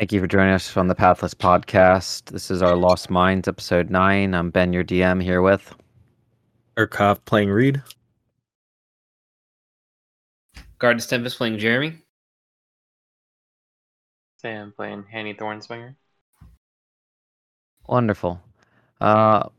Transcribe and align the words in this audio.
Thank 0.00 0.12
you 0.12 0.20
for 0.20 0.26
joining 0.26 0.54
us 0.54 0.74
on 0.78 0.88
the 0.88 0.94
Pathless 0.94 1.34
Podcast. 1.34 2.30
This 2.30 2.50
is 2.50 2.62
our 2.62 2.74
Lost 2.74 3.10
Minds 3.10 3.46
episode 3.46 3.90
nine. 3.90 4.34
I'm 4.34 4.48
Ben, 4.48 4.72
your 4.72 4.82
DM, 4.82 5.22
here 5.22 5.42
with. 5.42 5.74
Urkov 6.78 7.22
playing 7.26 7.50
Reed. 7.50 7.82
Garden 10.78 11.06
Tempest 11.06 11.36
playing 11.36 11.58
Jeremy. 11.58 11.98
Sam 14.38 14.72
playing 14.74 15.04
Hanny 15.12 15.34
Thornswinger. 15.34 15.94
Wonderful. 17.86 18.40
Uh, 19.02 19.50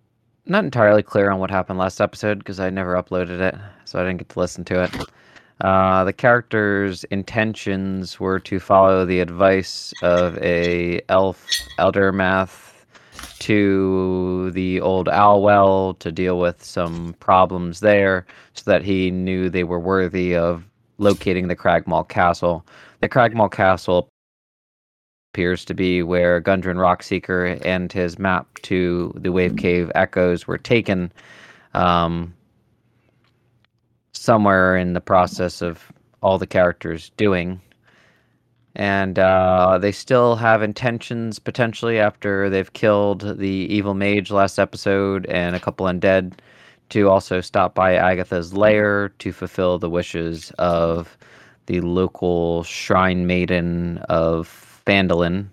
not 0.48 0.64
entirely 0.64 1.04
clear 1.04 1.30
on 1.30 1.40
what 1.40 1.52
happened 1.52 1.78
last 1.78 2.02
episode 2.02 2.40
because 2.40 2.60
I 2.60 2.72
never 2.72 2.96
uploaded 2.96 3.42
it, 3.42 3.56
so 3.86 4.00
I 4.00 4.06
didn't 4.06 4.18
get 4.18 4.30
to 4.30 4.40
listen 4.40 4.66
to 4.66 4.86
it. 4.86 4.92
Uh, 5.62 6.04
the 6.04 6.14
character's 6.14 7.04
intentions 7.06 8.20
were 8.20 8.40
to 8.40 8.60
follow 8.60 9.06
the 9.06 9.20
advice 9.20 9.94
of 10.02 10.38
a 10.40 11.02
elf 11.08 11.46
elder 11.78 12.12
math 12.12 12.84
to 13.38 14.50
the 14.52 14.82
old 14.82 15.08
Owl 15.08 15.42
Well 15.44 15.94
to 15.96 16.12
deal 16.12 16.40
with 16.40 16.64
some 16.64 17.14
problems 17.20 17.80
there, 17.80 18.26
so 18.54 18.70
that 18.72 18.84
he 18.84 19.12
knew 19.12 19.50
they 19.50 19.64
were 19.64 19.80
worthy 19.80 20.36
of 20.36 20.64
locating 20.98 21.48
the 21.48 21.56
Cragmaw 21.56 22.08
Castle. 22.08 22.66
The 23.02 23.10
Cragmaw 23.10 23.52
Castle 23.52 24.10
appears 25.34 25.64
to 25.66 25.74
be 25.74 26.04
where 26.04 26.42
Gundren 26.42 26.78
Rockseeker 26.78 27.64
and 27.66 27.92
his 27.92 28.20
map 28.20 28.48
to 28.64 29.14
the 29.16 29.32
Wave 29.32 29.58
Cave 29.58 29.92
Echoes 29.96 30.48
were 30.48 30.58
taken. 30.58 31.12
Um, 31.74 32.34
somewhere 34.22 34.78
in 34.78 34.94
the 34.94 35.02
process 35.02 35.64
of 35.64 35.92
all 36.22 36.38
the 36.38 36.46
characters 36.46 37.12
doing. 37.18 37.60
And 38.76 39.18
uh, 39.18 39.80
they 39.80 39.92
still 39.92 40.36
have 40.36 40.62
intentions 40.62 41.40
potentially 41.40 42.00
after 42.00 42.48
they've 42.48 42.72
killed 42.74 43.40
the 43.40 43.48
evil 43.48 43.96
mage 43.96 44.30
last 44.30 44.60
episode 44.60 45.26
and 45.26 45.56
a 45.56 45.60
couple 45.60 45.88
undead 45.88 46.34
to 46.90 47.10
also 47.10 47.42
stop 47.42 47.74
by 47.74 47.96
Agatha's 47.96 48.54
lair 48.54 49.10
to 49.18 49.32
fulfill 49.32 49.80
the 49.80 49.90
wishes 49.90 50.52
of 50.60 51.18
the 51.66 51.82
local 51.82 52.64
shrine 52.64 53.26
maiden 53.26 53.98
of 54.08 54.84
Phandalin, 54.86 55.48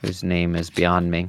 whose 0.00 0.24
name 0.24 0.56
is 0.56 0.70
beyond 0.70 1.10
me. 1.10 1.28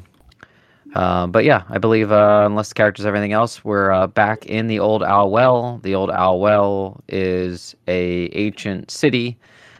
Uh, 0.96 1.28
but 1.28 1.46
yeah, 1.46 1.64
I 1.70 1.78
believe 1.78 2.12
uh, 2.12 2.44
unless 2.46 2.70
the 2.70 2.76
characters 2.76 3.06
everything 3.06 3.34
else, 3.34 3.64
we're 3.64 3.92
uh, 3.92 4.08
back 4.08 4.46
in 4.46 4.68
the 4.68 4.80
old 4.80 5.04
Owl 5.04 5.30
Well. 5.30 5.80
The 5.84 5.96
old 5.96 6.10
Owl 6.10 6.40
Well 6.40 7.04
is 7.08 7.76
a 7.88 8.30
ancient 8.34 8.90
city, 8.90 9.38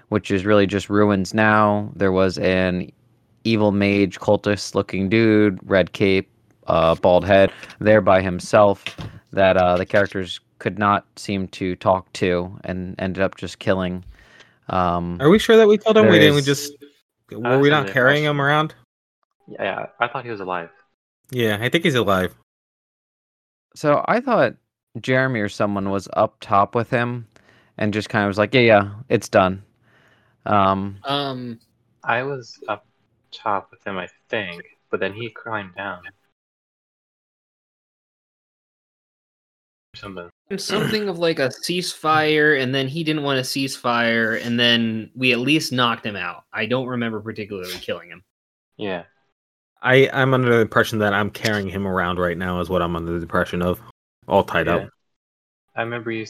which 0.10 0.32
is 0.32 0.46
really 0.46 0.68
just 0.68 0.90
ruins 0.90 1.34
now. 1.34 1.92
There 1.96 2.12
was 2.12 2.38
an 2.38 2.92
evil 3.44 3.72
mage 3.72 4.20
cultist 4.20 4.76
looking 4.76 5.10
dude, 5.10 5.60
red 5.64 5.94
cape, 5.94 6.30
uh, 6.68 6.96
bald 6.96 7.26
head, 7.26 7.52
there 7.80 8.02
by 8.02 8.22
himself 8.22 8.84
that 9.32 9.58
uh, 9.58 9.78
the 9.78 9.86
characters 9.86 10.40
could 10.60 10.78
not 10.78 11.06
seem 11.16 11.48
to 11.48 11.76
talk 11.78 12.12
to 12.14 12.60
and 12.66 12.96
ended 13.00 13.24
up 13.24 13.36
just 13.38 13.60
killing. 13.60 14.04
Um, 14.68 15.18
Are 15.20 15.30
we 15.30 15.40
sure 15.40 15.58
that 15.58 15.68
we 15.68 15.78
killed 15.78 15.98
him? 15.98 16.08
We 16.08 16.20
didn't. 16.20 16.36
We 16.36 16.42
just 16.42 16.74
were 17.32 17.60
we 17.60 17.70
not 17.70 17.88
the 17.88 17.94
carrying 17.94 18.24
him 18.24 18.40
around? 18.40 18.76
Yeah, 19.48 19.64
yeah, 19.64 19.86
I 20.00 20.08
thought 20.08 20.26
he 20.26 20.32
was 20.32 20.42
alive. 20.42 20.70
Yeah, 21.32 21.58
I 21.62 21.70
think 21.70 21.84
he's 21.84 21.96
alive. 21.96 22.36
So 23.76 24.04
I 24.08 24.20
thought 24.20 24.56
Jeremy 25.00 25.42
or 25.42 25.50
someone 25.50 25.90
was 25.90 26.08
up 26.14 26.38
top 26.40 26.76
with 26.76 26.90
him 26.90 27.28
and 27.78 27.94
just 27.94 28.10
kind 28.10 28.26
of 28.26 28.30
was 28.30 28.38
like, 28.38 28.54
yeah, 28.54 28.62
yeah, 28.62 28.90
it's 29.10 29.30
done. 29.30 29.64
Um, 30.46 30.98
Um, 31.04 31.60
I 32.04 32.24
was 32.24 32.60
up 32.68 32.86
top 33.32 33.70
with 33.72 33.86
him, 33.86 33.98
I 33.98 34.10
think, 34.30 34.64
but 34.90 35.00
then 35.00 35.14
he 35.14 35.30
climbed 35.30 35.76
down. 35.76 36.02
Something. 39.96 40.30
something 40.58 41.10
of 41.10 41.20
like 41.20 41.40
a 41.40 41.50
ceasefire, 41.50 42.62
and 42.62 42.74
then 42.74 42.88
he 42.88 43.04
didn't 43.04 43.24
want 43.24 43.40
a 43.40 43.44
ceasefire, 43.44 44.44
and 44.44 44.60
then 44.60 45.12
we 45.16 45.32
at 45.32 45.40
least 45.40 45.72
knocked 45.72 46.06
him 46.06 46.16
out. 46.16 46.44
I 46.52 46.66
don't 46.66 46.88
remember 46.88 47.20
particularly 47.20 47.72
killing 47.74 48.10
him. 48.10 48.24
Yeah. 48.78 49.04
I 49.82 50.10
I'm 50.12 50.34
under 50.34 50.50
the 50.50 50.62
impression 50.62 51.00
that 51.00 51.14
I'm 51.14 51.30
carrying 51.30 51.70
him 51.70 51.88
around 51.88 52.20
right 52.20 52.38
now. 52.38 52.60
Is 52.60 52.70
what 52.70 52.82
I'm 52.82 52.96
under 52.96 53.12
the 53.12 53.22
impression 53.22 53.62
of, 53.62 53.80
all 54.28 54.44
tied 54.44 54.68
yeah. 54.68 54.76
up. 54.76 54.90
I 55.76 55.82
remember 55.82 56.12
you 56.12 56.26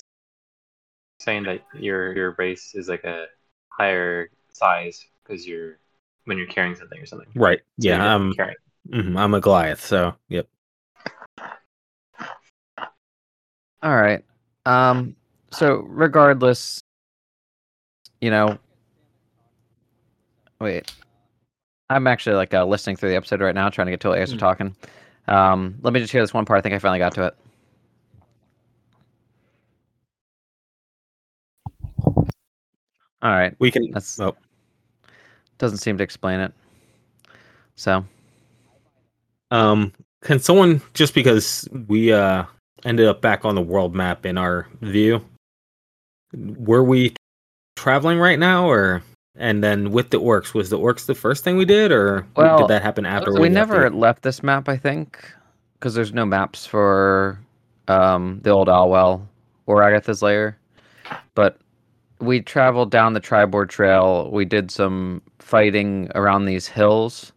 saying 1.19 1.43
that 1.43 1.61
your 1.73 2.13
your 2.15 2.35
race 2.37 2.73
is 2.75 2.87
like 2.87 3.03
a 3.03 3.25
higher 3.69 4.29
size 4.53 5.05
because 5.23 5.47
you're 5.47 5.77
when 6.25 6.37
you're 6.37 6.47
carrying 6.47 6.75
something 6.75 6.99
or 6.99 7.05
something. 7.05 7.27
Right. 7.35 7.59
you're 7.77 7.95
Yeah. 7.95 8.15
I'm. 8.15 8.33
carrying. 8.33 8.57
mhm, 8.89 9.17
I'm 9.17 9.33
a 9.33 9.41
Goliath. 9.41 9.83
So 9.83 10.13
yep. 10.27 10.47
all 13.81 13.95
right. 13.95 14.23
Um, 14.65 15.15
so 15.51 15.85
regardless, 15.87 16.81
you 18.21 18.29
know, 18.29 18.59
wait, 20.61 20.91
I'm 21.89 22.05
actually 22.07 22.35
like 22.35 22.53
uh, 22.53 22.65
listening 22.65 22.95
through 22.95 23.09
the 23.09 23.15
episode 23.15 23.41
right 23.41 23.55
now, 23.55 23.69
trying 23.69 23.87
to 23.87 23.91
get 23.91 23.99
to 24.01 24.09
what 24.09 24.19
you 24.19 24.21
guys 24.25 24.33
are 24.33 24.37
talking. 24.37 24.75
Um, 25.27 25.75
let 25.81 25.93
me 25.93 25.99
just 25.99 26.11
hear 26.11 26.21
this 26.21 26.33
one 26.33 26.45
part. 26.45 26.59
I 26.59 26.61
think 26.61 26.75
I 26.75 26.79
finally 26.79 26.99
got 26.99 27.13
to 27.15 27.27
it. 27.27 27.35
All 33.21 33.31
right. 33.31 33.55
We 33.59 33.71
can. 33.71 33.91
That's 33.91 34.19
Oh, 34.19 34.35
doesn't 35.57 35.79
seem 35.79 35.97
to 35.97 36.03
explain 36.03 36.39
it. 36.39 36.53
So 37.75 38.03
um, 39.51 39.91
can 40.21 40.39
someone 40.39 40.81
just 40.93 41.13
because 41.13 41.67
we 41.87 42.13
uh 42.13 42.45
ended 42.85 43.07
up 43.07 43.21
back 43.21 43.45
on 43.45 43.55
the 43.55 43.61
world 43.61 43.93
map 43.93 44.25
in 44.25 44.37
our 44.37 44.67
view, 44.81 45.23
were 46.33 46.83
we 46.83 47.13
traveling 47.75 48.19
right 48.19 48.39
now 48.39 48.69
or? 48.69 49.03
And 49.39 49.63
then 49.63 49.91
with 49.91 50.09
the 50.09 50.19
orcs, 50.19 50.53
was 50.53 50.69
the 50.69 50.77
orcs 50.77 51.05
the 51.05 51.15
first 51.15 51.43
thing 51.45 51.55
we 51.55 51.63
did, 51.65 51.91
or 51.93 52.27
Well, 52.35 52.57
did 52.59 52.67
that 52.67 52.81
happen 52.81 53.05
after 53.05 53.33
we 53.39 53.47
never 53.49 53.85
it? 53.85 53.93
left 53.93 54.21
this 54.21 54.43
map, 54.43 54.67
I 54.67 54.75
think, 54.75 55.17
because 55.73 55.93
there's 55.95 56.13
no 56.13 56.25
maps 56.25 56.65
for 56.65 57.39
um, 57.87 58.41
the 58.43 58.49
old 58.49 58.67
Owl 58.67 58.89
Well 58.89 59.27
or 59.65 59.81
Agatha's 59.81 60.21
lair. 60.21 60.57
But 61.35 61.57
we 62.19 62.41
traveled 62.41 62.91
down 62.91 63.13
the 63.13 63.21
Triboar 63.21 63.67
Trail. 63.69 64.29
We 64.29 64.43
did 64.43 64.71
some 64.71 65.21
fighting 65.39 66.11
around 66.15 66.45
these 66.45 66.67
hills 66.67 67.31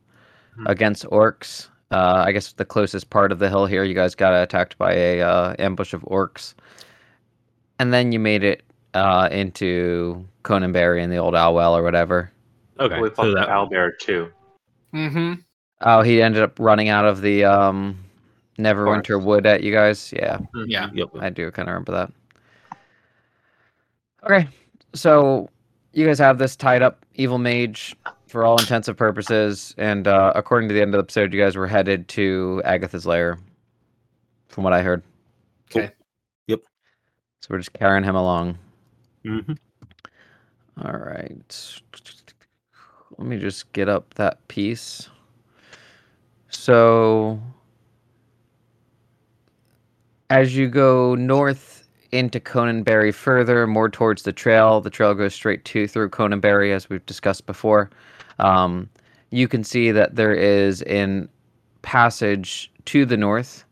Hmm. 0.57 0.67
against 0.67 1.05
orcs. 1.07 1.69
Uh, 1.93 2.25
I 2.27 2.33
guess 2.33 2.53
the 2.53 2.65
closest 2.67 3.09
part 3.11 3.33
of 3.33 3.39
the 3.39 3.49
hill 3.49 3.65
here, 3.65 3.85
you 3.85 3.95
guys 3.95 4.15
got 4.15 4.35
attacked 4.35 4.77
by 4.77 4.93
a 4.93 5.21
uh, 5.23 5.55
ambush 5.59 5.95
of 5.95 6.03
orcs, 6.03 6.53
and 7.79 7.91
then 7.93 8.13
you 8.13 8.19
made 8.19 8.43
it 8.45 8.63
uh, 8.95 9.29
into 9.31 10.27
Conyberry 10.45 11.03
and 11.03 11.13
the 11.13 11.17
old 11.17 11.35
Owl 11.35 11.55
Well 11.55 11.77
or 11.77 11.83
whatever. 11.83 12.31
Okay, 12.79 13.01
we 13.01 13.09
so 13.11 13.15
fought 13.15 13.35
that, 13.35 13.49
Owlbear 13.49 13.99
too. 13.99 14.31
Mm-hmm. 14.95 15.35
Oh, 15.83 16.03
he 16.03 16.23
ended 16.23 16.43
up 16.43 16.59
running 16.59 16.89
out 16.89 17.05
of 17.05 17.23
the 17.23 17.45
um, 17.45 17.99
Neverwinter 18.59 19.23
Wood 19.23 19.47
at 19.47 19.63
you 19.63 19.73
guys. 19.73 20.13
Yeah, 20.13 20.39
Yeah. 20.67 20.91
Yep. 20.93 21.11
I 21.21 21.31
do 21.31 21.51
kind 21.51 21.69
of 21.69 21.75
remember 21.75 21.93
that. 21.93 22.13
Okay, 24.25 24.49
so 24.95 25.49
you 25.93 26.07
guys 26.07 26.19
have 26.19 26.39
this 26.39 26.55
tied 26.55 26.83
up 26.83 27.05
evil 27.15 27.39
mage 27.39 27.97
for 28.29 28.45
all 28.45 28.57
intents 28.59 28.89
and 28.89 28.97
purposes, 28.97 29.75
and 29.79 30.07
uh, 30.07 30.33
according 30.35 30.69
to 30.69 30.75
the 30.75 30.81
end 30.81 30.95
of 30.95 30.99
the 30.99 31.03
episode, 31.03 31.33
you 31.35 31.41
guys 31.41 31.57
were 31.57 31.67
headed 31.67 32.07
to 32.09 32.63
Agatha's 32.65 33.05
lair, 33.05 33.39
from 34.49 34.65
what 34.65 34.73
I 34.73 34.83
heard. 34.83 35.03
Okay. 35.71 35.91
Yep. 36.47 36.61
So 37.41 37.49
we're 37.51 37.59
just 37.59 37.73
carrying 37.73 38.05
him 38.05 38.15
along. 38.15 38.59
Mhm. 39.25 39.57
All 40.81 40.93
right. 40.99 41.81
Let 43.19 43.27
me 43.29 43.39
just 43.39 43.73
get 43.73 43.89
up 43.89 44.15
that 44.15 44.47
piece. 44.49 45.09
So, 46.51 47.41
as 50.31 50.57
you 50.57 50.69
go 50.69 51.15
north 51.15 51.89
into 52.13 52.41
Conyberry 52.41 53.13
further, 53.15 53.67
more 53.67 53.89
towards 53.89 54.23
the 54.23 54.33
trail, 54.33 54.81
the 54.81 54.91
trail 54.91 55.15
goes 55.15 55.35
straight 55.35 55.65
to 55.67 55.89
through 55.89 56.11
Conyberry, 56.11 56.73
as 56.75 56.89
we've 56.91 57.05
discussed 57.07 57.47
before. 57.47 57.91
Um, 58.39 58.89
you 59.31 59.49
can 59.49 59.65
see 59.65 59.91
that 59.93 60.17
there 60.17 60.35
is 60.35 60.83
an 60.83 61.29
passage 61.83 62.71
to 62.87 63.05
the 63.07 63.17
north, 63.17 63.65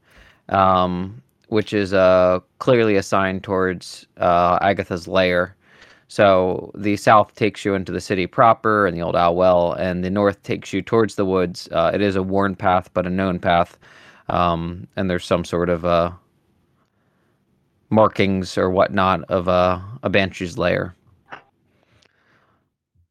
um, 0.49 1.23
which 1.51 1.73
is 1.73 1.93
uh, 1.93 2.41
clearly 2.59 2.97
assigned 2.97 3.43
towards 3.43 4.07
uh, 4.19 4.59
Agatha's 4.63 5.07
lair. 5.09 5.57
So 6.09 6.73
the 6.75 6.97
south 6.97 7.35
takes 7.35 7.65
you 7.65 7.75
into 7.75 7.93
the 7.93 8.01
city 8.01 8.27
proper 8.27 8.87
and 8.87 8.97
the 8.97 9.03
old 9.03 9.17
Owl 9.17 9.37
Well, 9.37 9.73
and 9.75 10.05
the 10.05 10.11
north 10.11 10.43
takes 10.43 10.73
you 10.73 10.83
towards 10.83 11.15
the 11.17 11.25
woods. 11.25 11.69
Uh, 11.71 11.91
it 11.95 12.01
is 12.01 12.17
a 12.17 12.23
worn 12.23 12.57
path, 12.57 12.91
but 12.95 13.07
a 13.07 13.11
known 13.11 13.39
path, 13.39 13.79
um, 14.29 14.87
and 14.97 15.11
there's 15.11 15.25
some 15.25 15.45
sort 15.45 15.69
of 15.69 15.85
uh, 15.85 16.11
markings 17.91 18.57
or 18.57 18.71
whatnot 18.71 19.23
of 19.25 19.49
a, 19.49 19.83
a 20.03 20.11
banshee's 20.11 20.57
lair. 20.59 20.95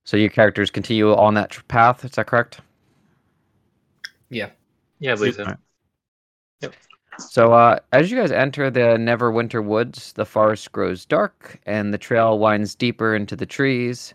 So 0.06 0.18
your 0.18 0.30
characters 0.30 0.72
continue 0.72 1.14
on 1.14 1.36
that 1.36 1.52
tr- 1.52 1.62
path. 1.68 2.04
Is 2.04 2.12
that 2.12 2.28
correct? 2.28 2.62
Yeah. 4.30 4.50
Yeah, 5.00 5.14
I 5.14 5.16
believe 5.16 5.36
so. 5.36 5.44
Alright. 5.44 5.60
So, 7.20 7.54
uh, 7.54 7.80
as 7.92 8.10
you 8.10 8.18
guys 8.18 8.32
enter 8.32 8.72
the 8.72 8.98
Neverwinter 8.98 9.64
Woods, 9.64 10.14
the 10.14 10.26
forest 10.26 10.72
grows 10.72 11.06
dark 11.06 11.60
and 11.66 11.94
the 11.94 11.98
trail 11.98 12.40
winds 12.40 12.76
deeper 12.76 13.14
into 13.14 13.36
the 13.36 13.46
trees. 13.46 14.14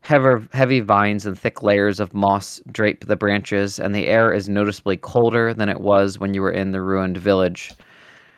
Heavy, 0.00 0.48
heavy 0.52 0.80
vines 0.80 1.26
and 1.26 1.38
thick 1.38 1.62
layers 1.62 2.00
of 2.00 2.14
moss 2.14 2.60
drape 2.72 3.06
the 3.06 3.16
branches, 3.16 3.78
and 3.78 3.94
the 3.94 4.08
air 4.08 4.32
is 4.32 4.48
noticeably 4.48 4.96
colder 4.96 5.52
than 5.54 5.68
it 5.68 5.80
was 5.80 6.18
when 6.18 6.34
you 6.34 6.42
were 6.42 6.50
in 6.50 6.72
the 6.72 6.80
ruined 6.80 7.18
village. 7.18 7.72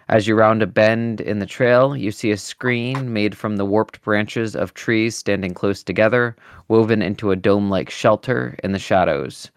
As 0.09 0.27
you 0.27 0.35
round 0.35 0.63
a 0.63 0.67
bend 0.67 1.21
in 1.21 1.39
the 1.39 1.47
trail, 1.47 1.97
you 1.97 2.11
see 2.11 2.31
a 2.33 2.37
screen 2.37 3.13
made 3.13 3.37
from 3.37 3.57
the 3.57 3.65
warped 3.65 4.03
branches 4.03 4.55
of 4.55 4.75
trees 4.75 5.17
standing 5.17 5.55
close 5.55 5.83
together, 5.83 6.37
woven 6.69 7.01
into 7.01 7.31
a 7.31 7.37
dome 7.37 7.71
like 7.71 7.89
shelter 7.91 8.57
in 8.63 8.73
the 8.73 8.79
shadows. 8.79 9.51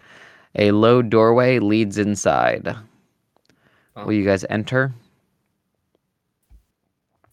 A 0.55 0.71
low 0.71 1.01
doorway 1.01 1.59
leads 1.59 1.97
inside. 1.97 2.75
Will 4.05 4.13
you 4.13 4.25
guys 4.25 4.45
enter? 4.49 4.94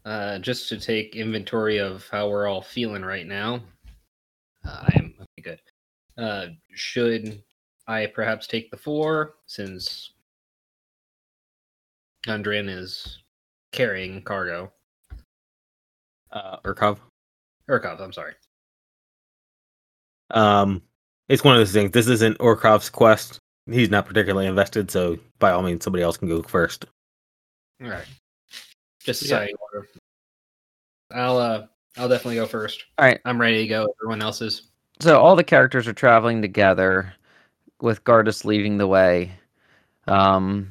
Uh, 0.05 0.39
just 0.39 0.69
to 0.69 0.79
take 0.79 1.17
inventory 1.17 1.79
of 1.79 2.07
how 2.11 2.29
we're 2.29 2.47
all 2.47 2.63
feeling 2.63 3.03
right 3.03 3.27
now. 3.27 3.61
Uh, 4.67 4.85
I 4.89 4.93
am 4.97 5.15
okay, 5.21 5.43
good. 5.43 5.61
Uh, 6.17 6.47
should 6.75 7.43
I 7.87 8.07
perhaps 8.07 8.47
take 8.47 8.71
the 8.71 8.77
four 8.77 9.35
since 9.47 10.13
Undrin 12.27 12.69
is 12.69 13.23
carrying 13.73 14.23
cargo? 14.23 14.73
Uh, 16.33 16.59
Urkov. 16.65 16.99
Urkov, 17.69 18.01
I'm 18.01 18.13
sorry. 18.13 18.35
Um, 20.31 20.83
it's 21.29 21.45
one 21.45 21.55
of 21.55 21.61
those 21.61 21.73
things. 21.73 21.93
This 21.93 22.09
isn't 22.09 22.39
Urkov's 22.39 22.91
quest. 22.91 23.39
He's 23.67 23.91
not 23.91 24.07
particularly 24.07 24.47
invested, 24.47 24.91
so 24.91 25.19
by 25.39 25.51
all 25.51 25.63
means, 25.63 25.85
somebody 25.85 26.03
else 26.03 26.17
can 26.17 26.29
go 26.29 26.43
first. 26.43 26.85
All 27.83 27.89
right. 27.89 28.05
Just 29.01 29.23
Yeah. 29.23 29.29
deciding 29.29 29.57
order. 29.73 29.89
I'll 31.11 31.39
uh, 31.39 31.67
I'll 31.97 32.09
definitely 32.09 32.37
go 32.37 32.47
first. 32.47 32.85
All 32.99 33.07
right. 33.07 33.21
I'm 33.25 33.41
ready 33.41 33.59
to 33.59 33.69
go. 33.69 33.87
Everyone 34.03 34.21
else 34.23 34.43
is. 34.43 34.71
So 35.01 35.19
all 35.21 35.37
the 35.37 35.45
characters 35.45 35.89
are 35.89 35.93
traveling 35.93 36.43
together, 36.43 37.15
with 37.81 38.05
Gardas 38.05 38.45
leading 38.45 38.79
the 38.79 38.87
way. 38.87 39.33
Um, 40.07 40.71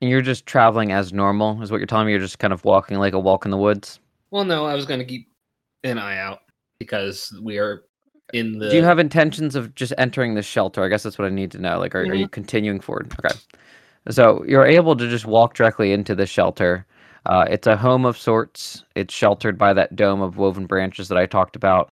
and 0.00 0.10
you're 0.10 0.22
just 0.22 0.46
traveling 0.46 0.92
as 0.92 1.12
normal, 1.12 1.60
is 1.62 1.70
what 1.70 1.78
you're 1.78 1.86
telling 1.86 2.06
me. 2.06 2.12
You're 2.12 2.20
just 2.20 2.38
kind 2.38 2.52
of 2.52 2.64
walking 2.64 2.98
like 2.98 3.14
a 3.14 3.18
walk 3.18 3.44
in 3.44 3.50
the 3.50 3.56
woods. 3.56 3.98
Well, 4.30 4.44
no, 4.44 4.66
I 4.66 4.74
was 4.74 4.86
going 4.86 5.00
to 5.00 5.06
keep 5.06 5.28
an 5.84 5.98
eye 5.98 6.18
out 6.18 6.40
because 6.78 7.36
we 7.42 7.58
are 7.58 7.84
in 8.32 8.58
the. 8.58 8.70
Do 8.70 8.76
you 8.76 8.84
have 8.84 8.98
intentions 8.98 9.54
of 9.54 9.74
just 9.74 9.92
entering 9.98 10.34
the 10.34 10.42
shelter? 10.42 10.84
I 10.84 10.88
guess 10.88 11.02
that's 11.02 11.18
what 11.18 11.26
I 11.26 11.30
need 11.30 11.50
to 11.52 11.58
know. 11.58 11.78
Like, 11.78 11.94
are, 11.94 12.02
are 12.02 12.14
you 12.14 12.28
continuing 12.28 12.80
forward? 12.80 13.12
Okay. 13.24 13.34
So 14.10 14.44
you're 14.46 14.66
able 14.66 14.96
to 14.96 15.08
just 15.08 15.26
walk 15.26 15.54
directly 15.54 15.92
into 15.92 16.14
the 16.14 16.26
shelter. 16.26 16.86
Uh, 17.26 17.44
it's 17.50 17.66
a 17.66 17.76
home 17.76 18.06
of 18.06 18.16
sorts. 18.16 18.84
It's 18.94 19.12
sheltered 19.12 19.58
by 19.58 19.74
that 19.74 19.96
dome 19.96 20.22
of 20.22 20.38
woven 20.38 20.66
branches 20.66 21.08
that 21.08 21.18
I 21.18 21.26
talked 21.26 21.56
about. 21.56 21.90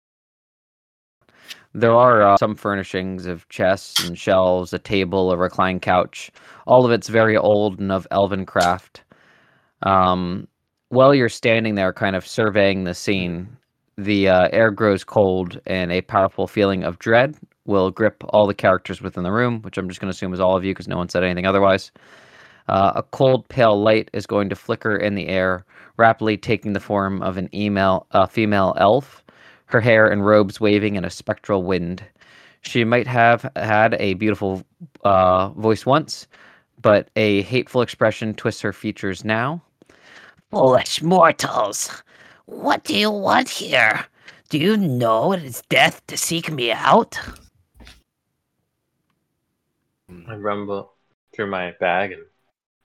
There 1.74 1.94
are 1.94 2.22
uh, 2.22 2.36
some 2.36 2.54
furnishings 2.54 3.24
of 3.24 3.48
chests 3.48 4.06
and 4.06 4.18
shelves, 4.18 4.74
a 4.74 4.78
table, 4.78 5.32
a 5.32 5.38
reclined 5.38 5.80
couch. 5.80 6.30
All 6.66 6.84
of 6.84 6.92
it's 6.92 7.08
very 7.08 7.36
old 7.36 7.80
and 7.80 7.90
of 7.90 8.06
elven 8.10 8.44
craft. 8.44 9.04
Um, 9.82 10.48
while 10.90 11.14
you're 11.14 11.30
standing 11.30 11.74
there, 11.74 11.94
kind 11.94 12.14
of 12.14 12.26
surveying 12.26 12.84
the 12.84 12.92
scene, 12.92 13.56
the 14.04 14.28
uh, 14.28 14.48
air 14.52 14.70
grows 14.70 15.04
cold 15.04 15.60
and 15.66 15.92
a 15.92 16.00
powerful 16.02 16.46
feeling 16.46 16.84
of 16.84 16.98
dread 16.98 17.36
will 17.64 17.90
grip 17.90 18.22
all 18.28 18.46
the 18.46 18.54
characters 18.54 19.00
within 19.00 19.22
the 19.22 19.32
room, 19.32 19.62
which 19.62 19.78
I'm 19.78 19.88
just 19.88 20.00
going 20.00 20.10
to 20.10 20.14
assume 20.16 20.34
is 20.34 20.40
all 20.40 20.56
of 20.56 20.64
you 20.64 20.72
because 20.72 20.88
no 20.88 20.96
one 20.96 21.08
said 21.08 21.22
anything 21.24 21.46
otherwise. 21.46 21.92
Uh, 22.68 22.92
a 22.96 23.02
cold, 23.02 23.48
pale 23.48 23.80
light 23.80 24.10
is 24.12 24.26
going 24.26 24.48
to 24.48 24.56
flicker 24.56 24.96
in 24.96 25.14
the 25.14 25.28
air, 25.28 25.64
rapidly 25.96 26.36
taking 26.36 26.72
the 26.72 26.80
form 26.80 27.22
of 27.22 27.36
an 27.36 27.48
email, 27.54 28.06
female 28.30 28.74
elf, 28.78 29.22
her 29.66 29.80
hair 29.80 30.06
and 30.06 30.24
robes 30.24 30.60
waving 30.60 30.96
in 30.96 31.04
a 31.04 31.10
spectral 31.10 31.62
wind. 31.62 32.04
She 32.62 32.84
might 32.84 33.06
have 33.06 33.50
had 33.56 33.94
a 33.98 34.14
beautiful 34.14 34.62
uh, 35.04 35.48
voice 35.50 35.84
once, 35.84 36.26
but 36.80 37.10
a 37.16 37.42
hateful 37.42 37.82
expression 37.82 38.34
twists 38.34 38.60
her 38.60 38.72
features 38.72 39.24
now. 39.24 39.62
Foolish 40.50 41.02
mortals! 41.02 42.02
What 42.46 42.84
do 42.84 42.96
you 42.96 43.10
want 43.10 43.48
here? 43.48 44.06
Do 44.48 44.58
you 44.58 44.76
know 44.76 45.32
it 45.32 45.42
is 45.42 45.62
death 45.68 46.06
to 46.08 46.16
seek 46.16 46.50
me 46.50 46.72
out? 46.72 47.18
I 50.28 50.34
rumble 50.34 50.92
through 51.34 51.50
my 51.50 51.72
bag 51.80 52.12
and 52.12 52.22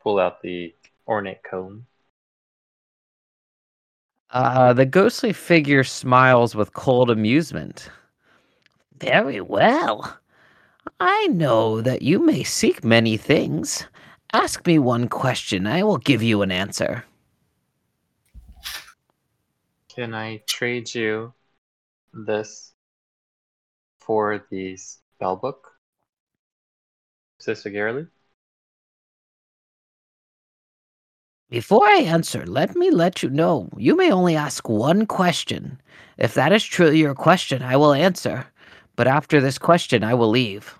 pull 0.01 0.19
out 0.19 0.41
the 0.41 0.73
ornate 1.07 1.43
comb. 1.43 1.85
Uh, 4.29 4.73
the 4.73 4.85
ghostly 4.85 5.33
figure 5.33 5.83
smiles 5.83 6.55
with 6.55 6.73
cold 6.73 7.09
amusement. 7.09 7.89
Very 8.99 9.41
well. 9.41 10.17
I 10.99 11.27
know 11.27 11.81
that 11.81 12.01
you 12.01 12.19
may 12.19 12.43
seek 12.43 12.83
many 12.83 13.17
things. 13.17 13.85
Ask 14.33 14.65
me 14.65 14.79
one 14.79 15.07
question, 15.07 15.67
I 15.67 15.83
will 15.83 15.97
give 15.97 16.21
you 16.21 16.41
an 16.41 16.51
answer. 16.51 17.05
Can 19.97 20.13
I 20.13 20.43
trade 20.45 20.93
you 20.93 21.33
this 22.13 22.73
for 23.99 24.45
the 24.51 24.77
spell 24.77 25.37
book, 25.37 25.71
Sister 27.39 27.71
Garaele? 27.71 28.07
Before 31.49 31.83
I 31.83 32.03
answer, 32.05 32.45
let 32.45 32.75
me 32.75 32.91
let 32.91 33.23
you 33.23 33.31
know 33.31 33.69
you 33.75 33.95
may 33.97 34.11
only 34.11 34.35
ask 34.35 34.69
one 34.69 35.07
question. 35.07 35.81
If 36.19 36.35
that 36.35 36.53
is 36.53 36.63
truly 36.63 36.99
your 36.99 37.15
question, 37.15 37.63
I 37.63 37.75
will 37.75 37.93
answer. 37.93 38.45
But 38.95 39.07
after 39.07 39.41
this 39.41 39.57
question, 39.57 40.03
I 40.03 40.13
will 40.13 40.29
leave. 40.29 40.77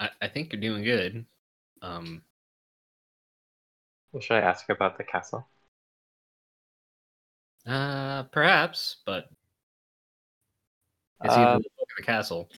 I, 0.00 0.08
I 0.22 0.28
think 0.28 0.50
you're 0.52 0.62
doing 0.62 0.84
good. 0.84 1.26
Um, 1.82 2.22
Well, 4.18 4.22
should 4.24 4.38
I 4.38 4.40
ask 4.40 4.68
about 4.68 4.98
the 4.98 5.04
castle? 5.04 5.46
uh, 7.68 8.24
perhaps, 8.32 8.96
but 9.06 9.26
it's 11.22 11.36
Uh, 11.36 11.38
either 11.38 11.62
the 11.62 11.86
the 11.98 12.02
castle. 12.02 12.50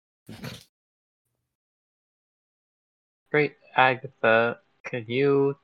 Great, 3.31 3.57
Agatha. 3.77 4.61
Can 4.87 5.05
you 5.07 5.55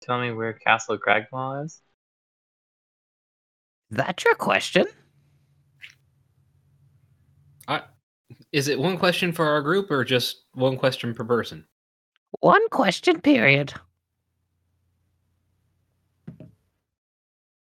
tell 0.00 0.20
me 0.20 0.30
where 0.30 0.52
Castle 0.52 0.98
Cragmaw 0.98 1.64
is? 1.64 1.82
Is 3.90 3.96
that 3.96 4.24
your 4.24 4.36
question? 4.36 4.86
Is 8.52 8.68
it 8.68 8.78
one 8.78 8.98
question 8.98 9.32
for 9.32 9.48
our 9.48 9.62
group 9.62 9.90
or 9.90 10.04
just 10.04 10.44
one 10.52 10.76
question 10.76 11.12
per 11.12 11.24
person? 11.24 11.66
One 12.38 12.68
question, 12.68 13.20
period. 13.20 13.74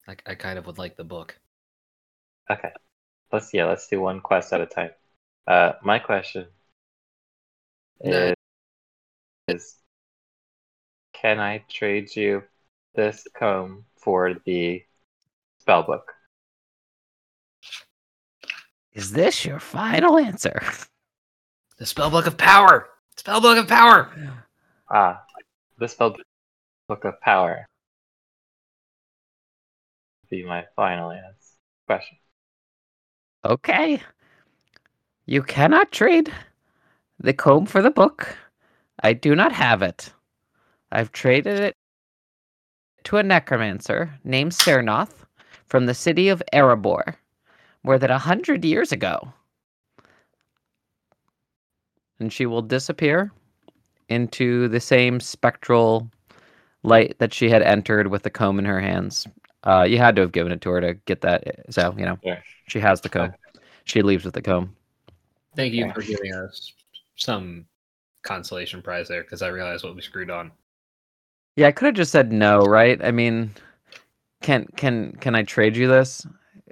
I, 0.08 0.16
I 0.26 0.34
kind 0.34 0.58
of 0.58 0.66
would 0.66 0.78
like 0.78 0.96
the 0.96 1.04
book. 1.04 1.38
Okay, 2.50 2.70
let's 3.32 3.52
yeah, 3.54 3.66
let's 3.66 3.86
do 3.88 4.00
one 4.00 4.20
quest 4.20 4.52
at 4.52 4.60
a 4.60 4.66
time. 4.66 4.90
Uh, 5.46 5.72
my 5.82 5.98
question 5.98 6.46
No. 8.02 8.34
is, 9.48 9.56
is 9.56 9.76
can 11.12 11.38
I 11.38 11.64
trade 11.70 12.14
you 12.16 12.42
this 12.94 13.26
comb 13.34 13.84
for 13.96 14.34
the 14.44 14.82
spell 15.60 15.82
book? 15.84 16.12
Is 18.92 19.12
this 19.12 19.44
your 19.44 19.58
final 19.60 20.18
answer? 20.18 20.62
The 21.78 21.86
spell 21.86 22.10
book 22.10 22.26
of 22.26 22.36
power. 22.36 22.88
Spell 23.16 23.40
book 23.40 23.56
of 23.58 23.68
power. 23.68 24.12
Ah, 24.90 25.24
the 25.78 25.88
spell 25.88 26.16
book 26.88 27.04
of 27.04 27.20
power. 27.20 27.66
Be 30.32 30.42
my 30.42 30.64
final 30.74 31.10
answer. 31.10 31.58
Question. 31.86 32.16
Okay. 33.44 34.00
You 35.26 35.42
cannot 35.42 35.92
trade 35.92 36.32
the 37.20 37.34
comb 37.34 37.66
for 37.66 37.82
the 37.82 37.90
book. 37.90 38.34
I 39.02 39.12
do 39.12 39.36
not 39.36 39.52
have 39.52 39.82
it. 39.82 40.10
I've 40.90 41.12
traded 41.12 41.60
it 41.60 41.76
to 43.04 43.18
a 43.18 43.22
necromancer 43.22 44.18
named 44.24 44.52
Tsernoth 44.52 45.26
from 45.66 45.84
the 45.84 45.92
city 45.92 46.30
of 46.30 46.42
Iriaebor 46.50 47.14
more 47.82 47.98
than 47.98 48.10
a 48.10 48.16
hundred 48.16 48.64
years 48.64 48.90
ago. 48.90 49.34
And 52.18 52.32
she 52.32 52.46
will 52.46 52.62
disappear 52.62 53.30
into 54.08 54.68
the 54.68 54.80
same 54.80 55.20
spectral 55.20 56.10
light 56.82 57.18
that 57.18 57.34
she 57.34 57.50
had 57.50 57.60
entered 57.60 58.06
with 58.06 58.22
the 58.22 58.30
comb 58.30 58.58
in 58.58 58.64
her 58.64 58.80
hands. 58.80 59.26
Uh, 59.64 59.82
you 59.82 59.98
had 59.98 60.16
to 60.16 60.22
have 60.22 60.32
given 60.32 60.52
it 60.52 60.60
to 60.62 60.70
her 60.70 60.80
to 60.80 60.94
get 60.94 61.20
that. 61.22 61.44
So 61.70 61.94
you 61.96 62.04
know, 62.04 62.18
Yeah. 62.22 62.40
she 62.68 62.80
has 62.80 63.00
the 63.00 63.08
comb. 63.08 63.34
She 63.84 64.02
leaves 64.02 64.24
with 64.24 64.34
the 64.34 64.42
comb. 64.42 64.76
Thank 65.56 65.74
you 65.74 65.84
Okay. 65.84 65.92
for 65.92 66.02
giving 66.02 66.34
us 66.34 66.72
some 67.16 67.66
consolation 68.22 68.82
prize 68.82 69.08
there, 69.08 69.22
because 69.22 69.42
I 69.42 69.48
realized 69.48 69.84
what 69.84 69.94
we 69.94 70.02
screwed 70.02 70.30
on. 70.30 70.52
Yeah, 71.56 71.66
I 71.68 71.72
could 71.72 71.86
have 71.86 71.94
just 71.94 72.12
said 72.12 72.32
no, 72.32 72.60
right? 72.60 73.02
I 73.04 73.10
mean, 73.10 73.50
can 74.42 74.66
can 74.76 75.12
can 75.20 75.34
I 75.34 75.42
trade 75.42 75.76
you 75.76 75.88
this? 75.88 76.26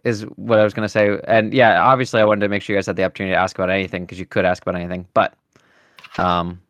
Is 0.05 0.23
what 0.37 0.59
I 0.59 0.65
was 0.65 0.73
gonna 0.73 0.89
say. 0.89 1.19
And 1.25 1.53
yeah, 1.53 1.83
obviously, 1.83 2.21
I 2.21 2.25
wanted 2.25 2.41
to 2.41 2.49
make 2.49 2.63
sure 2.63 2.75
you 2.75 2.79
guys 2.79 2.87
had 2.87 2.97
the 2.97 3.05
opportunity 3.05 3.35
to 3.35 3.41
ask 3.41 3.59
about 3.59 3.71
anything 3.71 4.05
because 4.05 4.19
you 4.19 4.27
could 4.27 4.45
ask 4.47 4.63
about 4.63 4.77
anything. 4.77 5.07
But 5.13 5.35
um, 6.19 6.61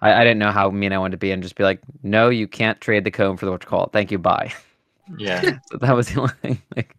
I, 0.00 0.12
I 0.14 0.20
didn't 0.24 0.38
know 0.38 0.52
how 0.52 0.70
mean 0.70 0.92
I 0.92 0.98
wanted 0.98 1.12
to 1.12 1.18
be 1.18 1.30
and 1.32 1.42
just 1.42 1.56
be 1.56 1.64
like, 1.64 1.80
no, 2.02 2.30
you 2.30 2.48
can't 2.48 2.80
trade 2.80 3.04
the 3.04 3.10
comb 3.12 3.36
for 3.36 3.46
the 3.46 3.52
what 3.52 3.62
you 3.62 3.68
call 3.68 3.84
it. 3.86 3.92
Thank 3.92 4.10
you, 4.10 4.18
bye. 4.18 4.52
Yeah. 5.18 5.40
so 5.70 5.78
that 5.78 5.94
was 5.94 6.08
the 6.08 6.20
only 6.20 6.32
thing. 6.42 6.62
Like, 6.76 6.96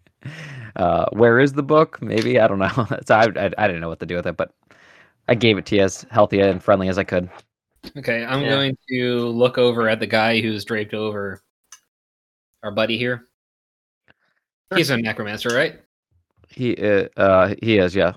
uh, 0.76 1.06
where 1.12 1.40
is 1.40 1.54
the 1.54 1.64
book? 1.64 2.02
Maybe 2.02 2.40
I 2.40 2.48
don't 2.48 2.60
know. 2.60 2.88
so 3.06 3.16
I, 3.16 3.24
I 3.24 3.52
I 3.58 3.68
didn't 3.68 3.82
know 3.82 3.90
what 3.90 4.00
to 4.00 4.06
do 4.06 4.16
with 4.16 4.28
it, 4.28 4.38
but 4.38 4.52
I 5.28 5.36
gave 5.36 5.58
it 5.58 5.66
to 5.68 5.76
you 5.76 5.84
as 5.84 6.06
healthy 6.12 6.40
and 6.40 6.62
friendly 6.62 6.90
as 6.90 6.98
I 6.98 7.04
could. 7.04 7.30
Okay, 7.98 8.24
I'm 8.26 8.42
Yeah. 8.42 8.50
going 8.50 8.78
to 8.90 9.28
look 9.28 9.58
over 9.58 9.88
at 9.90 10.00
the 10.00 10.08
guy 10.08 10.42
who's 10.42 10.66
draped 10.66 10.94
over 10.94 11.42
our 12.64 12.72
buddy 12.72 12.98
here. 12.98 13.28
He's 14.74 14.90
a 14.90 14.98
necromancer, 14.98 15.50
right? 15.50 15.80
He 16.50 16.76
uh, 16.76 17.08
uh 17.18 17.56
he 17.62 17.78
is 17.78 17.96
yeah. 17.96 18.14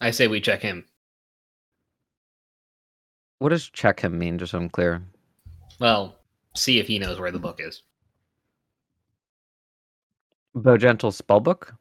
I 0.00 0.10
say 0.10 0.28
we 0.28 0.40
check 0.40 0.62
him. 0.62 0.84
What 3.38 3.50
does 3.50 3.68
check 3.68 4.00
him 4.00 4.18
mean? 4.18 4.38
Just 4.38 4.52
so 4.52 4.58
I'm 4.58 4.68
clear. 4.68 5.02
Well, 5.80 6.16
see 6.54 6.78
if 6.78 6.86
he 6.86 6.98
knows 6.98 7.20
where 7.20 7.30
the 7.30 7.38
book 7.38 7.60
is. 7.60 7.82
Bowgentle 10.54 11.10
spellbook. 11.10 11.74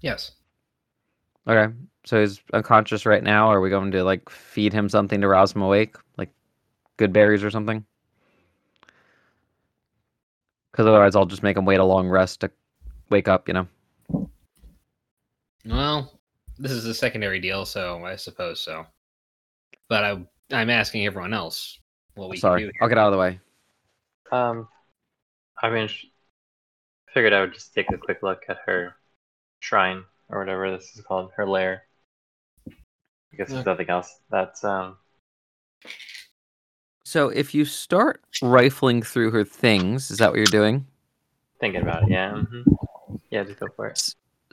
Yes. 0.00 0.32
Okay. 1.46 1.72
So 2.04 2.20
he's 2.20 2.40
unconscious 2.52 3.06
right 3.06 3.22
now. 3.22 3.48
Are 3.48 3.60
we 3.60 3.70
going 3.70 3.90
to 3.92 4.02
like 4.04 4.28
feed 4.28 4.72
him 4.72 4.88
something 4.88 5.20
to 5.20 5.28
rouse 5.28 5.54
him 5.54 5.62
awake? 5.62 5.96
Like 6.16 6.30
good 6.96 7.12
berries 7.12 7.44
or 7.44 7.50
something? 7.50 7.84
Because 10.70 10.86
otherwise 10.86 11.14
I'll 11.16 11.26
just 11.26 11.42
make 11.42 11.56
him 11.56 11.64
wait 11.64 11.80
a 11.80 11.84
long 11.84 12.08
rest 12.08 12.40
to 12.40 12.50
wake 13.10 13.28
up, 13.28 13.48
you 13.48 13.54
know? 13.54 13.68
Well, 15.64 16.20
this 16.58 16.72
is 16.72 16.84
a 16.86 16.94
secondary 16.94 17.40
deal, 17.40 17.64
so 17.64 18.04
I 18.04 18.16
suppose 18.16 18.60
so. 18.60 18.86
But 19.88 20.04
I, 20.04 20.26
I'm 20.52 20.70
asking 20.70 21.06
everyone 21.06 21.34
else 21.34 21.78
what 22.14 22.30
we 22.30 22.38
Sorry. 22.38 22.62
can 22.62 22.68
do. 22.70 22.78
I'll 22.80 22.88
get 22.88 22.98
out 22.98 23.08
of 23.08 23.12
the 23.12 23.18
way. 23.18 23.40
Um, 24.30 24.68
I 25.62 25.70
mean, 25.70 25.88
sh- 25.88 26.06
figured 27.14 27.32
I 27.32 27.40
would 27.40 27.54
just 27.54 27.74
take 27.74 27.90
a 27.92 27.98
quick 27.98 28.22
look 28.22 28.42
at 28.48 28.58
her 28.66 28.96
shrine 29.60 30.04
or 30.28 30.40
whatever 30.40 30.70
this 30.70 30.96
is 30.96 31.04
called, 31.04 31.32
her 31.36 31.46
lair. 31.46 31.84
I 32.68 33.36
guess 33.36 33.50
there's 33.50 33.66
nothing 33.66 33.88
else. 33.90 34.14
That's 34.30 34.62
um, 34.64 34.96
So 37.04 37.28
if 37.28 37.54
you 37.54 37.64
start 37.64 38.22
rifling 38.40 39.02
through 39.02 39.32
her 39.32 39.44
things, 39.44 40.10
is 40.10 40.18
that 40.18 40.30
what 40.30 40.38
you're 40.38 40.46
doing? 40.46 40.86
thinking 41.60 41.82
about 41.82 42.04
it. 42.04 42.10
Yeah. 42.10 42.32
hmm 42.32 42.62
Yeah, 43.30 43.44
just 43.44 43.60
go 43.60 43.68
for 43.74 43.88
it. 43.88 43.98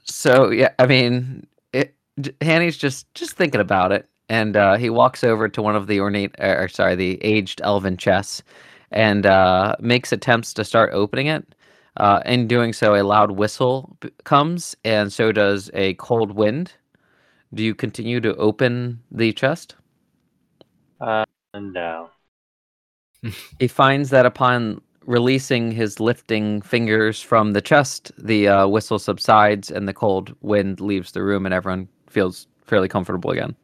So 0.04 0.50
yeah, 0.50 0.70
I 0.80 0.86
mean, 0.88 1.46
it, 1.74 1.96
Hanny's 2.42 2.78
just 2.78 3.12
just 3.14 3.34
thinking 3.36 3.62
about 3.62 3.92
it, 3.92 4.08
and 4.30 4.56
uh, 4.56 4.78
he 4.78 4.90
walks 4.90 5.24
over 5.24 5.48
to 5.50 5.62
one 5.62 5.76
of 5.76 5.88
the 5.88 6.00
ornate, 6.00 6.36
or 6.40 6.68
sorry, 6.68 6.96
the 6.96 7.24
aged 7.24 7.62
elven 7.64 7.98
chests, 7.98 8.44
and 8.92 9.26
uh, 9.26 9.76
makes 9.80 10.12
attempts 10.12 10.54
to 10.56 10.64
start 10.64 10.92
opening 10.94 11.28
it. 11.28 11.56
Uh, 12.00 12.22
in 12.26 12.48
doing 12.48 12.72
so, 12.72 12.96
a 12.96 13.04
loud 13.04 13.32
whistle 13.32 13.98
b- 14.00 14.10
comes, 14.24 14.76
and 14.86 15.12
so 15.12 15.34
does 15.34 15.70
a 15.74 15.94
cold 15.96 16.32
wind. 16.32 16.72
Do 17.54 17.62
you 17.62 17.76
continue 17.76 18.22
to 18.22 18.36
open 18.38 19.02
the 19.12 19.34
chest? 19.34 19.76
Uh, 21.02 21.26
no. 21.54 22.10
He 23.60 23.68
finds 23.68 24.12
that 24.12 24.26
upon 24.26 24.82
releasing 25.06 25.72
his 25.72 26.00
lifting 26.00 26.62
fingers 26.62 27.22
from 27.22 27.52
the 27.52 27.62
chest, 27.62 28.12
the 28.18 28.48
uh, 28.48 28.68
whistle 28.68 29.00
subsides 29.00 29.70
and 29.72 29.88
the 29.88 29.94
cold 29.94 30.36
wind 30.42 30.80
leaves 30.80 31.12
the 31.12 31.24
room, 31.24 31.46
and 31.46 31.54
everyone 31.54 31.90
feels 32.08 32.48
fairly 32.64 32.88
comfortable 32.88 33.32
again. 33.32 33.56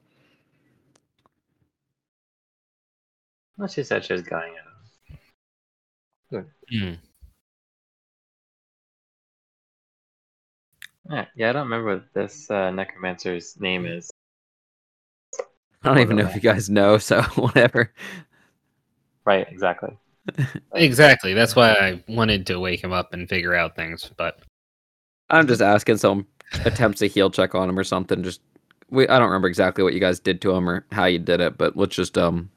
Well, 3.57 3.69
she 3.69 3.83
said 3.83 4.03
she 4.03 4.11
was 4.11 4.23
going 4.23 4.53
out. 6.33 6.45
Hmm. 6.69 6.93
Yeah, 11.09 11.25
yeah, 11.35 11.49
I 11.49 11.53
don't 11.53 11.63
remember 11.69 11.95
what 11.95 12.13
this 12.13 12.49
uh, 12.49 12.71
necromancer's 12.71 13.59
name 13.59 13.85
is. 13.85 14.09
I 15.83 15.89
don't 15.89 15.99
even 15.99 16.17
know 16.17 16.25
if 16.25 16.33
you 16.33 16.41
guys 16.41 16.69
know, 16.69 16.97
so 16.99 17.21
whatever. 17.35 17.93
Right, 19.25 19.47
exactly. 19.49 19.97
Exactly. 20.73 21.33
That's 21.33 21.55
why 21.55 21.71
I 21.71 22.03
wanted 22.07 22.47
to 22.47 22.59
wake 22.59 22.83
him 22.83 22.91
up 22.91 23.13
and 23.13 23.29
figure 23.29 23.53
out 23.53 23.75
things. 23.75 24.09
But 24.17 24.39
I'm 25.29 25.47
just 25.47 25.61
asking 25.61 25.97
some 25.97 26.27
attempts 26.65 26.99
to 26.99 27.07
heal 27.07 27.29
check 27.29 27.55
on 27.55 27.69
him 27.69 27.77
or 27.79 27.83
something. 27.83 28.23
Just 28.23 28.41
we 28.89 29.07
I 29.07 29.19
don't 29.19 29.29
remember 29.29 29.47
exactly 29.47 29.83
what 29.83 29.93
you 29.93 29.99
guys 29.99 30.19
did 30.19 30.41
to 30.41 30.51
him 30.51 30.67
or 30.69 30.85
how 30.91 31.05
you 31.05 31.19
did 31.19 31.39
it, 31.41 31.57
but 31.57 31.77
let's 31.77 31.95
just 31.95 32.17
um 32.17 32.49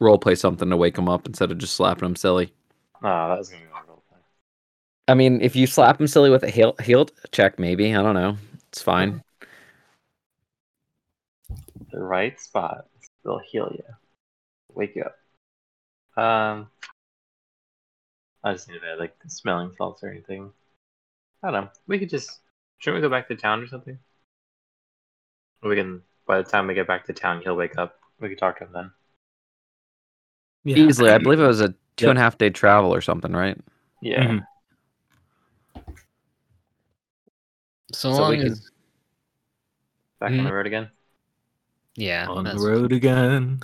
role 0.00 0.18
play 0.18 0.34
something 0.34 0.68
to 0.68 0.76
wake 0.76 0.98
him 0.98 1.08
up 1.08 1.26
instead 1.26 1.50
of 1.50 1.58
just 1.58 1.76
slapping 1.76 2.06
him 2.06 2.16
silly. 2.16 2.52
Oh, 2.96 3.28
that 3.28 3.38
was 3.38 3.48
gonna 3.48 3.62
be 3.62 3.70
my 3.70 3.73
role 3.73 3.73
play. 3.73 3.73
I 5.06 5.14
mean, 5.14 5.40
if 5.42 5.54
you 5.54 5.66
slap 5.66 6.00
him 6.00 6.06
silly 6.06 6.30
with 6.30 6.42
a 6.42 6.50
heal 6.50 6.74
healed 6.82 7.12
check, 7.30 7.58
maybe 7.58 7.94
I 7.94 8.02
don't 8.02 8.14
know. 8.14 8.36
It's 8.68 8.80
fine. 8.82 9.22
The 11.92 12.00
right 12.00 12.40
spot. 12.40 12.86
They'll 13.24 13.38
heal 13.38 13.70
you. 13.72 13.84
Wake 14.72 14.96
you 14.96 15.04
up. 15.04 16.22
Um, 16.22 16.70
I 18.42 18.52
just 18.52 18.68
need 18.68 18.80
to 18.80 18.96
like 18.96 19.14
smelling 19.26 19.72
salts 19.76 20.02
or 20.02 20.10
anything. 20.10 20.52
I 21.42 21.50
don't 21.50 21.64
know. 21.64 21.70
We 21.86 21.98
could 21.98 22.10
just 22.10 22.40
shouldn't 22.78 23.02
we 23.02 23.06
go 23.06 23.10
back 23.10 23.28
to 23.28 23.36
town 23.36 23.62
or 23.62 23.66
something? 23.66 23.98
We 25.62 25.76
can. 25.76 26.02
By 26.26 26.38
the 26.38 26.50
time 26.50 26.66
we 26.66 26.74
get 26.74 26.86
back 26.86 27.04
to 27.06 27.12
town, 27.12 27.42
he'll 27.42 27.56
wake 27.56 27.76
up. 27.76 27.98
We 28.20 28.30
could 28.30 28.38
talk 28.38 28.58
to 28.58 28.64
him 28.64 28.72
then. 28.72 28.90
Yeah. 30.64 30.76
Easily, 30.78 31.10
I 31.10 31.18
believe 31.18 31.40
it 31.40 31.46
was 31.46 31.60
a 31.60 31.74
two 31.96 32.08
and 32.08 32.18
a 32.18 32.22
half 32.22 32.38
day 32.38 32.48
travel 32.48 32.94
or 32.94 33.02
something, 33.02 33.32
right? 33.32 33.58
Yeah. 34.00 34.24
Mhm. 34.24 34.46
So, 37.96 38.12
So 38.14 38.22
long 38.22 38.30
we 38.30 38.36
can- 38.38 38.52
as 38.52 38.70
Back 40.20 40.30
on 40.32 40.38
Mhm. 40.38 40.44
the 40.46 40.52
road 40.54 40.66
again. 40.66 40.90
yeah, 41.96 42.26
On 42.28 42.44
the 42.44 42.50
that's- 42.50 42.62
road 42.64 42.92
again. 42.92 43.60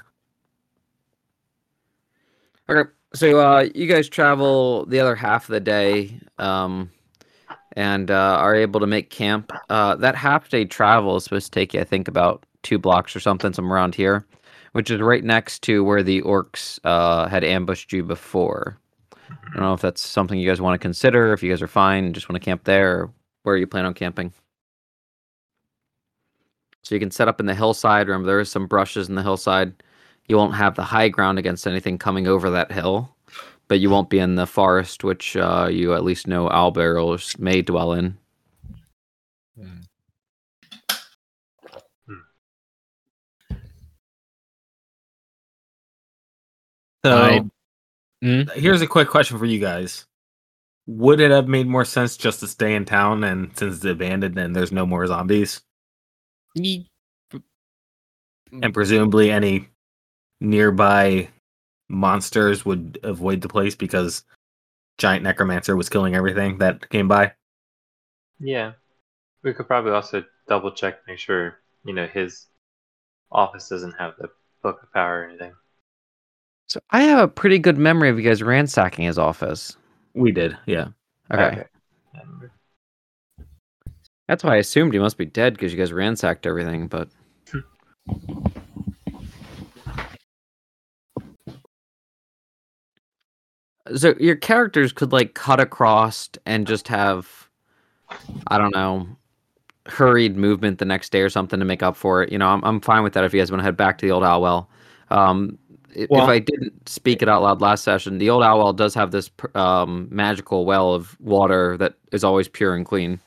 Okay, 2.68 2.88
so 3.14 3.40
uh, 3.40 3.68
you 3.75 3.87
guys 3.87 4.08
travel 4.08 4.87
the 4.87 5.00
other 5.00 5.14
half 5.16 5.49
of 5.49 5.52
the 5.52 5.60
day, 5.60 6.20
um, 6.38 6.90
and 7.72 8.10
uh, 8.10 8.37
are 8.38 8.54
able 8.54 8.80
to 8.80 8.87
make 8.87 9.10
camp. 9.10 9.52
Uh, 9.68 9.94
that 9.96 10.14
half 10.16 10.49
day 10.49 10.64
travel 10.64 11.16
is 11.16 11.25
supposed 11.25 11.46
to 11.52 11.58
take 11.58 11.75
you, 11.75 11.80
I 11.80 11.84
think, 11.84 12.08
about 12.08 12.44
two 12.62 12.78
blocks 12.78 13.14
or 13.16 13.20
something, 13.20 13.52
somewhere 13.52 13.76
around 13.76 13.94
here, 13.94 14.26
which 14.72 14.90
is 14.90 15.00
right 15.00 15.25
next 15.25 15.62
to 15.64 15.82
where 15.82 16.02
the 16.02 16.22
orcs 16.22 16.78
uh, 16.84 17.28
had 17.28 17.42
ambushed 17.42 17.92
you 17.92 18.02
before. 18.04 18.76
I 19.30 19.54
don't 19.54 19.62
know 19.62 19.75
if 19.75 19.80
that's 19.80 20.00
something 20.00 20.38
you 20.38 20.49
guys 20.49 20.60
want 20.60 20.75
to 20.75 20.78
consider. 20.84 21.32
If 21.32 21.42
you 21.42 21.50
guys 21.50 21.62
are 21.62 21.66
fine, 21.68 22.12
just 22.12 22.28
want 22.28 22.40
to 22.40 22.44
camp 22.44 22.64
there, 22.64 23.00
or 23.00 23.10
where 23.42 23.56
you 23.56 23.66
plan 23.66 23.85
on 23.85 23.94
camping. 23.94 24.32
So 26.82 26.94
you 26.94 27.00
can 27.00 27.11
set 27.11 27.28
up 27.28 27.40
in 27.40 27.47
the 27.47 27.54
hillside. 27.54 28.09
Remember, 28.09 28.26
there 28.26 28.40
is 28.40 28.50
some 28.50 28.66
brushes 28.66 29.09
in 29.09 29.14
the 29.14 29.23
hillside 29.23 29.75
you 30.30 30.37
won't 30.37 30.54
have 30.54 30.76
the 30.76 30.85
high 30.85 31.09
ground 31.09 31.40
against 31.40 31.66
anything 31.66 31.99
coming 31.99 32.28
over 32.28 32.50
that 32.50 32.70
hill, 32.70 33.12
but 33.66 33.80
you 33.80 33.90
won't 33.90 34.09
be 34.11 34.20
in 34.20 34.37
the 34.37 34.47
forest, 34.47 35.02
which 35.02 35.37
uh, 35.37 35.68
you 35.68 35.92
at 35.92 36.04
least 36.04 36.28
know 36.28 36.49
owlbearers 36.49 37.37
may 37.40 37.62
dwell 37.62 37.92
in. 37.94 38.16
So 47.04 47.16
I- 47.23 47.50
Hmm? 48.23 48.42
here's 48.54 48.82
a 48.82 48.87
quick 48.87 49.09
question 49.09 49.38
for 49.38 49.47
you 49.47 49.59
guys. 49.59 50.06
Would 50.87 51.20
it 51.20 51.30
have 51.30 51.49
made 51.49 51.66
more 51.66 51.84
sense 51.84 52.16
just 52.16 52.40
to 52.40 52.49
stay 52.49 52.75
in 52.75 52.84
town 52.84 53.22
and 53.25 53.56
since 53.56 53.76
it's 53.76 53.84
abandoned 53.84 54.38
and 54.38 54.54
there's 54.54 54.72
no 54.72 54.87
more 54.87 55.06
zombies? 55.06 55.62
Ye- 56.54 56.90
mm. 57.32 57.42
And 58.62 58.75
presumably 58.75 59.30
any 59.30 59.68
nearby 60.40 61.28
monsters 61.88 62.64
would 62.64 62.99
avoid 63.02 63.40
the 63.40 63.49
place 63.49 63.75
because 63.75 64.25
giant 64.99 65.25
necromancer 65.25 65.76
was 65.76 65.88
killing 65.88 66.14
everything 66.14 66.58
that 66.58 66.88
came 66.90 67.08
by. 67.08 67.32
Yeah. 68.38 68.72
We 69.42 69.54
could 69.54 69.66
probably 69.66 69.92
also 69.92 70.25
double 70.49 70.72
check, 70.72 70.99
make 71.06 71.18
sure, 71.18 71.58
you 71.84 71.94
know, 71.94 72.06
his 72.06 72.46
office 73.32 73.68
doesn't 73.68 73.92
have 73.92 74.14
the 74.18 74.28
book 74.62 74.82
of 74.82 74.92
power 74.92 75.20
or 75.20 75.25
anything. 75.28 75.52
So 76.66 76.80
I 76.90 77.02
have 77.02 77.18
a 77.18 77.28
pretty 77.28 77.58
good 77.58 77.78
memory 77.78 78.10
of 78.10 78.18
you 78.18 78.25
guys 78.25 78.42
ransacking 78.42 79.04
his 79.04 79.18
office. 79.18 79.76
We 80.14 80.32
did, 80.32 80.56
yeah. 80.66 80.88
Okay. 81.32 81.64
Remember. 82.12 82.52
That's 84.28 84.44
why 84.44 84.54
I 84.54 84.58
assumed 84.58 84.92
he 84.92 84.98
must 84.98 85.18
be 85.18 85.24
dead 85.24 85.54
because 85.54 85.72
you 85.72 85.78
guys 85.78 85.92
ransacked 85.92 86.46
everything, 86.46 86.86
but 86.86 87.08
So 93.96 94.14
your 94.20 94.36
characters 94.36 94.92
could 94.92 95.12
like 95.12 95.34
cut 95.34 95.60
across 95.60 96.28
and 96.46 96.66
just 96.66 96.88
have 96.88 97.48
I 98.46 98.58
don't 98.58 98.74
know, 98.74 99.08
hurried 99.86 100.36
movement 100.36 100.78
the 100.78 100.84
next 100.84 101.10
day 101.10 101.20
or 101.20 101.28
something 101.28 101.58
to 101.58 101.64
make 101.64 101.82
up 101.82 101.96
for 101.96 102.22
it. 102.22 102.30
You 102.30 102.38
know, 102.38 102.48
I'm 102.48 102.62
I'm 102.64 102.80
fine 102.80 103.02
with 103.02 103.14
that 103.14 103.24
if 103.24 103.34
you 103.34 103.40
guys 103.40 103.50
want 103.50 103.60
to 103.60 103.64
head 103.64 103.76
back 103.76 103.98
to 103.98 104.06
the 104.06 104.12
old 104.12 104.22
Owlwell. 104.22 104.66
Um 105.10 105.58
Well- 106.09 106.25
if 106.25 106.28
I 106.28 106.38
didn't 106.38 106.88
speak 106.88 107.23
it 107.23 107.28
out 107.28 107.42
loud 107.42 107.61
last 107.61 107.85
session, 107.85 108.18
the 108.18 108.30
old 108.30 108.42
owl 108.42 108.73
does 108.73 108.94
have 108.94 109.11
this 109.11 109.30
um, 109.54 110.09
magical 110.11 110.64
well 110.64 110.94
of 110.94 111.18
water 111.20 111.76
that 111.78 111.94
is 112.12 112.25
always 112.25 112.49
pure 112.49 112.75
and 112.75 112.85
clean. 112.87 113.20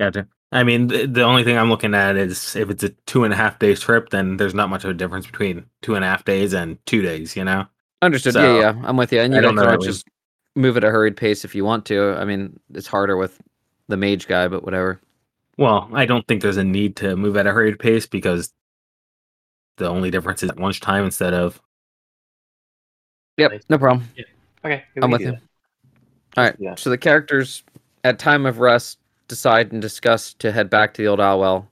Gotcha. 0.00 0.26
I 0.52 0.62
mean, 0.62 0.86
the, 0.86 1.06
the 1.06 1.22
only 1.22 1.42
thing 1.42 1.58
I'm 1.58 1.68
looking 1.68 1.94
at 1.94 2.16
is 2.16 2.54
if 2.54 2.70
it's 2.70 2.84
a 2.84 2.90
two 3.06 3.24
and 3.24 3.32
a 3.32 3.36
half 3.36 3.58
day 3.58 3.74
trip, 3.74 4.10
then 4.10 4.36
there's 4.36 4.54
not 4.54 4.68
much 4.70 4.84
of 4.84 4.90
a 4.90 4.94
difference 4.94 5.26
between 5.26 5.66
two 5.82 5.94
and 5.96 6.04
a 6.04 6.08
half 6.08 6.24
days 6.24 6.52
and 6.52 6.78
two 6.86 7.02
days, 7.02 7.34
you 7.36 7.44
know? 7.44 7.66
Understood. 8.02 8.34
So, 8.34 8.60
yeah, 8.60 8.60
yeah, 8.72 8.82
I'm 8.84 8.96
with 8.96 9.12
you. 9.12 9.20
And 9.20 9.32
you 9.34 9.40
guys 9.40 9.44
don't 9.46 9.54
know 9.56 9.76
we- 9.76 9.84
just 9.86 10.06
move 10.54 10.76
at 10.76 10.84
a 10.84 10.90
hurried 10.90 11.16
pace 11.16 11.44
if 11.44 11.54
you 11.54 11.64
want 11.64 11.84
to. 11.86 12.14
I 12.14 12.24
mean, 12.24 12.60
it's 12.72 12.86
harder 12.86 13.16
with 13.16 13.40
the 13.88 13.96
mage 13.96 14.28
guy, 14.28 14.46
but 14.46 14.62
whatever. 14.64 15.00
Well, 15.58 15.88
I 15.92 16.06
don't 16.06 16.26
think 16.26 16.42
there's 16.42 16.56
a 16.56 16.64
need 16.64 16.96
to 16.96 17.16
move 17.16 17.36
at 17.36 17.46
a 17.46 17.52
hurried 17.52 17.78
pace 17.78 18.06
because 18.06 18.52
the 19.76 19.88
only 19.88 20.10
difference 20.10 20.42
is 20.42 20.50
at 20.50 20.58
lunchtime 20.58 21.04
instead 21.04 21.34
of. 21.34 21.60
Yep, 23.36 23.62
no 23.68 23.78
problem. 23.78 24.08
Okay, 24.64 24.84
I'm 25.02 25.10
with 25.10 25.20
you. 25.20 25.32
that. 25.32 25.40
All 26.36 26.44
right. 26.44 26.56
Yeah. 26.58 26.74
So 26.76 26.90
the 26.90 26.98
characters 26.98 27.62
at 28.02 28.18
time 28.18 28.46
of 28.46 28.58
rest 28.58 28.98
decide 29.28 29.72
and 29.72 29.80
discuss 29.80 30.34
to 30.34 30.52
head 30.52 30.70
back 30.70 30.94
to 30.94 31.02
the 31.02 31.08
old 31.08 31.20
Owlwell. 31.20 31.66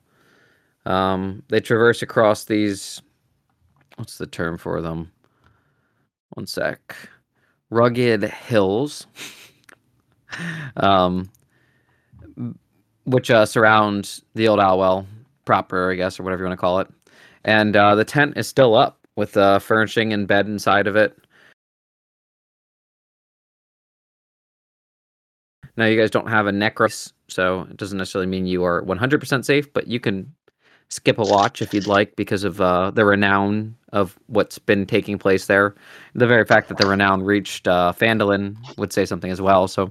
Um, 0.85 1.42
they 1.49 1.61
traverse 1.61 2.02
across 2.02 2.44
these. 2.44 3.02
What's 3.97 4.18
the 4.18 4.26
term 4.26 4.59
for 4.59 4.80
them? 4.80 5.12
One 6.30 6.47
sec. 6.47 6.97
Rugged 7.71 8.25
hills. 8.25 9.06
um, 10.76 11.30
which 13.04 13.30
uh, 13.30 13.47
surround 13.47 14.23
the 14.35 14.49
old 14.49 14.61
Owlwell 14.61 15.06
proper, 15.44 15.92
I 15.92 15.97
guess, 15.97 16.18
or 16.18 16.23
whatever 16.23 16.42
you 16.42 16.49
want 16.49 16.59
to 16.59 16.61
call 16.61 16.80
it. 16.80 16.88
And 17.44 17.76
uh, 17.76 17.94
the 17.94 18.04
tent 18.04 18.37
is 18.37 18.46
still 18.46 18.75
up 18.75 19.06
with 19.16 19.37
uh, 19.37 19.58
furnishing 19.58 20.12
and 20.12 20.26
bed 20.26 20.46
inside 20.46 20.87
of 20.87 20.96
it. 20.96 21.16
Now, 25.76 25.87
you 25.87 25.99
guys 25.99 26.11
don't 26.11 26.28
have 26.28 26.46
a 26.46 26.52
necros, 26.52 27.12
so 27.28 27.62
it 27.62 27.76
doesn't 27.78 27.96
necessarily 27.96 28.26
mean 28.26 28.46
you 28.46 28.62
are 28.64 28.82
100% 28.82 29.44
safe, 29.44 29.72
but 29.72 29.87
you 29.87 30.00
can 30.00 30.32
skip 30.90 31.18
a 31.18 31.22
watch 31.22 31.62
if 31.62 31.72
you'd 31.72 31.87
like 31.87 32.14
because 32.16 32.44
of 32.44 32.61
uh, 32.61 32.90
the 32.90 33.04
renown 33.06 33.75
of 33.92 34.18
what's 34.26 34.58
been 34.58 34.84
taking 34.84 35.18
place 35.18 35.46
there. 35.46 35.75
The 36.14 36.26
very 36.26 36.44
fact 36.44 36.68
that 36.68 36.76
the 36.76 36.87
renown 36.87 37.22
reached 37.22 37.66
uh, 37.66 37.94
Phandalin 37.96 38.56
would 38.76 38.92
say 38.92 39.06
something 39.06 39.30
as 39.30 39.40
well, 39.40 39.66
so 39.66 39.90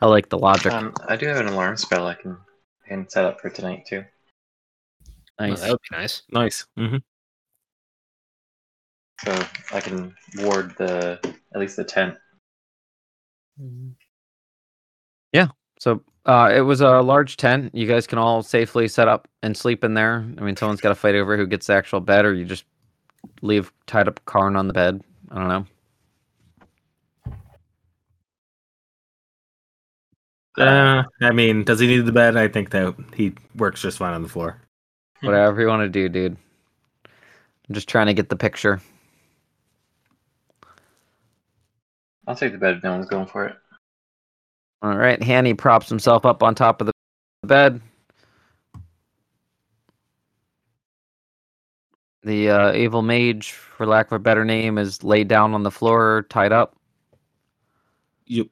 I 0.00 0.06
like 0.06 0.30
the 0.30 0.38
logic. 0.38 0.72
Um, 0.72 0.94
I 1.06 1.16
do 1.16 1.26
have 1.26 1.36
an 1.36 1.48
alarm 1.48 1.76
spell 1.76 2.06
I 2.06 2.14
can, 2.14 2.38
I 2.86 2.88
can 2.88 3.08
set 3.08 3.26
up 3.26 3.40
for 3.40 3.50
tonight 3.50 3.84
too. 3.86 4.04
Oh, 5.38 5.46
nice. 5.46 5.60
that 5.60 5.70
would 5.70 5.80
be 5.90 5.96
nice. 5.96 6.22
Nice. 6.30 6.66
Mm-hmm. 6.78 6.96
So 9.24 9.46
I 9.72 9.80
can 9.80 10.14
ward 10.38 10.74
the 10.78 11.18
at 11.54 11.60
least 11.60 11.76
the 11.76 11.84
tent. 11.84 12.16
Yeah. 15.32 15.48
So 15.78 16.02
uh, 16.26 16.52
it 16.54 16.60
was 16.60 16.80
a 16.80 17.00
large 17.00 17.36
tent. 17.36 17.74
You 17.74 17.86
guys 17.86 18.06
can 18.06 18.18
all 18.18 18.42
safely 18.42 18.88
set 18.88 19.08
up 19.08 19.28
and 19.42 19.56
sleep 19.56 19.84
in 19.84 19.94
there. 19.94 20.24
I 20.38 20.40
mean, 20.40 20.56
someone's 20.56 20.80
got 20.80 20.90
to 20.90 20.94
fight 20.94 21.14
over 21.14 21.36
who 21.36 21.46
gets 21.46 21.66
the 21.66 21.74
actual 21.74 22.00
bed, 22.00 22.24
or 22.24 22.34
you 22.34 22.44
just 22.44 22.64
leave 23.42 23.72
tied 23.86 24.08
up 24.08 24.24
Karn 24.24 24.56
on 24.56 24.66
the 24.66 24.74
bed. 24.74 25.02
I 25.30 25.38
don't 25.38 25.48
know. 25.48 25.66
Uh, 30.56 31.02
I 31.20 31.32
mean, 31.32 31.64
does 31.64 31.80
he 31.80 31.86
need 31.88 32.06
the 32.06 32.12
bed? 32.12 32.36
I 32.36 32.46
think 32.46 32.70
that 32.70 32.94
he 33.14 33.34
works 33.56 33.82
just 33.82 33.98
fine 33.98 34.14
on 34.14 34.22
the 34.22 34.28
floor. 34.28 34.60
Whatever 35.24 35.60
you 35.60 35.68
want 35.68 35.82
to 35.82 35.88
do, 35.88 36.08
dude. 36.08 36.36
I'm 37.68 37.74
just 37.74 37.88
trying 37.88 38.06
to 38.06 38.14
get 38.14 38.28
the 38.28 38.36
picture. 38.36 38.80
I'll 42.26 42.36
take 42.36 42.52
the 42.52 42.58
bed 42.58 42.76
if 42.76 42.82
no 42.82 42.92
one's 42.92 43.06
going 43.06 43.26
for 43.26 43.46
it. 43.46 43.56
All 44.82 44.96
right, 44.96 45.22
Hanny 45.22 45.54
props 45.54 45.88
himself 45.88 46.26
up 46.26 46.42
on 46.42 46.54
top 46.54 46.80
of 46.80 46.86
the 46.86 46.92
bed. 47.46 47.80
The 52.22 52.50
uh, 52.50 52.72
evil 52.74 53.02
mage, 53.02 53.52
for 53.52 53.86
lack 53.86 54.06
of 54.06 54.12
a 54.12 54.18
better 54.18 54.44
name, 54.44 54.78
is 54.78 55.04
laid 55.04 55.28
down 55.28 55.52
on 55.52 55.62
the 55.62 55.70
floor, 55.70 56.26
tied 56.30 56.52
up. 56.52 56.76
Yep. 58.26 58.46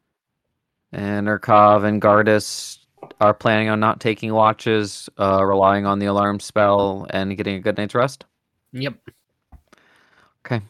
And 0.93 1.27
Urkov 1.27 1.85
and 1.85 2.01
Gardus 2.01 2.79
are 3.21 3.35
planning 3.35 3.69
on 3.69 3.81
not 3.81 4.01
taking 4.01 4.33
watches, 4.33 5.09
uh, 5.19 5.45
relying 5.45 5.87
on 5.87 5.99
the 5.99 6.07
alarm 6.07 6.41
spell, 6.41 7.07
and 7.11 7.37
getting 7.37 7.57
a 7.57 7.61
good 7.61 7.77
night's 7.77 7.95
rest. 7.95 8.25
Yep. 8.73 8.95
Okay. 10.45 10.61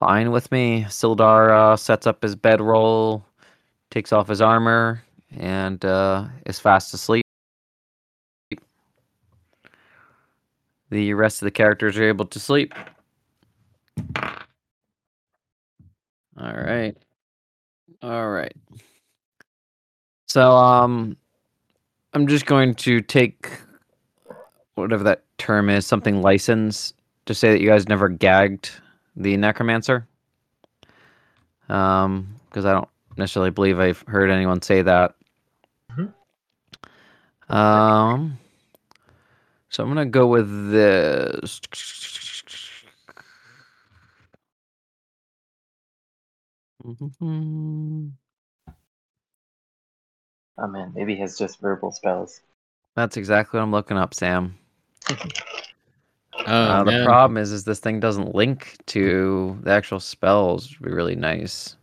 Fine 0.00 0.30
with 0.30 0.50
me. 0.52 0.84
Sildar 0.84 1.50
uh, 1.50 1.76
sets 1.76 2.06
up 2.06 2.22
his 2.22 2.36
bedroll, 2.36 3.24
takes 3.90 4.12
off 4.12 4.28
his 4.28 4.40
armor, 4.40 5.02
and 5.36 5.84
uh, 5.84 6.26
is 6.46 6.60
fast 6.60 6.94
asleep. 6.94 7.24
The 10.90 11.12
rest 11.14 11.42
of 11.42 11.46
the 11.46 11.50
characters 11.50 11.98
are 11.98 12.04
able 12.04 12.26
to 12.26 12.40
sleep. 12.40 12.72
All 16.40 16.54
right. 16.54 16.96
All 18.02 18.28
right. 18.30 18.54
So 20.28 20.52
um 20.52 21.16
I'm 22.14 22.26
just 22.26 22.46
going 22.46 22.74
to 22.76 23.00
take 23.00 23.50
whatever 24.74 25.04
that 25.04 25.24
term 25.38 25.68
is, 25.68 25.86
something 25.86 26.22
license, 26.22 26.94
to 27.26 27.34
say 27.34 27.50
that 27.50 27.60
you 27.60 27.68
guys 27.68 27.88
never 27.88 28.08
gagged 28.08 28.70
the 29.16 29.36
necromancer. 29.36 30.06
Um, 31.68 32.34
because 32.46 32.64
I 32.64 32.72
don't 32.72 32.88
necessarily 33.16 33.50
believe 33.50 33.78
I've 33.78 34.02
heard 34.06 34.30
anyone 34.30 34.62
say 34.62 34.82
that. 34.82 35.14
Mhm. 35.92 36.14
Um, 37.50 38.38
so 39.68 39.82
I'm 39.82 39.88
gonna 39.90 40.06
go 40.06 40.26
with 40.26 40.70
this. 40.72 41.60
Oh 50.58 50.66
man, 50.66 50.92
maybe 50.94 51.14
he 51.14 51.20
has 51.20 51.38
just 51.38 51.60
verbal 51.60 51.92
spells. 51.92 52.40
That's 52.94 53.16
exactly 53.16 53.58
what 53.58 53.64
I'm 53.64 53.70
looking 53.70 53.96
up, 53.96 54.12
Sam. 54.12 54.58
Oh, 55.10 56.44
uh, 56.46 56.84
the 56.84 56.90
no. 56.90 57.04
problem 57.04 57.36
is, 57.36 57.52
is 57.52 57.64
this 57.64 57.80
thing 57.80 58.00
doesn't 58.00 58.34
link 58.34 58.76
to 58.86 59.58
the 59.62 59.70
actual 59.70 60.00
spells. 60.00 60.78
Would 60.80 60.88
be 60.88 60.94
really 60.94 61.16
nice. 61.16 61.76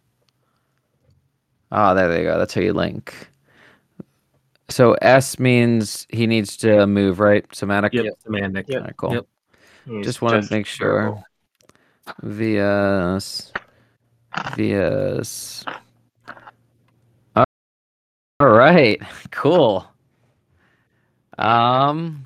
Ah, 1.71 1.93
there 1.93 2.07
they 2.07 2.23
go. 2.23 2.37
That's 2.37 2.53
how 2.53 2.61
you 2.61 2.73
link. 2.73 3.29
So 4.69 4.93
S 5.01 5.39
means 5.39 6.07
he 6.09 6.25
needs 6.25 6.57
to 6.57 6.87
move, 6.87 7.19
right? 7.19 7.45
Somatic. 7.53 7.93
Yep. 7.93 8.13
Semantic. 8.23 8.67
Yep. 8.67 8.79
Alright, 8.79 8.97
cool. 8.97 9.13
Yep. 9.13 10.03
Just 10.03 10.21
wanted 10.21 10.43
to 10.43 10.53
make 10.53 10.65
sure. 10.65 11.01
verbal. 11.01 11.23
VS. 12.23 13.53
VS. 14.55 15.65
All 18.39 18.49
right. 18.49 19.01
Cool. 19.31 19.85
Um, 21.37 22.25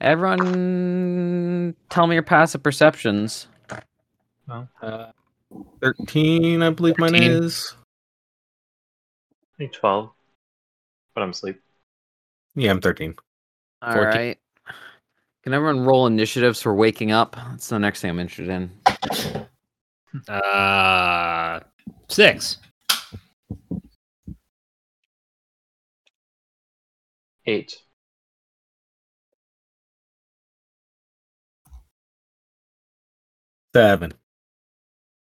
everyone, 0.00 1.74
tell 1.88 2.06
me 2.06 2.14
your 2.14 2.22
passive 2.22 2.62
perceptions. 2.62 3.46
Uh, 4.82 5.06
13, 5.80 6.62
I 6.62 6.70
believe 6.70 6.98
mine 6.98 7.14
is. 7.14 7.74
I 9.54 9.56
think 9.56 9.72
twelve, 9.72 10.10
but 11.14 11.22
I'm 11.22 11.30
asleep. 11.30 11.60
Yeah, 12.54 12.70
I'm 12.70 12.80
13. 12.80 13.14
All 13.82 13.94
14. 13.94 14.06
right. 14.06 14.38
Can 15.42 15.54
everyone 15.54 15.84
roll 15.84 16.06
initiatives 16.06 16.60
for 16.60 16.74
waking 16.74 17.10
up? 17.12 17.36
That's 17.50 17.68
the 17.68 17.78
next 17.78 18.02
thing 18.02 18.10
I'm 18.10 18.20
interested 18.20 18.50
in. 18.50 20.28
Uh, 20.28 21.60
six. 22.08 22.58
Eight. 27.46 27.74
Seven. 33.74 34.12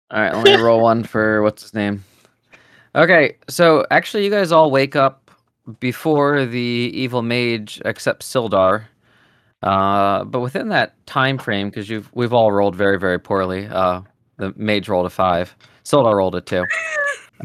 All 0.09 0.21
right, 0.21 0.33
let 0.33 0.43
me 0.45 0.55
roll 0.63 0.81
one 0.81 1.03
for 1.03 1.41
what's 1.43 1.63
his 1.63 1.73
name. 1.73 2.03
Okay, 2.95 3.35
so 3.49 3.85
actually, 3.91 4.23
you 4.23 4.31
guys 4.31 4.51
all 4.51 4.71
wake 4.71 4.95
up 4.95 5.29
before 5.79 6.45
the 6.45 6.91
evil 6.93 7.21
mage, 7.21 7.81
except 7.83 8.23
Sildar. 8.23 8.85
Uh, 9.63 10.23
but 10.23 10.39
within 10.39 10.69
that 10.69 10.93
time 11.07 11.37
frame, 11.37 11.69
because 11.69 11.89
you've 11.89 12.09
we've 12.13 12.31
all 12.33 12.51
rolled 12.51 12.75
very 12.75 12.97
very 12.99 13.19
poorly. 13.19 13.67
Uh, 13.67 14.01
the 14.37 14.53
mage 14.55 14.87
rolled 14.87 15.05
a 15.05 15.09
five. 15.09 15.55
Sildar 15.83 16.15
rolled 16.15 16.35
a 16.35 16.41
two. 16.41 16.65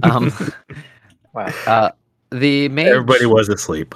Um, 0.02 0.32
Wow. 1.34 1.52
uh, 1.66 1.90
the 2.30 2.66
mage. 2.70 2.86
Everybody 2.86 3.26
was 3.26 3.50
asleep. 3.50 3.94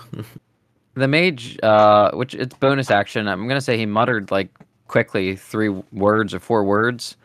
The 0.97 1.07
mage, 1.07 1.59
uh, 1.63 2.11
which 2.13 2.35
it's 2.35 2.57
bonus 2.57 2.91
action. 2.91 3.29
I'm 3.29 3.47
gonna 3.47 3.61
say 3.61 3.77
he 3.77 3.85
muttered 3.85 4.31
like 4.31 4.49
quickly 4.89 5.37
three 5.37 5.69
words 5.69 6.33
or 6.33 6.41
four 6.41 6.65
words, 6.65 7.17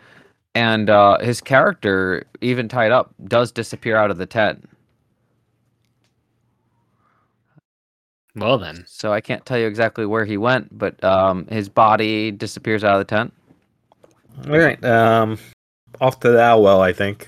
and 0.53 0.89
uh, 0.89 1.19
his 1.19 1.39
character, 1.39 2.25
even 2.41 2.67
tied 2.67 2.91
up, 2.91 3.13
does 3.25 3.51
disappear 3.51 3.95
out 3.95 4.11
of 4.11 4.17
the 4.17 4.25
tent. 4.25 4.67
Well 8.35 8.57
then, 8.57 8.85
So 8.87 9.11
I 9.11 9.19
can't 9.19 9.45
tell 9.45 9.57
you 9.57 9.67
exactly 9.67 10.05
where 10.05 10.23
he 10.23 10.37
went, 10.37 10.77
but 10.77 11.01
um, 11.03 11.47
his 11.47 11.67
body 11.67 12.31
disappears 12.31 12.81
out 12.83 12.93
of 12.93 12.99
the 12.99 13.15
tent. 13.15 13.33
All 14.47 14.57
right. 14.57 14.81
Um, 14.85 15.37
off 15.99 16.19
to 16.21 16.29
the 16.29 16.41
Owl 16.41 16.63
Well, 16.63 16.81
I 16.81 16.93
think. 16.93 17.27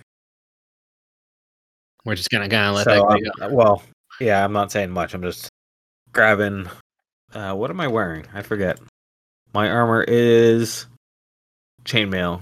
we're 2.06 2.16
just 2.16 2.30
gonna 2.30 2.48
kind 2.50 2.70
of 2.70 2.76
let 2.76 2.84
so, 2.86 2.92
that 2.92 3.02
um, 3.02 3.50
go. 3.50 3.56
well, 3.56 3.84
yeah, 4.20 4.44
I'm 4.44 4.54
not 4.54 4.72
saying 4.72 4.92
much. 4.92 5.14
I'm 5.14 5.22
just 5.22 5.50
grabbing. 6.14 6.70
Uh, 7.34 7.54
what 7.56 7.70
am 7.70 7.80
I 7.80 7.88
wearing? 7.88 8.26
I 8.34 8.42
forget. 8.44 8.80
My 9.54 9.70
armor 9.70 10.04
is 10.08 10.88
chainmail, 11.86 12.42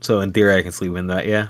so 0.00 0.20
in 0.20 0.32
theory 0.32 0.56
I 0.56 0.62
can 0.62 0.72
sleep 0.72 0.96
in 0.96 1.06
that. 1.08 1.26
Yeah. 1.26 1.48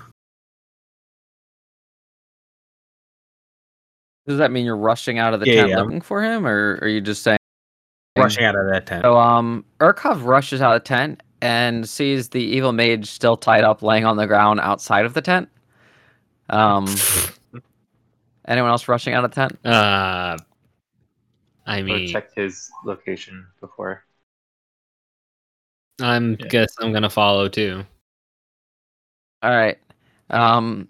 Does 4.26 4.38
that 4.38 4.52
mean 4.52 4.64
you're 4.64 4.76
rushing 4.76 5.18
out 5.18 5.34
of 5.34 5.40
the 5.40 5.46
Yeah, 5.46 5.54
tent 5.54 5.68
yeah. 5.70 5.78
looking 5.80 6.00
for 6.00 6.22
him, 6.22 6.46
or 6.46 6.78
are 6.82 6.88
you 6.88 7.00
just 7.00 7.22
saying? 7.22 7.38
Rushing 8.16 8.44
out 8.44 8.54
of 8.54 8.68
that 8.70 8.86
tent. 8.86 9.02
So 9.02 9.16
um, 9.16 9.64
Urkov 9.80 10.24
rushes 10.24 10.60
out 10.60 10.76
of 10.76 10.82
the 10.82 10.86
tent 10.86 11.22
and 11.40 11.88
sees 11.88 12.28
the 12.28 12.42
evil 12.42 12.72
mage 12.72 13.06
still 13.06 13.36
tied 13.36 13.64
up, 13.64 13.82
laying 13.82 14.04
on 14.04 14.16
the 14.16 14.26
ground 14.26 14.60
outside 14.60 15.06
of 15.06 15.14
the 15.14 15.22
tent. 15.22 15.48
Um, 16.50 16.86
anyone 18.46 18.70
else 18.70 18.88
rushing 18.88 19.14
out 19.14 19.24
of 19.24 19.30
the 19.30 19.34
tent? 19.34 19.66
Uh, 19.66 20.36
I 21.70 21.80
Or 21.80 21.84
mean, 21.84 22.08
checked 22.08 22.34
his 22.34 22.68
location 22.84 23.46
before. 23.60 24.02
I'm 26.00 26.36
Yeah. 26.40 26.46
guess 26.48 26.74
I'm 26.80 26.92
gonna 26.92 27.08
follow 27.08 27.48
too. 27.48 27.86
All 29.42 29.50
right. 29.56 29.78
Um, 30.30 30.88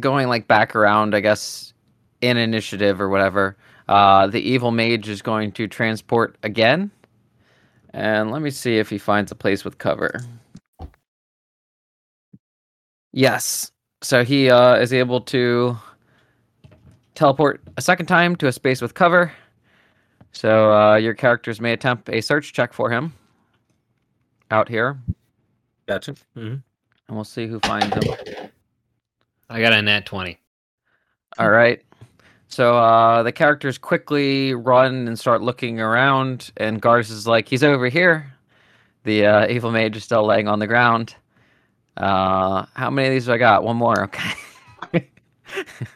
going 0.00 0.28
like 0.28 0.48
back 0.48 0.74
around, 0.74 1.14
I 1.14 1.20
guess, 1.20 1.74
in 2.22 2.38
initiative 2.38 3.02
or 3.02 3.10
whatever. 3.10 3.56
Uh, 3.86 4.28
the 4.28 4.40
evil 4.40 4.70
mage 4.70 5.08
is 5.10 5.20
going 5.20 5.52
to 5.52 5.68
transport 5.68 6.36
again, 6.42 6.90
and 7.90 8.30
let 8.30 8.40
me 8.40 8.50
see 8.50 8.78
if 8.78 8.88
he 8.88 8.96
finds 8.96 9.30
a 9.30 9.34
place 9.34 9.62
with 9.62 9.76
cover. 9.76 10.20
Yes. 13.12 13.72
So 14.00 14.24
he 14.24 14.50
uh, 14.50 14.76
is 14.76 14.94
able 14.94 15.20
to 15.22 15.76
teleport 17.14 17.60
a 17.76 17.82
second 17.82 18.06
time 18.06 18.36
to 18.36 18.46
a 18.48 18.52
space 18.52 18.80
with 18.82 18.94
cover. 18.94 19.32
So 20.32 20.72
uh, 20.72 20.96
your 20.96 21.14
characters 21.14 21.60
may 21.60 21.72
attempt 21.72 22.08
a 22.08 22.20
search 22.20 22.52
check 22.52 22.72
for 22.72 22.90
him 22.90 23.12
out 24.50 24.68
here, 24.68 24.98
Gotcha. 25.86 26.14
hmm 26.34 26.56
and 27.08 27.16
we'll 27.16 27.24
see 27.24 27.46
who 27.46 27.58
finds 27.60 27.94
him. 27.94 28.14
I 29.50 29.60
got 29.60 29.72
a 29.72 29.82
nat 29.82 30.06
twenty. 30.06 30.38
All 31.38 31.50
right. 31.50 31.82
So 32.48 32.76
uh, 32.76 33.22
the 33.22 33.32
characters 33.32 33.78
quickly 33.78 34.54
run 34.54 35.08
and 35.08 35.18
start 35.18 35.40
looking 35.42 35.80
around, 35.80 36.52
and 36.58 36.80
Garz 36.82 37.10
is 37.10 37.26
like, 37.26 37.48
"He's 37.48 37.62
over 37.64 37.88
here." 37.88 38.32
The 39.04 39.26
uh, 39.26 39.46
evil 39.48 39.70
mage 39.72 39.96
is 39.96 40.04
still 40.04 40.24
laying 40.26 40.48
on 40.48 40.58
the 40.58 40.66
ground. 40.66 41.14
Uh, 41.96 42.66
how 42.74 42.88
many 42.90 43.08
of 43.08 43.12
these 43.14 43.26
do 43.26 43.32
I 43.32 43.38
got? 43.38 43.64
One 43.64 43.76
more. 43.76 44.04
Okay. 44.04 44.32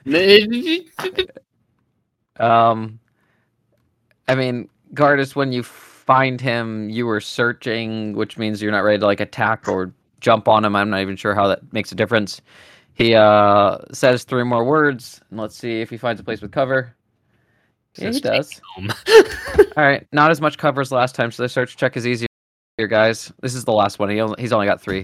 um, 2.40 2.98
I 4.28 4.34
mean, 4.34 4.68
Gardas, 4.94 5.34
when 5.34 5.52
you 5.52 5.62
find 5.62 6.40
him, 6.40 6.88
you 6.88 7.06
were 7.06 7.20
searching, 7.20 8.14
which 8.14 8.38
means 8.38 8.62
you're 8.62 8.72
not 8.72 8.84
ready 8.84 8.98
to 8.98 9.06
like 9.06 9.20
attack 9.20 9.68
or 9.68 9.92
jump 10.20 10.48
on 10.48 10.64
him. 10.64 10.76
I'm 10.76 10.90
not 10.90 11.00
even 11.00 11.16
sure 11.16 11.34
how 11.34 11.48
that 11.48 11.72
makes 11.72 11.92
a 11.92 11.94
difference. 11.94 12.40
He 12.94 13.14
uh, 13.14 13.78
says 13.92 14.24
three 14.24 14.44
more 14.44 14.64
words, 14.64 15.20
and 15.30 15.38
let's 15.38 15.54
see 15.54 15.80
if 15.80 15.90
he 15.90 15.98
finds 15.98 16.20
a 16.20 16.24
place 16.24 16.40
with 16.40 16.52
cover. 16.52 16.94
Yeah, 17.98 18.10
he 18.10 18.20
does. 18.20 18.60
All 18.78 18.84
right, 19.76 20.06
not 20.12 20.30
as 20.30 20.40
much 20.40 20.58
cover 20.58 20.80
as 20.80 20.92
last 20.92 21.14
time, 21.14 21.30
so 21.30 21.42
the 21.42 21.48
search 21.48 21.76
check 21.76 21.96
is 21.96 22.06
easier, 22.06 22.28
guys. 22.88 23.32
This 23.42 23.54
is 23.54 23.64
the 23.64 23.72
last 23.72 23.98
one. 23.98 24.08
He 24.08 24.20
only, 24.20 24.40
he's 24.40 24.52
only 24.52 24.66
got 24.66 24.80
three 24.80 25.02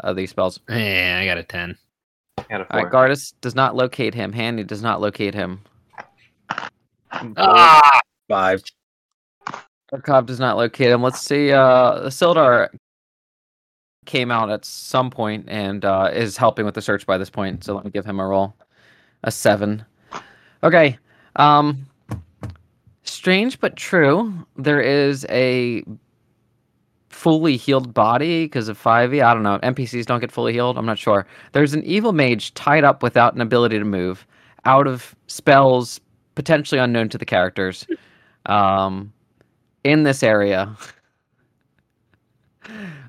of 0.00 0.16
these 0.16 0.30
spells. 0.30 0.60
yeah, 0.68 1.18
I 1.20 1.26
got 1.26 1.38
a 1.38 1.42
ten. 1.42 1.76
Out 2.50 2.62
of 2.62 2.68
four. 2.68 2.82
right, 2.82 2.92
Gardas 2.92 3.34
does 3.40 3.54
not 3.54 3.76
locate 3.76 4.14
him. 4.14 4.32
Handy 4.32 4.64
does 4.64 4.82
not 4.82 5.00
locate 5.00 5.34
him. 5.34 5.60
Ah! 7.36 8.00
Five. 8.28 8.62
Cobb 10.02 10.26
does 10.26 10.38
not 10.38 10.56
locate 10.56 10.90
him. 10.90 11.02
Let's 11.02 11.20
see. 11.20 11.52
Uh, 11.52 12.08
Sildar 12.08 12.68
came 14.04 14.30
out 14.30 14.50
at 14.50 14.64
some 14.64 15.10
point 15.10 15.46
and 15.48 15.84
uh, 15.84 16.10
is 16.12 16.36
helping 16.36 16.64
with 16.64 16.74
the 16.74 16.82
search 16.82 17.06
by 17.06 17.18
this 17.18 17.30
point. 17.30 17.64
So 17.64 17.74
let 17.74 17.84
me 17.84 17.90
give 17.90 18.04
him 18.04 18.20
a 18.20 18.26
roll. 18.26 18.54
A 19.24 19.30
seven. 19.30 19.84
Okay. 20.62 20.98
Um, 21.36 21.86
strange 23.04 23.60
but 23.60 23.76
true. 23.76 24.46
There 24.56 24.80
is 24.80 25.26
a 25.28 25.84
fully 27.18 27.56
healed 27.56 27.92
body 27.92 28.44
because 28.44 28.68
of 28.68 28.80
5e. 28.80 29.24
I 29.24 29.34
don't 29.34 29.42
know. 29.42 29.58
NPCs 29.62 30.06
don't 30.06 30.20
get 30.20 30.30
fully 30.30 30.52
healed. 30.52 30.78
I'm 30.78 30.86
not 30.86 30.98
sure. 30.98 31.26
There's 31.52 31.74
an 31.74 31.82
evil 31.82 32.12
mage 32.12 32.54
tied 32.54 32.84
up 32.84 33.02
without 33.02 33.34
an 33.34 33.40
ability 33.40 33.78
to 33.78 33.84
move, 33.84 34.24
out 34.64 34.86
of 34.86 35.16
spells 35.26 36.00
potentially 36.36 36.80
unknown 36.80 37.08
to 37.10 37.18
the 37.18 37.26
characters. 37.26 37.86
Um, 38.46 39.12
in 39.84 40.04
this 40.04 40.22
area. 40.22 40.74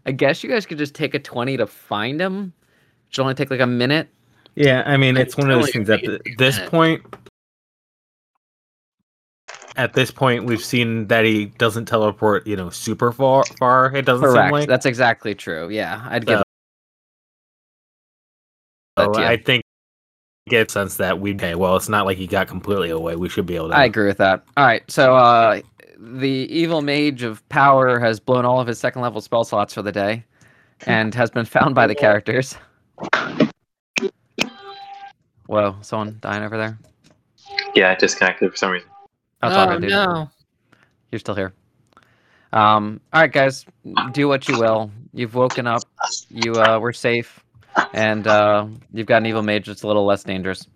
I 0.06 0.12
guess 0.12 0.44
you 0.44 0.50
guys 0.50 0.66
could 0.66 0.78
just 0.78 0.96
take 0.96 1.14
a 1.14 1.20
20 1.20 1.56
to 1.58 1.68
find 1.68 2.20
him. 2.20 2.54
It 3.08 3.16
should 3.16 3.22
only 3.22 3.36
take 3.36 3.50
like 3.50 3.60
a 3.60 3.68
minute. 3.68 4.10
Yeah, 4.56 4.84
I 4.86 4.98
mean, 4.98 5.16
it's 5.16 5.38
one 5.38 5.50
of 5.50 5.60
those 5.60 5.72
things 5.72 5.90
at 5.90 6.02
this 6.38 6.58
minute. 6.58 6.72
point. 6.72 7.02
At 9.80 9.94
this 9.94 10.12
point, 10.12 10.44
we've 10.44 10.64
seen 10.64 11.08
that 11.08 11.24
he 11.24 11.46
doesn't 11.46 11.86
teleport, 11.86 12.46
you 12.46 12.58
know, 12.58 12.70
super 12.70 13.14
far. 13.14 13.46
Far 13.58 13.96
it 13.96 14.04
doesn't 14.06 14.28
Correct. 14.28 14.48
seem 14.48 14.52
like. 14.52 14.68
That's 14.68 14.86
exactly 14.86 15.34
true. 15.34 15.70
Yeah, 15.70 16.06
I'd 16.10 16.26
give 16.26 16.40
So- 16.40 16.44
that 18.98 19.16
So. 19.16 19.24
I 19.24 19.38
think 19.38 19.64
get 20.50 20.70
sense 20.70 20.98
that 20.98 21.22
we. 21.22 21.34
Okay, 21.34 21.56
well, 21.56 21.78
it's 21.78 21.88
not 21.88 22.06
like 22.06 22.18
he 22.18 22.28
got 22.28 22.50
completely 22.50 22.90
away. 22.90 23.16
We 23.16 23.30
should 23.30 23.46
be 23.46 23.56
able 23.56 23.70
to. 23.70 23.76
I 23.78 23.86
agree 23.86 24.08
with 24.08 24.18
that. 24.18 24.44
All 24.58 24.66
right, 24.66 24.84
so 24.92 25.16
uh, 25.16 25.62
the 25.98 26.28
evil 26.28 26.82
mage 26.82 27.24
of 27.24 27.48
power 27.48 28.00
has 28.00 28.20
blown 28.20 28.44
all 28.44 28.60
of 28.60 28.68
his 28.68 28.80
second 28.80 29.02
level 29.02 29.22
spell 29.22 29.46
slots 29.46 29.74
for 29.74 29.82
the 29.82 29.94
day, 29.94 30.26
and 30.88 31.16
has 31.16 31.32
been 31.32 31.46
found 31.46 31.74
by 31.74 31.88
the 31.88 31.96
characters. 31.96 32.58
Whoa! 35.46 35.78
Someone 35.80 36.18
dying 36.20 36.44
over 36.44 36.58
there. 36.58 36.78
Yeah, 37.76 37.94
it 37.94 38.00
disconnected 38.00 38.52
for 38.52 38.58
some 38.58 38.72
reason. 38.72 38.90
That's 39.42 39.56
all 39.56 39.68
oh 39.68 39.70
right, 39.72 39.82
dude. 39.82 39.90
no! 39.90 40.30
You're 41.12 41.20
still 41.20 41.36
here. 41.36 41.54
Um, 42.52 43.00
all 43.14 43.22
right, 43.22 43.32
guys, 43.32 43.66
do 44.12 44.28
what 44.28 44.48
you 44.48 44.60
will. 44.60 44.92
You've 45.14 45.36
woken 45.36 45.68
up. 45.68 45.82
You 46.30 46.54
uh, 46.54 46.80
were 46.80 46.94
safe, 46.94 47.40
and 47.94 48.28
uh, 48.28 48.68
you've 48.92 49.08
got 49.08 49.18
an 49.18 49.28
evil 49.28 49.44
mage 49.44 49.68
that's 49.68 49.84
a 49.84 49.88
little 49.88 50.06
less 50.06 50.24
dangerous. 50.24 50.68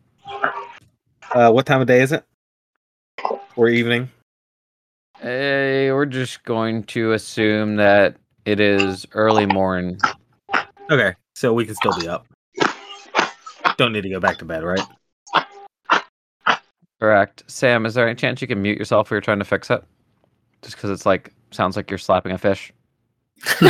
Uh, 1.33 1.51
what 1.51 1.65
time 1.65 1.81
of 1.81 1.87
day 1.87 2.01
is 2.01 2.11
it? 2.11 2.23
Or 3.55 3.69
evening? 3.69 4.09
Hey, 5.19 5.91
we're 5.91 6.05
just 6.05 6.43
going 6.43 6.83
to 6.83 7.13
assume 7.13 7.77
that 7.77 8.17
it 8.45 8.59
is 8.59 9.07
early 9.13 9.45
morn. 9.45 9.97
Okay, 10.91 11.15
so 11.35 11.53
we 11.53 11.65
can 11.65 11.75
still 11.75 11.97
be 11.99 12.07
up. 12.07 12.27
Don't 13.77 13.93
need 13.93 14.01
to 14.01 14.09
go 14.09 14.19
back 14.19 14.37
to 14.39 14.45
bed, 14.45 14.63
right? 14.63 14.81
Correct. 17.03 17.43
Sam, 17.47 17.85
is 17.85 17.95
there 17.95 18.07
any 18.07 18.15
chance 18.15 18.41
you 18.41 18.47
can 18.47 18.61
mute 18.61 18.77
yourself 18.77 19.07
if 19.07 19.11
you're 19.11 19.19
trying 19.19 19.39
to 19.39 19.43
fix 19.43 19.69
it? 19.69 19.83
Just 20.61 20.77
because 20.77 20.89
it's 20.89 21.05
like 21.05 21.33
sounds 21.51 21.75
like 21.75 21.91
you're 21.91 21.97
slapping 21.97 22.31
a 22.31 22.37
fish. 22.37 22.71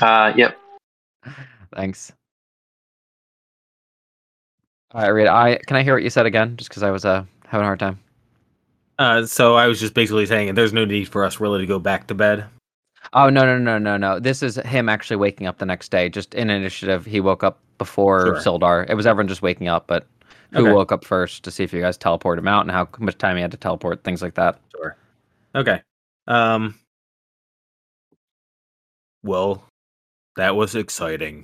Uh, 0.00 0.32
yep. 0.34 0.56
Thanks. 1.74 2.10
All 4.92 5.02
right, 5.02 5.08
Rita. 5.08 5.30
I 5.30 5.58
can 5.66 5.76
I 5.76 5.82
hear 5.82 5.92
what 5.92 6.02
you 6.02 6.08
said 6.08 6.24
again? 6.24 6.56
Just 6.56 6.70
because 6.70 6.82
I 6.82 6.90
was 6.90 7.04
uh 7.04 7.24
having 7.46 7.64
a 7.64 7.66
hard 7.66 7.80
time. 7.80 7.98
Uh, 8.98 9.26
so 9.26 9.56
I 9.56 9.66
was 9.66 9.78
just 9.78 9.92
basically 9.92 10.24
saying 10.24 10.54
there's 10.54 10.72
no 10.72 10.86
need 10.86 11.06
for 11.08 11.22
us 11.22 11.38
really 11.38 11.60
to 11.60 11.66
go 11.66 11.78
back 11.78 12.06
to 12.06 12.14
bed. 12.14 12.46
Oh 13.12 13.28
no 13.28 13.42
no 13.42 13.58
no 13.58 13.76
no 13.76 13.98
no! 13.98 14.20
This 14.20 14.42
is 14.42 14.56
him 14.56 14.88
actually 14.88 15.16
waking 15.16 15.46
up 15.46 15.58
the 15.58 15.66
next 15.66 15.90
day. 15.90 16.08
Just 16.08 16.32
in 16.32 16.48
initiative, 16.48 17.04
he 17.04 17.20
woke 17.20 17.44
up 17.44 17.58
before 17.76 18.24
Sure. 18.24 18.36
Sildar. 18.36 18.88
It 18.88 18.94
was 18.94 19.06
everyone 19.06 19.28
just 19.28 19.42
waking 19.42 19.68
up, 19.68 19.86
but 19.86 20.06
who 20.52 20.62
Okay. 20.66 20.72
woke 20.72 20.92
up 20.92 21.04
first 21.04 21.44
to 21.44 21.50
see 21.50 21.62
if 21.64 21.72
you 21.72 21.80
guys 21.80 21.96
teleport 21.96 22.38
him 22.38 22.48
out 22.48 22.62
and 22.62 22.70
how 22.70 22.88
much 22.98 23.16
time 23.18 23.36
he 23.36 23.42
had 23.42 23.50
to 23.52 23.56
teleport, 23.56 24.02
things 24.04 24.22
like 24.22 24.34
that. 24.34 24.58
Sure. 24.74 24.96
Okay. 25.54 25.80
Um. 26.26 26.78
Well, 29.22 29.64
that 30.36 30.56
was 30.56 30.74
exciting. 30.74 31.42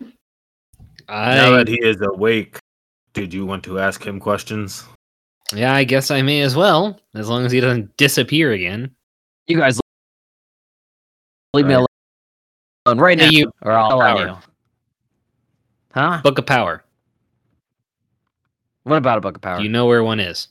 Now 0.00 1.54
I 1.54 1.56
that 1.58 1.68
he 1.68 1.80
is 1.82 2.00
awake, 2.02 2.58
did 3.14 3.32
you 3.32 3.46
want 3.46 3.62
to 3.64 3.78
ask 3.78 4.04
him 4.04 4.20
questions? 4.20 4.84
yeah, 5.54 5.72
I 5.74 5.84
guess 5.84 6.10
I 6.10 6.20
may 6.20 6.42
as 6.42 6.54
well, 6.54 7.00
as 7.14 7.28
long 7.28 7.46
as 7.46 7.52
he 7.52 7.60
doesn't 7.60 7.96
disappear 7.96 8.52
again. 8.52 8.90
You 9.46 9.56
guys 9.56 9.80
leave 11.54 11.64
me 11.66 11.74
Alright. 11.74 11.88
alone 12.84 12.98
right 12.98 13.16
now, 13.16 13.30
you 13.30 13.50
or 13.62 13.72
I'll 13.72 13.88
tell 13.88 14.02
on 14.02 14.16
Power. 14.16 14.26
you. 14.26 14.36
Huh? 15.94 16.20
Book 16.22 16.38
of 16.38 16.44
Power. 16.44 16.84
What 18.88 18.96
about 18.96 19.18
a 19.18 19.20
book 19.20 19.36
of 19.36 19.42
power? 19.42 19.58
Do 19.58 19.64
you 19.64 19.68
know 19.68 19.86
where 19.86 20.02
one 20.02 20.20
is? 20.20 20.48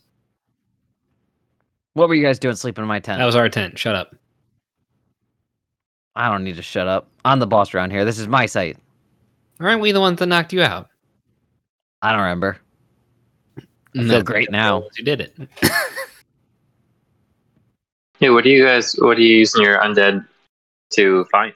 what 1.93 2.07
were 2.07 2.13
you 2.13 2.23
guys 2.23 2.37
doing 2.37 2.55
sleeping 2.55 2.83
in 2.83 2.87
my 2.87 2.99
tent? 2.99 3.17
That 3.17 3.25
was 3.25 3.35
our 3.35 3.49
tent. 3.49 3.79
Shut 3.79 3.95
up. 3.95 4.15
I 6.15 6.29
don't 6.29 6.43
need 6.43 6.57
to 6.57 6.61
shut 6.61 6.87
up. 6.87 7.09
I'm 7.25 7.39
the 7.39 7.47
boss 7.47 7.73
around 7.73 7.89
here. 7.89 8.05
This 8.05 8.19
is 8.19 8.27
my 8.27 8.45
site. 8.45 8.77
Aren't 9.59 9.81
we 9.81 9.91
the 9.91 9.99
ones 9.99 10.19
that 10.19 10.27
knocked 10.27 10.53
you 10.53 10.61
out? 10.61 10.89
I 12.03 12.11
don't 12.11 12.21
remember. 12.21 12.59
I 13.95 14.03
feel 14.03 14.21
great 14.21 14.51
now. 14.51 14.87
You 14.97 15.03
did 15.03 15.21
it. 15.21 15.35
Yeah, 18.19 18.29
what 18.29 18.43
do 18.43 18.49
you 18.49 18.65
guys? 18.65 18.95
What 18.97 19.17
are 19.17 19.21
you 19.21 19.37
using 19.37 19.61
your 19.61 19.77
undead 19.77 20.25
to 20.93 21.23
find? 21.25 21.53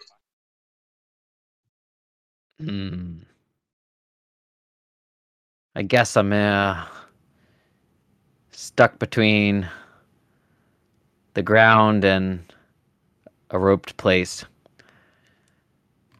Hmm. 2.60 3.21
I 5.74 5.84
guess 5.84 6.18
I'm 6.18 6.34
uh, 6.34 6.86
stuck 8.52 9.00
between 9.00 9.70
the 11.34 11.42
ground 11.42 12.04
and 12.04 12.42
a 13.52 13.58
roped 13.58 13.96
place. 13.96 14.44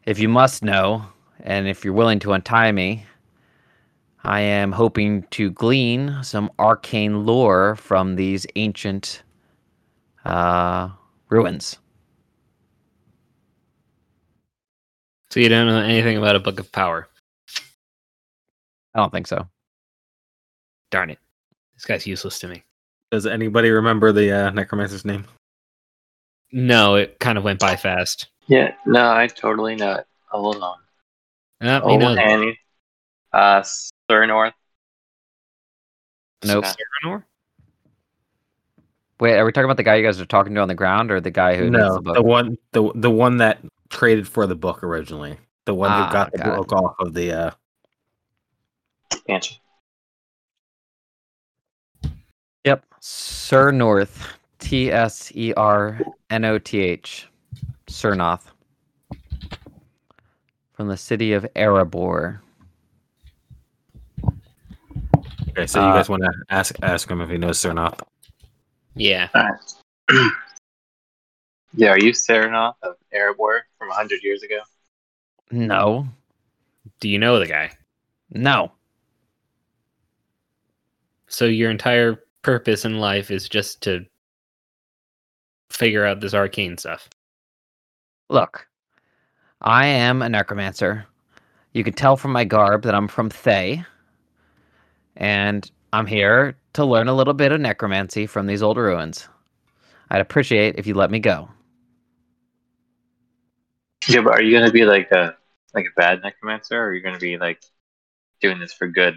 If 0.06 0.18
you 0.18 0.28
must 0.28 0.64
know, 0.64 1.04
and 1.40 1.68
if 1.68 1.84
you're 1.84 1.92
willing 1.92 2.18
to 2.20 2.32
untie 2.32 2.72
me, 2.72 3.04
I 4.24 4.40
am 4.40 4.72
hoping 4.72 5.24
to 5.32 5.50
glean 5.50 6.22
some 6.22 6.50
arcane 6.58 7.26
lore 7.26 7.76
from 7.76 8.16
these 8.16 8.46
ancient 8.56 9.22
uh, 10.24 10.88
ruins. 11.28 11.78
So 15.30 15.40
you 15.40 15.48
don't 15.50 15.66
know 15.66 15.78
anything 15.78 16.16
about 16.16 16.36
a 16.36 16.40
Book 16.40 16.58
of 16.58 16.72
Power. 16.72 17.08
I 18.94 18.98
don't 19.00 19.10
think 19.12 19.26
so. 19.26 19.48
Darn 20.90 21.10
it. 21.10 21.18
This 21.74 21.84
guy's 21.84 22.06
useless 22.06 22.38
to 22.40 22.48
me. 22.48 22.62
Does 23.10 23.26
anybody 23.26 23.70
remember 23.70 24.12
the 24.12 24.30
uh, 24.32 24.50
necromancer's 24.50 25.04
name? 25.04 25.24
No, 26.52 26.96
it 26.96 27.18
kind 27.18 27.38
of 27.38 27.44
went 27.44 27.60
by 27.60 27.76
fast. 27.76 28.28
Yeah, 28.46 28.74
no, 28.86 29.10
I 29.12 29.26
totally 29.26 29.74
know 29.76 29.92
it. 29.94 30.06
Hold 30.30 30.62
on. 30.62 30.76
Uh, 31.60 31.80
he 31.88 31.94
Oh, 31.94 31.98
knows. 31.98 32.18
Annie. 32.18 32.58
Uh, 33.32 33.62
Sir 34.10 34.26
North. 34.26 34.52
Nope. 36.44 36.64
Serenor? 36.64 37.22
Wait, 39.20 39.36
are 39.38 39.44
we 39.44 39.52
talking 39.52 39.66
about 39.66 39.76
the 39.76 39.82
guy 39.84 39.94
you 39.94 40.04
guys 40.04 40.20
are 40.20 40.26
talking 40.26 40.54
to 40.54 40.60
on 40.60 40.68
the 40.68 40.74
ground, 40.74 41.10
or 41.12 41.20
the 41.20 41.30
guy 41.30 41.54
who 41.56 41.64
needs 41.70 41.78
No, 41.78 41.94
the 41.94 42.00
book? 42.02 42.14
the 42.16 42.22
one 42.22 42.58
the 42.72 42.90
the 42.96 43.10
one 43.10 43.36
that 43.36 43.60
traded 43.88 44.26
for 44.26 44.46
the 44.46 44.56
book 44.56 44.82
originally. 44.82 45.36
The 45.66 45.74
one 45.74 45.90
Ah, 45.92 46.06
who 46.08 46.12
got 46.12 46.32
the 46.32 46.38
got 46.38 46.48
it. 46.48 46.56
book 46.56 46.72
off 46.72 46.96
of 46.98 47.14
the 47.14 47.32
uh 47.32 47.50
Expansion. 49.12 49.56
Yep. 52.64 52.84
Sir 53.00 53.70
North. 53.70 54.38
T 54.58 54.90
S 54.92 55.32
E 55.34 55.52
R 55.54 56.00
N 56.30 56.44
O 56.44 56.58
T 56.58 56.80
H. 56.80 57.28
Tsernoth. 57.88 58.42
From 60.72 60.88
the 60.88 60.96
city 60.96 61.32
of 61.32 61.44
Iriaebor. 61.54 62.38
Okay, 65.50 65.66
so 65.66 65.80
you 65.80 65.86
Uh, 65.86 65.94
guys 65.94 66.08
want 66.08 66.22
to 66.22 66.32
ask 66.48 66.74
ask 66.82 67.10
him 67.10 67.20
if 67.20 67.28
he 67.28 67.36
knows 67.38 67.64
or 67.64 67.74
not. 67.74 68.06
Yeah. 68.94 69.28
Alright. 69.34 69.60
yeah, 71.74 71.90
are 71.90 71.98
you 71.98 72.12
Serenoth 72.12 72.76
of 72.82 72.94
Iriaebor 73.12 73.60
from 73.78 73.88
100 73.88 74.22
years 74.22 74.42
ago? 74.42 74.60
No. 75.50 76.08
Do 77.00 77.08
you 77.08 77.18
know 77.18 77.38
the 77.38 77.46
guy? 77.46 77.72
No. 78.30 78.72
So 81.32 81.46
your 81.46 81.70
entire 81.70 82.22
purpose 82.42 82.84
in 82.84 82.98
life 82.98 83.30
is 83.30 83.48
just 83.48 83.80
to 83.84 84.04
figure 85.70 86.04
out 86.04 86.20
this 86.20 86.34
arcane 86.34 86.76
stuff. 86.76 87.08
Look. 88.28 88.68
I 89.62 89.86
am 89.86 90.20
a 90.20 90.28
necromancer. 90.28 91.06
You 91.72 91.84
can 91.84 91.94
tell 91.94 92.18
from 92.18 92.32
my 92.32 92.44
garb 92.44 92.82
that 92.82 92.94
I'm 92.94 93.08
from 93.08 93.30
Thay. 93.30 93.82
And 95.16 95.70
I'm 95.94 96.06
here 96.06 96.58
to 96.74 96.84
learn 96.84 97.08
a 97.08 97.14
little 97.14 97.32
bit 97.32 97.50
of 97.50 97.60
necromancy 97.62 98.26
from 98.26 98.46
these 98.46 98.62
old 98.62 98.76
ruins. 98.76 99.26
I'd 100.10 100.20
appreciate 100.20 100.74
if 100.76 100.86
you 100.86 100.92
let 100.92 101.10
me 101.10 101.18
go. 101.18 101.48
Yeah, 104.06 104.20
but 104.20 104.34
are 104.34 104.42
you 104.42 104.58
gonna 104.58 104.72
be 104.72 104.84
like 104.84 105.10
a 105.12 105.34
like 105.72 105.86
a 105.86 105.94
bad 105.96 106.22
necromancer, 106.22 106.76
or 106.76 106.88
are 106.88 106.94
you 106.94 107.02
gonna 107.02 107.18
be 107.18 107.38
like 107.38 107.62
doing 108.42 108.58
this 108.58 108.74
for 108.74 108.86
good? 108.86 109.14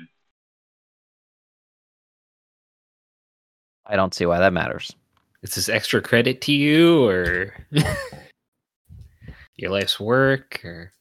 I 3.87 3.95
don't 3.95 4.13
see 4.13 4.25
why 4.25 4.39
that 4.39 4.53
matters. 4.53 4.95
Is 5.43 5.55
this 5.55 5.69
extra 5.69 6.01
credit 6.01 6.41
to 6.41 6.51
you 6.53 7.05
or 7.07 7.53
your 9.57 9.71
life's 9.71 9.99
work 9.99 10.61
or 10.63 10.91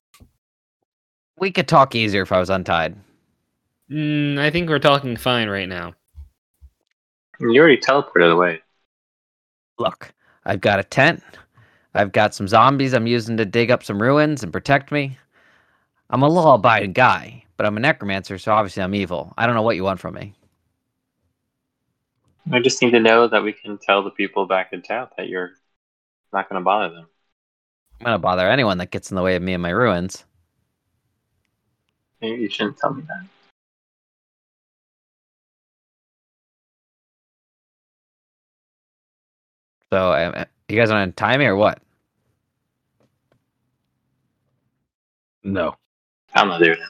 We 1.38 1.50
could 1.50 1.66
talk 1.68 1.94
easier 1.94 2.22
if 2.22 2.32
I 2.32 2.38
was 2.40 2.50
untied. 2.50 2.96
mm, 3.90 4.38
I 4.38 4.50
think 4.50 4.68
we're 4.68 4.78
talking 4.78 5.16
fine 5.16 5.48
right 5.48 5.68
now. 5.68 5.94
You 7.40 7.58
already 7.58 7.78
teleported 7.78 8.32
away. 8.32 8.60
Look, 9.78 10.12
I've 10.44 10.60
got 10.60 10.78
a 10.78 10.84
tent. 10.84 11.22
I've 11.94 12.12
got 12.12 12.34
some 12.34 12.48
zombies 12.48 12.92
I'm 12.92 13.06
using 13.06 13.36
to 13.38 13.44
dig 13.44 13.70
up 13.70 13.82
some 13.82 14.00
ruins 14.02 14.42
and 14.42 14.52
protect 14.52 14.92
me. 14.92 15.18
I'm 16.10 16.22
a 16.22 16.28
law 16.28 16.54
abiding 16.54 16.92
guy, 16.92 17.44
but 17.56 17.66
I'm 17.66 17.76
a 17.76 17.80
necromancer, 17.80 18.38
so 18.38 18.52
obviously 18.52 18.82
I'm 18.82 18.94
evil. 18.94 19.32
I 19.38 19.46
don't 19.46 19.54
know 19.54 19.62
what 19.62 19.76
you 19.76 19.84
want 19.84 20.00
from 20.00 20.14
me. 20.14 20.34
I 22.52 22.60
just 22.60 22.82
need 22.82 22.90
to 22.90 23.00
know 23.00 23.26
that 23.26 23.42
we 23.42 23.52
can 23.52 23.78
tell 23.78 24.02
the 24.02 24.10
people 24.10 24.46
back 24.46 24.72
in 24.72 24.82
town 24.82 25.08
that 25.16 25.28
you're 25.28 25.52
not 26.32 26.48
gonna 26.48 26.60
bother 26.60 26.94
them. 26.94 27.06
I'm 28.00 28.04
gonna 28.04 28.18
bother 28.18 28.48
anyone 28.48 28.78
that 28.78 28.90
gets 28.90 29.10
in 29.10 29.16
the 29.16 29.22
way 29.22 29.36
of 29.36 29.42
me 29.42 29.54
and 29.54 29.62
my 29.62 29.70
ruins. 29.70 30.24
Maybe 32.20 32.42
you 32.42 32.50
shouldn't 32.50 32.76
tell 32.78 32.92
me 32.92 33.02
that. 33.08 33.26
So, 39.90 40.12
uh, 40.12 40.44
you 40.68 40.76
guys 40.76 40.90
want 40.90 40.98
to 40.98 41.02
untie 41.24 41.36
me 41.36 41.46
or 41.46 41.54
what? 41.54 41.80
No. 45.44 45.76
I'm 46.34 46.48
not 46.48 46.58
doing 46.60 46.72
it. 46.72 46.88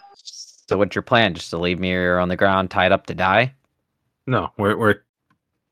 So, 0.69 0.79
what's 0.79 0.95
your 0.95 1.03
plan? 1.03 1.35
Just 1.35 1.51
to 1.51 1.59
leave 1.59 1.79
me 1.79 1.89
here 1.89 2.19
on 2.19 2.29
the 2.29 2.37
ground, 2.37 2.71
tied 2.71 2.93
up 2.93 3.07
to 3.07 3.15
die? 3.15 3.55
No, 4.27 4.51
we're 4.57 4.77
we're 4.77 5.01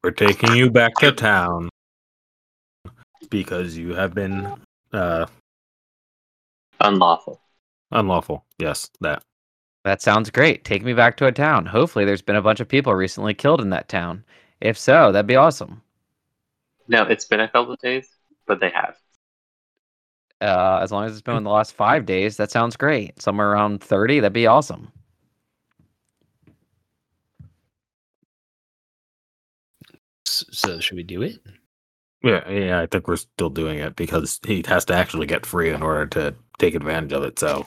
we're 0.02 0.10
taking 0.10 0.54
you 0.54 0.70
back 0.70 0.94
to 0.96 1.12
town 1.12 1.68
because 3.30 3.76
you 3.76 3.94
have 3.94 4.14
been 4.14 4.52
uh 4.92 5.26
Unlawful. 6.80 7.40
unlawful. 7.92 8.44
Yes, 8.58 8.90
that. 9.00 9.22
That 9.84 10.02
sounds 10.02 10.30
great. 10.30 10.64
Take 10.64 10.82
me 10.82 10.92
back 10.94 11.16
to 11.18 11.26
a 11.26 11.32
town. 11.32 11.66
Hopefully, 11.66 12.04
there's 12.04 12.22
been 12.22 12.36
a 12.36 12.42
bunch 12.42 12.58
of 12.60 12.68
people 12.68 12.92
recently 12.94 13.34
killed 13.34 13.60
in 13.60 13.70
that 13.70 13.88
town. 13.88 14.24
If 14.60 14.76
so, 14.78 15.12
that'd 15.12 15.26
be 15.26 15.36
awesome. 15.36 15.80
No, 16.88 17.04
it's 17.04 17.24
been 17.24 17.40
a 17.40 17.48
couple 17.48 17.72
of 17.74 17.78
days, 17.80 18.08
but 18.46 18.58
they 18.60 18.70
have. 18.70 18.96
Uh, 20.40 20.80
as 20.82 20.90
long 20.90 21.04
as 21.04 21.12
it's 21.12 21.22
been 21.22 21.36
in 21.36 21.44
the 21.44 21.50
last 21.50 21.72
five 21.72 22.04
days, 22.04 22.36
that 22.36 22.50
sounds 22.50 22.76
great. 22.76 23.20
Somewhere 23.22 23.52
around 23.52 23.80
30, 23.80 24.18
that'd 24.20 24.32
be 24.32 24.48
awesome. 24.48 24.90
So 30.32 30.80
should 30.80 30.96
we 30.96 31.02
do 31.02 31.22
it? 31.22 31.38
Yeah, 32.22 32.48
yeah, 32.48 32.80
I 32.80 32.86
think 32.86 33.08
we're 33.08 33.16
still 33.16 33.50
doing 33.50 33.78
it 33.78 33.96
because 33.96 34.38
he 34.46 34.62
has 34.68 34.84
to 34.86 34.94
actually 34.94 35.26
get 35.26 35.44
free 35.44 35.70
in 35.70 35.82
order 35.82 36.06
to 36.06 36.34
take 36.58 36.74
advantage 36.74 37.12
of 37.12 37.24
it. 37.24 37.38
So 37.38 37.66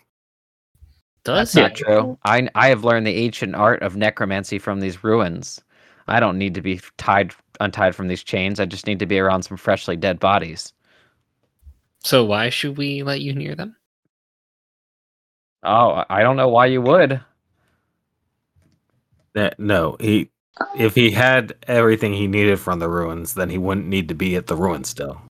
Does 1.25 1.54
That's 1.54 1.56
not 1.56 1.75
true. 1.75 2.17
I 2.23 2.49
I 2.56 2.69
have 2.69 2.84
learned 2.86 3.06
the 3.06 3.15
ancient 3.17 3.56
art 3.56 3.82
of 3.84 3.97
necromancy 3.97 4.60
from 4.60 4.80
these 4.80 5.04
ruins. 5.04 5.62
I 6.08 6.19
don't 6.19 6.38
need 6.38 6.54
to 6.54 6.62
be 6.62 6.80
tied 6.97 7.34
untied 7.60 7.95
from 7.95 8.08
these 8.08 8.23
chains. 8.23 8.60
I 8.60 8.65
just 8.65 8.88
need 8.88 8.99
to 8.99 9.06
be 9.06 9.19
around 9.19 9.43
some 9.43 9.58
freshly 9.58 9.97
dead 9.97 10.19
bodies. 10.19 10.71
So 12.04 12.23
why 12.23 12.49
should 12.49 12.78
we 12.78 13.04
let 13.04 13.21
you 13.21 13.34
near 13.34 13.56
them? 13.56 13.75
Oh, 15.63 15.91
I- 15.91 16.06
I 16.10 16.21
don't 16.23 16.38
know 16.38 16.49
why 16.49 16.67
you 16.67 16.82
would. 16.82 17.19
That 19.34 19.60
no, 19.60 19.97
he 19.99 20.32
if 20.77 20.95
he 20.95 21.11
had 21.11 21.55
everything 21.67 22.13
he 22.13 22.27
needed 22.27 22.59
from 22.59 22.79
the 22.79 22.89
ruins, 22.89 23.33
then 23.33 23.49
he 23.49 23.57
wouldn't 23.57 23.87
need 23.87 24.07
to 24.09 24.15
be 24.15 24.35
at 24.35 24.47
the 24.47 24.55
ruins 24.55 24.89
still. 24.89 25.21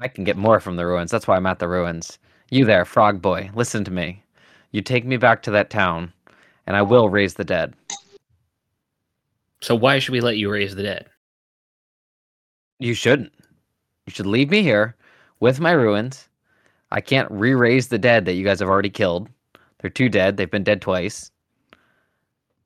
I 0.00 0.08
can 0.08 0.24
get 0.24 0.36
more 0.36 0.60
from 0.60 0.76
the 0.76 0.86
ruins. 0.86 1.10
That's 1.10 1.28
why 1.28 1.36
I'm 1.36 1.46
at 1.46 1.58
the 1.58 1.68
ruins. 1.68 2.18
You 2.50 2.64
there, 2.64 2.84
frog 2.84 3.20
boy, 3.20 3.50
listen 3.54 3.84
to 3.84 3.90
me. 3.90 4.24
You 4.72 4.82
take 4.82 5.04
me 5.04 5.16
back 5.16 5.42
to 5.42 5.50
that 5.52 5.70
town, 5.70 6.12
and 6.66 6.76
I 6.76 6.82
will 6.82 7.08
raise 7.08 7.34
the 7.34 7.44
dead. 7.44 7.74
So 9.60 9.74
why 9.74 9.98
should 9.98 10.12
we 10.12 10.20
let 10.20 10.38
you 10.38 10.50
raise 10.50 10.74
the 10.74 10.82
dead? 10.82 11.06
You 12.78 12.94
shouldn't. 12.94 13.32
You 14.06 14.12
should 14.12 14.26
leave 14.26 14.50
me 14.50 14.62
here 14.62 14.96
with 15.38 15.60
my 15.60 15.72
ruins. 15.72 16.28
I 16.90 17.00
can't 17.00 17.30
re 17.30 17.54
raise 17.54 17.88
the 17.88 17.98
dead 17.98 18.24
that 18.24 18.32
you 18.32 18.44
guys 18.44 18.60
have 18.60 18.68
already 18.68 18.90
killed. 18.90 19.28
They're 19.78 19.90
too 19.90 20.08
dead. 20.08 20.36
They've 20.36 20.50
been 20.50 20.64
dead 20.64 20.80
twice. 20.80 21.30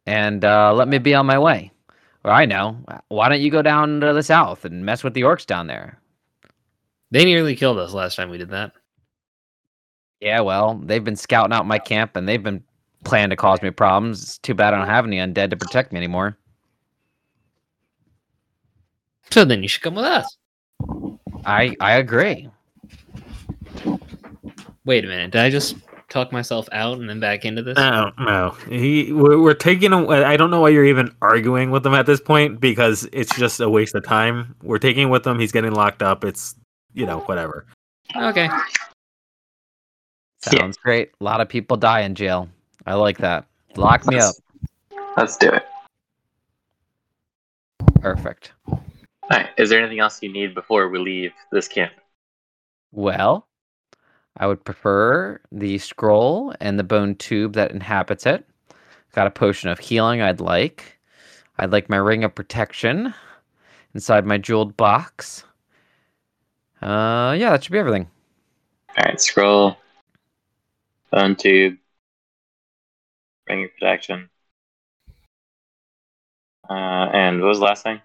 And 0.06 0.44
uh, 0.44 0.72
let 0.74 0.88
me 0.88 0.98
be 0.98 1.14
on 1.14 1.26
my 1.26 1.38
way. 1.38 1.72
Or 2.24 2.30
I 2.30 2.46
know. 2.46 2.78
Why 3.08 3.28
don't 3.28 3.40
you 3.40 3.50
go 3.50 3.62
down 3.62 4.00
to 4.00 4.12
the 4.12 4.22
south 4.22 4.64
and 4.64 4.84
mess 4.84 5.04
with 5.04 5.14
the 5.14 5.22
orcs 5.22 5.46
down 5.46 5.66
there? 5.66 5.98
They 7.10 7.24
nearly 7.24 7.54
killed 7.54 7.78
us 7.78 7.92
last 7.92 8.16
time 8.16 8.30
we 8.30 8.38
did 8.38 8.50
that. 8.50 8.72
Yeah, 10.20 10.40
well, 10.40 10.80
they've 10.82 11.04
been 11.04 11.16
scouting 11.16 11.52
out 11.52 11.66
my 11.66 11.78
camp 11.78 12.16
and 12.16 12.26
they've 12.26 12.42
been 12.42 12.64
planning 13.04 13.30
to 13.30 13.36
cause 13.36 13.60
me 13.62 13.70
problems. 13.70 14.22
It's 14.22 14.38
too 14.38 14.54
bad 14.54 14.72
I 14.72 14.78
don't 14.78 14.88
have 14.88 15.04
any 15.04 15.18
undead 15.18 15.50
to 15.50 15.56
protect 15.56 15.92
me 15.92 15.98
anymore. 15.98 16.38
So 19.30 19.44
then 19.44 19.62
you 19.62 19.68
should 19.68 19.82
come 19.82 19.94
with 19.94 20.04
us. 20.04 20.36
I 21.44 21.76
I 21.80 21.96
agree. 21.96 22.48
Wait 24.84 25.04
a 25.04 25.08
minute. 25.08 25.32
Did 25.32 25.40
I 25.42 25.50
just 25.50 25.76
talk 26.14 26.33
myself 26.33 26.68
out 26.72 26.98
and 26.98 27.11
then 27.11 27.20
back 27.20 27.44
into 27.44 27.61
this? 27.62 27.77
No, 27.77 28.12
no. 28.18 28.50
He 28.70 29.12
we're, 29.12 29.38
we're 29.40 29.53
taking. 29.55 29.92
a- 29.92 30.07
I 30.09 30.37
don't 30.38 30.50
know 30.50 30.61
why 30.61 30.70
you're 30.70 30.85
even 30.87 31.14
arguing 31.20 31.70
with 31.70 31.85
him 31.85 31.92
at 31.94 32.07
this 32.07 32.20
point 32.20 32.61
because 32.61 33.07
it's 33.12 33.37
just 33.37 33.61
a 33.61 33.68
waste 33.68 33.94
of 33.94 34.05
time. 34.05 34.55
We're 34.62 34.79
taking 34.79 35.11
with 35.11 35.27
him. 35.27 35.38
He's 35.38 35.53
getting 35.53 35.72
locked 35.72 36.03
up. 36.03 36.24
It's 36.24 36.55
you 36.94 37.05
know 37.05 37.18
whatever. 37.20 37.66
Okay. 38.16 38.44
Yeah. 38.44 38.62
Sounds 40.61 40.77
great. 40.77 41.11
A 41.20 41.24
lot 41.24 41.40
of 41.40 41.48
people 41.48 41.77
die 41.77 42.00
in 42.00 42.14
jail. 42.14 42.48
I 42.87 42.94
like 42.94 43.18
that. 43.18 43.46
Lock 43.77 44.07
me 44.07 44.16
up. 44.16 44.35
Let's- 44.35 44.40
Let's 45.16 45.37
do 45.37 45.48
it. 45.50 45.64
Perfect. 48.00 48.53
All 48.68 48.83
right. 49.31 49.48
Is 49.57 49.70
there 49.70 49.81
anything 49.81 50.00
else 50.00 50.22
you 50.22 50.33
need 50.33 50.55
before 50.55 50.88
we 50.88 50.98
leave 50.98 51.33
this 51.53 51.68
camp? 51.68 51.92
Well, 52.92 53.46
I 54.37 54.47
would 54.47 54.64
prefer 54.64 55.40
the 55.53 55.79
scroll 55.79 56.55
and 56.61 56.79
the 56.79 56.85
bone 56.85 57.14
tube 57.14 57.53
that 57.55 57.70
inhabits 57.70 58.27
it. 58.27 58.47
Got 59.12 59.29
a 59.29 59.31
potion 59.31 59.70
of 59.70 59.79
healing 59.79 60.20
I'd 60.20 60.40
like. 60.40 60.99
I'd 61.59 61.70
like 61.70 61.88
my 61.88 61.97
ring 61.97 62.25
of 62.25 62.35
protection 62.35 63.14
inside 63.94 64.27
my 64.27 64.38
jeweled 64.38 64.77
box. 64.77 65.44
Uh, 66.83 67.35
yeah, 67.38 67.51
that 67.51 67.62
should 67.62 67.73
be 67.73 67.79
everything. 67.79 68.09
All 68.99 69.05
right. 69.05 69.20
Scroll. 69.20 69.77
Bone 71.12 71.37
tube. 71.37 71.77
Ring 73.49 73.64
of 73.64 73.70
protection. 73.79 74.29
Uh, 76.68 76.73
and 77.12 77.40
what 77.40 77.49
was 77.49 77.59
the 77.59 77.64
last 77.64 77.85
thing? 77.85 78.01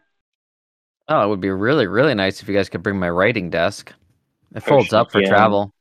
Oh, 1.08 1.26
it 1.26 1.28
would 1.28 1.42
be 1.42 1.50
really, 1.50 1.88
really 1.88 2.14
nice 2.14 2.42
if 2.42 2.48
you 2.48 2.54
guys 2.54 2.70
could 2.70 2.84
bring 2.84 3.00
my 3.00 3.10
writing 3.10 3.50
desk. 3.50 3.92
It 4.54 4.62
folds 4.62 4.94
up 4.94 5.12
for 5.12 5.20
healing. 5.20 5.34
travel. 5.34 5.74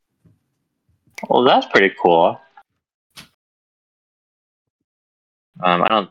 Well, 1.26 1.44
that's 1.44 1.66
pretty 1.66 1.94
cool. 2.00 2.40
Um, 5.60 5.82
I 5.82 5.88
don't. 5.88 6.10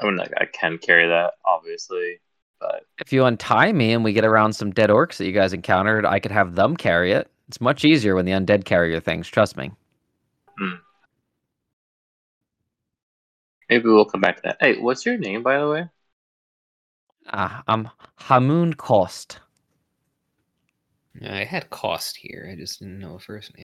I 0.00 0.04
mean, 0.04 0.16
like, 0.16 0.32
I 0.36 0.44
can 0.46 0.78
carry 0.78 1.08
that, 1.08 1.34
obviously, 1.44 2.20
but 2.60 2.84
If 3.00 3.12
you 3.12 3.24
untie 3.24 3.72
me 3.72 3.92
and 3.92 4.04
we 4.04 4.12
get 4.12 4.24
around 4.24 4.52
some 4.52 4.70
dead 4.70 4.90
orcs 4.90 5.16
that 5.16 5.26
you 5.26 5.32
guys 5.32 5.52
encountered, 5.52 6.06
I 6.06 6.20
could 6.20 6.30
have 6.30 6.54
them 6.54 6.76
carry 6.76 7.12
it. 7.12 7.28
It's 7.48 7.60
much 7.60 7.84
easier 7.84 8.14
when 8.14 8.24
the 8.24 8.32
undead 8.32 8.64
carry 8.64 8.90
your 8.92 9.00
things, 9.00 9.26
trust 9.26 9.56
me. 9.56 9.72
Hmm. 10.58 10.74
maybe 13.70 13.88
we'll 13.88 14.04
come 14.04 14.20
back 14.20 14.36
to 14.36 14.42
that. 14.44 14.56
Hey, 14.60 14.78
what's 14.80 15.06
your 15.06 15.16
name, 15.18 15.42
by 15.42 15.58
the 15.58 15.68
way? 15.68 15.88
Ah, 17.32 17.62
I'm 17.68 17.88
Hamun 18.20 18.74
Kost. 18.74 19.40
I 21.22 21.44
had 21.44 21.70
Kost 21.70 22.16
here. 22.16 22.48
I 22.50 22.56
just 22.56 22.78
didn't 22.80 22.98
know 22.98 23.14
a 23.16 23.18
first 23.18 23.54
name. 23.56 23.64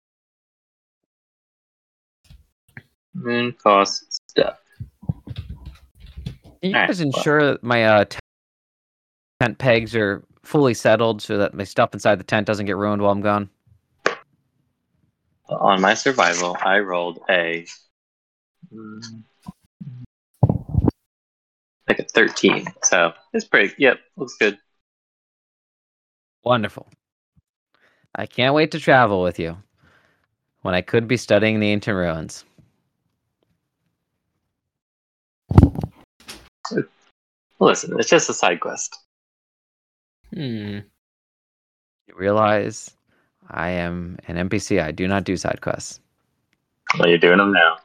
Moon 3.15 3.53
cost 3.53 4.21
stuff. 4.31 4.59
Can 5.05 6.71
you 6.71 6.75
Alright, 6.75 6.89
guys 6.89 6.99
well- 6.99 7.07
ensure 7.09 7.47
that 7.53 7.63
my 7.63 7.85
uh, 7.85 8.05
tent 9.41 9.59
pegs 9.59 9.95
are 9.97 10.23
fully 10.45 10.75
settled 10.75 11.23
so 11.23 11.39
that 11.39 11.55
my 11.55 11.65
stuff 11.65 11.93
inside 11.95 12.19
the 12.19 12.25
tent 12.25 12.47
doesn't 12.47 12.67
get 12.67 12.77
ruined 12.77 13.03
while 13.03 13.13
I'm 13.13 13.21
gone? 13.21 13.49
On 15.49 15.81
my 15.81 15.95
survival, 15.95 16.57
I 16.65 16.79
rolled 16.79 17.21
a 17.29 17.67
like 21.89 21.99
a 21.99 22.05
thirteen. 22.05 22.67
So 22.85 23.13
it's 23.35 23.45
pretty. 23.45 23.75
Yep, 23.77 23.99
looks 24.17 24.37
good. 24.39 24.59
Wonderful. 26.45 26.89
I 28.15 28.25
can't 28.27 28.55
wait 28.55 28.71
to 28.73 28.81
travel 28.81 29.23
with 29.23 29.39
you 29.39 29.59
when 30.63 30.75
I 30.75 30.81
could 30.81 31.07
be 31.07 31.17
studying 31.19 31.61
the 31.61 31.71
ancient 31.71 31.97
ruins. 31.97 32.45
Listen, 37.61 37.99
it's 37.99 38.09
just 38.09 38.31
a 38.31 38.35
side 38.35 38.61
quest. 38.61 38.97
Hmm. 40.35 40.79
You 42.07 42.15
realize 42.17 42.91
I 43.51 43.71
am 43.71 44.19
an 44.29 44.49
NPC. 44.49 44.83
I 44.83 44.91
do 44.91 45.07
not 45.07 45.25
do 45.25 45.37
side 45.37 45.61
quests. 45.61 46.01
Well, 46.99 47.09
you're 47.09 47.19
doing 47.19 47.39
them 47.39 47.53
now. 47.53 47.77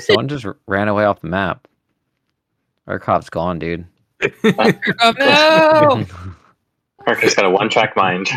Someone 0.00 0.28
just 0.28 0.46
ran 0.66 0.88
away 0.88 1.04
off 1.04 1.20
the 1.20 1.28
map. 1.28 1.68
Our 2.86 2.98
cop's 2.98 3.30
gone, 3.30 3.58
dude. 3.58 3.86
Oh 4.44 5.14
no! 5.18 6.06
Parker's 7.04 7.34
got 7.34 7.46
a 7.46 7.50
one-track 7.50 7.96
mind. 7.96 8.28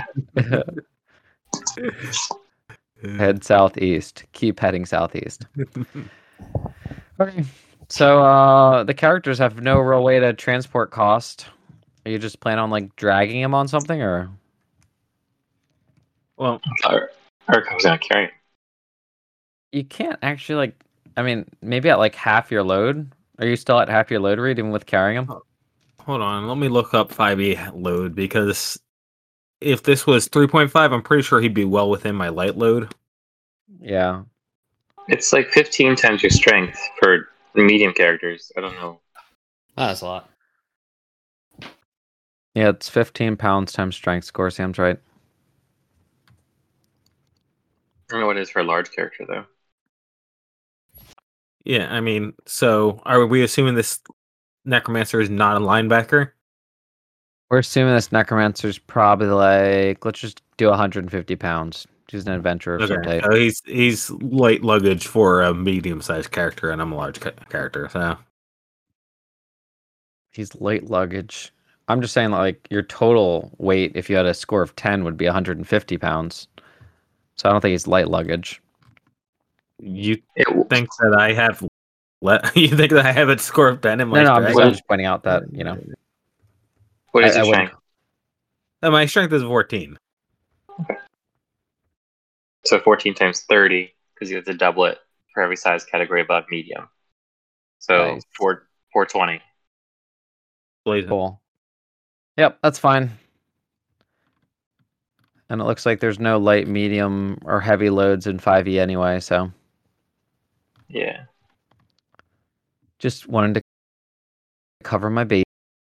Head 3.18 3.44
southeast. 3.44 4.24
Keep 4.34 4.60
heading 4.60 4.86
southeast. 4.86 5.46
Okay. 7.20 7.44
So 7.89 8.24
uh 8.24 8.84
the 8.84 8.93
characters 8.93 9.38
have 9.39 9.62
no 9.62 9.80
real 9.80 10.04
way 10.04 10.19
to 10.19 10.34
transport 10.34 10.91
Kost. 10.91 11.48
Are 12.06 12.12
you 12.12 12.19
just 12.19 12.39
plan 12.39 12.60
on 12.60 12.69
like 12.69 12.96
dragging 12.96 13.39
him 13.41 13.54
on 13.54 13.67
something 13.67 14.02
or 14.02 14.30
Well, 16.38 16.62
Or, 16.89 17.10
or 17.48 17.62
comes 17.62 17.84
gonna 17.84 17.98
carry. 17.98 18.32
you 19.72 19.84
can't 19.84 20.19
actually 20.22 20.56
like 20.56 20.84
I 21.15 21.22
mean, 21.22 21.46
maybe 21.62 21.89
at 21.89 22.00
like 22.00 22.15
half 22.15 22.50
your 22.52 22.63
load. 22.63 23.12
Are 23.39 23.46
you 23.46 23.56
still 23.56 23.80
at 23.80 23.89
half 23.89 24.10
your 24.10 24.19
load 24.19 24.39
rate 24.39 24.58
even 24.58 24.72
with 24.72 24.86
carrying 24.86 25.17
him? 25.17 25.34
hold 26.00 26.22
on. 26.22 26.48
Let 26.48 26.58
me 26.58 26.67
look 26.69 26.93
up 26.93 27.12
5e 27.12 27.56
load 27.74 28.15
because 28.15 28.80
if 29.62 29.84
this 29.84 30.08
was 30.08 30.30
3.5, 30.30 30.93
I'm 30.93 31.03
pretty 31.03 31.24
sure 31.24 31.41
he'd 31.41 31.53
be 31.53 31.66
well 31.66 31.89
within 31.89 32.16
my 32.16 32.30
light 32.30 32.58
load. 32.58 32.93
Yeah. 33.80 34.24
It's 35.08 35.34
like 35.34 35.49
15 35.51 35.95
times 35.95 36.24
your 36.24 36.30
strength 36.30 36.80
for 36.99 37.30
medium 37.62 37.93
characters. 37.93 38.51
I 38.58 38.62
don't 38.62 38.76
know. 38.76 38.99
Oh, 39.78 39.88
that's 39.88 40.01
a 40.01 40.06
lot. 40.06 40.30
Yeah, 42.56 42.70
it's 42.70 42.89
15 42.89 43.36
pounds 43.38 43.72
times 43.72 43.95
strength 43.95 44.26
score. 44.26 44.49
Sam's 44.49 44.78
right. 44.78 44.99
I 48.10 48.10
don't 48.10 48.20
know 48.22 48.28
what 48.28 48.38
it 48.38 48.41
is 48.41 48.49
for 48.49 48.60
a 48.60 48.64
large 48.64 48.91
character 48.91 49.26
though. 49.28 49.45
Yeah, 51.64 51.91
I 51.91 52.01
mean, 52.01 52.34
so 52.45 53.01
are 53.06 53.26
we 53.26 53.41
assuming 53.43 53.76
this 53.76 53.99
necromancer 54.66 55.22
is 55.22 55.30
not 55.30 55.58
a 55.58 55.66
linebacker? 55.66 56.32
We're 57.49 57.60
assuming 57.60 57.93
this 57.93 58.12
necromancer's 58.12 58.78
probably 58.78 59.28
like 59.28 60.04
let's 60.06 60.20
just 60.20 60.41
do 60.58 60.70
150 60.70 61.36
pounds. 61.38 61.88
She's 62.10 62.28
an 62.28 62.34
adventurer 62.34 62.76
of 62.76 62.88
some 62.88 63.01
type. 63.01 63.24
so 63.24 63.34
he's 63.34 63.62
he's 63.66 64.10
light 64.12 64.62
luggage 64.64 65.08
for 65.08 65.41
a 65.41 65.54
medium-sized 65.54 66.32
character, 66.32 66.70
and 66.70 66.82
I'm 66.82 66.91
a 66.91 66.95
large 66.95 67.20
ca- 67.20 67.32
character. 67.49 67.88
So 67.91 68.18
He's 70.32 70.54
light 70.56 70.89
luggage. 70.89 71.54
I'm 71.88 72.01
just 72.01 72.14
saying, 72.14 72.32
like, 72.32 72.68
your 72.72 72.82
total 72.82 73.51
weight, 73.58 73.91
if 73.95 74.10
you 74.10 74.16
had 74.16 74.26
a 74.26 74.34
score 74.34 74.62
of 74.62 74.76
10, 74.76 75.04
would 75.04 75.18
be 75.18 75.26
150 75.26 75.97
pounds. 75.97 76.47
So 77.36 77.47
I 77.47 77.51
don't 77.51 77.62
think 77.62 77.72
he's 77.72 77.88
light 77.88 78.08
luggage. 78.08 78.62
you 79.80 80.16
think 80.70 80.88
that 80.99 81.16
I 81.20 81.34
have 81.34 81.64
le- 82.22 82.41
you 82.56 82.70
think 82.70 82.91
that 82.93 83.06
I 83.06 83.12
have 83.12 83.30
a 83.30 83.38
score 83.38 83.68
of 83.70 83.82
ten 83.82 83.99
in 84.01 84.08
my 84.08 84.24
No, 84.24 84.30
no, 84.30 84.34
I'm 84.34 84.41
just, 84.43 84.54
strength? 84.54 84.66
I'm 84.68 84.74
just 84.74 84.88
pointing 84.88 85.08
out 85.08 85.24
that, 85.24 85.43
you 85.51 85.64
know. 85.64 85.78
what 87.12 87.24
is 87.26 87.36
I- 87.36 87.39
I 87.39 87.43
your 87.43 87.49
wouldn't- 87.51 87.68
strength? 87.70 87.84
Uh, 88.82 88.91
my 88.91 89.06
strength 89.06 89.34
is 89.34 89.43
14. 89.43 89.97
So 92.66 92.80
14 92.80 93.14
times 93.14 93.41
30, 93.41 93.93
because 94.14 94.30
you 94.30 94.38
have 94.38 94.45
to 94.45 94.53
double 94.53 94.86
it 94.86 94.97
for 95.34 95.43
every 95.43 95.57
size 95.57 95.84
category 95.84 96.22
above 96.22 96.45
medium. 96.49 96.88
So 97.80 98.14
Nice. 98.16 98.24
four 98.38 98.68
420. 98.93 99.41
Blazing. 100.86 101.09
Cool. 101.09 101.41
Yep, 102.38 102.59
that's 102.61 102.80
fine. 102.80 103.11
And 105.49 105.61
it 105.61 105.66
looks 105.66 105.86
like 105.86 105.99
there's 105.99 106.20
no 106.20 106.38
light, 106.39 106.68
medium, 106.68 107.38
or 107.45 107.59
heavy 107.59 107.89
loads 107.89 108.28
in 108.28 108.39
5e 108.39 108.80
anyway, 108.80 109.20
so 109.20 109.51
Yeah. 110.88 111.26
just 112.99 113.28
wanted 113.28 113.55
to 113.55 113.61
cover 114.84 115.09
my 115.09 115.26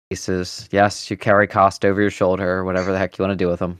bases. 0.09 0.67
Yes, 0.71 1.09
you 1.11 1.17
carry 1.17 1.47
Kost 1.47 1.85
over 1.85 2.01
your 2.01 2.09
shoulder, 2.09 2.49
or 2.49 2.63
whatever 2.65 2.91
the 2.91 2.97
heck 2.97 3.17
you 3.17 3.23
want 3.23 3.31
to 3.31 3.43
do 3.43 3.47
with 3.47 3.59
them. 3.59 3.79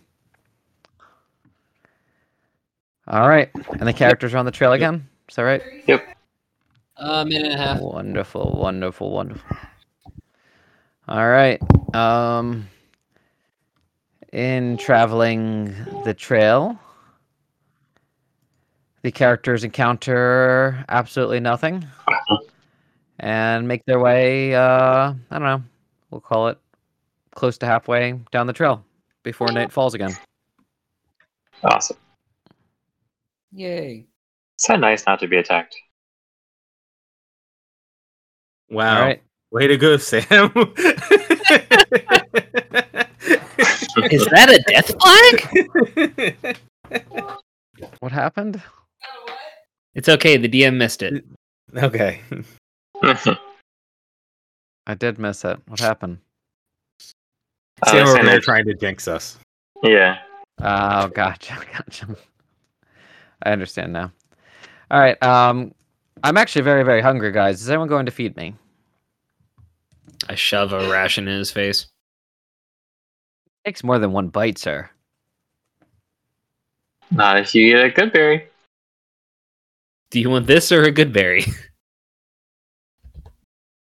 All 3.12 3.28
right, 3.28 3.50
and 3.72 3.86
the 3.86 3.92
characters 3.92 4.34
are 4.34 4.38
on 4.38 4.46
the 4.46 4.52
trail 4.52 4.72
again. 4.72 5.06
Is 5.28 5.36
that 5.36 5.42
right? 5.44 5.62
Yep. 5.86 6.16
A 6.96 7.26
minute 7.26 7.52
and 7.52 7.54
a 7.54 7.58
half. 7.58 7.82
Wonderful, 7.82 8.58
wonderful, 8.58 9.12
wonderful. 9.12 9.58
All 11.10 11.28
right. 11.28 11.60
Um 11.94 12.70
in 14.32 14.78
traveling 14.78 15.76
the 16.06 16.14
trail, 16.14 16.80
the 19.02 19.12
characters 19.12 19.66
encounter 19.66 20.86
absolutely 20.88 21.42
nothing 21.42 21.86
and 23.20 23.68
make 23.68 23.84
their 23.84 24.00
way 24.00 24.56
uh 24.56 25.14
I 25.32 25.38
don't 25.38 25.44
know, 25.44 25.64
we'll 26.12 26.22
call 26.22 26.48
it 26.48 26.58
close 27.36 27.58
to 27.58 27.66
halfway 27.66 28.14
down 28.32 28.48
the 28.48 28.54
trail 28.54 28.86
before 29.24 29.52
night 29.52 29.74
falls 29.74 29.96
again. 29.96 30.16
Awesome. 31.62 31.98
Yay. 33.54 34.06
It's 34.56 34.66
So 34.66 34.76
nice 34.76 35.06
not 35.06 35.20
to 35.20 35.28
be 35.28 35.38
attacked. 35.38 35.76
Wow. 38.70 38.96
All 38.98 39.06
right. 39.06 39.22
Way 39.52 39.68
to 39.68 39.78
go, 39.78 39.98
Sam. 39.98 40.52
Is 44.10 44.26
that 44.28 44.50
a 44.50 44.64
death 44.68 44.96
flag? 45.02 46.58
What 48.00 48.12
happened? 48.14 48.62
It's 49.94 50.08
okay. 50.08 50.38
The 50.38 50.48
DM 50.48 50.78
missed 50.78 51.02
it. 51.04 51.26
okay. 51.78 52.22
I 54.88 54.94
did 54.98 55.20
miss 55.20 55.44
it. 55.44 55.60
What 55.68 55.80
happened? 55.82 56.20
Oh, 57.86 57.92
Sam 57.92 58.06
that's 58.06 58.18
over 58.18 58.40
trying 58.40 58.66
to 58.66 58.74
jinx 58.74 59.08
us. 59.08 59.38
yeah. 59.84 60.20
Oh, 60.62 61.08
gotcha, 61.08 61.58
gotcha. 61.74 62.16
I 63.44 63.52
understand 63.52 63.94
now. 63.94 64.12
All 64.90 65.00
right. 65.00 65.22
Um, 65.24 65.74
I'm 66.24 66.38
actually 66.38 66.64
very, 66.64 66.84
very 66.84 67.02
hungry, 67.02 67.32
guys. 67.32 67.62
Is 67.62 67.70
anyone 67.70 67.88
going 67.88 68.06
to 68.06 68.12
feed 68.12 68.36
me? 68.36 68.56
I 70.30 70.36
shove 70.36 70.74
a 70.74 70.90
ration 70.90 71.28
in 71.28 71.38
his 71.38 71.52
face. 71.52 71.88
It 73.46 73.70
takes 73.70 73.84
more 73.84 74.00
than 74.00 74.12
one 74.12 74.30
bite, 74.30 74.58
sir. 74.58 74.90
Not 77.10 77.40
if 77.40 77.54
you 77.56 77.72
get 77.72 77.86
a 77.86 77.90
good 77.90 78.14
berry. 78.14 78.48
Do 80.12 80.20
you 80.20 80.30
want 80.30 80.48
this 80.48 80.72
or 80.72 80.84
a 80.84 80.92
good 80.92 81.14
berry? 81.14 81.46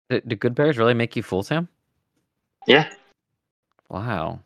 Do, 0.09 0.20
do 0.20 0.36
good 0.36 0.55
berries 0.55 0.78
really 0.78 0.93
make 0.93 1.16
you 1.16 1.24
full, 1.24 1.41
Sam? 1.41 1.70
Yeah. 2.68 2.89
Wow. 3.89 4.41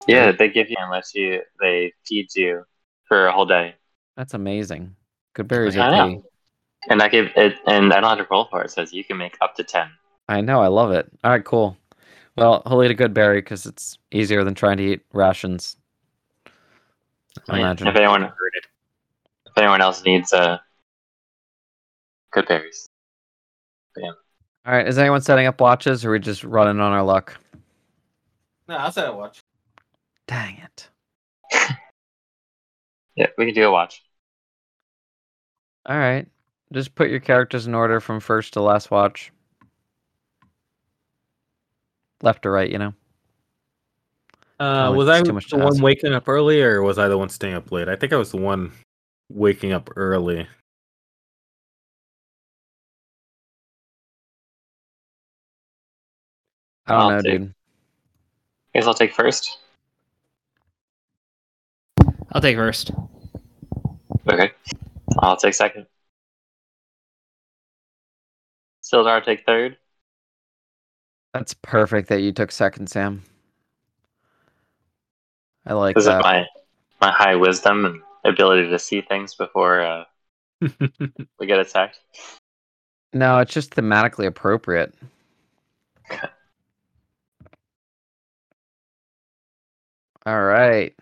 That's 0.00 0.08
Yeah, 0.08 0.32
they 0.32 0.48
give 0.48 0.70
you 0.70 0.76
unless 0.78 1.14
you 1.14 1.42
they 1.60 1.92
feed 2.06 2.28
you 2.34 2.64
for 3.06 3.26
a 3.26 3.32
whole 3.32 3.46
day. 3.46 3.74
that's 4.16 4.34
amazing. 4.34 4.96
Good 5.34 5.48
berries 5.48 5.76
I 5.76 5.88
are 5.88 5.92
know. 5.92 6.08
pretty. 6.08 6.22
And 6.88 7.02
I 7.02 7.08
give 7.08 7.30
it 7.36 7.56
and 7.66 7.92
I 7.92 8.00
don't 8.00 8.16
have 8.16 8.26
to 8.26 8.26
roll 8.30 8.46
for 8.50 8.62
it. 8.62 8.66
It 8.66 8.70
says 8.70 8.92
you 8.92 9.04
can 9.04 9.18
make 9.18 9.36
up 9.40 9.54
to 9.56 9.64
ten. 9.64 9.90
I 10.28 10.40
know. 10.40 10.60
I 10.62 10.68
love 10.68 10.92
it. 10.92 11.08
All 11.22 11.30
right, 11.30 11.44
cool. 11.44 11.76
Well, 12.36 12.62
he'll 12.66 12.82
eat 12.82 12.90
a 12.90 12.94
good 12.94 13.12
berry 13.12 13.40
because 13.40 13.66
it's 13.66 13.98
easier 14.10 14.44
than 14.44 14.54
trying 14.54 14.78
to 14.78 14.84
eat 14.84 15.02
rations. 15.12 15.76
I 17.48 17.52
Right. 17.52 17.60
imagine. 17.60 17.88
If 17.88 17.96
anyone 17.96 18.24
if 18.24 19.58
anyone 19.58 19.80
else 19.80 20.04
needs 20.04 20.32
uh 20.32 20.58
good 22.32 22.46
berries. 22.48 22.88
Yeah. 23.96 24.12
All 24.66 24.72
right. 24.74 24.86
Is 24.86 24.98
anyone 24.98 25.20
setting 25.20 25.46
up 25.46 25.60
watches, 25.60 26.04
or 26.04 26.10
are 26.10 26.12
we 26.12 26.18
just 26.20 26.44
running 26.44 26.80
on 26.80 26.92
our 26.92 27.02
luck? 27.02 27.36
No, 28.68 28.76
I'll 28.76 28.92
set 28.92 29.08
a 29.08 29.12
watch. 29.12 29.40
Dang 30.30 30.58
it. 30.58 30.88
Yeah, 33.16 33.26
we 33.36 33.46
can 33.46 33.54
do 33.54 33.66
a 33.66 33.70
watch. 33.72 34.00
All 35.86 35.98
right. 35.98 36.28
Just 36.72 36.94
put 36.94 37.10
your 37.10 37.18
characters 37.18 37.66
in 37.66 37.74
order 37.74 37.98
from 37.98 38.20
first 38.20 38.52
to 38.52 38.60
last 38.62 38.92
watch. 38.92 39.32
Left 42.22 42.42
to 42.42 42.50
right, 42.50 42.70
you 42.70 42.78
know. 42.78 42.94
Uh, 44.60 44.90
Oh, 44.90 44.92
was 44.92 45.08
I 45.08 45.20
too 45.20 45.32
much 45.32 45.48
to 45.50 45.56
the 45.56 45.64
one 45.64 45.74
ask. 45.74 45.82
waking 45.82 46.12
up 46.12 46.28
early, 46.28 46.62
or 46.62 46.80
was 46.82 46.96
I 46.96 47.08
the 47.08 47.18
one 47.18 47.28
staying 47.28 47.54
up 47.54 47.72
late? 47.72 47.88
I 47.88 47.96
think 47.96 48.12
I 48.12 48.16
was 48.16 48.30
the 48.30 48.36
one 48.36 48.70
waking 49.28 49.72
up 49.72 49.90
early. 49.96 50.46
I 56.86 56.92
don't 56.92 57.00
I'll 57.02 57.10
know, 57.10 57.22
take- 57.22 57.40
dude. 57.40 57.54
Guess 58.74 58.86
I'll 58.86 58.94
take 58.94 59.12
first. 59.12 59.58
I'll 62.32 62.40
take 62.40 62.56
first. 62.56 62.90
Okay. 64.28 64.52
I'll 65.18 65.36
take 65.36 65.54
second. 65.54 65.86
Sildar 68.82 69.24
take 69.24 69.44
third. 69.44 69.76
That's 71.34 71.54
perfect 71.54 72.08
that 72.08 72.22
you 72.22 72.32
took 72.32 72.50
second, 72.50 72.88
Sam. 72.88 73.22
I 75.66 75.74
like 75.74 75.94
This 75.94 76.04
is 76.04 76.08
that. 76.08 76.22
my 76.22 76.46
my 77.00 77.10
high 77.10 77.36
wisdom 77.36 77.84
and 77.84 78.00
ability 78.24 78.68
to 78.68 78.78
see 78.78 79.00
things 79.00 79.34
before 79.34 79.80
uh, 79.80 80.04
we 81.38 81.46
get 81.46 81.58
attacked. 81.58 82.00
No, 83.12 83.38
it's 83.38 83.52
just 83.52 83.74
thematically 83.74 84.26
appropriate. 84.26 84.94
All 90.26 90.42
right. 90.42 90.94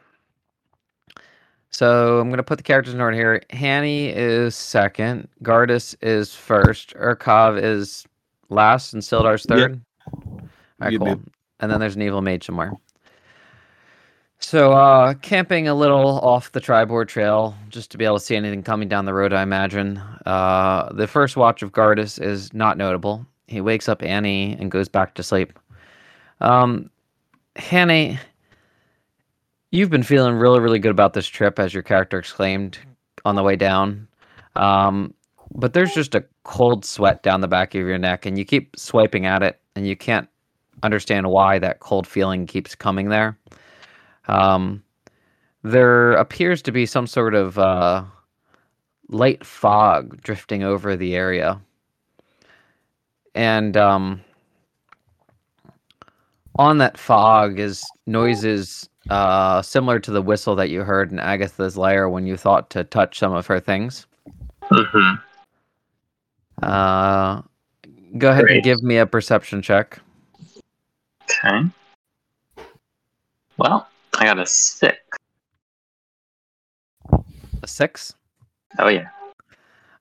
So 1.71 2.19
I'm 2.19 2.31
gonna 2.31 2.43
put 2.43 2.57
the 2.59 2.65
characters 2.65 2.95
in 2.95 3.01
order 3.01 3.17
here. 3.17 3.43
Hanny 3.51 4.09
is 4.09 4.55
second. 4.57 5.29
Gardas 5.43 5.95
is 6.01 6.35
first. 6.35 6.95
Urkov 6.95 7.63
is 7.63 8.07
last, 8.49 8.93
and 8.95 9.03
Sildar's 9.03 9.45
Yep. 9.45 9.49
third. 9.49 9.81
All 10.07 10.51
right, 10.81 10.93
Yep, 10.93 11.01
cool. 11.01 11.09
yep. 11.09 11.19
And 11.61 11.71
then 11.71 11.81
there's 11.81 11.97
an 11.97 12.03
evil 12.03 12.23
mage 12.23 12.47
somewhere. 12.47 12.73
So, 14.41 14.73
uh, 14.73 15.15
camping 15.15 15.67
a 15.67 15.75
little 15.75 16.21
off 16.21 16.53
the 16.53 16.61
Triboar 16.61 17.07
Trail, 17.09 17.55
just 17.69 17.91
to 17.91 17.99
be 17.99 18.05
able 18.05 18.19
to 18.19 18.25
see 18.25 18.37
anything 18.37 18.63
coming 18.63 18.89
down 18.89 19.05
the 19.05 19.13
road, 19.13 19.33
I 19.33 19.43
imagine. 19.43 19.99
Uh, 20.27 20.93
the 20.93 21.09
first 21.09 21.37
watch 21.37 21.63
of 21.63 21.73
Gardas 21.73 22.23
is 22.23 22.55
not 22.55 22.79
notable. 22.79 23.27
He 23.49 23.61
wakes 23.61 23.89
up 23.89 24.01
Hanny 24.01 24.57
and 24.61 24.71
goes 24.71 24.89
back 24.89 25.15
to 25.15 25.23
sleep. 25.25 25.59
Um, 26.41 26.89
Hanny, 27.57 28.19
you've 29.71 29.91
been 29.91 30.03
feeling 30.03 30.35
really, 30.35 30.61
really 30.61 30.79
good 30.79 30.91
about 30.91 31.13
this 31.13 31.27
trip, 31.27 31.59
as 31.59 31.75
your 31.75 31.83
character 31.83 32.19
exclaimed 32.19 32.79
on 33.25 33.35
the 33.35 33.43
way 33.43 33.57
down. 33.57 34.09
Um, 34.57 35.15
but 35.55 35.73
there's 35.73 35.95
just 35.95 36.15
a 36.15 36.25
cold 36.45 36.85
sweat 36.85 37.23
down 37.23 37.41
the 37.41 37.49
back 37.49 37.75
of 37.75 37.87
your 37.87 37.99
neck, 37.99 38.27
and 38.27 38.39
you 38.39 38.45
keep 38.45 38.77
swiping 38.77 39.27
at 39.27 39.43
it, 39.43 39.61
and 39.77 39.87
you 39.87 39.97
can't 39.97 40.29
understand 40.83 41.29
why 41.29 41.59
that 41.59 41.81
cold 41.81 42.07
feeling 42.07 42.47
keeps 42.47 42.75
coming 42.75 43.09
there. 43.09 43.39
Um, 44.27 44.83
there 45.63 46.13
appears 46.13 46.63
to 46.63 46.73
be 46.73 46.87
some 46.87 47.07
sort 47.07 47.35
of 47.35 47.59
uh, 47.59 48.05
light 49.09 49.45
fog 49.45 50.23
drifting 50.23 50.63
over 50.63 50.97
the 50.97 51.15
area. 51.15 51.61
And 53.35 53.77
um, 53.77 54.21
on 56.57 56.79
that 56.79 56.99
fog 56.99 57.59
is 57.59 57.85
noises 58.07 58.89
uh, 59.09 59.63
similar 59.63 59.99
to 60.01 60.11
the 60.11 60.23
whistle 60.23 60.55
that 60.57 60.71
you 60.71 60.83
heard 60.83 61.13
in 61.13 61.19
Agatha's 61.19 61.77
lair 61.77 62.09
when 62.09 62.27
you 62.27 62.37
thought 62.37 62.71
to 62.71 62.85
touch 62.85 63.19
some 63.19 63.33
of 63.33 63.47
her 63.47 63.61
things. 63.61 64.07
hmm 64.71 65.15
Uh, 66.63 67.43
go 68.19 68.31
ahead 68.31 68.45
and 68.45 68.63
give 68.63 68.83
me 68.83 68.99
a 68.99 69.07
perception 69.07 69.63
check. 69.63 69.99
Okay. 71.25 71.63
Well, 73.57 73.89
I 74.19 74.25
got 74.25 74.39
a 74.39 74.47
six. 74.47 74.99
A 77.63 77.67
six? 77.67 78.15
Oh 78.79 78.89
yeah. 78.89 79.09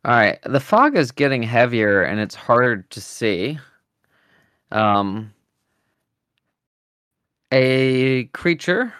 All 0.05 0.13
right. 0.13 0.39
The 0.43 0.59
fog 0.59 0.95
is 0.95 1.11
getting 1.11 1.43
heavier 1.43 2.03
and 2.03 2.19
it's 2.19 2.35
harder 2.35 2.83
to 2.89 3.01
see. 3.01 3.59
Um, 4.71 5.33
a 7.51 8.25
creature 8.33 8.93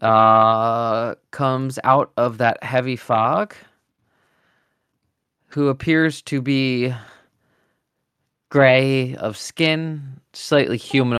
uh, 0.00 1.14
comes 1.30 1.78
out 1.84 2.12
of 2.16 2.38
that 2.38 2.62
heavy 2.62 2.96
fog, 2.96 3.54
who 5.48 5.68
appears 5.68 6.20
to 6.22 6.42
be 6.42 6.92
gray 8.50 9.14
of 9.16 9.36
skin, 9.36 10.20
slightly 10.32 10.76
humanoid, 10.76 11.18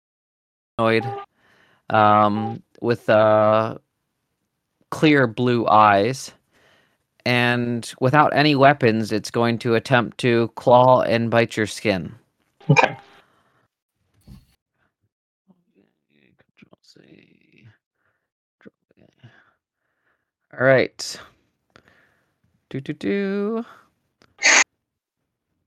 um, 1.90 2.62
with 2.80 3.08
uh, 3.08 3.78
clear 4.90 5.26
blue 5.26 5.66
eyes. 5.68 6.32
And 7.24 7.92
without 8.00 8.36
any 8.36 8.54
weapons, 8.54 9.10
it's 9.10 9.30
going 9.30 9.58
to 9.60 9.74
attempt 9.74 10.18
to 10.18 10.48
claw 10.54 11.00
and 11.00 11.30
bite 11.30 11.56
your 11.56 11.66
skin. 11.66 12.14
Okay. 12.70 12.96
All 20.58 20.64
right. 20.66 21.20
Do 22.70 22.80
do 22.80 22.92
do. 22.92 23.64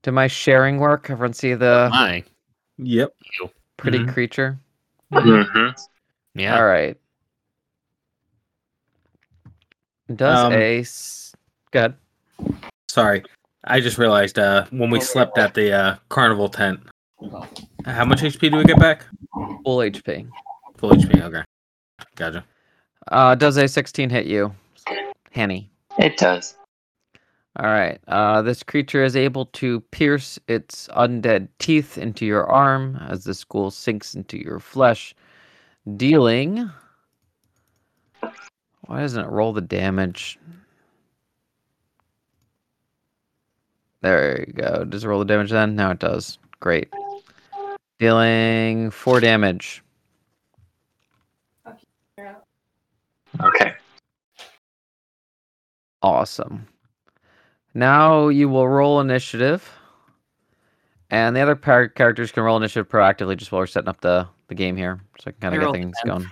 Did 0.02 0.12
my 0.12 0.26
sharing 0.26 0.78
work? 0.78 1.10
Everyone 1.10 1.32
see 1.32 1.54
the 1.54 1.88
My. 1.90 2.24
Yep. 2.78 3.14
pretty 3.76 3.98
Mhm. 3.98 4.12
creature? 4.12 4.58
Mm-hmm. 5.12 6.38
Yeah. 6.40 6.56
All 6.56 6.64
right. 6.66 6.96
Does 10.14 10.38
Um, 10.38 10.52
a 10.52 10.80
s- 10.80 11.34
good? 11.70 11.94
Sorry. 12.88 13.22
I 13.64 13.80
just 13.80 13.98
realized 13.98 14.38
uh 14.38 14.66
when 14.70 14.90
we 14.90 15.00
slept 15.00 15.38
at 15.38 15.54
the 15.54 15.72
uh 15.72 15.96
carnival 16.08 16.48
tent. 16.48 16.80
How 17.84 18.04
much 18.06 18.22
HP 18.22 18.50
do 18.50 18.56
we 18.56 18.64
get 18.64 18.78
back? 18.78 19.04
Full 19.64 19.78
HP. 19.82 20.26
Full 20.78 20.90
HP, 20.92 21.20
okay. 21.22 21.42
Gotcha. 22.16 22.44
Uh, 23.12 23.34
does 23.34 23.56
a 23.58 23.68
16 23.68 24.08
hit 24.08 24.26
you, 24.26 24.54
Hanny? 25.30 25.70
It 25.98 26.16
does. 26.16 26.54
All 27.56 27.66
right. 27.66 27.98
Uh, 28.06 28.42
this 28.42 28.62
creature 28.62 29.02
is 29.02 29.16
able 29.16 29.46
to 29.46 29.80
pierce 29.90 30.38
its 30.46 30.88
undead 30.88 31.48
teeth 31.58 31.98
into 31.98 32.24
your 32.24 32.46
arm 32.46 32.96
as 33.08 33.24
the 33.24 33.34
skull 33.34 33.70
sinks 33.70 34.14
into 34.14 34.38
your 34.38 34.60
flesh, 34.60 35.14
dealing. 35.96 36.70
Why 38.86 39.00
doesn't 39.00 39.24
it 39.24 39.30
roll 39.30 39.52
the 39.52 39.60
damage? 39.60 40.38
There 44.02 44.44
you 44.46 44.52
go. 44.52 44.84
Does 44.84 45.04
it 45.04 45.08
roll 45.08 45.18
the 45.18 45.24
damage 45.26 45.50
then? 45.50 45.76
Now 45.76 45.90
it 45.90 45.98
does. 45.98 46.38
Great. 46.60 46.92
Dealing 47.98 48.90
four 48.90 49.20
damage. 49.20 49.82
Okay. 53.40 53.69
Awesome. 56.02 56.66
Now 57.74 58.28
you 58.28 58.48
will 58.48 58.68
roll 58.68 59.00
initiative, 59.00 59.68
and 61.10 61.36
the 61.36 61.40
other 61.40 61.56
par- 61.56 61.88
characters 61.88 62.32
can 62.32 62.42
roll 62.42 62.56
initiative 62.56 62.88
proactively 62.88 63.36
just 63.36 63.52
while 63.52 63.60
we're 63.60 63.66
setting 63.66 63.88
up 63.88 64.00
the, 64.00 64.26
the 64.48 64.54
game 64.54 64.76
here, 64.76 65.00
so 65.18 65.24
I 65.28 65.30
can 65.32 65.40
kind 65.40 65.54
of 65.54 65.60
get 65.62 65.72
things 65.72 65.96
10. 66.04 66.08
going. 66.08 66.30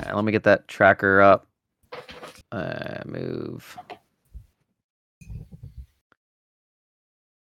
Alright, 0.00 0.14
let 0.14 0.24
me 0.24 0.32
get 0.32 0.44
that 0.44 0.68
tracker 0.68 1.20
up. 1.20 1.46
Uh, 2.52 3.02
move. 3.04 3.76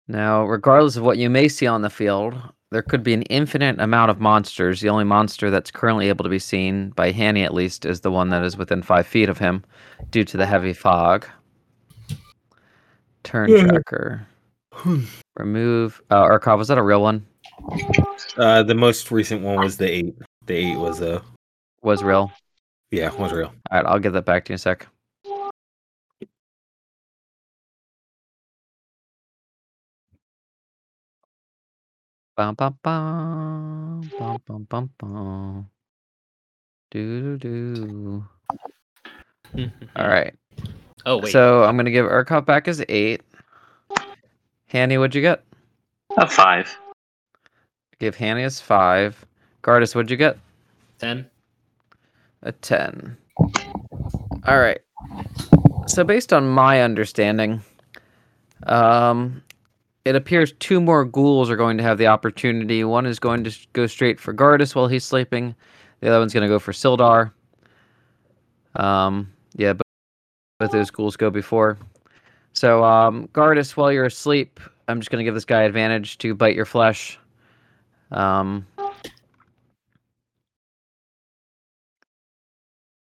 Now, 0.08 0.46
regardless 0.46 0.96
of 0.96 1.04
what 1.04 1.18
you 1.18 1.30
may 1.30 1.48
see 1.48 1.68
on 1.68 1.82
the 1.82 1.90
field, 1.90 2.36
there 2.72 2.82
could 2.82 3.04
be 3.04 3.14
an 3.14 3.22
infinite 3.24 3.80
amount 3.80 4.12
of 4.12 4.20
monsters. 4.20 4.82
The 4.82 4.90
only 4.90 5.04
monster 5.04 5.50
that's 5.52 5.72
currently 5.72 6.10
able 6.10 6.24
to 6.24 6.30
be 6.30 6.40
seen, 6.40 6.90
by 6.92 7.12
Hanny 7.12 7.44
at 7.44 7.54
least, 7.54 7.86
is 7.86 8.02
the 8.02 8.12
one 8.12 8.30
that 8.30 8.44
is 8.44 8.58
within 8.58 8.82
five 8.82 9.08
feet 9.08 9.30
of 9.30 9.38
him 9.38 9.64
due 10.12 10.24
to 10.26 10.38
the 10.38 10.46
heavy 10.46 10.74
fog. 10.74 11.26
Turn 13.24 13.50
Yeah. 13.50 13.68
tracker. 13.68 14.28
Remove. 15.38 16.02
Uh, 16.10 16.26
Urkov, 16.28 16.58
was 16.58 16.68
that 16.68 16.78
a 16.78 16.84
real 16.84 17.02
one? 17.02 17.26
Uh 18.38 18.62
the 18.64 18.76
most 18.76 19.12
recent 19.12 19.42
one 19.42 19.60
was 19.60 19.78
the 19.78 19.90
eight. 19.90 20.16
The 20.46 20.54
eight 20.56 20.78
was 20.78 21.02
uh 21.02 21.22
Was 21.82 22.04
real. 22.04 22.32
yeah, 22.92 23.10
was 23.16 23.32
real. 23.32 23.48
All 23.72 23.82
right, 23.82 23.86
I'll 23.86 24.00
get 24.00 24.12
that 24.14 24.26
back 24.26 24.46
to 24.46 24.50
you 24.50 24.54
in 24.54 24.56
a 24.56 24.60
sec. 24.60 24.88
Bum 32.36 32.54
bum 32.56 32.78
bum 32.84 34.12
bum 34.20 34.42
bum 34.46 34.68
bum 34.70 34.90
bum. 34.98 35.70
Do 36.92 37.38
do 37.38 37.76
do. 37.76 38.26
All 39.96 40.08
right. 40.08 40.34
Oh 41.06 41.18
wait. 41.18 41.32
So 41.32 41.64
I'm 41.64 41.78
gonna 41.78 41.92
give 41.92 42.06
Urkov 42.06 42.46
back 42.46 42.66
his 42.66 42.84
eight. 42.90 43.22
Hanny, 44.68 44.98
what'd 44.98 45.16
you 45.16 45.22
get? 45.22 45.44
A 46.18 46.28
five. 46.28 46.78
Give 48.00 48.16
Hanny 48.16 48.42
his 48.42 48.60
five. 48.60 49.26
Gardas, 49.64 49.96
what'd 49.96 50.12
you 50.12 50.18
get? 50.18 50.38
Ten. 51.00 51.30
A 52.44 52.52
10. 52.52 53.18
All 54.46 54.60
right. 54.60 54.80
So, 55.88 56.04
based 56.04 56.32
on 56.32 56.48
my 56.48 56.82
understanding, 56.82 57.62
um, 58.68 59.42
it 60.06 60.16
appears 60.16 60.54
two 60.60 60.80
more 60.80 61.04
ghouls 61.04 61.50
are 61.50 61.56
going 61.56 61.78
to 61.78 61.84
have 61.84 61.98
the 61.98 62.08
opportunity. 62.08 62.84
One 62.84 63.08
is 63.08 63.20
going 63.20 63.44
to 63.44 63.52
go 63.74 63.88
straight 63.88 64.20
for 64.20 64.34
Gardas 64.34 64.76
while 64.76 64.88
he's 64.88 65.04
sleeping, 65.04 65.56
the 66.00 66.10
other 66.10 66.20
one's 66.20 66.34
going 66.34 66.44
to 66.44 66.48
go 66.48 66.60
for 66.60 66.72
Sildar. 66.72 67.32
Um, 68.76 69.32
yeah, 69.56 69.74
but 69.74 69.88
both 70.60 70.72
those 70.72 70.92
ghouls 70.92 71.18
go 71.18 71.32
before. 71.32 71.78
So, 72.54 72.84
um, 72.84 73.28
Gardas, 73.34 73.76
while 73.76 73.92
you're 73.92 74.06
asleep, 74.06 74.60
I'm 74.88 75.00
just 75.00 75.10
going 75.10 75.20
to 75.20 75.26
give 75.26 75.34
this 75.34 75.46
guy 75.46 75.64
advantage 75.64 76.18
to 76.20 76.36
bite 76.36 76.56
your 76.56 76.66
flesh. 76.66 77.18
Um, 78.12 78.68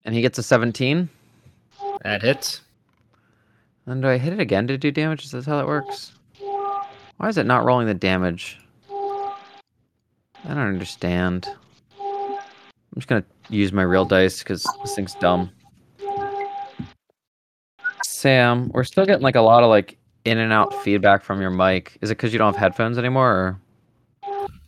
and 0.05 0.15
he 0.15 0.21
gets 0.21 0.39
a 0.39 0.43
17. 0.43 1.09
That 2.05 2.23
hits. 2.23 2.61
Then 3.87 4.01
do 4.01 4.09
I 4.09 4.19
hit 4.19 4.33
it 4.33 4.41
again 4.41 4.69
to 4.69 4.79
do 4.79 4.93
damage? 4.93 5.25
Is 5.25 5.33
that 5.33 5.45
how 5.45 5.57
that 5.57 5.67
works? 5.67 6.13
Why 7.23 7.29
is 7.29 7.39
it 7.39 7.47
not 7.47 7.65
rolling 7.65 7.87
the 7.87 7.95
damage? 7.95 8.59
I 8.91 10.49
don't 10.49 10.59
understand. 10.59 11.47
I'm 12.01 12.97
just 12.97 13.07
gonna 13.07 13.23
use 13.49 13.73
my 13.73 13.85
real 13.85 14.05
dice 14.05 14.41
because 14.41 14.67
this 14.83 14.97
thing's 14.97 15.15
dumb. 15.15 15.49
Sam, 18.03 18.71
we're 18.71 18.83
still 18.83 19.07
getting 19.07 19.23
like 19.23 19.37
a 19.37 19.41
lot 19.41 19.63
of 19.63 19.69
like 19.69 19.99
in 20.25 20.39
and 20.39 20.53
out 20.53 20.75
feedback 20.83 21.23
from 21.23 21.41
your 21.41 21.51
mic. 21.51 21.97
Is 22.01 22.11
it 22.11 22.17
because 22.17 22.33
you 22.33 22.41
don't 22.41 22.55
have 22.55 22.61
headphones 22.61 22.99
anymore? 22.99 23.31
Or? 23.31 23.61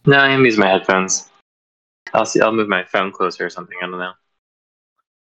No, 0.06 0.18
I 0.18 0.28
am 0.28 0.44
using 0.44 0.60
my 0.60 0.68
headphones. 0.68 1.28
I'll 2.12 2.24
see. 2.24 2.40
I'll 2.40 2.52
move 2.52 2.68
my 2.68 2.84
phone 2.84 3.10
closer 3.10 3.44
or 3.44 3.50
something. 3.50 3.76
I 3.82 3.86
don't 3.86 3.98
know. 3.98 4.12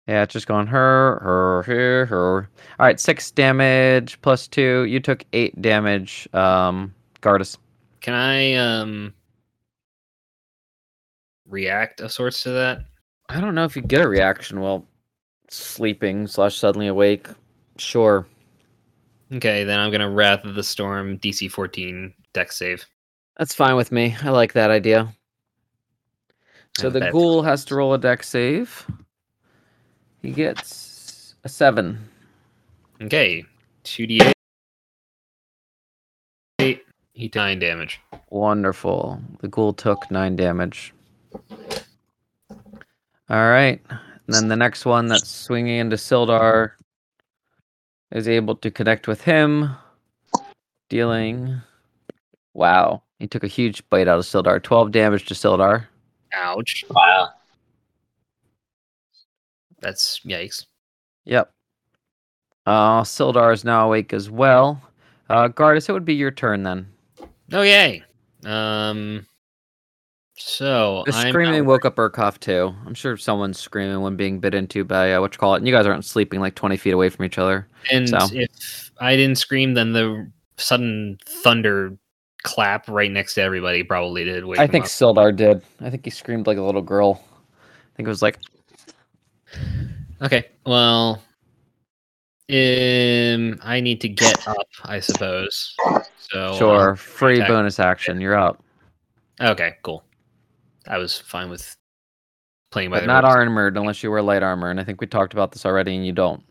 Yeah, 0.08 0.24
it's 0.24 0.32
just 0.32 0.48
going 0.48 0.66
her, 0.66 1.20
her, 1.22 1.62
her, 1.62 2.06
her. 2.06 2.50
All 2.80 2.86
right, 2.86 2.98
six 2.98 3.30
damage 3.30 4.20
plus 4.20 4.48
two. 4.48 4.84
You 4.86 4.98
took 4.98 5.24
eight 5.32 5.62
damage, 5.62 6.28
um, 6.34 6.92
Gardas. 7.20 7.56
Can 8.00 8.14
I 8.14 8.54
um 8.54 9.14
react 11.46 12.00
of 12.00 12.12
sorts 12.12 12.42
to 12.44 12.50
that? 12.50 12.84
I 13.28 13.40
don't 13.40 13.54
know 13.54 13.64
if 13.64 13.76
you 13.76 13.82
get 13.82 14.04
a 14.04 14.08
reaction 14.08 14.60
while 14.60 14.86
sleeping 15.48 16.26
slash 16.26 16.56
suddenly 16.56 16.86
awake. 16.86 17.28
Sure. 17.76 18.26
Okay, 19.32 19.64
then 19.64 19.78
I'm 19.78 19.92
gonna 19.92 20.10
Wrath 20.10 20.44
of 20.44 20.54
the 20.54 20.62
Storm 20.62 21.18
DC 21.18 21.50
14 21.50 22.12
dex 22.32 22.56
save. 22.58 22.84
That's 23.38 23.54
fine 23.54 23.76
with 23.76 23.92
me. 23.92 24.16
I 24.22 24.30
like 24.30 24.52
that 24.54 24.70
idea. 24.70 25.12
So 26.78 26.90
the 26.90 27.10
ghoul 27.10 27.42
has 27.42 27.64
to 27.66 27.74
roll 27.74 27.94
a 27.94 27.98
dex 27.98 28.28
save. 28.28 28.86
He 30.22 30.30
gets 30.30 31.34
a 31.44 31.48
seven. 31.48 31.98
Okay, 33.02 33.44
2d8. 33.84 34.22
Eight. 34.22 34.34
He 37.20 37.28
took 37.28 37.42
nine 37.42 37.58
damage. 37.58 38.00
Wonderful. 38.30 39.20
The 39.40 39.48
ghoul 39.48 39.74
took 39.74 40.10
nine 40.10 40.36
damage. 40.36 40.94
All 43.28 43.50
right. 43.50 43.78
And 43.90 44.34
then 44.34 44.48
the 44.48 44.56
next 44.56 44.86
one 44.86 45.06
that's 45.06 45.28
swinging 45.28 45.80
into 45.80 45.96
Sildar 45.96 46.70
is 48.10 48.26
able 48.26 48.56
to 48.56 48.70
connect 48.70 49.06
with 49.06 49.20
him, 49.20 49.68
dealing. 50.88 51.60
Wow. 52.54 53.02
He 53.18 53.26
took 53.26 53.44
a 53.44 53.48
huge 53.48 53.86
bite 53.90 54.08
out 54.08 54.18
of 54.18 54.24
Sildar. 54.24 54.62
12 54.62 54.90
damage 54.90 55.26
to 55.26 55.34
Sildar. 55.34 55.84
Ouch. 56.32 56.86
Wow. 56.88 57.28
That's 59.80 60.20
yikes. 60.24 60.64
Yep. 61.26 61.52
Uh, 62.64 63.02
Sildar 63.02 63.52
is 63.52 63.62
now 63.62 63.88
awake 63.88 64.14
as 64.14 64.30
well. 64.30 64.80
Uh, 65.28 65.48
Gardas, 65.48 65.90
it 65.90 65.92
would 65.92 66.06
be 66.06 66.14
your 66.14 66.30
turn 66.30 66.62
then. 66.62 66.86
Oh 67.52 67.62
yay. 67.62 68.02
Um 68.44 69.26
So 70.36 71.02
The 71.06 71.12
I'm 71.12 71.28
screaming 71.28 71.66
woke 71.66 71.84
up 71.84 71.96
Urkov 71.96 72.38
too. 72.40 72.74
I'm 72.86 72.94
sure 72.94 73.16
someone's 73.16 73.58
screaming 73.58 74.00
when 74.00 74.16
being 74.16 74.40
bit 74.40 74.54
into 74.54 74.84
by 74.84 75.12
uh, 75.14 75.20
what 75.20 75.34
you 75.34 75.38
call 75.38 75.54
it. 75.54 75.58
And 75.58 75.66
you 75.66 75.74
guys 75.74 75.86
aren't 75.86 76.04
sleeping 76.04 76.40
like 76.40 76.54
20 76.54 76.76
feet 76.76 76.92
away 76.92 77.08
from 77.08 77.24
each 77.24 77.38
other. 77.38 77.66
And 77.90 78.08
So. 78.08 78.18
if 78.32 78.90
I 79.00 79.16
didn't 79.16 79.38
scream, 79.38 79.74
then 79.74 79.92
the 79.92 80.30
sudden 80.56 81.18
thunder 81.26 81.96
clap 82.42 82.88
right 82.88 83.10
next 83.10 83.34
to 83.34 83.42
everybody 83.42 83.82
probably 83.82 84.24
did. 84.24 84.44
Wake 84.44 84.58
I 84.60 84.66
think 84.66 84.84
up. 84.84 84.90
Sildar 84.90 85.34
did. 85.34 85.62
I 85.80 85.90
think 85.90 86.04
he 86.04 86.10
screamed 86.10 86.46
like 86.46 86.58
a 86.58 86.62
little 86.62 86.82
girl. 86.82 87.22
I 87.22 87.96
think 87.96 88.06
it 88.06 88.10
was 88.10 88.22
like, 88.22 88.38
Okay. 90.22 90.46
Well, 90.66 91.22
um, 92.50 93.58
I 93.62 93.80
need 93.80 94.00
to 94.00 94.08
get 94.08 94.46
up, 94.48 94.66
I 94.84 95.00
suppose. 95.00 95.74
So 96.18 96.56
sure, 96.58 96.96
free 96.96 97.36
attack. 97.36 97.48
bonus 97.48 97.78
action. 97.80 98.20
You're 98.20 98.36
up. 98.38 98.62
uh, 99.40 99.50
okay, 99.50 99.74
cool. 99.82 100.02
I 100.86 100.98
was 100.98 101.18
fine 101.18 101.48
with 101.50 101.76
playing 102.72 102.90
by 102.90 103.00
But 103.00 103.06
not 103.06 103.24
rules. 103.24 103.34
armored 103.36 103.76
unless 103.76 104.02
you 104.02 104.10
wear 104.10 104.22
light 104.22 104.42
armor. 104.42 104.70
And 104.70 104.80
I 104.80 104.84
think 104.84 105.00
we 105.00 105.06
talked 105.06 105.32
about 105.32 105.52
this 105.52 105.64
already 105.66 105.94
and 105.96 106.04
you 106.06 106.12
don't. 106.12 106.42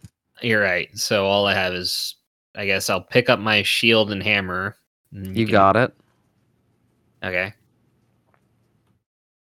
You're 0.41 0.61
right. 0.61 0.89
So 0.97 1.25
all 1.25 1.45
I 1.47 1.53
have 1.53 1.73
is, 1.73 2.15
I 2.55 2.65
guess 2.65 2.89
I'll 2.89 3.01
pick 3.01 3.29
up 3.29 3.39
my 3.39 3.61
shield 3.63 4.11
and 4.11 4.21
hammer. 4.23 4.75
and 5.13 5.35
You 5.35 5.45
can- 5.45 5.51
got 5.51 5.75
it. 5.75 5.93
Okay. 7.23 7.53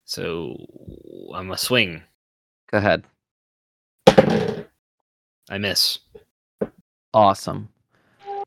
So 0.06 0.56
I'm 1.36 1.52
a 1.52 1.58
swing. 1.58 2.02
Go 2.72 2.78
ahead. 2.80 3.04
I 5.52 5.58
miss. 5.60 6.00
Awesome. 7.14 7.70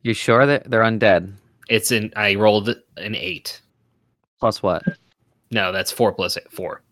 You 0.03 0.15
sure 0.15 0.47
that 0.47 0.71
they're 0.71 0.83
undead? 0.83 1.33
It's 1.69 1.91
an. 1.91 2.13
I 2.17 2.35
rolled 2.35 2.69
an 2.97 3.15
eight. 3.15 3.61
Plus 4.41 4.63
what? 4.63 4.83
No, 5.51 5.73
that's 5.73 5.93
four 5.93 6.13
plus 6.13 6.37
eight. 6.37 6.51
Four. 6.51 6.83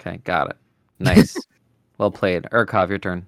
Okay, 0.00 0.18
got 0.24 0.50
it. 0.50 0.56
Nice. 0.98 1.36
well 1.98 2.10
played. 2.10 2.44
Urkov, 2.52 2.88
your 2.88 2.98
turn. 2.98 3.26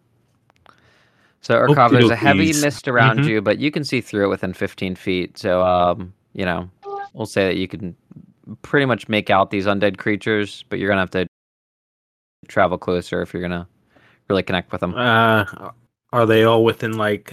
So 1.40 1.54
Urkov, 1.58 1.90
there's 1.90 2.10
a 2.10 2.16
heavy 2.16 2.50
Okey-dokies. 2.50 2.62
mist 2.62 2.88
around 2.88 3.18
Mhm. 3.20 3.28
you, 3.28 3.40
but 3.42 3.58
you 3.58 3.70
can 3.70 3.84
see 3.84 4.00
through 4.00 4.26
it 4.26 4.28
within 4.28 4.52
15 4.52 4.94
feet. 4.94 5.36
So, 5.38 5.62
um, 5.62 6.12
you 6.34 6.44
know, 6.44 6.70
we'll 7.14 7.26
say 7.26 7.46
that 7.46 7.56
you 7.56 7.66
can 7.66 7.96
pretty 8.62 8.86
much 8.86 9.08
make 9.08 9.28
out 9.28 9.50
these 9.50 9.66
undead 9.66 9.96
creatures, 9.98 10.64
but 10.68 10.78
you're 10.78 10.88
gonna 10.88 11.00
have 11.00 11.10
to 11.10 11.26
travel 12.48 12.78
closer 12.78 13.22
if 13.22 13.32
you're 13.32 13.42
gonna 13.42 13.66
really 14.28 14.42
connect 14.44 14.70
with 14.70 14.80
them. 14.82 14.94
Uh, 14.94 15.44
are 16.12 16.26
they 16.26 16.44
all 16.44 16.64
within 16.64 16.92
like 16.96 17.32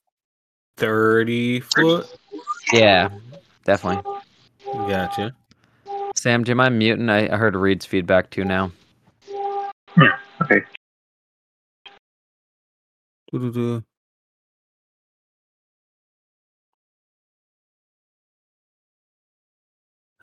thirty 0.79 1.59
foot? 1.59 2.07
Yeah, 2.73 3.09
definitely. 3.65 4.03
Gotcha. 4.73 5.35
Sam, 6.15 6.43
do 6.43 6.51
you 6.51 6.55
mind 6.55 6.77
muting? 6.77 7.09
I, 7.09 7.33
I 7.33 7.37
heard 7.37 7.55
Reed's 7.55 7.85
feedback 7.85 8.29
too 8.29 8.43
now. 8.43 8.71
Yeah, 9.97 10.17
Okay. 10.41 10.63
Doo-doo-doo. 13.31 13.83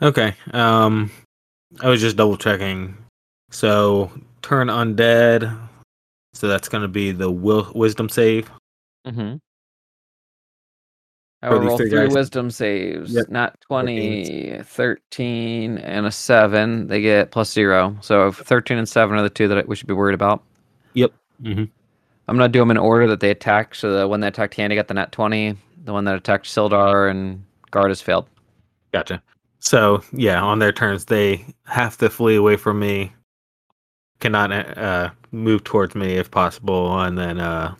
Okay. 0.03 0.35
Um, 0.53 1.11
I 1.81 1.89
was 1.89 2.01
just 2.01 2.17
double 2.17 2.37
checking. 2.37 2.97
So 3.51 4.11
turn 4.43 4.69
undead. 4.69 5.57
So 6.35 6.49
that's 6.49 6.69
gonna 6.69 6.89
be 6.89 7.13
the 7.13 7.31
will 7.31 7.71
wisdom 7.75 8.09
save. 8.09 8.51
Mm-hmm. 9.07 9.37
I 11.43 11.49
For 11.49 11.59
will 11.59 11.67
roll 11.67 11.77
three 11.77 11.91
three 11.91 12.07
guys? 12.07 12.15
wisdom 12.15 12.51
saves. 12.51 13.13
Yep. 13.13 13.29
Not 13.29 13.61
20, 13.61 14.61
13, 14.65 15.79
and 15.79 16.07
a 16.07 16.11
7. 16.11 16.87
They 16.89 17.01
get 17.01 17.31
plus 17.31 17.53
0. 17.53 17.97
So 18.01 18.33
13 18.33 18.79
and 18.79 18.89
7 18.89 19.17
are 19.17 19.23
the 19.23 19.31
two 19.31 19.47
that 19.49 19.69
we 19.69 19.77
should 19.77 19.87
be 19.87 19.95
worried 19.95 20.15
about. 20.15 20.43
Mm-hmm. 21.43 21.65
I'm 22.29 22.37
going 22.37 22.51
to 22.51 22.53
do 22.53 22.61
them 22.61 22.71
in 22.71 22.79
order 22.79 23.07
that 23.09 23.21
they 23.21 23.31
attack. 23.31 23.75
So 23.75 23.93
the 23.93 24.09
one 24.09 24.21
that 24.21 24.29
attacked 24.29 24.55
Hanny 24.55 24.75
got 24.75 24.89
the 24.89 24.95
nat 24.95 25.13
20. 25.13 25.55
The 25.85 25.93
one 25.93 26.05
that 26.05 26.17
attacked 26.17 26.47
Sildar 26.47 27.11
and 27.11 27.45
Gardas 27.71 28.03
failed. 28.03 28.27
Gotcha. 28.93 29.23
So 29.61 30.03
yeah, 30.13 30.43
on 30.43 30.59
their 30.59 30.73
turns, 30.73 31.05
they 31.05 31.45
have 31.67 31.97
to 31.99 32.09
flee 32.09 32.37
away 32.37 32.57
from 32.57 32.79
me. 32.79 33.13
Cannot 34.21 34.51
uh 34.79 35.11
move 35.31 35.63
towards 35.65 35.95
me 35.95 36.15
if 36.15 36.31
possible, 36.31 36.99
and 37.01 37.19
then 37.19 37.39
uh 37.39 37.75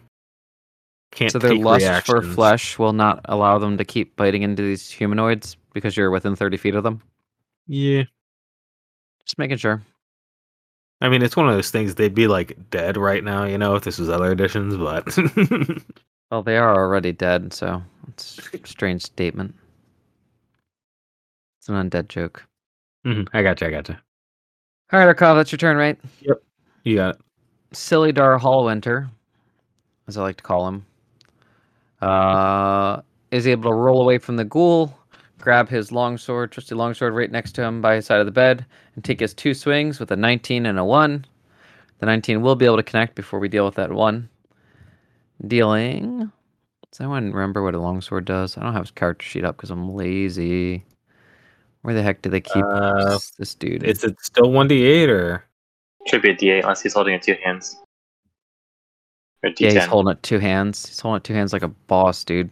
can't. 1.17 1.33
So 1.33 1.39
their 1.39 1.55
lust 1.55 2.07
for 2.07 2.23
flesh 2.23 2.79
will 2.79 2.93
not 2.93 3.21
allow 3.25 3.59
them 3.59 3.77
to 3.79 3.85
keep 3.85 4.15
biting 4.17 4.43
into 4.43 4.63
these 4.63 4.91
humanoids 4.91 5.57
because 5.73 5.97
you're 5.97 6.11
within 6.11 6.37
30 6.37 6.57
feet 6.57 6.75
of 6.75 6.85
them. 6.85 7.03
Yeah, 7.67 8.05
Just 9.25 9.39
making 9.39 9.57
sure. 9.57 9.83
I 11.01 11.09
mean 11.09 11.23
it's 11.23 11.37
one 11.37 11.49
of 11.49 11.55
those 11.55 11.71
things. 11.71 11.95
They'd 11.97 12.15
be 12.15 12.29
like 12.29 12.71
dead 12.71 12.97
right 12.97 13.25
now, 13.25 13.45
you 13.45 13.59
know, 13.59 13.75
if 13.75 13.83
this 13.85 13.99
was 13.99 14.09
other 14.09 14.31
editions. 14.31 14.77
But 14.77 15.17
Well, 16.31 16.43
they 16.43 16.57
are 16.57 16.75
already 16.75 17.13
dead, 17.13 17.53
so 17.53 17.83
it's 18.09 18.39
a 18.53 18.67
strange 18.67 19.03
statement. 19.03 19.55
It's 21.61 21.69
an 21.69 21.75
undead 21.75 22.09
joke. 22.09 22.45
Mhm, 23.07 23.29
I 23.33 23.43
gotcha. 23.43 23.67
I 23.67 23.71
gotcha. 23.71 24.01
All 24.93 24.99
right, 25.01 25.17
Urkov, 25.17 25.37
that's 25.37 25.51
your 25.53 25.59
turn, 25.59 25.77
right? 25.77 25.99
Yep. 26.21 26.43
You 26.85 26.97
got 26.97 27.15
it. 27.17 27.21
Silly 27.73 28.13
Dar 28.13 28.39
Hallwinter, 28.39 29.09
as 30.09 30.17
I 30.17 30.23
like 30.23 30.37
to 30.37 30.45
call 30.45 30.67
him, 30.69 30.85
uh, 32.03 33.01
is 33.31 33.47
able 33.47 33.71
to 33.71 33.75
roll 33.75 34.03
away 34.03 34.19
from 34.19 34.37
the 34.37 34.45
ghoul, 34.45 34.97
grab 35.39 35.69
his 35.69 35.93
longsword, 35.93 36.53
trusty 36.53 36.75
longsword, 36.75 37.15
right 37.15 37.31
next 37.31 37.53
to 37.53 37.63
him 37.63 37.81
by 37.81 37.97
his 37.97 38.07
side 38.07 38.21
of 38.21 38.27
the 38.27 38.33
bed, 38.33 38.65
and 38.95 39.05
take 39.05 39.21
his 39.21 39.35
two 39.35 39.55
swings 39.55 40.01
with 40.01 40.11
a 40.11 40.17
19 40.17 40.67
and 40.67 40.79
a 40.79 40.85
1. 40.85 41.25
The 41.99 42.07
19 42.07 42.43
will 42.43 42.57
be 42.57 42.67
able 42.67 42.77
to 42.77 42.83
connect 42.83 43.15
before 43.15 43.39
we 43.39 43.49
deal 43.49 43.65
with 43.65 43.75
that 43.77 43.93
1. 43.93 44.29
Dealing. 45.47 46.31
Does 46.91 47.01
anyone 47.01 47.33
remember 47.33 47.63
what 47.63 47.75
a 47.75 47.81
longsword 47.81 48.25
does? 48.25 48.57
I 48.57 48.63
don't 48.63 48.73
have 48.73 48.85
his 48.85 48.91
character 48.91 49.25
sheet 49.27 49.45
up 49.45 49.57
because 49.57 49.71
I'm 49.71 49.95
lazy. 49.95 50.85
Where 51.83 51.95
the 51.95 52.03
heck 52.03 52.23
do 52.23 52.31
they 52.31 52.41
keep 52.41 52.65
Uh, 52.65 53.11
this, 53.11 53.31
this 53.33 53.55
dude? 53.55 53.85
Is 53.85 54.03
it 54.03 54.17
still 54.21 54.51
one 54.51 54.67
d 54.69 54.85
eight 54.85 55.11
or? 55.11 55.45
Should 56.07 56.23
be 56.23 56.31
a 56.31 56.37
D8 56.37 56.61
unless 56.63 56.83
he's 56.83 56.95
holding 56.95 57.15
it 57.15 57.23
two 57.23 57.37
hands. 57.45 57.77
Or 59.43 59.51
D10. 59.51 59.61
Yeah, 59.61 59.71
he's 59.73 59.85
holding 59.85 60.13
it 60.13 60.23
two 60.23 60.39
hands. 60.39 60.87
He's 60.87 61.01
holding 61.01 61.19
it 61.19 61.25
two 61.25 61.35
hands 61.35 61.53
like 61.53 61.63
a 61.63 61.69
boss, 61.69 62.25
dude. 62.25 62.51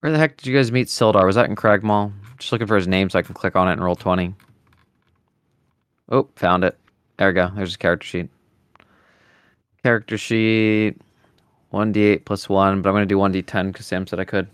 Where 0.00 0.12
the 0.12 0.18
heck 0.18 0.36
did 0.36 0.46
you 0.46 0.54
guys 0.54 0.70
meet 0.70 0.86
Sildar? 0.86 1.26
Was 1.26 1.34
that 1.34 1.50
in 1.50 1.56
Cragmaw? 1.56 2.12
Just 2.38 2.52
looking 2.52 2.66
for 2.68 2.76
his 2.76 2.86
name 2.86 3.10
so 3.10 3.18
I 3.18 3.22
can 3.22 3.34
click 3.34 3.56
on 3.56 3.68
it 3.68 3.72
and 3.72 3.84
roll 3.84 3.96
20. 3.96 4.34
Oh, 6.10 6.28
found 6.36 6.64
it. 6.64 6.78
There 7.16 7.28
we 7.28 7.34
go. 7.34 7.50
There's 7.54 7.70
his 7.70 7.76
character 7.76 8.06
sheet. 8.06 8.30
Character 9.82 10.16
sheet. 10.16 10.96
1d8 11.72 12.24
plus 12.24 12.48
1, 12.48 12.80
but 12.80 12.88
I'm 12.88 12.94
going 12.94 13.06
to 13.06 13.14
do 13.14 13.18
1d10 13.18 13.72
because 13.72 13.86
Sam 13.86 14.06
said 14.06 14.20
I 14.20 14.24
could. 14.24 14.48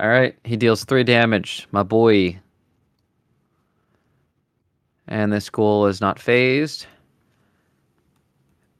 Alright, 0.00 0.36
he 0.44 0.56
deals 0.56 0.84
3 0.84 1.04
damage. 1.04 1.68
My 1.70 1.82
boy. 1.82 2.40
And 5.06 5.32
this 5.32 5.50
ghoul 5.50 5.86
is 5.86 6.00
not 6.00 6.18
phased. 6.18 6.86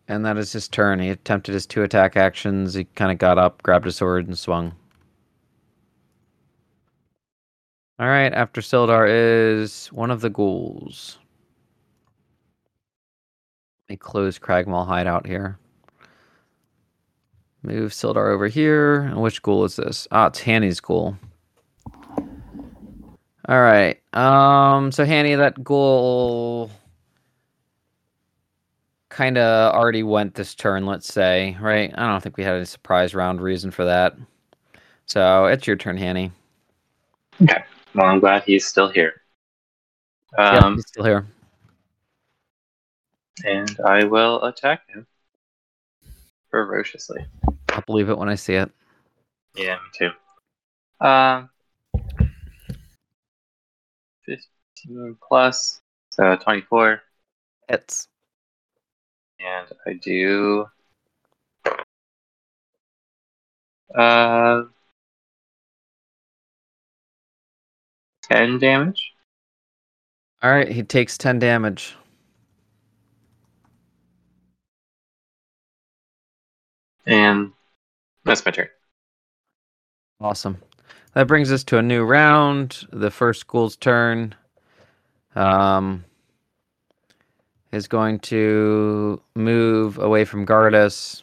And 0.09 0.25
that 0.25 0.39
is 0.39 0.53
his 0.53 0.69
turn. 0.69 1.01
He 1.01 1.11
attempted 1.11 1.53
his 1.53 1.67
two 1.67 1.83
attack 1.83 2.17
actions. 2.17 2.73
He 2.73 2.85
kind 2.85 3.13
of 3.13 3.19
got 3.19 3.37
up, 3.37 3.63
grabbed 3.63 3.85
his 3.85 3.97
sword, 3.97 4.27
and 4.27 4.39
swung. 4.39 4.75
All 8.01 8.09
right, 8.09 8.33
after 8.33 8.61
Sildar 8.61 9.07
is 9.09 9.89
one 9.89 10.11
of 10.11 10.23
the 10.23 10.31
ghouls. 10.31 11.19
Let 13.89 13.95
me 13.95 13.97
close 13.97 14.39
Cragmaw 14.39 14.87
hideout 14.87 15.27
here. 15.27 15.59
Move 17.63 17.93
Sildar 17.93 18.33
over 18.33 18.47
here. 18.47 19.01
And 19.01 19.21
which 19.21 19.43
ghoul 19.43 19.65
is 19.65 19.77
this? 19.77 20.07
Ah, 20.11 20.29
it's 20.29 20.41
Hanny's 20.41 20.81
ghoul. 20.81 21.19
All 23.49 23.61
right. 23.61 24.01
Um. 24.13 24.93
So 24.93 25.05
Hanny, 25.05 25.35
that 25.35 25.65
ghoul 25.65 26.71
kind 29.19 29.37
of 29.37 29.75
already 29.75 30.05
went 30.05 30.33
this 30.35 30.55
turn, 30.55 30.87
let's 30.87 31.13
say, 31.13 31.57
right? 31.61 31.93
I 31.99 32.07
don't 32.07 32.23
think 32.23 32.37
we 32.37 32.45
had 32.45 32.55
any 32.55 32.65
surprise 32.65 33.17
round 33.17 33.41
reason 33.41 33.73
for 33.73 33.85
that. 33.85 34.15
So 35.07 35.47
it's 35.47 35.67
your 35.67 35.75
turn, 35.75 35.97
Hanny. 35.97 36.31
Okay. 37.43 37.65
Well, 37.97 38.07
I'm 38.07 38.21
glad 38.21 38.45
he's 38.45 38.65
still 38.65 38.89
here. 38.89 39.23
yeah, 40.39 40.59
Um, 40.59 40.77
he's 40.77 40.87
still 40.87 41.05
here. 41.05 41.27
and 43.45 43.77
I 43.85 44.05
will 44.05 44.45
attack 44.45 44.83
him 44.89 45.05
ferociously. 46.53 47.27
I'll 47.71 47.83
believe 47.89 48.11
it 48.11 48.19
when 48.19 48.29
I 48.29 48.37
see 48.37 48.55
it. 48.55 48.71
Yeah, 49.57 49.79
me 49.79 50.11
too. 51.01 51.05
Um, 51.05 51.51
15 54.27 55.17
plus, 55.29 55.81
so 56.11 56.37
24. 56.37 57.03
Hits. 57.69 58.07
And 59.41 59.69
I 59.87 59.93
do. 59.95 60.67
Uh, 63.95 64.65
10 68.31 68.59
damage. 68.59 69.13
All 70.43 70.51
right, 70.51 70.69
he 70.69 70.83
takes 70.83 71.17
10 71.19 71.39
damage. 71.39 71.97
And 77.07 77.53
that's 78.25 78.45
my 78.45 78.51
turn. 78.53 78.69
Awesome. 80.21 80.59
That 81.15 81.27
brings 81.27 81.51
us 81.51 81.65
to 81.65 81.79
a 81.79 81.83
new 81.83 82.05
round. 82.05 82.87
The 82.93 83.11
first 83.11 83.41
school's 83.41 83.77
turn 83.77 84.35
um, 85.35 86.05
is 87.73 87.89
going 87.89 88.19
to 88.21 89.21
move 89.35 89.99
away 89.99 90.25
from 90.25 90.47
Gardas. 90.47 91.23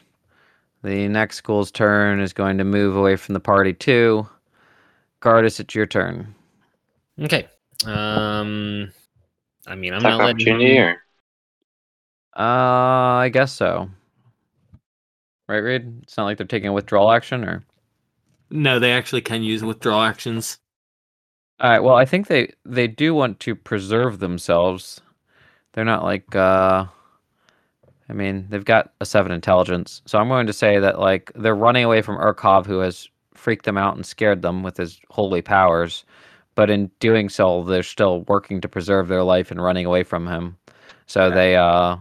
The 0.84 1.08
next 1.08 1.38
school's 1.38 1.72
turn 1.72 2.20
is 2.20 2.34
going 2.34 2.58
to 2.60 2.64
move 2.64 2.96
away 2.96 3.16
from 3.16 3.34
the 3.34 3.40
party 3.40 3.74
too. 3.74 4.28
Gardas, 5.22 5.60
it's 5.60 5.76
your 5.76 5.86
turn. 5.88 6.36
Okay. 7.20 7.48
Um, 7.86 8.92
I 9.68 9.76
mean, 9.76 9.94
I'm 9.94 10.06
Attack 10.06 10.10
not 10.10 10.22
letting. 10.24 10.36
opportunity 10.48 10.78
or 10.78 11.02
Uh, 12.38 12.42
I 13.26 13.30
guess 13.34 13.54
so. 13.54 13.90
Right, 15.48 15.58
Reed? 15.58 16.02
It's 16.04 16.18
not 16.18 16.26
like 16.26 16.38
they're 16.38 16.48
taking 16.48 16.70
a 16.70 16.74
withdrawal 16.74 17.12
action, 17.12 17.44
or 17.44 17.64
No, 18.50 18.80
they 18.80 18.92
actually 18.92 19.22
can 19.22 19.44
use 19.44 19.64
withdrawal 19.64 20.02
actions. 20.02 20.58
all 21.60 21.70
right. 21.70 21.80
Well, 21.80 21.96
I 21.96 22.06
think 22.06 22.28
they 22.28 22.54
they 22.66 22.88
do 22.88 23.14
want 23.16 23.40
to 23.42 23.56
preserve 23.56 24.20
themselves. 24.20 25.02
They're 25.76 25.86
not 25.86 26.04
like 26.06 26.36
uh, 26.36 26.88
I 28.10 28.14
mean, 28.14 28.48
they've 28.50 28.66
got 28.66 28.94
a 29.02 29.06
seven 29.06 29.32
intelligence, 29.34 30.02
so 30.06 30.20
I'm 30.20 30.30
going 30.30 30.48
to 30.48 30.54
say 30.54 30.80
that 30.80 31.00
like 31.00 31.32
they're 31.36 31.56
running 31.56 31.86
away 31.86 32.02
from 32.04 32.18
Urkov, 32.18 32.66
who 32.68 32.80
has 32.80 33.10
freaked 33.36 33.66
them 33.66 33.78
out 33.78 33.96
and 33.96 34.06
scared 34.06 34.44
them 34.44 34.64
with 34.64 34.78
his 34.78 35.00
holy 35.12 35.42
powers. 35.44 36.06
But 36.56 36.70
in 36.72 36.92
doing 37.00 37.30
so, 37.30 37.64
they're 37.64 37.84
still 37.84 38.22
working 38.24 38.62
to 38.62 38.70
preserve 38.70 39.10
their 39.10 39.24
life 39.24 39.52
and 39.52 39.62
running 39.64 39.86
away 39.88 40.04
from 40.04 40.28
him. 40.28 40.58
So 41.08 41.32
Okay. 41.32 41.32
they 41.32 41.58
uh 41.58 41.98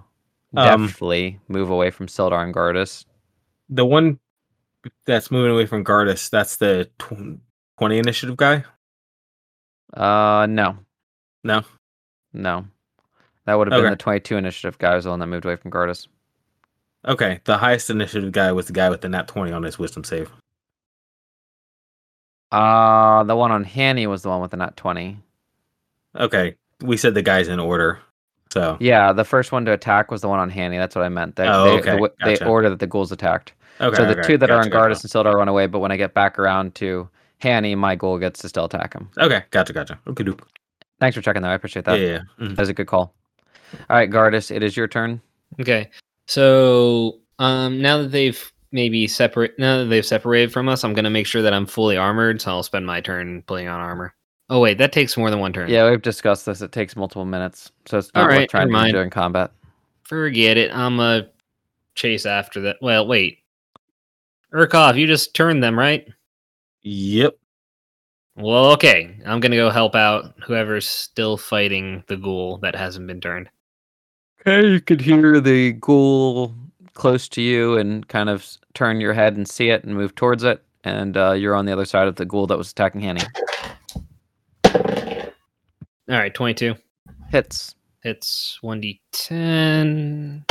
Um, 0.56 0.94
move 1.48 1.70
away 1.70 1.90
from 1.90 2.06
Sildar 2.08 2.44
and 2.44 2.54
Gardas. 2.54 3.06
The 3.68 3.84
one 3.86 4.20
that's 5.06 5.30
moving 5.30 5.52
away 5.52 5.66
from 5.66 5.84
Gardas, 5.84 6.30
that's 6.30 6.56
the 6.56 6.90
tw- 6.98 7.40
20 7.78 7.98
initiative 7.98 8.36
guy? 8.36 8.64
Uh, 9.94 10.46
no, 10.48 10.78
No. 11.44 11.62
no. 12.32 12.66
That 13.46 13.54
would 13.54 13.70
have 13.70 13.82
been 13.82 13.90
the 13.90 13.96
22 13.96 14.36
initiative 14.36 14.78
guy 14.78 14.94
was 14.94 15.04
the 15.04 15.10
one 15.10 15.18
that 15.20 15.26
moved 15.26 15.44
away 15.44 15.56
from 15.56 15.70
Gardas. 15.70 16.06
Okay, 17.06 17.40
the 17.44 17.58
highest 17.58 17.90
initiative 17.90 18.32
guy 18.32 18.50
was 18.52 18.66
the 18.66 18.72
guy 18.72 18.88
with 18.88 19.02
the 19.02 19.08
nat 19.10 19.28
20 19.28 19.52
on 19.52 19.62
his 19.62 19.78
wisdom 19.78 20.02
save. 20.04 20.30
Uh, 22.52 23.24
the 23.24 23.36
one 23.36 23.50
on 23.50 23.64
Hanny 23.64 24.06
was 24.06 24.22
the 24.22 24.28
one 24.28 24.40
with 24.40 24.50
the 24.52 24.56
nat 24.56 24.76
20. 24.76 25.18
Okay, 26.16 26.54
we 26.80 26.96
said 26.96 27.14
the 27.14 27.22
guys 27.22 27.48
in 27.48 27.58
order. 27.58 28.00
So, 28.52 28.76
Yeah, 28.78 29.12
the 29.12 29.24
first 29.24 29.50
one 29.50 29.64
to 29.64 29.72
attack 29.72 30.10
was 30.12 30.20
the 30.20 30.28
one 30.28 30.38
on 30.38 30.48
Hanny. 30.48 30.78
That's 30.78 30.94
what 30.94 31.04
I 31.04 31.08
meant. 31.08 31.34
They, 31.34 31.48
Oh, 31.48 31.76
they, 31.76 31.80
the 31.80 31.90
w- 31.90 32.12
they 32.24 32.38
order 32.46 32.70
that 32.70 32.78
the 32.78 32.86
ghouls 32.86 33.10
attacked. 33.10 33.52
okay. 33.80 33.96
so 33.96 34.04
the 34.04 34.12
okay, 34.20 34.22
two 34.22 34.38
that 34.38 34.50
are 34.50 34.60
on 34.60 34.68
gotcha, 34.70 34.94
Gardas 34.94 35.02
and 35.02 35.10
Sildar 35.26 35.34
run 35.34 35.48
away, 35.48 35.66
but 35.66 35.80
when 35.80 35.90
I 35.90 35.96
get 35.96 36.14
back 36.14 36.38
around 36.38 36.74
to 36.76 37.08
Hanny, 37.38 37.74
my 37.74 37.96
ghoul 37.96 38.18
gets 38.18 38.40
to 38.42 38.48
still 38.48 38.66
attack 38.66 38.94
him. 38.94 39.10
Okay, 39.18 39.42
gotcha, 39.50 39.72
gotcha. 39.72 39.98
Okay, 40.06 40.22
Duke. 40.22 40.46
Thanks 41.00 41.16
for 41.16 41.22
checking 41.22 41.42
that. 41.42 41.50
I 41.50 41.54
appreciate 41.54 41.84
that. 41.86 41.98
yeah. 41.98 42.06
yeah. 42.06 42.20
Mhm. 42.38 42.50
That 42.50 42.58
was 42.60 42.68
a 42.68 42.74
good 42.74 42.86
call. 42.86 43.12
All 43.90 43.96
right, 43.96 44.10
Gardas, 44.10 44.50
it 44.50 44.62
is 44.62 44.76
your 44.76 44.88
turn. 44.88 45.20
Okay. 45.60 45.90
So 46.26 47.20
um 47.38 47.80
now 47.82 47.98
that 47.98 48.12
they've 48.12 48.52
maybe 48.72 49.06
separate 49.06 49.58
now 49.58 49.78
that 49.78 49.84
they've 49.86 50.06
separated 50.06 50.52
from 50.52 50.68
us, 50.68 50.84
I'm 50.84 50.94
gonna 50.94 51.10
make 51.10 51.26
sure 51.26 51.42
that 51.42 51.52
I'm 51.54 51.66
fully 51.66 51.96
armored, 51.96 52.40
so 52.40 52.50
I'll 52.50 52.62
spend 52.62 52.86
my 52.86 53.00
turn 53.00 53.42
putting 53.42 53.68
on 53.68 53.80
armor. 53.80 54.14
Oh 54.50 54.60
wait, 54.60 54.78
that 54.78 54.92
takes 54.92 55.16
more 55.16 55.30
than 55.30 55.40
one 55.40 55.52
turn. 55.52 55.70
Yeah, 55.70 55.88
we've 55.88 56.02
discussed 56.02 56.44
this. 56.46 56.60
It 56.60 56.72
takes 56.72 56.96
multiple 56.96 57.24
minutes, 57.24 57.72
so 57.86 57.98
it's 57.98 58.10
All 58.14 58.22
not 58.22 58.30
like 58.30 58.38
right, 58.38 58.50
trying 58.50 58.68
never 58.68 58.78
to 58.78 58.82
mind. 58.82 58.92
do 58.94 59.00
in 59.00 59.10
combat. 59.10 59.50
Forget 60.04 60.56
it. 60.58 60.70
I'm 60.74 61.00
a 61.00 61.28
chase 61.94 62.26
after 62.26 62.60
that. 62.62 62.76
Well, 62.82 63.06
wait. 63.06 63.38
Urkov, 64.52 64.98
you 64.98 65.06
just 65.06 65.34
turned 65.34 65.62
them, 65.62 65.78
right? 65.78 66.06
Yep. 66.82 67.36
Well, 68.36 68.72
okay. 68.72 69.16
I'm 69.24 69.40
gonna 69.40 69.56
go 69.56 69.70
help 69.70 69.94
out 69.94 70.34
whoever's 70.44 70.86
still 70.86 71.36
fighting 71.36 72.04
the 72.08 72.16
ghoul 72.16 72.58
that 72.58 72.74
hasn't 72.74 73.06
been 73.06 73.20
turned. 73.20 73.48
Okay, 74.46 74.68
you 74.68 74.80
could 74.80 75.00
hear 75.00 75.40
the 75.40 75.72
ghoul 75.72 76.54
close 76.92 77.28
to 77.30 77.40
you 77.40 77.78
and 77.78 78.06
kind 78.08 78.28
of 78.28 78.46
turn 78.74 79.00
your 79.00 79.14
head 79.14 79.38
and 79.38 79.48
see 79.48 79.70
it 79.70 79.84
and 79.84 79.94
move 79.94 80.14
towards 80.14 80.44
it. 80.44 80.62
And 80.84 81.16
uh, 81.16 81.32
you're 81.32 81.54
on 81.54 81.64
the 81.64 81.72
other 81.72 81.86
side 81.86 82.08
of 82.08 82.16
the 82.16 82.26
ghoul 82.26 82.46
that 82.48 82.58
was 82.58 82.70
attacking 82.70 83.00
Hanny. 83.00 83.22
All 84.66 86.18
right, 86.18 86.34
22 86.34 86.74
Hits. 87.30 87.74
hits 88.02 88.58
1d10. 88.62 90.42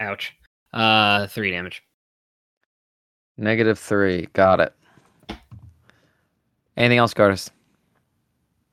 Ouch. 0.00 0.34
Uh, 0.72 1.28
three 1.28 1.52
damage. 1.52 1.84
Negative 3.36 3.78
three. 3.78 4.26
Got 4.32 4.58
it. 4.58 4.74
Anything 6.76 6.98
else, 6.98 7.14
Gardas? 7.14 7.50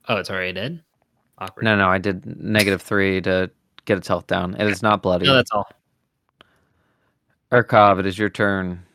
Oh, 0.07 0.15
it's 0.15 0.32
already 0.32 0.53
dead. 0.53 0.82
Awkward. 1.38 1.63
No, 1.63 1.76
no, 1.76 1.88
I 1.88 1.99
did 1.99 2.26
negative 2.41 2.82
three 2.82 3.22
to 3.22 3.51
get 3.90 3.98
its 3.98 4.08
health 4.08 4.28
down. 4.28 4.56
It 4.56 4.68
is 4.68 4.84
not 4.84 5.02
bloody. 5.02 5.26
no, 5.26 5.34
that's 5.34 5.52
all. 5.52 5.68
Urkov, 7.52 8.00
it 8.00 8.06
is 8.06 8.18
your 8.20 8.30
turn. 8.30 8.86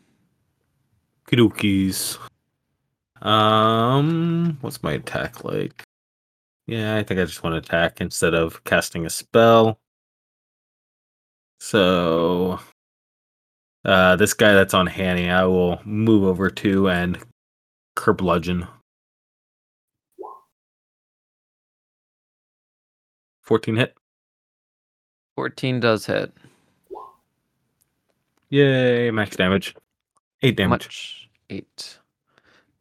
Kidookies. 1.28 2.16
Um, 3.20 4.57
what's 4.61 4.82
my 4.84 4.92
attack 4.92 5.42
like? 5.42 5.82
Yeah, 6.66 6.97
I 6.97 7.03
think 7.03 7.18
I 7.18 7.24
just 7.24 7.42
want 7.42 7.55
to 7.55 7.59
attack 7.59 8.01
instead 8.01 8.34
of 8.34 8.62
casting 8.62 9.05
a 9.05 9.11
spell. 9.11 9.80
So, 11.59 12.61
uh, 13.84 14.14
this 14.14 14.32
guy 14.32 14.55
that's 14.55 14.74
on 14.74 14.86
Hanny, 14.86 15.28
I 15.28 15.45
will 15.45 15.80
move 15.84 16.22
over 16.22 16.51
to 16.51 16.88
and 16.88 17.18
curbludgeon. 17.97 18.68
14 23.42 23.76
hit. 23.76 23.97
14 25.37 25.80
does 25.80 26.07
hit. 26.07 26.32
Yay, 28.51 29.11
max 29.11 29.37
damage. 29.37 29.74
8 30.43 30.57
damage. 30.57 30.70
Much. 30.70 31.28
Eight. 31.51 31.99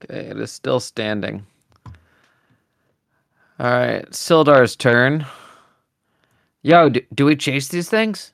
Okay, 0.03 0.19
it 0.27 0.39
is 0.39 0.51
still 0.51 0.79
standing. 0.79 1.45
All 3.59 3.71
right, 3.71 4.13
Sildar's 4.13 4.75
turn. 4.75 5.25
Yo, 6.61 6.89
do, 6.89 7.01
do 7.13 7.25
we 7.25 7.35
chase 7.35 7.69
these 7.69 7.89
things? 7.89 8.33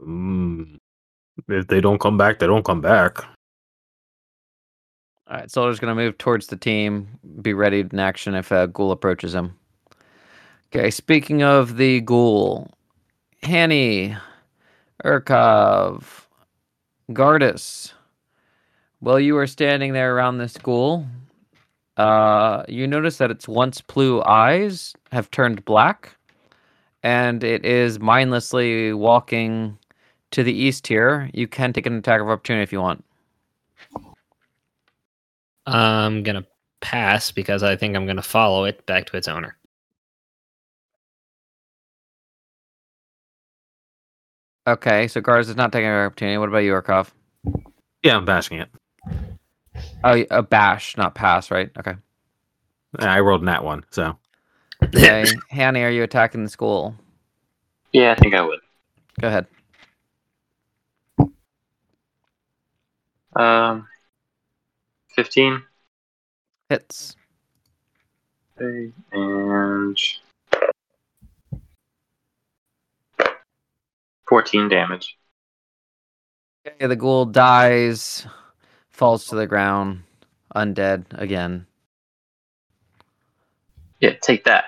Mm. 0.00 0.78
If 1.48 1.66
they 1.68 1.80
don't 1.80 2.00
come 2.00 2.16
back, 2.16 2.38
they 2.38 2.46
don't 2.46 2.64
come 2.64 2.80
back. 2.80 3.18
All 5.28 5.36
right, 5.38 5.50
Sildar's 5.50 5.80
going 5.80 5.96
to 5.96 6.02
move 6.02 6.18
towards 6.18 6.46
the 6.46 6.56
team, 6.56 7.08
be 7.42 7.52
ready 7.54 7.80
in 7.80 7.98
action 7.98 8.34
if 8.34 8.50
a 8.50 8.68
ghoul 8.68 8.92
approaches 8.92 9.34
him. 9.34 9.56
Okay, 10.76 10.90
speaking 10.90 11.42
of 11.42 11.78
the 11.78 12.02
ghoul, 12.02 12.68
Hanny, 13.42 14.14
Urkov, 15.06 16.26
Gardas. 17.12 17.94
While 19.00 19.18
you 19.18 19.38
are 19.38 19.46
standing 19.46 19.94
there 19.94 20.14
around 20.14 20.36
this 20.36 20.58
ghoul, 20.58 21.06
uh, 21.96 22.64
you 22.68 22.86
notice 22.86 23.16
that 23.16 23.30
its 23.30 23.48
once 23.48 23.80
blue 23.80 24.22
eyes 24.24 24.92
have 25.12 25.30
turned 25.30 25.64
black, 25.64 26.14
and 27.02 27.42
it 27.42 27.64
is 27.64 27.98
mindlessly 27.98 28.92
walking 28.92 29.78
to 30.32 30.42
the 30.42 30.52
east 30.52 30.86
here. 30.86 31.30
You 31.32 31.48
can 31.48 31.72
take 31.72 31.86
an 31.86 31.96
attack 31.96 32.20
of 32.20 32.28
opportunity 32.28 32.64
if 32.64 32.70
you 32.70 32.82
want. 32.82 33.02
I'm 35.64 36.22
gonna 36.22 36.44
pass 36.82 37.32
because 37.32 37.62
I 37.62 37.76
think 37.76 37.96
I'm 37.96 38.06
gonna 38.06 38.20
follow 38.20 38.66
it 38.66 38.84
back 38.84 39.06
to 39.06 39.16
its 39.16 39.26
owner. 39.26 39.55
Okay, 44.66 45.06
so 45.08 45.20
Gardas 45.20 45.48
is 45.48 45.56
not 45.56 45.72
taking 45.72 45.88
an 45.88 46.06
opportunity. 46.06 46.38
What 46.38 46.48
about 46.48 46.58
you, 46.58 46.72
Urkov? 46.72 47.10
Yeah, 48.02 48.16
I'm 48.16 48.24
bashing 48.24 48.58
it. 48.58 48.68
Oh, 50.02 50.12
y- 50.12 50.26
a 50.30 50.42
bash, 50.42 50.96
not 50.96 51.14
pass, 51.14 51.50
right? 51.50 51.70
Okay. 51.78 51.94
I 52.98 53.20
rolled 53.20 53.42
nat 53.44 53.62
one, 53.62 53.84
so 53.90 54.18
Okay, 54.82 55.26
Hanny, 55.50 55.82
are 55.82 55.90
you 55.90 56.02
attacking 56.02 56.42
the 56.44 56.50
school? 56.50 56.94
Yeah, 57.92 58.12
I 58.12 58.14
think 58.14 58.34
I 58.34 58.42
would. 58.42 58.60
Go 59.20 59.28
ahead. 59.28 59.46
Um, 63.34 63.86
15. 65.14 65.62
Hits. 66.70 67.16
Okay, 68.60 68.92
and 69.12 69.98
14 74.28 74.68
damage. 74.68 75.16
Okay, 76.66 76.86
the 76.86 76.96
ghoul 76.96 77.24
dies, 77.26 78.26
falls 78.90 79.26
to 79.28 79.36
the 79.36 79.46
ground. 79.46 80.02
undead 80.54 81.04
again. 81.12 81.66
Yeah, 84.00 84.14
take 84.22 84.44
that. 84.44 84.64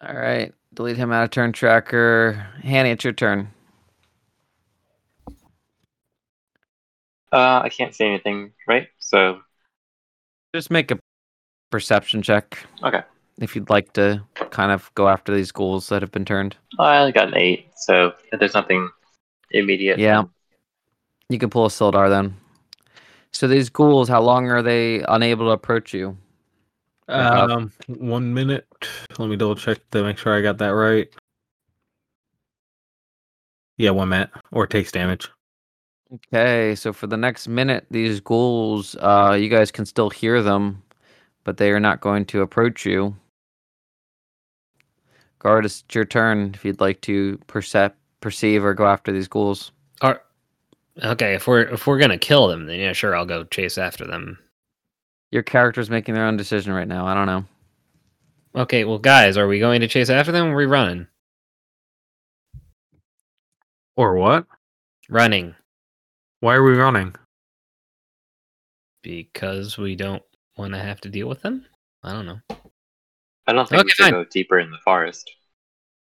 All 0.00 0.14
right, 0.14 0.52
delete 0.74 0.96
him 0.96 1.12
out 1.12 1.24
of 1.24 1.30
turn 1.30 1.52
tracker. 1.52 2.46
Hanny, 2.62 2.90
it's 2.90 3.04
your 3.04 3.12
turn. 3.12 3.48
Uh, 7.32 7.60
I 7.62 7.68
can't 7.68 7.94
see 7.94 8.06
anything, 8.06 8.52
right? 8.66 8.88
So 8.98 9.40
Just 10.54 10.70
make 10.70 10.90
a 10.90 10.98
perception 11.70 12.22
check. 12.22 12.58
Okay. 12.82 13.02
If 13.40 13.54
you'd 13.54 13.70
like 13.70 13.92
to 13.94 14.22
kind 14.50 14.72
of 14.72 14.90
go 14.94 15.08
after 15.08 15.34
these 15.34 15.52
ghouls 15.52 15.88
that 15.88 16.02
have 16.02 16.10
been 16.10 16.24
turned. 16.24 16.56
I 16.78 16.98
only 16.98 17.12
got 17.12 17.28
an 17.28 17.36
eight. 17.36 17.68
So 17.76 18.12
there's 18.32 18.54
nothing 18.54 18.90
immediate, 19.50 19.98
Yeah. 19.98 20.24
You 21.28 21.38
can 21.38 21.50
pull 21.50 21.66
a 21.66 21.68
Sildar 21.68 22.08
then. 22.08 22.36
So 23.32 23.46
these 23.46 23.68
ghouls, 23.68 24.08
how 24.08 24.22
long 24.22 24.50
are 24.50 24.62
they 24.62 25.02
unable 25.08 25.46
to 25.46 25.52
approach 25.52 25.92
you? 25.92 26.16
Um, 27.08 27.72
one 27.86 28.32
minute. 28.34 28.66
Let 29.18 29.28
me 29.28 29.36
double 29.36 29.54
check 29.54 29.78
to 29.90 30.02
make 30.02 30.18
sure 30.18 30.36
I 30.36 30.40
got 30.42 30.58
that 30.58 30.68
right. 30.70 31.08
Yeah, 33.76 33.90
one 33.90 34.08
minute 34.08 34.30
or 34.50 34.66
takes 34.66 34.90
damage. 34.90 35.28
Okay, 36.12 36.74
so 36.74 36.92
for 36.92 37.06
the 37.06 37.16
next 37.16 37.46
minute, 37.48 37.86
these 37.90 38.20
ghouls, 38.20 38.96
uh, 38.96 39.36
you 39.38 39.48
guys 39.48 39.70
can 39.70 39.84
still 39.84 40.08
hear 40.08 40.42
them, 40.42 40.82
but 41.44 41.58
they 41.58 41.70
are 41.70 41.80
not 41.80 42.00
going 42.00 42.24
to 42.26 42.40
approach 42.40 42.86
you. 42.86 43.14
Guard, 45.38 45.64
it's 45.64 45.84
your 45.92 46.04
turn 46.04 46.52
if 46.54 46.64
you'd 46.64 46.80
like 46.80 47.00
to 47.02 47.38
percep- 47.46 47.94
perceive 48.20 48.64
or 48.64 48.74
go 48.74 48.86
after 48.86 49.12
these 49.12 49.28
ghouls. 49.28 49.70
Are, 50.00 50.22
okay, 51.02 51.34
if 51.34 51.46
we're 51.46 51.62
if 51.62 51.86
we're 51.86 51.98
gonna 51.98 52.18
kill 52.18 52.48
them, 52.48 52.66
then 52.66 52.78
yeah, 52.80 52.92
sure, 52.92 53.14
I'll 53.16 53.26
go 53.26 53.44
chase 53.44 53.78
after 53.78 54.04
them. 54.06 54.38
Your 55.30 55.42
character's 55.42 55.90
making 55.90 56.14
their 56.14 56.24
own 56.26 56.36
decision 56.36 56.72
right 56.72 56.88
now. 56.88 57.06
I 57.06 57.14
don't 57.14 57.26
know. 57.26 57.44
Okay, 58.54 58.84
well, 58.84 58.98
guys, 58.98 59.36
are 59.36 59.46
we 59.46 59.58
going 59.58 59.80
to 59.82 59.88
chase 59.88 60.08
after 60.10 60.32
them? 60.32 60.46
Or 60.46 60.52
are 60.54 60.56
we 60.56 60.66
running? 60.66 61.06
Or 63.96 64.14
what? 64.14 64.46
Running 65.10 65.54
Why 66.40 66.54
are 66.54 66.62
we 66.62 66.76
running? 66.76 67.14
because 69.02 69.78
we 69.78 69.94
don't 69.96 70.22
want 70.56 70.74
to 70.74 70.78
have 70.78 71.00
to 71.00 71.08
deal 71.08 71.28
with 71.28 71.40
them. 71.40 71.64
I 72.02 72.12
don't 72.12 72.26
know. 72.26 72.40
I 73.48 73.52
don't 73.52 73.68
think 73.68 73.82
we 73.82 73.88
Okay, 73.88 73.94
should 73.94 74.04
fine. 74.04 74.12
go 74.12 74.24
deeper 74.24 74.58
in 74.60 74.70
the 74.70 74.78
forest. 74.78 75.30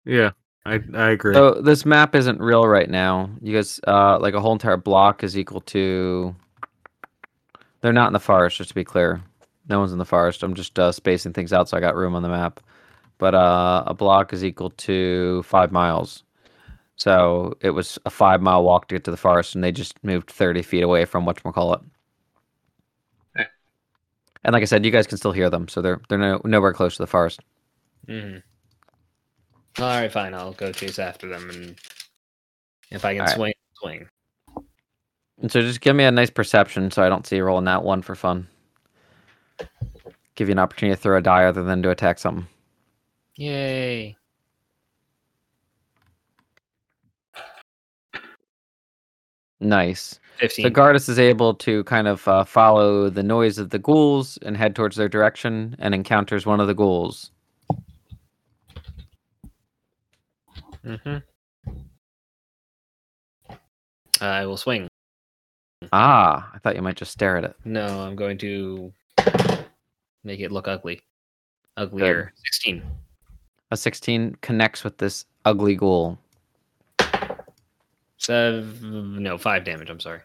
Yeah, 0.05 0.31
I 0.65 0.79
I 0.93 1.09
agree. 1.11 1.33
So 1.35 1.61
this 1.61 1.85
map 1.85 2.15
isn't 2.15 2.39
real 2.39 2.67
right 2.67 2.89
now. 2.89 3.29
You 3.41 3.53
guys, 3.55 3.79
uh, 3.87 4.19
like 4.19 4.33
a 4.33 4.39
whole 4.41 4.53
entire 4.53 4.77
block 4.77 5.23
is 5.23 5.37
equal 5.37 5.61
to. 5.61 6.35
They're 7.81 7.93
not 7.93 8.07
in 8.07 8.13
the 8.13 8.19
forest, 8.19 8.57
just 8.57 8.69
to 8.69 8.75
be 8.75 8.83
clear. 8.83 9.21
No 9.69 9.79
one's 9.79 9.91
in 9.91 9.97
the 9.97 10.05
forest. 10.05 10.43
I'm 10.43 10.53
just 10.53 10.77
uh, 10.77 10.91
spacing 10.91 11.33
things 11.33 11.53
out 11.53 11.69
so 11.69 11.77
I 11.77 11.79
got 11.79 11.95
room 11.95 12.15
on 12.15 12.21
the 12.23 12.29
map. 12.29 12.59
But 13.17 13.35
uh, 13.35 13.83
a 13.87 13.93
block 13.93 14.33
is 14.33 14.43
equal 14.43 14.71
to 14.71 15.43
five 15.43 15.71
miles. 15.71 16.23
So 16.95 17.55
it 17.61 17.71
was 17.71 17.97
a 18.05 18.09
five 18.09 18.41
mile 18.41 18.63
walk 18.63 18.87
to 18.89 18.95
get 18.95 19.03
to 19.05 19.11
the 19.11 19.17
forest, 19.17 19.55
and 19.55 19.63
they 19.63 19.71
just 19.71 20.03
moved 20.03 20.29
30 20.29 20.61
feet 20.61 20.83
away 20.83 21.05
from 21.05 21.25
whatchamacallit. 21.25 21.83
And 24.43 24.53
like 24.53 24.61
I 24.61 24.65
said, 24.65 24.83
you 24.85 24.91
guys 24.91 25.07
can 25.07 25.17
still 25.17 25.31
hear 25.31 25.49
them, 25.49 25.67
so 25.67 25.81
they're 25.81 26.01
they're 26.09 26.17
no, 26.17 26.41
nowhere 26.43 26.73
close 26.73 26.95
to 26.97 27.03
the 27.03 27.07
forest. 27.07 27.41
hmm 28.07 28.37
All 29.79 29.85
right, 29.85 30.11
fine. 30.11 30.33
I'll 30.33 30.53
go 30.53 30.71
chase 30.71 30.99
after 30.99 31.27
them, 31.27 31.49
and 31.49 31.75
if 32.89 33.05
I 33.05 33.13
can 33.13 33.21
All 33.21 33.27
right. 33.27 33.35
swing, 33.35 33.53
swing. 33.75 34.07
And 35.41 35.51
so 35.51 35.61
just 35.61 35.81
give 35.81 35.95
me 35.95 36.03
a 36.03 36.11
nice 36.11 36.29
perception 36.29 36.91
so 36.91 37.03
I 37.03 37.09
don't 37.09 37.25
see 37.25 37.37
you 37.37 37.43
rolling 37.43 37.65
that 37.65 37.83
one 37.83 38.01
for 38.01 38.15
fun. 38.15 38.47
Give 40.35 40.47
you 40.47 40.53
an 40.53 40.59
opportunity 40.59 40.95
to 40.95 41.01
throw 41.01 41.17
a 41.17 41.21
die 41.21 41.45
other 41.45 41.63
than 41.63 41.81
to 41.83 41.89
attack 41.89 42.19
something. 42.19 42.47
Yay! 43.35 44.17
Nice. 49.59 50.20
Fifteen. 50.37 50.65
So 50.65 50.69
Gardas 50.69 51.07
is 51.09 51.19
able 51.19 51.53
to 51.55 51.83
kind 51.83 52.07
of 52.07 52.27
uh, 52.27 52.43
follow 52.43 53.09
the 53.09 53.23
noise 53.23 53.57
of 53.57 53.69
the 53.69 53.79
ghouls 53.79 54.37
and 54.41 54.57
head 54.57 54.75
towards 54.75 54.95
their 54.95 55.09
direction 55.09 55.75
and 55.79 55.93
encounters 55.93 56.45
one 56.45 56.59
of 56.59 56.67
the 56.67 56.73
ghouls. 56.73 57.31
hmm 60.83 61.17
I 64.19 64.45
will 64.45 64.57
swing. 64.57 64.87
Ah, 65.91 66.51
I 66.53 66.59
thought 66.59 66.75
you 66.75 66.81
might 66.81 66.95
just 66.95 67.11
stare 67.11 67.37
at 67.37 67.43
it. 67.43 67.55
No, 67.65 68.01
I'm 68.01 68.15
going 68.15 68.37
to 68.39 68.93
make 70.23 70.39
it 70.39 70.51
look 70.51 70.67
ugly. 70.67 71.01
Uglier. 71.77 72.31
Sixteen. 72.43 72.83
A 73.71 73.77
16 73.77 74.35
connects 74.41 74.83
with 74.83 74.97
this 74.97 75.25
ugly 75.45 75.75
ghoul. 75.75 76.19
Seven. 78.21 79.23
No, 79.23 79.39
five 79.39 79.63
damage. 79.63 79.89
I'm 79.89 79.99
sorry. 79.99 80.19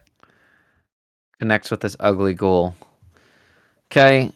Connects 1.39 1.71
with 1.71 1.81
this 1.81 1.95
ugly 1.99 2.35
ghoul. 2.35 2.75
Okay. 3.91 4.31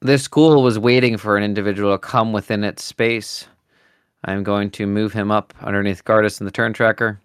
This 0.00 0.26
ghoul 0.26 0.62
was 0.62 0.78
waiting 0.78 1.18
for 1.18 1.36
an 1.36 1.42
individual 1.42 1.92
to 1.92 1.98
come 1.98 2.32
within 2.32 2.64
its 2.64 2.82
space. 2.82 3.46
I'm 4.24 4.42
going 4.42 4.70
to 4.70 4.86
move 4.86 5.12
him 5.12 5.30
up 5.30 5.52
underneath 5.60 6.02
Gardas 6.06 6.40
in 6.40 6.46
the 6.46 6.50
turn 6.50 6.72
tracker. 6.72 7.20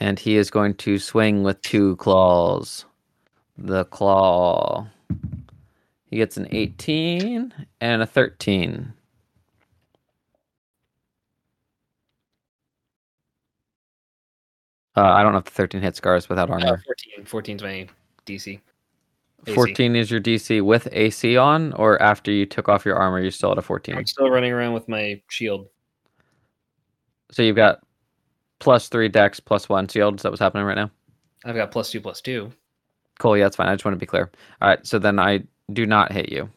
And 0.00 0.18
he 0.18 0.38
is 0.38 0.50
going 0.50 0.74
to 0.76 0.98
swing 0.98 1.42
with 1.42 1.60
two 1.60 1.96
claws. 1.96 2.86
The 3.58 3.84
claw. 3.86 4.86
He 6.06 6.16
gets 6.16 6.38
an 6.38 6.48
18 6.50 7.52
and 7.82 8.00
a 8.00 8.06
13. 8.06 8.90
Uh, 14.98 15.12
I 15.12 15.22
don't 15.22 15.32
know 15.32 15.38
if 15.38 15.44
the 15.44 15.50
13 15.52 15.80
hits 15.80 16.00
Gardas 16.00 16.28
without 16.28 16.50
Uh, 16.50 16.54
armor. 16.54 16.82
14. 17.24 17.24
14's 17.24 17.62
my 17.62 17.88
DC. 18.26 18.60
AC. 19.46 19.54
14 19.54 19.94
is 19.96 20.10
your 20.10 20.20
DC 20.20 20.60
with 20.60 20.88
AC 20.92 21.36
on, 21.36 21.72
or 21.74 22.00
after 22.02 22.30
you 22.32 22.44
took 22.44 22.68
off 22.68 22.84
your 22.84 22.96
armor, 22.96 23.20
you're 23.20 23.30
still 23.30 23.52
at 23.52 23.58
a 23.58 23.62
14. 23.62 23.96
I'm 23.96 24.06
still 24.06 24.28
running 24.28 24.52
around 24.52 24.72
with 24.74 24.88
my 24.88 25.22
shield. 25.28 25.68
So 27.30 27.42
you've 27.42 27.56
got 27.56 27.80
plus 28.58 28.88
three 28.88 29.08
dex, 29.08 29.38
plus 29.38 29.68
one 29.68 29.86
shield. 29.86 30.16
Is 30.16 30.22
that 30.22 30.30
what's 30.32 30.40
happening 30.40 30.64
right 30.64 30.74
now? 30.76 30.90
I've 31.44 31.54
got 31.54 31.70
plus 31.70 31.90
two, 31.92 32.00
plus 32.00 32.20
two. 32.20 32.50
Cool. 33.20 33.36
Yeah, 33.36 33.44
that's 33.44 33.56
fine. 33.56 33.68
I 33.68 33.74
just 33.74 33.84
want 33.84 33.94
to 33.94 33.98
be 33.98 34.06
clear. 34.06 34.30
All 34.60 34.68
right. 34.68 34.84
So 34.86 34.98
then 34.98 35.18
I 35.20 35.44
do 35.72 35.86
not 35.86 36.10
hit 36.12 36.30
you, 36.32 36.48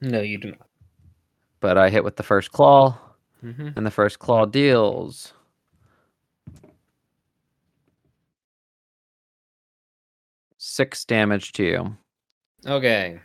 No, 0.00 0.20
you 0.20 0.38
do 0.38 0.50
not. 0.52 0.66
but 1.60 1.76
I 1.78 1.88
hit 1.90 2.04
with 2.04 2.16
the 2.16 2.22
first 2.22 2.52
claw, 2.52 2.96
Mm-hmm. 3.44 3.70
and 3.74 3.84
the 3.84 3.90
first 3.90 4.20
claw 4.20 4.44
deals. 4.44 5.32
Six 10.72 11.04
damage 11.04 11.52
to 11.52 11.64
you. 11.64 11.96
Okay, 12.66 13.20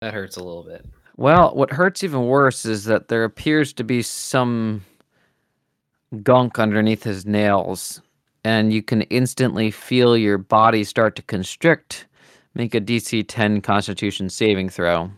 that 0.00 0.12
hurts 0.12 0.36
a 0.36 0.42
little 0.42 0.64
bit. 0.64 0.84
Well, 1.16 1.54
what 1.54 1.70
hurts 1.70 2.02
even 2.02 2.26
worse 2.26 2.66
is 2.66 2.82
that 2.86 3.06
there 3.06 3.22
appears 3.22 3.72
to 3.74 3.84
be 3.84 4.02
some 4.02 4.84
gunk 6.24 6.58
underneath 6.58 7.04
his 7.04 7.24
nails, 7.24 8.02
and 8.42 8.72
you 8.72 8.82
can 8.82 9.02
instantly 9.02 9.70
feel 9.70 10.16
your 10.16 10.36
body 10.36 10.82
start 10.82 11.14
to 11.14 11.22
constrict. 11.22 12.08
Make 12.54 12.74
a 12.74 12.80
DC 12.80 13.24
10 13.28 13.60
Constitution 13.60 14.28
saving 14.28 14.68
throw. 14.68 15.12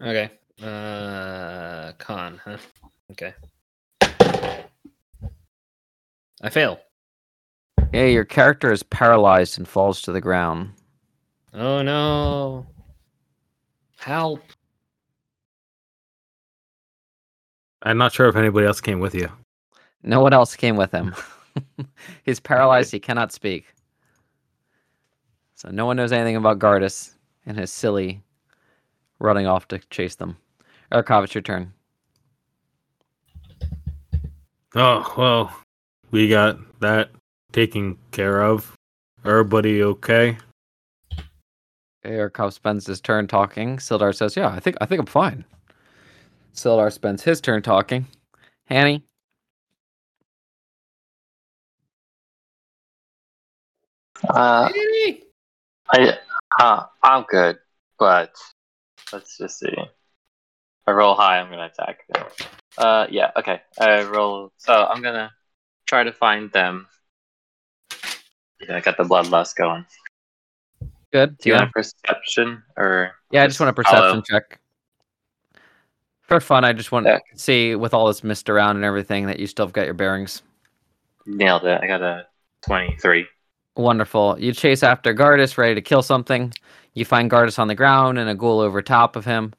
Okay. 0.00 0.30
Uh, 0.62 1.92
con, 1.98 2.40
huh? 2.42 2.56
Okay. 3.10 3.34
I 6.40 6.48
fail. 6.48 6.80
Yeah, 7.92 8.06
your 8.06 8.24
character 8.24 8.72
is 8.72 8.82
paralyzed 8.82 9.58
and 9.58 9.66
falls 9.66 10.02
to 10.02 10.12
the 10.12 10.20
ground. 10.20 10.72
Oh 11.54 11.82
no! 11.82 12.66
Help! 13.98 14.42
I'm 17.82 17.98
not 17.98 18.12
sure 18.12 18.28
if 18.28 18.36
anybody 18.36 18.66
else 18.66 18.80
came 18.80 19.00
with 19.00 19.14
you. 19.14 19.30
No 20.02 20.20
one 20.20 20.32
else 20.32 20.56
came 20.56 20.76
with 20.76 20.92
him. 20.92 21.14
He's 22.24 22.40
paralyzed. 22.40 22.92
He 22.92 23.00
cannot 23.00 23.32
speak. 23.32 23.64
So 25.54 25.70
no 25.70 25.86
one 25.86 25.96
knows 25.96 26.12
anything 26.12 26.36
about 26.36 26.58
Gardas 26.58 27.12
and 27.46 27.58
his 27.58 27.72
silly 27.72 28.22
running 29.18 29.46
off 29.46 29.68
to 29.68 29.78
chase 29.90 30.16
them. 30.16 30.36
Urkov, 30.92 31.24
it's 31.24 31.34
your 31.34 31.42
turn. 31.42 31.72
Oh 34.74 35.14
well, 35.16 35.56
we 36.10 36.28
got 36.28 36.58
that 36.80 37.10
taken 37.52 37.98
care 38.10 38.42
of. 38.42 38.74
Everybody 39.24 39.82
okay? 39.82 40.38
Urkov 42.04 42.52
spends 42.52 42.86
his 42.86 43.00
turn 43.00 43.26
talking. 43.26 43.78
Sildar 43.78 44.14
says, 44.14 44.36
"Yeah, 44.36 44.48
I 44.48 44.60
think 44.60 44.76
I 44.80 44.86
think 44.86 45.00
I'm 45.00 45.06
fine." 45.06 45.44
Sildar 46.54 46.92
spends 46.92 47.22
his 47.24 47.40
turn 47.40 47.62
talking. 47.62 48.06
Hanny, 48.66 49.04
Uh, 54.24 54.70
I 55.90 56.18
uh, 56.60 56.84
I'm 57.02 57.24
good, 57.28 57.58
but 57.98 58.32
let's 59.12 59.36
just 59.36 59.58
see. 59.58 59.76
I 60.86 60.90
roll 60.92 61.14
high, 61.14 61.38
I'm 61.38 61.50
gonna 61.50 61.66
attack. 61.66 62.00
Uh, 62.78 63.06
yeah, 63.10 63.30
okay. 63.36 63.60
I 63.78 64.04
roll. 64.04 64.52
So 64.56 64.72
I'm 64.72 65.02
gonna 65.02 65.32
try 65.86 66.04
to 66.04 66.12
find 66.12 66.50
them. 66.52 66.86
Yeah, 68.60 68.76
I 68.76 68.80
got 68.80 68.96
the 68.96 69.04
bloodlust 69.04 69.56
going. 69.56 69.84
Good. 71.12 71.38
Do 71.38 71.48
you 71.48 71.54
yeah. 71.54 71.60
want 71.60 71.70
a 71.70 71.72
perception 71.72 72.62
or? 72.76 73.12
Yeah, 73.30 73.44
I 73.44 73.46
just 73.46 73.60
want 73.60 73.70
a 73.70 73.72
perception 73.72 74.22
check. 74.28 74.60
For 76.22 76.40
fun, 76.40 76.64
I 76.64 76.72
just 76.72 76.90
want 76.90 77.06
Yeah. 77.06 77.18
to 77.18 77.38
see 77.38 77.74
with 77.76 77.94
all 77.94 78.06
this 78.06 78.24
mist 78.24 78.50
around 78.50 78.76
and 78.76 78.84
everything 78.84 79.26
that 79.26 79.38
you 79.38 79.46
still 79.46 79.66
have 79.66 79.72
got 79.72 79.84
your 79.84 79.94
bearings. 79.94 80.42
Nailed 81.24 81.64
it. 81.64 81.80
I 81.80 81.86
got 81.86 82.02
a 82.02 82.26
twenty-three. 82.62 83.26
Wonderful. 83.76 84.36
You 84.40 84.52
chase 84.52 84.82
after 84.82 85.14
Gardas, 85.14 85.56
ready 85.58 85.74
to 85.74 85.82
kill 85.82 86.02
something. 86.02 86.52
You 86.94 87.04
find 87.04 87.30
Gardas 87.30 87.58
on 87.58 87.68
the 87.68 87.74
ground 87.74 88.18
and 88.18 88.28
a 88.28 88.34
ghoul 88.34 88.60
over 88.60 88.80
top 88.80 89.16
of 89.16 89.24
him, 89.24 89.52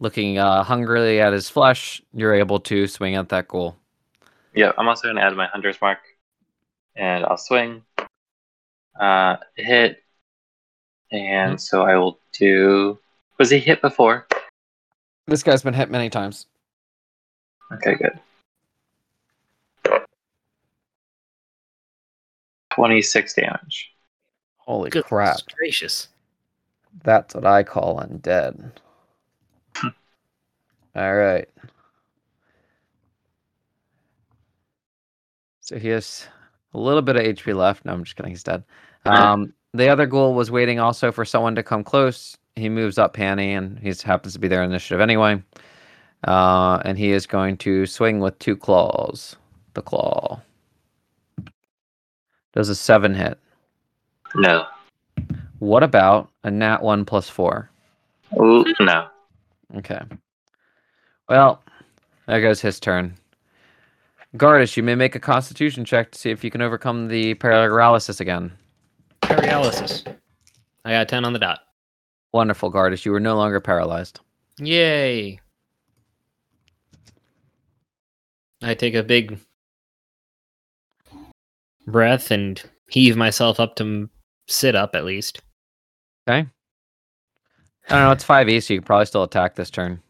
looking 0.00 0.38
uh, 0.38 0.62
hungrily 0.64 1.20
at 1.20 1.32
his 1.32 1.48
flesh. 1.48 2.02
You're 2.14 2.34
able 2.34 2.58
to 2.60 2.86
swing 2.86 3.14
at 3.16 3.28
that 3.28 3.48
ghoul. 3.48 3.76
Yeah, 4.54 4.72
I'm 4.78 4.88
also 4.88 5.08
gonna 5.08 5.20
add 5.20 5.36
my 5.36 5.46
hunter's 5.46 5.80
mark, 5.80 5.98
and 6.96 7.24
I'll 7.24 7.36
swing. 7.36 7.82
Uh, 8.98 9.36
hit, 9.54 10.02
and 11.12 11.60
so 11.60 11.82
I 11.82 11.96
will 11.96 12.18
do. 12.32 12.98
Was 13.38 13.50
he 13.50 13.58
hit 13.58 13.80
before? 13.80 14.26
This 15.26 15.42
guy's 15.42 15.62
been 15.62 15.74
hit 15.74 15.90
many 15.90 16.10
times. 16.10 16.46
Okay, 17.72 17.94
good. 17.94 18.18
26 22.74 23.34
damage. 23.34 23.92
Holy 24.58 24.90
Goodness 24.90 25.08
crap. 25.08 25.38
gracious. 25.56 26.08
That's 27.02 27.34
what 27.34 27.44
I 27.44 27.62
call 27.62 28.00
undead. 28.00 28.70
All 30.94 31.14
right. 31.14 31.48
So 35.60 35.78
he 35.78 35.88
has 35.88 36.26
a 36.72 36.78
little 36.78 37.02
bit 37.02 37.16
of 37.16 37.22
HP 37.22 37.54
left. 37.54 37.84
No, 37.84 37.92
I'm 37.92 38.04
just 38.04 38.16
kidding. 38.16 38.30
He's 38.30 38.42
dead. 38.42 38.64
Um, 39.04 39.52
the 39.74 39.88
other 39.88 40.06
ghoul 40.06 40.34
was 40.34 40.50
waiting 40.50 40.78
also 40.80 41.12
for 41.12 41.24
someone 41.24 41.54
to 41.54 41.62
come 41.62 41.84
close. 41.84 42.36
He 42.56 42.68
moves 42.68 42.98
up 42.98 43.14
Panny, 43.14 43.54
and 43.54 43.78
he 43.78 43.92
happens 44.04 44.32
to 44.32 44.38
be 44.38 44.48
their 44.48 44.62
initiative 44.62 45.00
anyway. 45.00 45.42
Uh, 46.26 46.82
and 46.84 46.98
he 46.98 47.12
is 47.12 47.26
going 47.26 47.56
to 47.58 47.86
swing 47.86 48.18
with 48.18 48.38
two 48.38 48.56
claws. 48.56 49.36
The 49.74 49.82
claw 49.82 50.40
does 52.52 52.68
a 52.68 52.74
seven 52.74 53.14
hit. 53.14 53.38
No. 54.34 54.66
What 55.60 55.82
about 55.82 56.30
a 56.42 56.50
nat 56.50 56.82
one 56.82 57.04
plus 57.04 57.28
four? 57.28 57.70
Ooh, 58.40 58.64
no. 58.80 59.06
Okay. 59.76 60.00
Well, 61.28 61.62
there 62.26 62.40
goes 62.40 62.60
his 62.60 62.80
turn. 62.80 63.14
Gardish, 64.36 64.76
you 64.76 64.82
may 64.82 64.94
make 64.94 65.14
a 65.14 65.20
constitution 65.20 65.84
check 65.84 66.10
to 66.10 66.18
see 66.18 66.30
if 66.30 66.42
you 66.42 66.50
can 66.50 66.62
overcome 66.62 67.08
the 67.08 67.34
paralysis 67.34 68.20
again. 68.20 68.52
Paralysis. 69.28 70.04
I 70.84 70.92
got 70.92 71.08
10 71.08 71.24
on 71.24 71.32
the 71.32 71.38
dot. 71.38 71.60
Wonderful, 72.32 72.72
Gardish. 72.72 73.04
You 73.04 73.14
are 73.14 73.20
no 73.20 73.36
longer 73.36 73.60
paralyzed. 73.60 74.20
Yay. 74.58 75.38
I 78.62 78.74
take 78.74 78.94
a 78.94 79.02
big 79.02 79.38
breath 81.86 82.30
and 82.30 82.62
heave 82.88 83.16
myself 83.16 83.60
up 83.60 83.76
to 83.76 84.08
sit 84.46 84.74
up 84.74 84.94
at 84.94 85.04
least. 85.04 85.40
Okay. 86.28 86.48
I 87.88 87.94
don't 87.94 88.02
know. 88.02 88.12
It's 88.12 88.24
5e, 88.24 88.62
so 88.62 88.74
you 88.74 88.80
can 88.80 88.86
probably 88.86 89.06
still 89.06 89.22
attack 89.22 89.54
this 89.54 89.70
turn. 89.70 90.02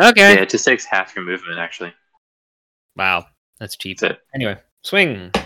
Okay. 0.00 0.34
Yeah, 0.34 0.42
it 0.42 0.50
just 0.50 0.64
takes 0.64 0.84
half 0.84 1.16
your 1.16 1.24
movement, 1.24 1.58
actually. 1.58 1.94
Wow. 2.96 3.26
That's 3.58 3.76
cheap. 3.76 3.98
That's 3.98 4.14
it. 4.14 4.20
Anyway, 4.34 4.56
swing. 4.82 5.30
Go 5.32 5.40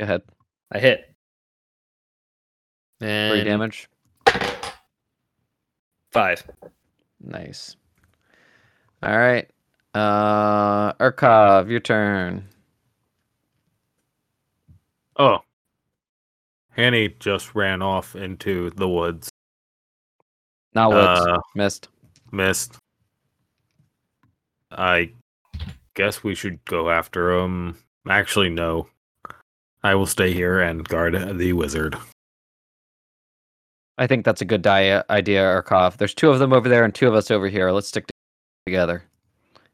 ahead. 0.00 0.22
I 0.72 0.78
hit. 0.78 1.07
Three 3.00 3.44
damage. 3.44 3.88
five. 6.10 6.42
Nice. 7.20 7.76
All 9.02 9.16
right. 9.16 9.48
Uh, 9.94 10.92
Urkov, 10.94 11.70
your 11.70 11.80
turn. 11.80 12.48
Oh. 15.16 15.38
Hanny 16.70 17.14
just 17.18 17.54
ran 17.54 17.82
off 17.82 18.14
into 18.14 18.70
the 18.70 18.88
woods. 18.88 19.30
Not 20.74 20.90
woods. 20.90 21.20
Uh, 21.20 21.38
Missed. 21.54 21.88
Missed. 22.30 22.76
I 24.70 25.12
guess 25.94 26.22
we 26.22 26.34
should 26.34 26.64
go 26.64 26.90
after 26.90 27.32
him. 27.32 27.76
Actually, 28.08 28.50
no. 28.50 28.88
I 29.82 29.94
will 29.94 30.06
stay 30.06 30.32
here 30.32 30.60
and 30.60 30.86
guard 30.86 31.38
the 31.38 31.52
wizard. 31.52 31.96
I 33.98 34.06
think 34.06 34.24
that's 34.24 34.40
a 34.40 34.44
good 34.44 34.62
di- 34.62 35.02
idea, 35.10 35.42
Urkov. 35.42 35.96
There's 35.96 36.14
two 36.14 36.30
of 36.30 36.38
them 36.38 36.52
over 36.52 36.68
there 36.68 36.84
and 36.84 36.94
two 36.94 37.08
of 37.08 37.14
us 37.14 37.32
over 37.32 37.48
here. 37.48 37.72
Let's 37.72 37.88
stick 37.88 38.08
together. 38.64 39.02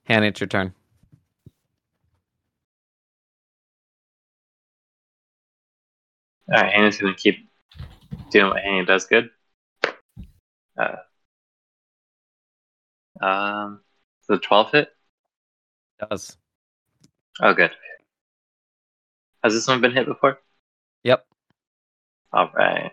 Hanny, 0.04 0.28
it's 0.28 0.40
your 0.40 0.48
turn. 0.48 0.72
Alright, 6.50 6.72
Hanny's 6.72 6.98
gonna 6.98 7.14
keep 7.14 7.50
doing 8.30 8.48
what 8.48 8.62
Hanny 8.62 8.84
does 8.86 9.06
good. 9.06 9.30
Uh, 10.78 10.96
um, 13.20 13.80
the 14.28 14.38
12 14.38 14.70
hit? 14.72 14.88
Does. 16.10 16.36
Oh, 17.40 17.52
good. 17.52 17.70
Has 19.42 19.52
this 19.52 19.68
one 19.68 19.80
been 19.82 19.92
hit 19.92 20.06
before? 20.06 20.38
Yep. 21.02 21.26
Alright. 22.34 22.92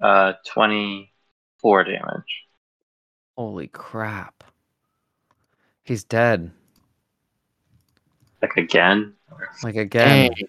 Uh, 0.00 0.34
24 0.46 1.84
damage. 1.84 2.44
Holy 3.36 3.68
crap. 3.68 4.44
He's 5.82 6.04
dead. 6.04 6.50
Like 8.42 8.56
again? 8.56 9.14
Like 9.62 9.76
again. 9.76 10.30
Dang. 10.32 10.48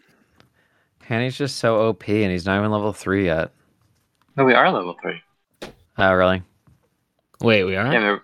Hanny's 1.03 1.37
just 1.37 1.57
so 1.57 1.87
OP 1.87 2.07
and 2.09 2.31
he's 2.31 2.45
not 2.45 2.57
even 2.57 2.71
level 2.71 2.91
three 2.93 3.25
yet. 3.25 3.51
No, 4.35 4.43
we 4.43 4.53
are 4.53 4.69
level 4.69 4.97
3. 5.01 5.21
Oh, 5.97 6.13
really? 6.13 6.41
Wait, 7.41 7.63
we 7.63 7.77
are? 7.77 7.93
Yeah, 7.93 8.17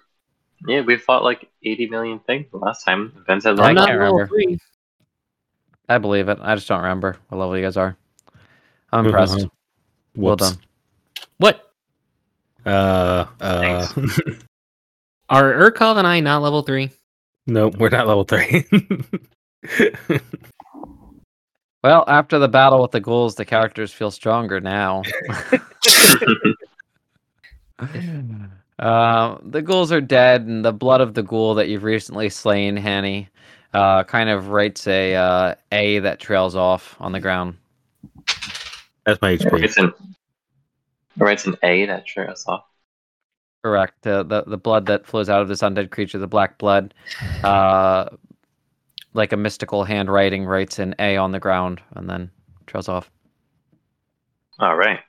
yeah, 0.67 0.81
we 0.81 0.97
fought 0.97 1.23
like 1.23 1.47
80 1.63 1.87
million 1.87 2.19
things 2.19 2.47
the 2.51 2.57
last 2.57 2.83
time. 2.83 3.23
Vince 3.25 3.45
had 3.45 3.59
I 3.59 3.69
I'm 3.69 3.75
not 3.75 3.89
level 3.89 3.97
remember. 3.97 4.27
three. 4.27 4.57
I 5.87 5.97
believe 5.97 6.27
it. 6.29 6.37
I 6.41 6.55
just 6.55 6.67
don't 6.67 6.81
remember 6.81 7.17
what 7.29 7.37
level 7.37 7.57
you 7.57 7.63
guys 7.63 7.77
are. 7.77 7.95
I'm 8.91 9.05
impressed. 9.05 9.39
Uh-huh. 9.39 9.47
Well 10.15 10.35
done. 10.35 10.57
What? 11.41 11.73
Uh, 12.67 13.25
uh, 13.39 13.87
Are 15.29 15.71
Urkov 15.71 15.97
and 15.97 16.05
I 16.05 16.19
not 16.19 16.43
level 16.43 16.61
three? 16.61 16.91
no, 17.47 17.69
we're 17.69 17.89
not 17.89 18.07
level 18.07 18.23
three. 18.23 18.63
Well, 21.83 22.03
after 22.07 22.37
the 22.37 22.47
battle 22.47 22.79
with 22.79 22.91
the 22.91 22.99
ghouls, 22.99 23.33
the 23.33 23.43
characters 23.43 23.91
feel 23.91 24.11
stronger 24.11 24.59
now. 24.59 25.01
Uh, 28.77 29.37
the 29.43 29.61
ghouls 29.61 29.91
are 29.91 30.01
dead, 30.01 30.45
and 30.47 30.63
the 30.65 30.71
blood 30.71 31.01
of 31.01 31.13
the 31.15 31.21
ghoul 31.23 31.55
that 31.55 31.69
you've 31.69 31.83
recently 31.83 32.29
slain, 32.29 32.75
Hanny, 32.75 33.27
uh, 33.73 34.03
kind 34.03 34.29
of 34.29 34.49
writes 34.49 34.87
a 34.87 35.15
uh, 35.15 35.55
A 35.71 35.99
that 35.99 36.19
trails 36.19 36.55
off 36.55 36.95
on 36.99 37.11
the 37.11 37.19
ground. 37.19 37.57
That's 39.05 39.21
my 39.21 39.37
HP. 39.37 39.93
It's 41.21 41.45
an, 41.45 41.53
it's 41.53 41.63
an 41.63 41.69
A 41.69 41.85
that 41.85 42.07
sure 42.07 42.29
us 42.29 42.47
off. 42.47 42.65
Correct. 43.63 44.07
Uh, 44.07 44.23
the 44.23 44.43
the 44.43 44.57
blood 44.57 44.87
that 44.87 45.05
flows 45.05 45.29
out 45.29 45.41
of 45.41 45.47
this 45.47 45.61
undead 45.61 45.91
creature, 45.91 46.17
the 46.17 46.27
black 46.27 46.57
blood, 46.57 46.93
uh, 47.43 48.09
like 49.13 49.31
a 49.31 49.37
mystical 49.37 49.83
handwriting, 49.83 50.45
writes 50.45 50.79
an 50.79 50.95
A 50.97 51.17
on 51.17 51.31
the 51.31 51.39
ground 51.39 51.81
and 51.91 52.09
then 52.09 52.31
trails 52.65 52.89
off. 52.89 53.11
Alright. 54.59 54.99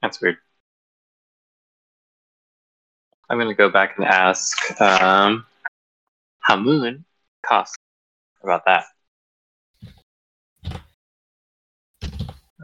That's 0.00 0.20
weird. 0.20 0.36
I'm 3.28 3.38
gonna 3.38 3.54
go 3.54 3.70
back 3.70 3.96
and 3.96 4.06
ask 4.06 4.80
um 4.80 5.46
Hamun 6.48 7.04
Kost 7.44 7.76
about 8.42 8.62
that. 8.66 8.84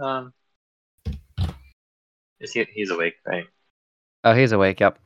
Um 0.01 0.33
is 2.41 2.53
he 2.53 2.65
he's 2.73 2.91
awake, 2.91 3.15
right? 3.27 3.47
Oh, 4.25 4.35
he's 4.35 4.53
awake. 4.53 4.81
Yep. 4.81 4.99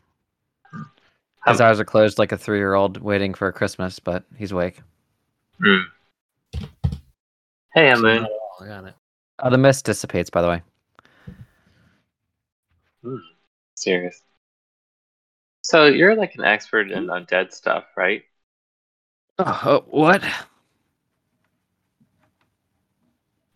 His 1.47 1.61
eyes 1.61 1.81
are 1.81 1.85
closed 1.85 2.19
like 2.19 2.33
a 2.33 2.39
three-year-old 2.39 2.99
waiting 2.99 3.35
for 3.35 3.51
Christmas, 3.53 3.99
but 3.99 4.25
he's 4.37 4.53
awake. 4.53 4.81
Hmm. 5.61 5.83
Hey, 7.75 7.95
So 7.95 8.03
Moon. 8.03 8.23
not 8.23 8.31
I 8.61 8.67
got 8.67 8.85
it. 8.87 8.95
Uh, 9.39 9.51
the 9.51 9.59
mist 9.59 9.85
dissipates, 9.85 10.31
by 10.31 10.43
the 10.43 10.49
way. 10.49 10.63
Serious. 13.75 14.23
So 15.63 15.87
you're 15.87 16.15
like 16.15 16.35
an 16.35 16.45
expert 16.45 16.91
in 16.91 17.07
undead 17.07 17.53
stuff, 17.53 17.85
right? 17.97 18.23
Oh, 19.39 19.61
oh, 19.65 19.81
what? 19.91 20.23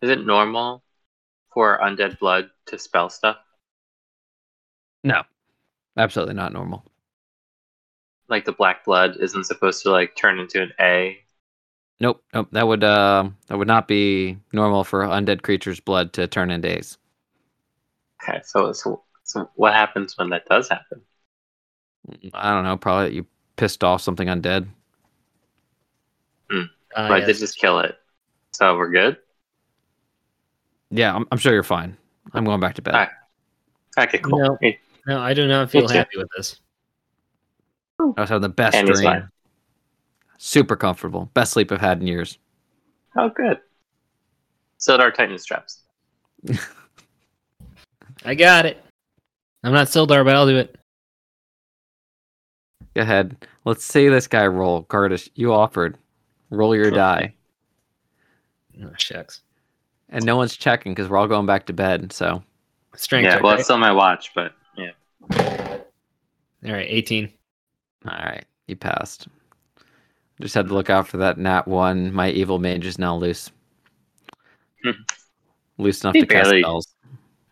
Is 0.00 0.08
it 0.08 0.24
normal 0.24 0.82
for 1.54 1.78
undead 1.78 2.18
blood 2.18 2.50
to 2.66 2.78
spell 2.78 3.10
stuff? 3.10 3.38
No, 5.06 5.22
absolutely 5.96 6.34
not 6.34 6.52
normal. 6.52 6.84
Like 8.28 8.44
the 8.44 8.52
black 8.52 8.84
blood 8.84 9.16
isn't 9.16 9.44
supposed 9.46 9.82
to 9.82 9.90
like 9.90 10.14
turn 10.14 10.38
into 10.38 10.62
an 10.62 10.72
A. 10.78 11.24
Nope, 12.00 12.22
nope. 12.34 12.48
That 12.52 12.66
would 12.68 12.84
uh, 12.84 13.30
that 13.46 13.56
would 13.58 13.68
not 13.68 13.88
be 13.88 14.38
normal 14.52 14.84
for 14.84 15.02
undead 15.04 15.42
creatures' 15.42 15.80
blood 15.80 16.12
to 16.14 16.26
turn 16.26 16.50
into 16.50 16.68
A's. 16.78 16.98
Okay, 18.22 18.40
so 18.44 18.72
so 18.72 19.04
so 19.24 19.50
what 19.54 19.72
happens 19.72 20.16
when 20.18 20.28
that 20.30 20.44
does 20.46 20.68
happen? 20.68 21.02
I 22.34 22.52
don't 22.52 22.64
know. 22.64 22.76
Probably 22.76 23.14
you 23.16 23.26
pissed 23.56 23.82
off 23.82 24.00
something 24.02 24.28
undead. 24.28 24.68
Uh, 26.94 27.08
But 27.08 27.12
I 27.12 27.20
yes. 27.20 27.26
did 27.26 27.36
just 27.38 27.58
kill 27.58 27.80
it. 27.80 27.96
So 28.52 28.76
we're 28.76 28.90
good? 28.90 29.18
Yeah, 30.90 31.14
I'm, 31.14 31.26
I'm 31.30 31.38
sure 31.38 31.52
you're 31.52 31.62
fine. 31.62 31.96
I'm 32.32 32.44
going 32.44 32.60
back 32.60 32.74
to 32.76 32.82
bed. 32.82 32.94
Alright. 32.94 33.10
Okay, 33.98 34.18
cool. 34.18 34.38
No. 34.38 34.58
Hey, 34.60 34.78
No, 35.06 35.20
I 35.20 35.34
do 35.34 35.46
not 35.46 35.70
feel 35.70 35.82
Me 35.82 35.88
too. 35.88 35.94
happy 35.94 36.18
with 36.18 36.28
this. 36.36 36.60
Oh. 37.98 38.12
I 38.16 38.22
was 38.22 38.30
having 38.30 38.42
the 38.42 38.48
best 38.48 38.74
And 38.76 38.86
dream. 38.88 39.02
fine. 39.04 39.28
Super 40.38 40.76
comfortable. 40.76 41.30
Best 41.34 41.52
sleep 41.52 41.72
I've 41.72 41.80
had 41.80 42.00
in 42.00 42.06
years. 42.06 42.38
Oh, 43.16 43.28
good. 43.30 43.60
So 44.78 44.92
did 44.92 45.00
our 45.00 45.10
Titan 45.10 45.38
straps. 45.38 45.82
I 48.24 48.34
got 48.34 48.66
it. 48.66 48.82
I'm 49.64 49.72
not 49.72 49.86
Sildar, 49.86 50.24
but 50.24 50.34
I'll 50.34 50.46
do 50.46 50.56
it. 50.58 50.76
Go 52.94 53.02
ahead. 53.02 53.46
Let's 53.64 53.84
see 53.84 54.08
this 54.08 54.26
guy 54.26 54.46
roll. 54.46 54.84
Gardish, 54.84 55.28
you 55.34 55.52
offered. 55.52 55.96
Roll 56.50 56.74
your 56.74 56.90
die. 56.90 57.34
No, 58.74 58.90
shucks. 58.98 59.40
And 60.08 60.24
no 60.24 60.36
one's 60.36 60.56
checking 60.56 60.92
because 60.92 61.08
we're 61.08 61.16
all 61.16 61.26
going 61.26 61.46
back 61.46 61.66
to 61.66 61.72
bed. 61.72 62.12
So 62.12 62.42
Strength 62.94 63.24
yeah, 63.24 63.34
check, 63.34 63.42
well, 63.42 63.52
right? 63.52 63.58
it's 63.58 63.66
still 63.66 63.78
my 63.78 63.92
watch, 63.92 64.32
but 64.34 64.52
yeah. 64.52 64.65
All 65.32 66.72
right, 66.72 66.86
18. 66.88 67.32
all 68.08 68.12
right, 68.12 68.44
you 68.66 68.76
passed. 68.76 69.28
Just 70.40 70.54
had 70.54 70.68
to 70.68 70.74
look 70.74 70.90
out 70.90 71.08
for 71.08 71.16
that 71.18 71.38
nat 71.38 71.66
one. 71.66 72.12
My 72.12 72.30
evil 72.30 72.58
mage 72.58 72.84
is 72.86 72.98
now 72.98 73.16
loose. 73.16 73.50
Hmm. 74.84 74.90
loose 75.78 76.02
enough 76.04 76.14
He 76.14 76.20
to 76.20 76.26
cast 76.26 76.50
spells. 76.50 76.88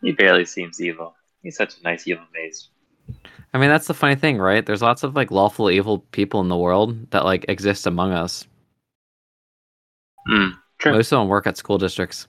He 0.02 0.12
barely 0.12 0.44
seems 0.44 0.80
evil. 0.80 1.14
He's 1.42 1.56
such 1.56 1.78
a 1.78 1.82
nice 1.82 2.06
evil 2.06 2.24
mage. 2.34 2.68
I 3.54 3.58
mean, 3.58 3.70
that's 3.70 3.86
the 3.86 3.94
funny 3.94 4.16
thing, 4.16 4.38
right? 4.38 4.64
There's 4.64 4.82
lots 4.82 5.02
of 5.02 5.14
like 5.14 5.30
lawful 5.30 5.70
evil 5.70 6.00
people 6.10 6.40
in 6.40 6.48
the 6.48 6.56
world 6.56 7.10
that 7.10 7.24
like 7.24 7.46
exist 7.48 7.86
among 7.86 8.12
us. 8.12 8.46
Hmm. 10.26 10.48
True. 10.78 10.92
Most 10.92 11.12
of 11.12 11.20
them 11.20 11.28
work 11.28 11.46
at 11.46 11.56
school 11.56 11.78
districts. 11.78 12.26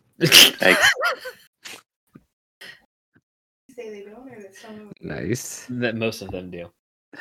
Like, 3.86 3.94
say 3.94 4.04
they 4.04 4.10
don't 4.10 4.28
or 4.30 4.42
that 4.42 4.56
some 4.56 4.80
of 4.80 4.94
Nice. 5.02 5.68
that 5.70 5.96
most 5.96 6.22
of 6.22 6.32
them 6.32 6.50
do. 6.52 6.70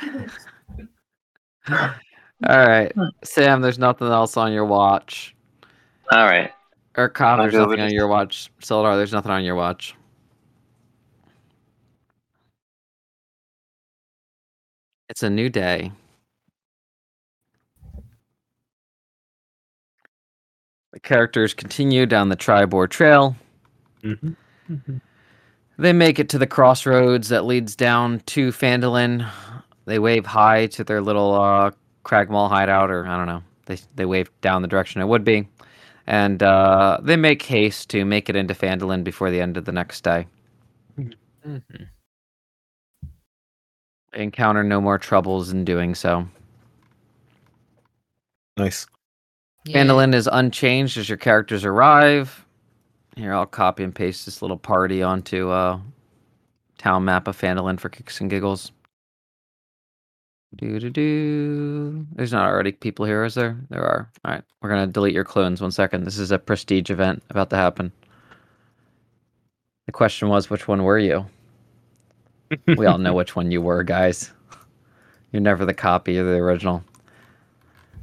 All 1.68 2.66
right, 2.66 2.92
Sam. 3.22 3.60
There's 3.60 3.78
nothing 3.78 4.08
else 4.08 4.36
on 4.36 4.52
your 4.52 4.64
watch. 4.64 5.34
all 6.10 6.24
right. 6.26 6.50
Or 6.96 7.08
Cobb, 7.08 7.38
I'll 7.38 7.44
there's 7.44 7.52
go 7.52 7.60
nothing 7.60 7.70
with 7.70 7.80
on 7.80 7.90
your 7.92 8.06
watch. 8.06 8.50
Sildar, 8.60 8.96
there's 8.96 9.12
nothing 9.12 9.32
on 9.32 9.44
your 9.44 9.54
watch. 9.54 9.94
It's 15.08 15.22
a 15.22 15.30
new 15.30 15.48
day. 15.48 15.92
The 20.92 21.00
characters 21.00 21.54
continue 21.54 22.06
down 22.06 22.28
the 22.28 22.36
Triboar 22.36 22.88
Trail. 22.88 23.36
Mm-hmm. 24.02 24.96
They 25.76 25.92
make 25.92 26.18
it 26.18 26.28
to 26.30 26.38
the 26.38 26.46
crossroads 26.46 27.28
that 27.30 27.44
leads 27.44 27.74
down 27.74 28.20
to 28.26 28.50
Phandalin. 28.50 29.28
They 29.86 29.98
wave 29.98 30.24
hi 30.24 30.66
to 30.68 30.84
their 30.84 31.00
little 31.02 31.34
uh, 31.34 31.72
Cragmaw 32.04 32.48
hideout, 32.48 32.90
or 32.90 33.06
I 33.06 33.16
don't 33.16 33.26
know. 33.26 33.42
They 33.66 33.78
they 33.96 34.04
wave 34.04 34.30
down 34.40 34.62
the 34.62 34.68
direction 34.68 35.00
it 35.00 35.06
would 35.08 35.24
be, 35.24 35.48
and 36.06 36.42
uh, 36.42 36.98
they 37.02 37.16
make 37.16 37.42
haste 37.42 37.90
to 37.90 38.04
make 38.04 38.28
it 38.28 38.36
into 38.36 38.54
Phandalin 38.54 39.02
before 39.04 39.30
the 39.30 39.40
end 39.40 39.56
of 39.56 39.64
the 39.64 39.72
next 39.72 40.02
day. 40.04 40.26
Mhm. 40.98 41.88
They 44.12 44.22
encounter 44.22 44.62
no 44.62 44.80
more 44.80 44.98
troubles 44.98 45.50
in 45.50 45.64
doing 45.64 45.94
so. 45.94 46.28
Nice. 48.56 48.86
Phandalin 49.66 50.14
is 50.14 50.28
unchanged 50.30 50.96
as 50.98 51.08
your 51.08 51.18
characters 51.18 51.64
arrive. 51.64 52.43
Here, 53.16 53.32
I'll 53.32 53.46
copy 53.46 53.84
and 53.84 53.94
paste 53.94 54.24
this 54.26 54.42
little 54.42 54.56
party 54.56 55.02
onto 55.02 55.50
uh, 55.50 55.78
town 56.78 57.04
map 57.04 57.28
of 57.28 57.40
Phandalin 57.40 57.78
for 57.78 57.88
kicks 57.88 58.20
and 58.20 58.28
giggles. 58.28 58.72
Do 60.56 60.78
do 60.78 60.90
do. 60.90 62.06
There's 62.12 62.32
not 62.32 62.48
already 62.48 62.72
people 62.72 63.04
here, 63.04 63.24
is 63.24 63.34
there? 63.34 63.56
There 63.70 63.82
are. 63.82 64.10
All 64.24 64.32
right, 64.32 64.44
we're 64.60 64.68
gonna 64.68 64.86
delete 64.86 65.14
your 65.14 65.24
clones. 65.24 65.60
One 65.60 65.70
second. 65.70 66.04
This 66.04 66.18
is 66.18 66.30
a 66.30 66.38
prestige 66.38 66.90
event 66.90 67.22
about 67.30 67.50
to 67.50 67.56
happen. 67.56 67.92
The 69.86 69.92
question 69.92 70.28
was, 70.28 70.50
which 70.50 70.66
one 70.66 70.82
were 70.82 70.98
you? 70.98 71.26
we 72.76 72.86
all 72.86 72.98
know 72.98 73.14
which 73.14 73.36
one 73.36 73.50
you 73.50 73.60
were, 73.60 73.82
guys. 73.82 74.32
You're 75.32 75.42
never 75.42 75.64
the 75.64 75.74
copy, 75.74 76.14
you're 76.14 76.24
the 76.24 76.38
original. 76.38 76.82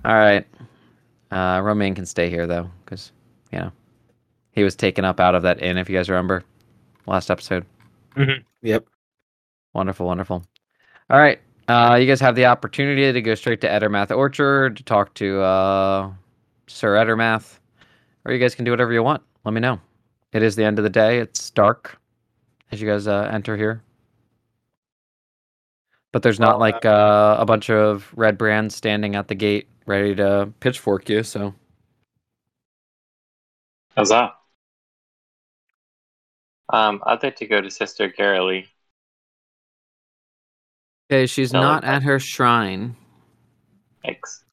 All 0.03 0.15
right. 0.15 0.45
Uh, 1.31 1.61
Romaine 1.63 1.95
can 1.95 2.05
stay 2.05 2.29
here 2.29 2.47
though, 2.47 2.69
because 2.83 3.11
you 3.51 3.59
know 3.59 3.71
he 4.51 4.63
was 4.63 4.75
taken 4.75 5.05
up 5.05 5.19
out 5.19 5.35
of 5.35 5.43
that 5.43 5.61
inn. 5.61 5.77
If 5.77 5.89
you 5.89 5.97
guys 5.97 6.09
remember, 6.09 6.43
last 7.07 7.31
episode. 7.31 7.65
Yep. 8.61 8.85
Wonderful, 9.73 10.05
wonderful. 10.05 10.43
All 11.09 11.19
right, 11.19 11.39
uh, 11.67 11.97
you 11.99 12.05
guys 12.07 12.19
have 12.21 12.35
the 12.35 12.45
opportunity 12.45 13.11
to 13.11 13.21
go 13.21 13.35
straight 13.35 13.61
to 13.61 13.67
Edermath 13.67 14.15
Orchard 14.15 14.77
to 14.77 14.83
talk 14.83 15.13
to 15.15 15.41
uh, 15.41 16.11
Sir 16.67 16.95
Edermath, 16.95 17.59
or 18.25 18.33
you 18.33 18.39
guys 18.39 18.55
can 18.55 18.65
do 18.65 18.71
whatever 18.71 18.93
you 18.93 19.03
want. 19.03 19.21
Let 19.45 19.53
me 19.53 19.61
know. 19.61 19.79
It 20.33 20.43
is 20.43 20.55
the 20.55 20.63
end 20.63 20.79
of 20.79 20.83
the 20.83 20.89
day. 20.89 21.19
It's 21.19 21.49
dark 21.49 21.97
as 22.71 22.81
you 22.81 22.87
guys 22.87 23.07
uh, 23.07 23.29
enter 23.31 23.57
here. 23.57 23.81
But 26.11 26.23
there's 26.23 26.39
not 26.39 26.59
like 26.59 26.85
uh, 26.85 27.37
a 27.39 27.45
bunch 27.45 27.69
of 27.69 28.11
red 28.15 28.37
brands 28.37 28.75
standing 28.75 29.15
at 29.15 29.27
the 29.29 29.35
gate 29.35 29.67
ready 29.85 30.13
to 30.15 30.51
pitchfork 30.59 31.09
you. 31.09 31.23
So 31.23 31.53
How's 33.95 34.09
that? 34.09 34.31
Um, 36.71 37.01
I'd 37.05 37.21
like 37.23 37.35
to 37.37 37.47
go 37.47 37.61
to 37.61 37.69
Sister 37.69 38.09
Garaele. 38.09 38.67
okay, 41.09 41.25
she's 41.27 41.53
No, 41.53 41.61
not 41.61 41.83
at 41.83 42.03
her 42.03 42.19
shrine. 42.19 42.95
Thanks. 44.03 44.43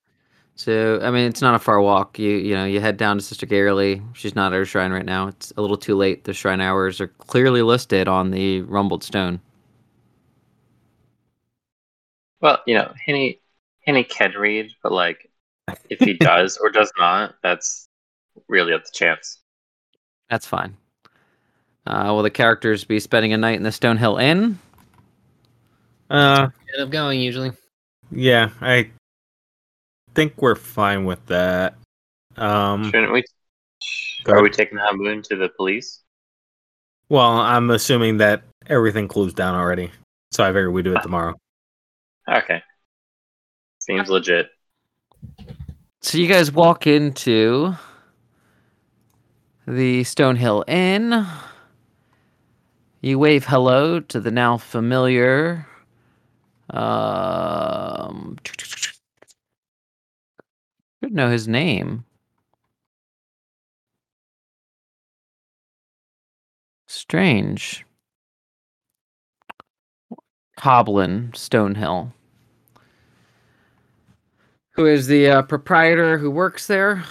So 0.57 1.01
I 1.03 1.11
mean, 1.11 1.27
it's 1.29 1.41
not 1.41 1.55
a 1.55 1.59
far 1.59 1.81
walk. 1.81 2.19
You 2.19 2.31
you 2.31 2.55
know, 2.55 2.65
you 2.65 2.81
head 2.81 2.97
down 2.97 3.17
to 3.19 3.23
Sister 3.25 3.47
Garaele. 3.47 4.03
She's 4.15 4.35
not 4.35 4.53
at 4.53 4.57
her 4.57 4.65
shrine 4.65 4.91
right 4.93 5.05
now. 5.05 5.29
It's 5.29 5.53
a 5.57 5.63
little 5.63 5.77
too 5.77 5.95
late. 5.97 6.25
The 6.25 6.33
shrine 6.35 6.61
hours 6.61 7.01
are 7.01 7.09
clearly 7.09 7.63
listed 7.63 8.09
on 8.09 8.31
the 8.31 8.63
rumbled 8.63 9.05
stone. 9.05 9.41
Well, 12.41 12.63
you 12.67 12.75
know, 12.75 12.93
Henny 13.05 13.41
Henny 13.87 14.05
can 14.05 14.33
read, 14.33 14.73
but 14.83 14.93
like 14.93 15.31
if 15.91 16.01
he 16.03 16.15
does 16.19 16.59
or 16.59 16.71
does 16.71 16.93
not, 16.99 17.37
that's 17.43 17.89
really 18.49 18.73
up 18.75 18.85
to 18.85 18.93
chance. 18.93 19.41
That's 20.31 20.47
fine. 20.47 20.77
Uh, 21.87 22.05
will 22.09 22.23
the 22.23 22.31
characters 22.31 22.85
be 22.85 23.01
spending 23.01 23.33
a 23.33 23.37
night 23.39 23.57
in 23.57 23.63
the 23.63 23.71
Stonehill 23.71 24.21
Inn? 24.23 24.59
Uh, 26.11 26.49
End 26.75 26.83
up 26.83 26.91
going 26.91 27.21
usually. 27.21 27.53
yeah, 28.11 28.51
I 28.61 28.91
think 30.15 30.41
we're 30.41 30.55
fine 30.55 31.05
with 31.05 31.25
that. 31.27 31.75
Um, 32.37 32.85
Shouldn't 32.91 33.13
we? 33.13 33.25
Go 34.25 34.33
Are 34.33 34.37
ahead. 34.37 34.43
we 34.45 34.51
taking 34.51 34.79
Hamun 34.79 35.23
to 35.25 35.37
the 35.37 35.49
police? 35.51 36.01
well, 37.11 37.39
I'm 37.39 37.71
assuming 37.71 38.19
that 38.19 38.43
everything 38.67 39.09
closed 39.09 39.35
down 39.37 39.55
already, 39.55 39.91
so 40.31 40.45
I 40.45 40.49
figure 40.49 40.71
we 40.71 40.83
do 40.83 40.95
it 40.95 41.03
tomorrow. 41.03 41.35
Okay. 42.31 42.63
Seems 43.81 44.11
legit. 44.11 44.51
So 46.03 46.19
you 46.19 46.27
guys 46.29 46.53
walk 46.53 46.87
into 46.87 47.75
the 49.67 50.03
Stonehill 50.03 50.69
Inn. 50.69 51.27
You 53.01 53.19
wave 53.19 53.47
hello 53.47 54.01
to 54.01 54.21
the 54.21 54.31
now 54.31 54.59
familiar 54.59 55.67
Um, 56.71 58.37
should 61.03 61.15
know 61.15 61.31
his 61.31 61.49
name. 61.49 62.05
Strange. 66.87 67.85
Toblen 70.59 71.31
Stonehill, 71.33 72.13
who 74.73 74.87
is 74.87 75.07
the 75.07 75.29
uh, 75.31 75.43
proprietor 75.43 76.19
who 76.19 76.31
works 76.33 76.67
there. 76.67 77.05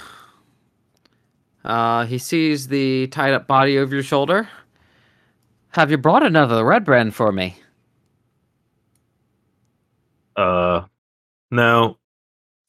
Uh, 1.63 2.05
he 2.05 2.17
sees 2.17 2.67
the 2.67 3.07
tied 3.07 3.33
up 3.33 3.47
body 3.47 3.77
over 3.77 3.95
your 3.95 4.03
shoulder. 4.03 4.49
Have 5.71 5.91
you 5.91 5.97
brought 5.97 6.23
another 6.23 6.63
red 6.63 6.83
brand 6.83 7.13
for 7.13 7.31
me? 7.31 7.55
Uh, 10.35 10.83
no, 11.51 11.97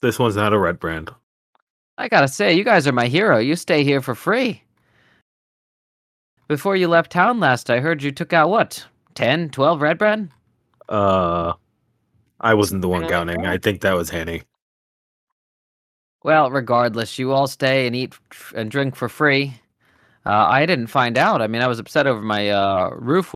this 0.01 0.19
one's 0.19 0.37
not 0.37 0.53
a 0.53 0.59
red 0.59 0.79
brand. 0.79 1.11
I 1.97 2.09
gotta 2.09 2.29
say, 2.29 2.55
you 2.55 2.65
guys 2.65 2.87
are 2.87 2.93
my 2.93 3.09
hero. 3.09 3.39
You 3.39 3.57
stay 3.57 3.85
here 3.85 4.01
for 4.01 4.15
free. 4.15 4.63
Before 6.47 6.77
you 6.77 6.89
left 6.89 7.13
town 7.13 7.41
last, 7.41 7.69
I 7.69 7.81
heard 7.81 8.03
you 8.03 8.11
took 8.11 8.33
out 8.33 8.49
what? 8.49 8.87
10, 9.15 9.51
12 9.51 9.83
red 9.83 9.99
brand? 9.99 10.31
Uh, 10.89 11.53
I 12.41 12.55
wasn't 12.55 12.83
the 12.83 12.89
one 12.89 13.07
counting. 13.09 13.45
I 13.47 13.59
think 13.59 13.81
that 13.83 13.95
was 13.95 14.11
Hanny. 14.11 14.43
Well, 16.23 16.51
regardless, 16.51 17.19
you 17.19 17.33
all 17.33 17.47
stay 17.47 17.87
and 17.87 17.95
eat 17.95 18.15
and 18.55 18.71
drink 18.71 18.97
for 18.97 19.09
free. 19.09 19.55
Uh, 20.29 20.47
I 20.47 20.67
didn't 20.67 20.89
find 20.89 21.17
out. 21.17 21.41
I 21.41 21.47
mean, 21.47 21.63
I 21.63 21.67
was 21.67 21.79
upset 21.79 22.07
over 22.07 22.21
my 22.21 22.51
uh, 22.51 22.91
roof 22.91 23.33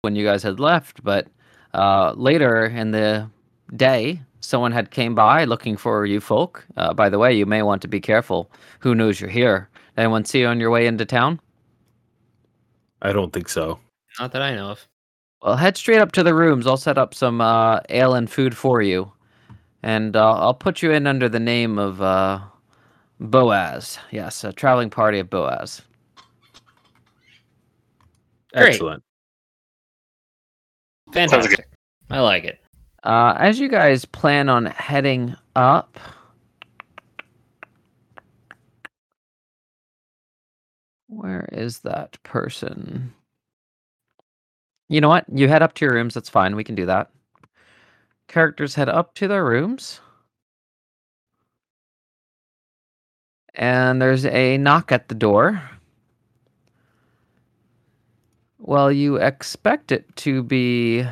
when 0.00 0.16
you 0.16 0.24
guys 0.24 0.42
had 0.42 0.58
left, 0.58 1.04
but 1.04 1.28
uh, 1.74 2.14
later 2.16 2.64
in 2.64 2.90
the 2.90 3.28
day, 3.76 4.22
someone 4.40 4.72
had 4.72 4.90
came 4.90 5.14
by 5.14 5.44
looking 5.44 5.76
for 5.76 6.06
you 6.06 6.20
folk. 6.20 6.66
Uh, 6.78 6.94
by 6.94 7.10
the 7.10 7.18
way, 7.18 7.34
you 7.34 7.44
may 7.44 7.60
want 7.60 7.82
to 7.82 7.88
be 7.88 8.00
careful. 8.00 8.50
Who 8.80 8.94
knows 8.94 9.20
you're 9.20 9.28
here? 9.28 9.68
Anyone 9.98 10.24
see 10.24 10.40
you 10.40 10.46
on 10.46 10.58
your 10.58 10.70
way 10.70 10.86
into 10.86 11.04
town? 11.04 11.38
I 13.02 13.12
don't 13.12 13.32
think 13.32 13.50
so. 13.50 13.78
Not 14.18 14.32
that 14.32 14.40
I 14.40 14.54
know 14.54 14.70
of. 14.70 14.88
Well, 15.42 15.56
head 15.56 15.76
straight 15.76 16.00
up 16.00 16.12
to 16.12 16.22
the 16.22 16.34
rooms. 16.34 16.66
I'll 16.66 16.78
set 16.78 16.96
up 16.96 17.12
some 17.12 17.42
uh, 17.42 17.80
ale 17.90 18.14
and 18.14 18.30
food 18.30 18.56
for 18.56 18.80
you, 18.80 19.12
and 19.82 20.16
uh, 20.16 20.32
I'll 20.32 20.54
put 20.54 20.80
you 20.80 20.92
in 20.92 21.06
under 21.06 21.28
the 21.28 21.40
name 21.40 21.78
of 21.78 22.00
uh, 22.00 22.40
Boaz. 23.20 23.98
Yes, 24.10 24.44
a 24.44 24.52
traveling 24.54 24.88
party 24.88 25.18
of 25.18 25.28
Boaz. 25.28 25.82
Great. 28.54 28.68
Excellent. 28.68 29.02
Fantastic. 31.12 31.66
I 32.10 32.20
like 32.20 32.44
it. 32.44 32.60
Uh, 33.02 33.34
as 33.38 33.58
you 33.58 33.68
guys 33.68 34.04
plan 34.04 34.48
on 34.48 34.66
heading 34.66 35.34
up, 35.56 35.98
where 41.08 41.48
is 41.52 41.80
that 41.80 42.22
person? 42.22 43.12
You 44.88 45.00
know 45.00 45.08
what? 45.08 45.24
You 45.32 45.48
head 45.48 45.62
up 45.62 45.74
to 45.74 45.84
your 45.84 45.94
rooms. 45.94 46.14
That's 46.14 46.28
fine. 46.28 46.54
We 46.54 46.64
can 46.64 46.74
do 46.74 46.86
that. 46.86 47.10
Characters 48.28 48.74
head 48.74 48.88
up 48.88 49.14
to 49.14 49.28
their 49.28 49.44
rooms. 49.44 50.00
And 53.54 54.00
there's 54.00 54.24
a 54.24 54.58
knock 54.58 54.92
at 54.92 55.08
the 55.08 55.14
door. 55.14 55.62
Well, 58.64 58.92
you 58.92 59.16
expect 59.16 59.90
it 59.90 60.14
to 60.18 60.44
be 60.44 61.04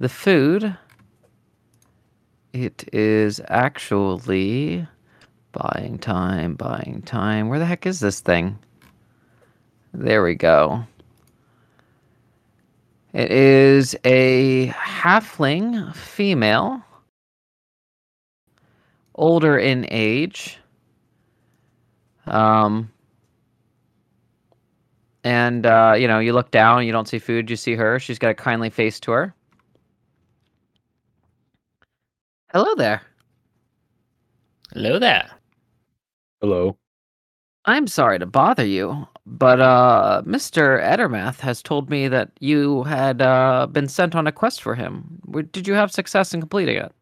the 0.00 0.08
food. 0.08 0.76
It 2.52 2.92
is 2.92 3.40
actually 3.46 4.84
buying 5.52 5.96
time, 6.00 6.56
buying 6.56 7.02
time. 7.06 7.48
Where 7.48 7.60
the 7.60 7.66
heck 7.66 7.86
is 7.86 8.00
this 8.00 8.18
thing? 8.18 8.58
There 9.94 10.24
we 10.24 10.34
go. 10.34 10.82
It 13.12 13.30
is 13.30 13.94
a 14.02 14.66
halfling 14.70 15.94
female, 15.94 16.82
older 19.14 19.56
in 19.56 19.86
age. 19.88 20.58
Um, 22.26 22.90
and 25.26 25.66
uh, 25.66 25.94
you 25.98 26.06
know, 26.06 26.20
you 26.20 26.32
look 26.32 26.52
down, 26.52 26.86
you 26.86 26.92
don't 26.92 27.08
see 27.08 27.18
food, 27.18 27.50
you 27.50 27.56
see 27.56 27.74
her. 27.74 27.98
She's 27.98 28.16
got 28.16 28.30
a 28.30 28.34
kindly 28.34 28.70
face 28.70 29.00
to 29.00 29.10
her. 29.10 29.34
Hello 32.52 32.72
there. 32.76 33.02
Hello 34.72 35.00
there. 35.00 35.28
Hello. 36.40 36.78
I'm 37.64 37.88
sorry 37.88 38.20
to 38.20 38.26
bother 38.26 38.64
you, 38.64 39.08
but 39.26 39.60
uh, 39.60 40.22
Mr. 40.24 40.80
Edermath 40.80 41.40
has 41.40 41.60
told 41.60 41.90
me 41.90 42.06
that 42.06 42.30
you 42.38 42.84
had 42.84 43.20
uh, 43.20 43.66
been 43.66 43.88
sent 43.88 44.14
on 44.14 44.28
a 44.28 44.32
quest 44.32 44.62
for 44.62 44.76
him. 44.76 45.20
Did 45.50 45.66
you 45.66 45.74
have 45.74 45.90
success 45.90 46.34
in 46.34 46.40
completing 46.40 46.76
it? 46.76 46.92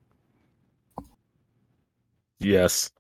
Yes. 2.40 2.90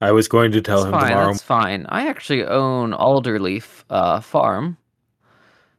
I 0.00 0.12
was 0.12 0.28
going 0.28 0.52
to 0.52 0.60
tell 0.60 0.84
That's 0.84 0.94
him 0.94 1.00
fine. 1.00 1.10
tomorrow. 1.10 1.32
That's 1.32 1.42
fine. 1.42 1.86
I 1.88 2.08
actually 2.08 2.44
own 2.44 2.92
Alderleaf 2.92 3.84
uh, 3.90 4.20
Farm. 4.20 4.76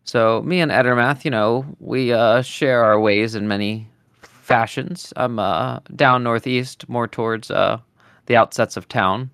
So 0.03 0.41
me 0.43 0.61
and 0.61 0.71
Edermath, 0.71 1.25
you 1.25 1.31
know, 1.31 1.65
we 1.79 2.13
uh, 2.13 2.41
share 2.41 2.83
our 2.83 2.99
ways 2.99 3.35
in 3.35 3.47
many 3.47 3.89
fashions. 4.21 5.11
I'm 5.15 5.39
uh, 5.39 5.79
down 5.95 6.23
northeast, 6.23 6.87
more 6.87 7.07
towards 7.07 7.49
uh, 7.49 7.79
the 8.27 8.35
outsets 8.35 8.77
of 8.77 8.87
town. 8.87 9.31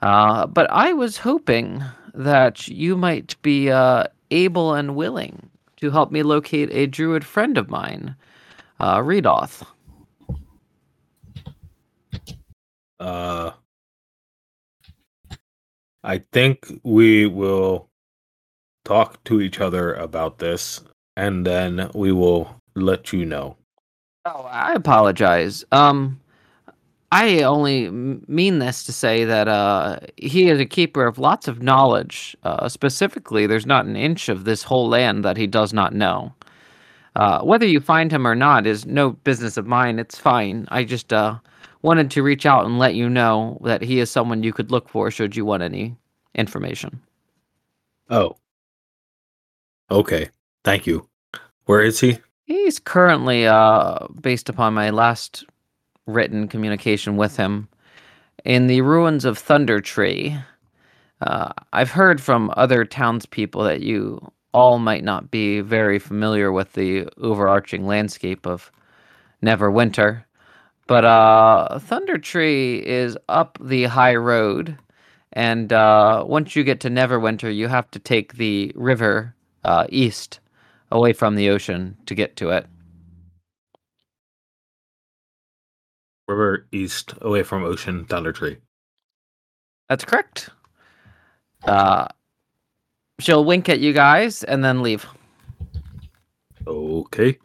Uh, 0.00 0.46
but 0.46 0.70
I 0.70 0.92
was 0.92 1.18
hoping 1.18 1.82
that 2.14 2.68
you 2.68 2.96
might 2.96 3.40
be 3.42 3.70
uh, 3.70 4.04
able 4.30 4.74
and 4.74 4.94
willing 4.94 5.50
to 5.76 5.90
help 5.90 6.10
me 6.12 6.22
locate 6.22 6.70
a 6.72 6.86
druid 6.86 7.24
friend 7.24 7.58
of 7.58 7.68
mine, 7.68 8.14
uh, 8.80 8.98
Reidoth. 8.98 9.66
Uh, 13.00 13.52
I 16.02 16.18
think 16.32 16.80
we 16.82 17.26
will 17.26 17.88
talk 18.84 19.22
to 19.24 19.40
each 19.40 19.60
other 19.60 19.94
about 19.94 20.38
this, 20.38 20.80
and 21.16 21.46
then 21.46 21.90
we 21.94 22.12
will 22.12 22.60
let 22.74 23.12
you 23.12 23.24
know. 23.24 23.56
Oh, 24.24 24.42
I 24.42 24.72
apologize. 24.72 25.64
Um, 25.72 26.20
I 27.10 27.42
only 27.42 27.90
mean 27.90 28.58
this 28.58 28.84
to 28.84 28.92
say 28.92 29.24
that 29.24 29.48
uh, 29.48 30.00
he 30.16 30.48
is 30.50 30.60
a 30.60 30.66
keeper 30.66 31.06
of 31.06 31.18
lots 31.18 31.48
of 31.48 31.62
knowledge. 31.62 32.36
Uh, 32.42 32.68
specifically, 32.68 33.46
there's 33.46 33.66
not 33.66 33.86
an 33.86 33.96
inch 33.96 34.28
of 34.28 34.44
this 34.44 34.62
whole 34.62 34.88
land 34.88 35.24
that 35.24 35.36
he 35.36 35.46
does 35.46 35.72
not 35.72 35.94
know. 35.94 36.34
Uh, 37.16 37.40
whether 37.40 37.66
you 37.66 37.80
find 37.80 38.12
him 38.12 38.26
or 38.26 38.34
not 38.34 38.66
is 38.66 38.86
no 38.86 39.10
business 39.10 39.56
of 39.56 39.66
mine. 39.66 39.98
It's 39.98 40.18
fine. 40.18 40.68
I 40.70 40.84
just 40.84 41.12
uh, 41.12 41.38
wanted 41.82 42.10
to 42.12 42.22
reach 42.22 42.46
out 42.46 42.66
and 42.66 42.78
let 42.78 42.94
you 42.94 43.08
know 43.08 43.60
that 43.64 43.82
he 43.82 44.00
is 44.00 44.10
someone 44.10 44.42
you 44.42 44.52
could 44.52 44.70
look 44.70 44.88
for 44.88 45.10
should 45.10 45.36
you 45.36 45.44
want 45.44 45.62
any 45.62 45.96
information. 46.34 47.00
Oh. 48.10 48.36
Okay. 49.90 50.30
Thank 50.64 50.86
you. 50.86 51.08
Where 51.66 51.82
is 51.82 52.00
he? 52.00 52.18
He's 52.44 52.78
currently, 52.78 53.46
uh, 53.46 54.06
based 54.20 54.48
upon 54.48 54.74
my 54.74 54.90
last 54.90 55.44
written 56.06 56.48
communication 56.48 57.16
with 57.16 57.36
him, 57.36 57.68
in 58.44 58.66
the 58.66 58.80
ruins 58.80 59.24
of 59.24 59.38
Thundertree. 59.38 60.42
Uh, 61.20 61.52
I've 61.72 61.90
heard 61.90 62.20
from 62.20 62.52
other 62.56 62.84
townspeople 62.84 63.64
that 63.64 63.82
you 63.82 64.32
all 64.54 64.78
might 64.78 65.04
not 65.04 65.30
be 65.30 65.60
very 65.60 65.98
familiar 65.98 66.50
with 66.50 66.72
the 66.72 67.08
overarching 67.18 67.86
landscape 67.86 68.46
of 68.46 68.72
Neverwinter, 69.42 70.24
but 70.88 71.04
uh, 71.04 71.78
Thundertree 71.80 72.82
is 72.82 73.16
up 73.28 73.58
the 73.60 73.84
high 73.84 74.16
road, 74.16 74.76
and 75.34 75.72
uh, 75.72 76.24
once 76.26 76.56
you 76.56 76.64
get 76.64 76.80
to 76.80 76.88
Neverwinter, 76.88 77.54
you 77.54 77.68
have 77.68 77.88
to 77.92 77.98
take 77.98 78.34
the 78.34 78.72
river 78.74 79.34
uh, 79.64 79.86
east 79.90 80.40
away 80.90 81.12
from 81.12 81.36
the 81.36 81.50
ocean 81.50 81.96
to 82.06 82.14
get 82.14 82.36
to 82.36 82.50
it. 82.50 82.66
River 86.26 86.66
East, 86.72 87.14
away 87.22 87.42
from 87.42 87.64
Ocean 87.64 88.04
Thundertree. 88.04 88.58
That's 89.88 90.04
correct. 90.04 90.50
Uh, 91.64 92.06
she'll 93.18 93.44
wink 93.44 93.68
at 93.68 93.80
you 93.80 93.92
guys 93.92 94.44
and 94.44 94.62
then 94.62 94.82
leave. 94.82 95.06
Okay. 96.66 97.38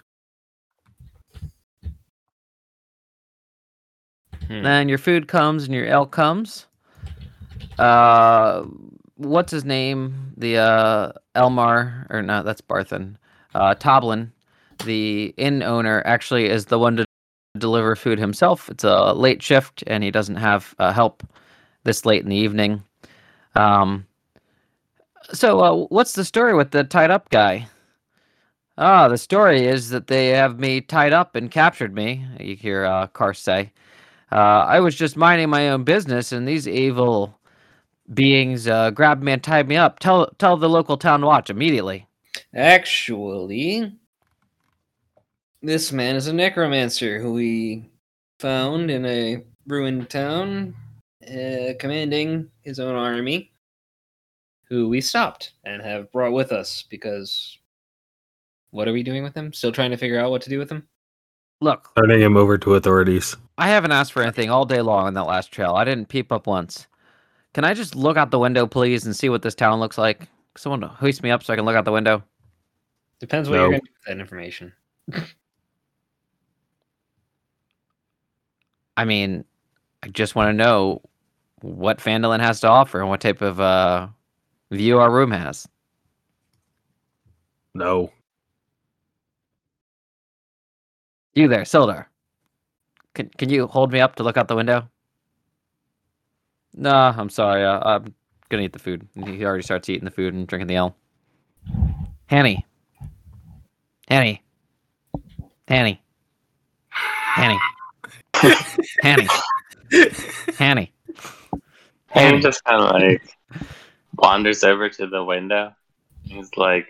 Hmm. 4.48 4.64
Then 4.64 4.90
your 4.90 4.98
food 4.98 5.28
comes 5.28 5.65
and 5.65 5.74
your 5.74 5.86
ale 5.86 6.06
comes. 6.06 6.68
Uh, 7.78 8.64
what's 9.15 9.52
his 9.52 9.65
name? 9.65 10.34
The 10.38 10.57
uh, 10.57 11.11
Elmar 11.36 12.07
or 12.10 12.22
no, 12.22 12.44
that's 12.44 12.61
Barthen. 12.61 13.15
Uh, 13.56 13.76
Toblen 13.76 14.32
the 14.86 15.34
inn 15.38 15.64
owner 15.64 16.03
actually 16.06 16.45
is 16.45 16.65
the 16.65 16.80
one 16.80 16.98
to 16.98 17.06
deliver 17.57 17.95
food 17.95 18.20
himself. 18.20 18.70
It's 18.70 18.84
a 18.84 19.14
late 19.14 19.41
shift, 19.41 19.84
and 19.88 20.03
he 20.03 20.11
doesn't 20.11 20.36
have 20.36 20.76
uh, 20.80 20.91
help 20.91 21.24
this 21.84 22.06
late 22.06 22.24
in 22.24 22.30
the 22.30 22.36
evening. 22.36 22.84
Um, 23.56 24.06
so, 25.32 25.60
uh, 25.60 25.86
what's 25.88 26.14
the 26.14 26.26
story 26.26 26.53
with 26.53 26.72
the 26.72 26.84
tied 26.84 27.11
up 27.11 27.30
guy? 27.30 27.68
Ah, 28.78 29.07
the 29.07 29.18
story 29.18 29.65
is 29.65 29.90
that 29.90 30.07
they 30.07 30.30
have 30.30 30.60
me 30.60 30.82
tied 30.82 31.14
up 31.14 31.36
and 31.36 31.52
captured 31.52 31.94
me. 31.94 32.26
You 32.40 32.56
hear 32.56 32.86
uh, 32.86 33.07
Kost 33.07 33.44
say. 33.44 33.72
Uh, 34.34 34.66
I 34.68 34.80
was 34.80 34.96
just 34.96 35.16
minding 35.16 35.52
my 35.52 35.70
own 35.70 35.84
business, 35.84 36.32
and 36.32 36.48
these 36.48 36.68
evil 36.68 37.40
beings 38.16 38.68
uh, 38.68 38.90
grabbed 38.90 39.24
me 39.24 39.32
and 39.32 39.44
tied 39.44 39.68
me 39.68 39.78
up. 39.78 40.00
Tell 40.00 40.26
tell 40.40 40.58
the 40.58 40.68
local 40.68 40.98
town 40.98 41.24
watch 41.24 41.52
immediately. 41.52 42.08
Actually, 42.56 43.96
this 45.62 45.92
man 45.92 46.16
is 46.16 46.26
a 46.26 46.34
necromancer 46.34 47.20
who 47.20 47.34
we 47.34 47.92
found 48.40 48.90
in 48.90 49.06
a 49.06 49.44
ruined 49.68 50.10
town, 50.10 50.74
uh, 51.30 51.74
commanding 51.78 52.50
his 52.62 52.80
own 52.80 52.96
army, 52.96 53.52
who 54.68 54.90
we 54.90 55.00
stopped 55.00 55.54
and 55.64 55.80
have 55.84 56.12
brought 56.12 56.34
with 56.34 56.52
us 56.52 56.84
because. 56.90 57.60
What 58.72 58.88
are 58.88 58.94
we 58.94 59.04
doing 59.04 59.22
with 59.22 59.36
him? 59.36 59.54
Still 59.54 59.72
trying 59.72 59.92
to 59.92 59.98
figure 59.98 60.20
out 60.20 60.32
what 60.32 60.42
to 60.42 60.50
do 60.50 60.58
with 60.58 60.72
him? 60.72 60.88
Look, 61.64 61.90
Turning 61.95 62.19
him 62.22 62.35
over 62.35 62.57
to 62.57 62.76
authorities. 62.76 63.38
I 63.57 63.69
haven't 63.69 63.94
asked 63.94 64.11
for 64.11 64.22
anything 64.22 64.49
all 64.49 64.65
day 64.65 64.81
long 64.81 65.06
on 65.07 65.14
that 65.14 65.23
last 65.23 65.49
trail. 65.53 65.76
I 65.76 65.85
didn't 65.85 66.10
peep 66.10 66.30
up 66.31 66.45
once. 66.45 66.88
Can 67.53 67.64
I 67.64 67.73
just 67.73 67.95
look 67.95 68.18
out 68.18 68.31
the 68.31 68.40
window, 68.40 68.68
please, 68.68 69.06
and 69.06 69.15
see 69.15 69.30
what 69.30 69.44
this 69.44 69.56
town 69.56 69.80
looks 69.80 69.98
like? 69.98 70.27
Someone 70.57 70.81
hoist 70.81 71.23
me 71.23 71.31
up 71.31 71.41
so 71.41 71.53
I 71.53 71.56
can 71.56 71.64
look 71.64 71.77
out 71.77 71.85
the 71.85 71.91
window. 71.94 72.22
Depends 73.22 73.48
what 73.48 73.56
No. 73.56 73.61
you're 73.61 73.69
going 73.69 73.81
to 73.81 73.88
do 73.88 73.94
with 73.94 74.06
that 74.07 74.19
information. 74.19 74.73
I 78.98 79.06
mean, 79.06 79.45
I 80.03 80.10
just 80.10 80.35
want 80.35 80.49
to 80.49 80.53
know 80.53 81.02
what 81.61 81.99
Phandalin 81.99 82.41
has 82.41 82.60
to 82.60 82.68
offer 82.68 82.99
and 82.99 83.07
what 83.10 83.22
type 83.22 83.41
of 83.41 83.61
uh, 83.61 84.07
view 84.69 84.99
our 84.99 85.10
room 85.10 85.31
has. 85.31 85.65
No. 87.73 88.11
You 91.36 91.48
there, 91.48 91.62
Sildar. 91.62 92.06
Can 93.14 93.30
can 93.38 93.50
you 93.50 93.68
hold 93.68 93.92
me 93.92 94.00
up 94.00 94.16
to 94.16 94.24
look 94.24 94.38
out 94.38 94.48
the 94.48 94.56
window? 94.56 94.90
Nah, 96.74 97.14
I'm 97.18 97.30
sorry. 97.30 97.64
Uh, 97.64 97.80
I'm 97.84 98.14
gonna 98.50 98.64
eat 98.64 98.74
the 98.74 98.80
food. 98.80 99.08
He 99.16 99.44
already 99.46 99.64
starts 99.64 99.90
eating 99.90 100.06
the 100.06 100.12
food 100.12 100.34
and 100.34 100.48
drinking 100.48 100.68
the 100.68 100.76
ale. 100.76 100.96
Hanny. 102.28 102.66
Hanny. 104.08 104.44
Hanny. 105.68 106.04
Hanny. 106.90 107.60
Hanny. 109.02 109.28
Hanny. 110.58 110.94
And 112.16 112.36
he 112.36 112.42
just 112.42 112.64
kind 112.64 112.84
of 112.84 112.92
like 112.92 113.22
wanders 114.18 114.64
over 114.64 114.90
to 114.90 115.08
the 115.08 115.24
window. 115.24 115.74
He's 116.24 116.56
like, 116.58 116.88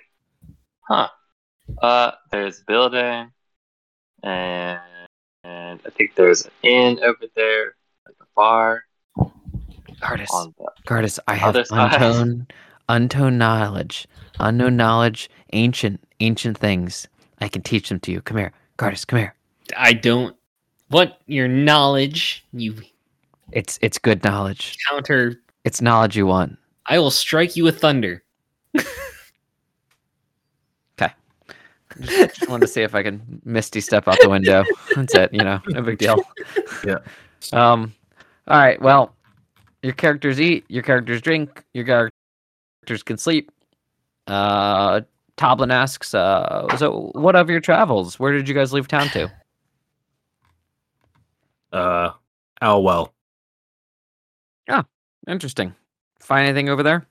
"Huh? 0.82 1.07
Uh, 1.82 2.11
there's 2.32 2.60
a 2.60 2.64
building, 2.65 3.32
and 4.23 4.79
and 5.43 5.79
I 5.85 5.89
think 5.91 6.15
there's 6.15 6.45
an 6.45 6.51
inn 6.63 6.99
over 7.03 7.25
there, 7.35 7.75
like 8.05 8.15
a 8.21 8.25
bar 8.35 8.83
Gardas. 10.01 10.53
Gardas, 10.85 11.19
I 11.27 11.35
have 11.35 11.55
Other 11.55 11.65
side. 11.65 11.93
untoned, 11.93 12.53
untoned 12.89 13.39
knowledge, 13.39 14.07
unknown 14.39 14.75
knowledge, 14.75 15.29
ancient, 15.53 16.01
ancient 16.19 16.57
things. 16.57 17.07
I 17.39 17.47
can 17.47 17.61
teach 17.61 17.89
them 17.89 17.99
to 18.01 18.11
you. 18.11 18.21
Come 18.21 18.37
here, 18.37 18.51
Gardas. 18.77 19.05
Come 19.07 19.19
here. 19.19 19.35
I 19.77 19.93
don't. 19.93 20.35
What 20.89 21.19
your 21.25 21.47
knowledge? 21.47 22.45
You 22.53 22.75
It's 23.51 23.79
it's 23.81 23.97
good 23.97 24.23
knowledge. 24.23 24.77
counter. 24.89 25.39
It's 25.63 25.81
knowledge 25.81 26.17
you 26.17 26.25
want. 26.27 26.57
I 26.87 26.99
will 26.99 27.11
strike 27.11 27.55
you 27.55 27.63
with 27.63 27.79
thunder. 27.79 28.23
Just, 32.02 32.36
just 32.36 32.49
wanted 32.49 32.61
to 32.61 32.68
see 32.68 32.82
if 32.82 32.95
I 32.95 33.03
can 33.03 33.41
misty 33.45 33.82
step 33.82 34.07
out 34.07 34.18
the 34.22 34.30
window. 34.30 34.64
That's 34.95 35.14
it. 35.15 35.34
You 35.34 35.44
know, 35.44 35.61
no 35.68 35.82
big 35.82 35.98
deal. 35.98 36.18
Yeah. 36.86 36.98
Um. 37.53 37.94
All 38.48 38.60
right. 38.60 38.82
Well, 38.82 39.15
your 39.84 39.94
characters 39.94 40.41
eat. 40.41 40.65
Your 40.68 40.84
characters 40.84 41.22
drink. 41.22 41.64
Your 41.74 41.86
characters 41.86 43.03
can 43.03 43.18
sleep. 43.18 43.52
Uh, 44.28 45.02
Toblen 45.38 45.72
asks, 45.72 46.14
uh, 46.14 46.68
so 46.78 47.11
what 47.14 47.36
of 47.36 47.49
your 47.49 47.61
travels? 47.61 48.20
Where 48.20 48.34
did 48.34 48.48
you 48.49 48.53
guys 48.53 48.74
leave 48.74 48.88
town 48.88 49.07
to? 49.10 49.32
Uh, 51.72 52.11
Owl 52.61 52.84
Well. 52.84 53.14
Interesting. 55.28 55.74
Find 56.20 56.48
anything 56.48 56.70
over 56.70 56.84
there? 56.84 57.06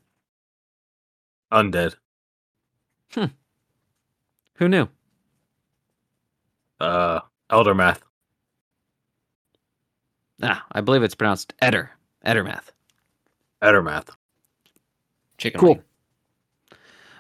Undead. 1.53 1.95
Who 4.62 4.68
knew? 4.68 4.86
Uh, 6.78 7.18
Eldermath. 7.51 7.98
Ah, 10.40 10.64
I 10.70 10.80
believe 10.80 11.02
it's 11.02 11.16
pronounced 11.16 11.52
Eder. 11.60 11.90
Edermath. 12.24 12.70
Edermath. 13.60 14.10
Chicken. 15.39 15.59
Cool. 15.59 15.74
wing. 15.74 15.82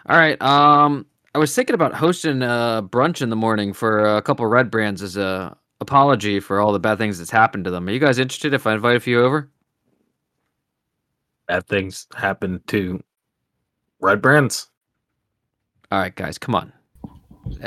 All 0.06 0.16
right. 0.16 0.40
Um, 0.40 1.04
I 1.34 1.38
was 1.38 1.52
thinking 1.52 1.74
about 1.74 1.94
hosting 1.94 2.44
a 2.44 2.86
brunch 2.88 3.22
in 3.22 3.30
the 3.30 3.34
morning 3.34 3.72
for 3.72 4.16
a 4.18 4.22
couple 4.22 4.46
red 4.46 4.70
brands 4.70 5.02
as 5.02 5.16
a 5.16 5.56
apology 5.80 6.38
for 6.38 6.60
all 6.60 6.70
the 6.70 6.78
bad 6.78 6.98
things 6.98 7.18
that's 7.18 7.32
happened 7.32 7.64
to 7.64 7.72
them. 7.72 7.88
Are 7.88 7.90
you 7.90 7.98
guys 7.98 8.20
interested 8.20 8.54
if 8.54 8.68
I 8.68 8.74
invite 8.74 8.94
a 8.94 9.00
few 9.00 9.20
over? 9.20 9.50
Bad 11.48 11.66
things 11.66 12.06
happen 12.14 12.62
to 12.68 13.02
Red 14.00 14.22
Brands. 14.22 14.68
All 15.90 15.98
right, 15.98 16.14
guys, 16.14 16.38
come 16.38 16.54
on. 16.54 16.72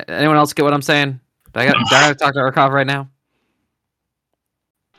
Anyone 0.08 0.38
else 0.38 0.54
get 0.54 0.64
what 0.64 0.74
I'm 0.74 0.82
saying? 0.82 1.20
Do 1.54 1.60
I 1.60 1.66
got, 1.68 1.76
do 1.90 1.96
I 1.96 2.02
got 2.02 2.08
to 2.10 2.16
talk 2.16 2.34
to 2.34 2.40
Urkov 2.40 2.72
right 2.72 2.88
now? 2.88 3.10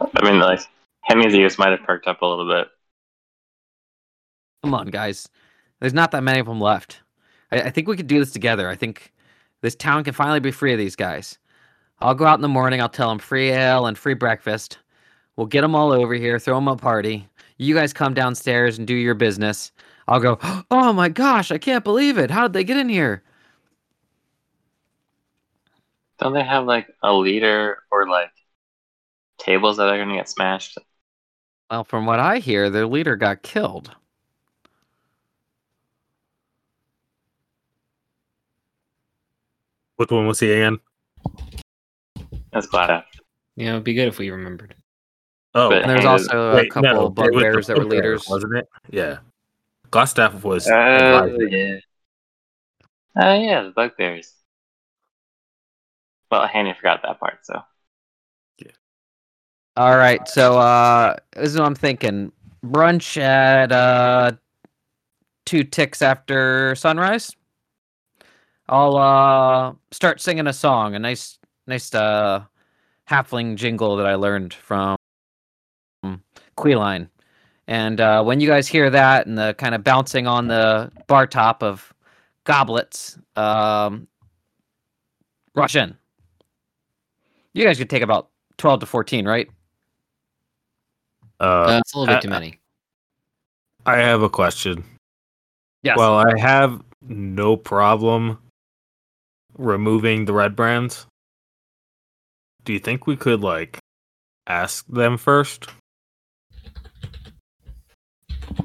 I 0.01 0.25
mean, 0.25 0.39
like 0.41 0.61
Henry's 1.03 1.35
ears 1.35 1.59
might 1.59 1.71
have 1.71 1.83
perked 1.83 2.07
up 2.07 2.23
a 2.23 2.27
little 2.27 2.49
bit. 2.49 2.69
Come 4.63 4.75
on, 4.75 4.89
guys. 4.89 5.29
There's 5.81 5.95
not 5.95 6.11
that 6.11 6.23
many 6.23 6.41
of 6.41 6.47
them 6.47 6.61
left. 6.61 7.01
I, 7.53 7.63
I 7.63 7.71
think 7.71 7.89
we 7.89 7.97
could 7.97 8.07
do 8.07 8.19
this 8.19 8.33
together. 8.33 8.69
I 8.69 8.75
think 8.75 9.13
this 9.61 9.75
town 9.75 10.05
can 10.05 10.15
finally 10.15 10.41
be 10.41 10.51
free 10.51 10.73
of 10.73 10.79
these 10.79 10.97
guys. 10.97 11.39
I'll 12.01 12.15
go 12.15 12.27
out 12.27 12.39
in 12.39 12.43
the 12.43 12.49
morning. 12.49 12.81
I'll 12.81 12.89
tell 12.89 13.09
them 13.09 13.19
free 13.19 13.51
ale 13.51 13.87
and 13.87 13.97
free 13.97 14.15
breakfast. 14.15 14.79
We'll 15.37 15.47
get 15.47 15.61
them 15.61 15.75
all 15.75 15.93
over 15.93 16.15
here, 16.15 16.39
throw 16.39 16.57
them 16.57 16.69
a 16.69 16.77
party. 16.77 17.29
You 17.59 17.75
guys 17.75 17.93
come 17.93 18.15
downstairs 18.15 18.79
and 18.79 18.87
do 18.87 18.95
your 18.95 19.15
business. 19.15 19.73
I'll 20.09 20.21
go, 20.21 20.39
oh 20.71 20.93
my 20.93 21.09
gosh, 21.09 21.51
I 21.51 21.59
can't 21.59 21.85
believe 21.85 22.19
it. 22.19 22.31
How 22.31 22.43
did 22.43 22.53
they 22.53 22.65
get 22.65 22.79
in 22.79 22.89
here? 22.89 23.23
Don't 26.19 26.33
they 26.33 26.43
have 26.45 26.65
like 26.65 26.89
a 27.03 27.13
leader 27.13 27.79
or 27.91 28.09
like 28.09 28.31
tables 29.39 29.77
that 29.77 29.89
are 29.89 29.99
gonna 29.99 30.15
get 30.17 30.29
smashed? 30.29 30.79
Well, 31.71 31.85
from 31.85 32.07
what 32.07 32.21
I 32.21 32.39
hear, 32.39 32.71
their 32.71 32.87
leader 32.87 33.17
got 33.17 33.43
killed. 33.43 33.95
Which 39.97 40.11
one 40.11 40.27
was 40.27 40.41
he 40.41 40.53
again? 40.53 40.79
That's 42.53 42.67
glad. 42.67 43.05
Yeah, 43.57 43.71
it'd 43.71 43.85
be 43.85 43.95
good 43.95 44.09
if 44.09 44.19
we 44.19 44.31
remembered. 44.31 44.75
Oh, 45.55 45.71
But- 45.71 45.83
And 45.83 45.91
there's 45.91 46.03
Hey, 46.03 46.07
also 46.07 46.53
a 46.53 46.55
wait, 46.57 46.71
couple 46.71 46.83
no, 46.83 46.91
of 46.91 46.97
it 46.97 47.01
was 47.03 47.15
the 47.15 47.23
bugbears 47.33 47.67
that 47.69 47.79
were 47.79 47.85
leaders. 47.85 48.29
wasn't 48.29 48.57
it? 48.57 48.69
Yeah. 48.91 49.19
Glasstaff 49.91 50.43
was. 50.43 50.69
Oh 50.69 50.73
advisor. 50.75 51.49
yeah. 51.49 51.79
Oh 53.19 53.35
yeah, 53.35 53.63
the 53.63 53.71
bugbears. 53.71 54.33
Well, 56.31 56.47
Hanny 56.47 56.75
forgot 56.75 57.01
that 57.03 57.21
part, 57.21 57.39
so 57.45 57.63
Yeah. 58.59 58.73
All 59.77 59.97
right, 59.97 60.27
so 60.29 60.59
uh 60.59 61.17
this 61.35 61.51
is 61.53 61.59
what 61.59 61.67
I'm 61.67 61.75
thinking. 61.75 62.33
Brunch 62.65 63.21
at 63.21 63.71
uh 63.73 64.33
two 65.45 65.63
ticks 65.65 66.03
after 66.03 66.75
sunrise. 66.75 67.35
I'll 68.69 68.97
uh 68.97 69.75
start 69.93 70.21
singing 70.21 70.47
a 70.47 70.53
song, 70.53 70.95
a 70.95 70.99
nice 70.99 71.39
nice 71.67 71.95
uh 71.95 72.45
halfling 73.09 73.55
jingle 73.57 73.97
that 73.97 74.07
I 74.07 74.17
learned 74.17 74.53
from 74.53 74.97
Qelline. 76.57 77.09
And 77.69 78.01
uh 78.01 78.25
when 78.25 78.41
you 78.41 78.49
guys 78.49 78.67
hear 78.67 78.91
that 78.91 79.27
and 79.27 79.39
the 79.39 79.55
kind 79.59 79.75
of 79.75 79.85
bouncing 79.85 80.27
on 80.27 80.49
the 80.49 80.91
bar 81.07 81.27
top 81.29 81.63
of 81.63 81.93
goblets, 82.45 83.19
um 83.37 84.09
rush 85.55 85.77
in. 85.77 85.97
You 87.57 87.65
guys 87.65 87.79
could 87.79 87.91
take 87.91 88.03
about 88.03 88.29
12 88.59 88.81
to 88.81 88.87
14, 88.87 89.27
right? 89.27 89.49
Uh, 91.41 91.81
it's 91.81 91.95
a 91.95 91.99
little 91.99 92.15
bit 92.15 92.19
uh, 92.19 92.21
too 92.21 92.29
many. 92.29 92.61
I 93.85 93.97
have 93.97 94.23
a 94.23 94.29
question. 94.29 94.85
Yes. 95.83 95.97
Well, 95.97 96.17
I 96.17 96.39
have 96.39 96.83
no 97.03 97.57
problem 97.57 98.39
removing 99.57 100.25
the 100.25 100.33
red 100.33 100.55
brands, 100.55 101.07
do 102.65 102.73
you 102.73 102.79
think 102.79 103.07
we 103.07 103.17
could 103.17 103.41
like 103.41 103.79
ask 104.47 104.87
them 104.87 105.17
first? 105.17 105.69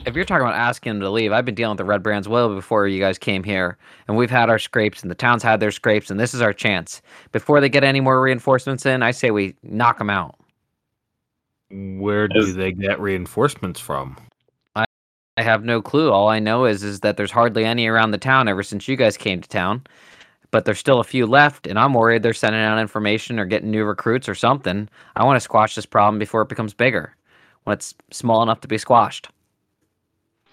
If 0.06 0.16
you're 0.16 0.26
talking 0.26 0.46
about 0.46 0.56
asking 0.56 0.94
them 0.94 1.02
to 1.02 1.10
leave, 1.10 1.32
I've 1.32 1.46
been 1.46 1.56
dealing 1.56 1.72
with 1.72 1.78
the 1.80 1.86
red 1.86 2.04
brands 2.04 2.28
well 2.28 2.54
before 2.54 2.88
you 2.88 3.00
guys 3.00 3.18
came 3.18 3.44
here, 3.44 3.78
and 4.08 4.18
we've 4.18 4.30
had 4.30 4.50
our 4.50 4.60
scrapes, 4.60 5.02
and 5.02 5.12
the 5.12 5.16
town's 5.16 5.44
had 5.44 5.60
their 5.60 5.72
scrapes, 5.72 6.10
and 6.10 6.20
this 6.20 6.34
is 6.34 6.42
our 6.42 6.54
chance. 6.54 7.02
Before 7.32 7.62
they 7.62 7.70
get 7.70 7.84
any 7.84 8.00
more 8.00 8.22
reinforcements 8.22 8.86
in, 8.86 9.04
I 9.04 9.12
say 9.12 9.32
we 9.32 9.56
knock 9.64 9.98
them 9.98 10.10
out. 10.10 10.36
Where 11.70 12.28
do 12.28 12.52
they 12.52 12.72
get 12.72 13.00
reinforcements 13.00 13.80
from? 13.80 14.18
I, 14.76 14.86
I 15.38 15.44
have 15.44 15.64
no 15.64 15.82
clue. 15.82 16.12
All 16.12 16.28
I 16.28 16.40
know 16.40 16.66
is 16.66 16.84
is 16.84 17.00
that 17.00 17.16
there's 17.18 17.32
hardly 17.32 17.64
any 17.64 17.88
around 17.88 18.12
the 18.12 18.18
town 18.18 18.48
ever 18.48 18.64
since 18.64 18.88
you 18.88 18.96
guys 18.96 19.18
came 19.18 19.42
to 19.42 19.50
town. 19.50 19.84
But 20.52 20.66
there's 20.66 20.80
still 20.80 21.00
a 21.00 21.06
few 21.06 21.26
left, 21.26 21.66
and 21.66 21.80
I'm 21.80 21.94
worried 21.94 22.24
they're 22.24 22.34
sending 22.34 22.62
out 22.62 22.78
information 22.78 23.40
or 23.40 23.46
getting 23.46 23.72
new 23.72 23.86
recruits 23.86 24.28
or 24.28 24.36
something. 24.36 24.90
I 25.16 25.24
want 25.24 25.38
to 25.38 25.42
squash 25.42 25.76
this 25.76 25.86
problem 25.86 26.20
before 26.20 26.42
it 26.42 26.50
becomes 26.50 26.74
bigger, 26.74 27.16
when 27.64 27.76
it's 27.76 27.96
small 28.12 28.44
enough 28.44 28.60
to 28.62 28.68
be 28.68 28.78
squashed. 28.78 29.30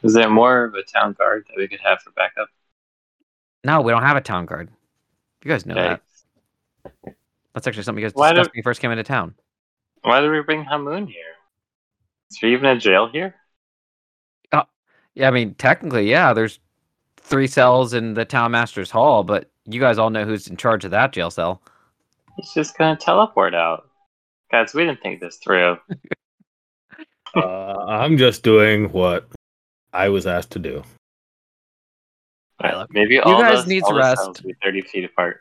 Is 0.03 0.15
there 0.15 0.29
more 0.31 0.65
of 0.65 0.75
a 0.75 0.83
town 0.83 1.15
guard 1.15 1.47
that 1.49 1.57
we 1.57 1.67
could 1.69 1.81
have 1.81 2.01
for 2.01 2.11
backup? 2.13 2.49
No, 3.65 3.81
we 3.81 3.93
don't 3.93 4.03
have 4.03 4.17
a 4.17 4.21
town 4.21 4.47
guard. 4.47 4.71
You 5.45 5.51
guys 5.51 5.67
know 5.67 5.75
Okay. 5.75 6.01
that. 7.05 7.15
That's 7.55 7.67
actually 7.67 7.83
something 7.83 8.03
you 8.03 8.09
guys 8.09 8.15
Why 8.15 8.33
do- 8.33 8.41
when 8.43 8.51
you 8.55 8.63
first 8.63 8.81
came 8.81 8.91
into 8.93 9.03
town. 9.03 9.35
Why 10.03 10.21
did 10.21 10.31
we 10.31 10.41
bring 10.43 10.65
Hamun 10.65 11.09
here? 11.09 11.35
Is 12.31 12.39
there 12.41 12.51
even 12.51 12.67
a 12.67 12.79
jail 12.79 13.09
here? 13.09 13.35
Yeah, 15.15 15.27
I 15.27 15.33
mean, 15.33 15.55
technically, 15.55 16.09
yeah, 16.09 16.33
there's 16.33 16.61
three 17.17 17.49
cells 17.49 17.93
in 17.93 18.15
the 18.15 18.25
town 18.25 18.53
master's 18.53 18.89
hall, 18.89 19.25
but 19.25 19.51
you 19.65 19.81
guys 19.81 19.99
all 19.99 20.11
know 20.11 20.25
who's 20.25 20.47
in 20.47 20.57
charge 20.57 20.85
of 20.85 20.93
that 20.93 21.11
jail 21.13 21.29
cell. 21.29 21.61
He's 22.37 22.53
just 22.55 22.79
gonna 22.79 22.95
teleport 22.97 23.53
out. 23.53 23.89
Guys, 24.53 24.75
we 24.75 24.85
didn't 24.85 25.01
think 25.03 25.19
this 25.21 25.39
through. 25.39 25.77
uh, 27.35 27.41
I'm 27.89 28.17
just 28.17 28.45
doing 28.45 28.93
what 28.93 29.29
I 29.93 30.09
was 30.09 30.27
asked 30.27 30.53
to 30.53 30.59
do. 30.59 30.83
Right, 32.63 32.77
look, 32.77 32.93
Maybe 32.93 33.19
all 33.21 33.41
guys 33.41 33.65
the, 33.65 33.71
need 33.75 33.85
rest. 33.93 34.43
be 34.43 34.55
thirty 34.63 34.81
feet 34.83 35.05
apart. 35.05 35.41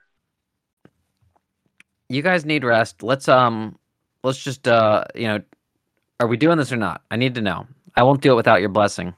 You 2.10 2.22
guys 2.22 2.46
need 2.46 2.64
rest. 2.64 3.04
Let's 3.04 3.28
um, 3.28 3.78
let's 4.24 4.38
just 4.42 4.68
uh, 4.68 5.06
you 5.16 5.28
know, 5.28 5.42
are 6.20 6.28
we 6.28 6.38
doing 6.38 6.58
this 6.58 6.72
or 6.72 6.78
not? 6.78 7.02
I 7.10 7.16
need 7.16 7.36
to 7.36 7.42
know. 7.42 7.68
I 7.96 8.04
won't 8.04 8.22
do 8.22 8.32
it 8.32 8.36
without 8.36 8.60
your 8.60 8.70
blessing. 8.70 9.16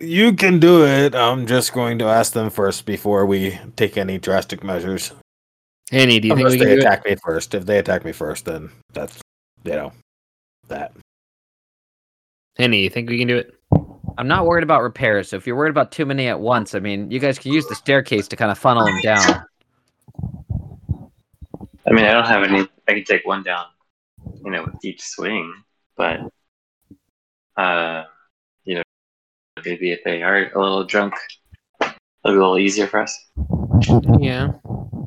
You 0.00 0.32
can 0.32 0.58
do 0.58 0.84
it. 0.84 1.14
I'm 1.14 1.46
just 1.46 1.72
going 1.72 2.00
to 2.00 2.06
ask 2.06 2.32
them 2.32 2.50
first 2.50 2.86
before 2.86 3.24
we 3.24 3.60
take 3.76 3.96
any 3.96 4.18
drastic 4.18 4.64
measures. 4.64 5.12
Henny, 5.92 6.18
do 6.20 6.28
you 6.28 6.34
think 6.34 6.46
Unless 6.46 6.52
we 6.52 6.58
can 6.58 6.68
they 6.68 6.74
do 6.74 6.80
it? 6.80 6.84
attack 6.84 7.04
me 7.04 7.14
first. 7.16 7.54
If 7.54 7.66
they 7.66 7.78
attack 7.78 8.04
me 8.04 8.12
first, 8.12 8.46
then 8.46 8.70
that's 8.94 9.20
you 9.62 9.72
know 9.72 9.92
that. 10.68 10.92
Henny, 12.56 12.82
you 12.82 12.88
think 12.90 13.10
we 13.10 13.18
can 13.18 13.28
do 13.28 13.36
it? 13.36 13.54
I'm 14.16 14.26
not 14.26 14.46
worried 14.46 14.64
about 14.64 14.82
repairs. 14.82 15.28
So 15.28 15.36
if 15.36 15.46
you're 15.46 15.56
worried 15.56 15.70
about 15.70 15.92
too 15.92 16.06
many 16.06 16.28
at 16.28 16.40
once, 16.40 16.74
I 16.74 16.80
mean, 16.80 17.10
you 17.10 17.18
guys 17.18 17.38
can 17.38 17.52
use 17.52 17.66
the 17.66 17.74
staircase 17.74 18.26
to 18.28 18.36
kind 18.36 18.50
of 18.50 18.58
funnel 18.58 18.84
them 18.86 19.00
down. 19.02 19.44
I 21.86 21.92
mean, 21.92 22.04
I 22.06 22.12
don't 22.12 22.26
have 22.26 22.42
any. 22.42 22.66
I 22.88 22.94
can 22.94 23.04
take 23.04 23.26
one 23.26 23.42
down, 23.42 23.66
you 24.44 24.50
know, 24.50 24.64
with 24.64 24.82
each 24.84 25.02
swing, 25.02 25.52
but 25.96 26.20
uh, 27.58 28.04
you 28.64 28.76
know, 28.76 28.82
maybe 29.62 29.92
if 29.92 30.00
they 30.04 30.22
are 30.22 30.50
a 30.54 30.58
little 30.60 30.84
drunk, 30.84 31.14
it'll 31.80 31.92
be 32.24 32.28
a 32.28 32.30
little 32.30 32.58
easier 32.58 32.86
for 32.86 33.00
us. 33.00 33.26
Yeah. 34.18 34.52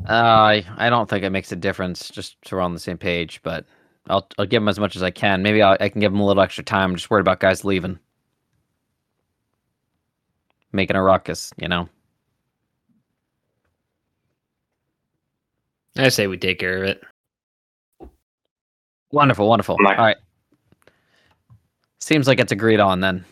Uh, 0.07 0.11
I 0.11 0.65
I 0.77 0.89
don't 0.89 1.09
think 1.09 1.23
it 1.23 1.31
makes 1.31 1.51
a 1.51 1.55
difference. 1.55 2.09
Just 2.09 2.37
so 2.45 2.57
we're 2.57 2.61
on 2.61 2.73
the 2.73 2.79
same 2.79 2.97
page, 2.97 3.41
but 3.43 3.65
I'll 4.07 4.27
I'll 4.37 4.45
give 4.45 4.61
them 4.61 4.67
as 4.69 4.79
much 4.79 4.95
as 4.95 5.03
I 5.03 5.11
can. 5.11 5.41
Maybe 5.41 5.61
I'll, 5.61 5.77
I 5.79 5.89
can 5.89 6.01
give 6.01 6.11
them 6.11 6.21
a 6.21 6.25
little 6.25 6.43
extra 6.43 6.63
time. 6.63 6.91
I'm 6.91 6.95
just 6.95 7.09
worried 7.09 7.21
about 7.21 7.39
guys 7.39 7.65
leaving, 7.65 7.97
making 10.71 10.95
a 10.95 11.01
ruckus. 11.03 11.51
You 11.57 11.67
know. 11.67 11.89
I 15.97 16.09
say 16.09 16.27
we 16.27 16.37
take 16.37 16.59
care 16.59 16.83
of 16.83 16.89
it. 16.89 17.03
Wonderful, 19.11 19.47
wonderful. 19.47 19.77
All 19.79 19.95
right. 19.95 20.17
Seems 21.99 22.27
like 22.27 22.39
it's 22.39 22.51
agreed 22.51 22.81
on 22.81 22.99
then. 22.99 23.23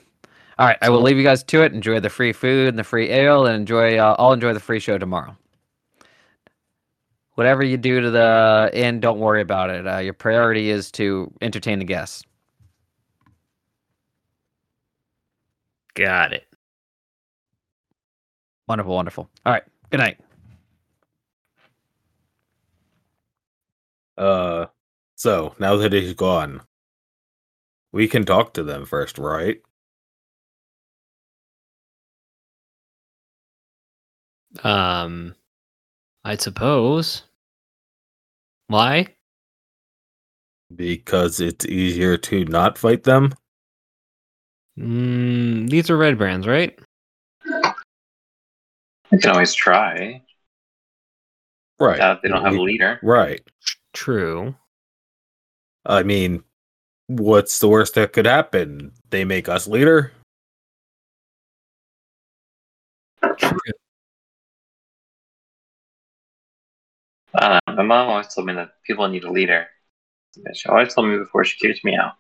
All 0.58 0.68
right, 0.68 0.78
I 0.82 0.90
will 0.90 1.02
leave 1.02 1.18
you 1.18 1.24
guys 1.24 1.44
to 1.44 1.62
it. 1.64 1.74
Enjoy 1.74 2.00
the 2.00 2.10
free 2.10 2.32
food 2.32 2.70
and 2.70 2.80
the 2.80 2.84
free 2.84 3.10
ale, 3.10 3.46
and 3.46 3.56
enjoy. 3.56 3.98
Uh, 3.98 4.16
I'll 4.18 4.34
enjoy 4.34 4.54
the 4.54 4.60
free 4.60 4.80
show 4.80 4.98
tomorrow. 4.98 5.36
Whatever 7.36 7.64
you 7.64 7.78
do 7.78 8.00
to 8.00 8.12
the 8.12 8.70
inn, 8.74 9.00
don't 9.00 9.20
worry 9.20 9.42
about 9.42 9.70
it. 9.70 9.88
Uh, 9.88 9.98
your 9.98 10.14
priority 10.14 10.70
is 10.70 10.92
to 10.92 11.32
entertain 11.42 11.80
the 11.80 11.86
guests. 11.86 12.24
Got 15.96 16.34
it. 16.34 16.48
Wonderful, 18.68 18.96
wonderful. 18.96 19.30
All 19.46 19.54
right. 19.54 19.64
Good 19.90 20.00
night. 20.00 20.20
Uh, 24.18 24.68
so 25.16 25.56
now 25.60 25.76
that 25.78 25.92
he's 25.94 26.14
gone, 26.14 26.62
we 27.92 28.08
can 28.08 28.26
talk 28.26 28.54
to 28.54 28.64
them 28.64 28.86
first, 28.86 29.18
right? 29.18 29.60
Um, 34.64 35.36
I 36.26 36.38
suppose. 36.38 37.24
Why? 38.68 39.14
Because 40.74 41.40
it's 41.40 41.66
easier 41.66 42.18
to 42.18 42.46
not 42.46 42.78
fight 42.78 43.04
them. 43.04 43.34
Mm, 44.80 45.70
these 45.70 45.90
are 45.90 45.98
red 45.98 46.18
brands, 46.18 46.48
right? 46.48 46.80
We 49.12 49.20
can 49.20 49.32
always 49.32 49.54
try. 49.54 50.22
Right. 51.80 52.00
Uh, 52.00 52.18
they 52.24 52.30
don't 52.30 52.44
have 52.44 52.56
a 52.56 52.62
leader. 52.62 53.00
Right. 53.04 53.42
True. 53.94 54.56
I 55.86 56.04
mean, 56.04 56.44
what's 57.08 57.60
the 57.60 57.68
worst 57.68 57.96
that 57.96 58.14
could 58.14 58.26
happen? 58.26 58.94
They 59.10 59.26
make 59.26 59.50
us 59.50 59.68
leader. 59.68 60.14
True. 63.38 63.60
I. 67.36 67.60
My 67.68 67.84
mom 67.84 68.10
always 68.10 68.28
told 68.34 68.48
me 68.48 68.54
that 68.54 68.70
people 68.86 69.08
need 69.08 69.24
a 69.24 69.32
leader. 69.32 69.68
She 70.54 70.68
always 70.70 70.94
told 70.94 71.08
me 71.10 71.18
before 71.18 71.44
she 71.46 71.58
kicked 71.60 71.84
me 71.84 71.96
out. 71.96 72.14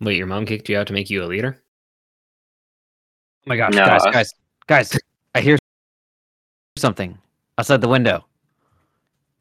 Wait, 0.00 0.16
your 0.16 0.26
mom 0.26 0.46
kicked 0.46 0.68
you 0.68 0.76
out 0.78 0.86
to 0.86 0.92
make 0.92 1.10
you 1.10 1.22
a 1.24 1.26
leader? 1.26 1.60
Oh 3.40 3.44
my 3.46 3.56
gosh, 3.56 3.72
No, 3.74 3.84
guys, 3.84 4.04
us- 4.04 4.12
guys, 4.14 4.34
guys! 4.66 4.98
I 5.34 5.40
hear 5.40 5.58
something 6.76 7.18
outside 7.58 7.80
the 7.80 7.88
window. 7.88 8.24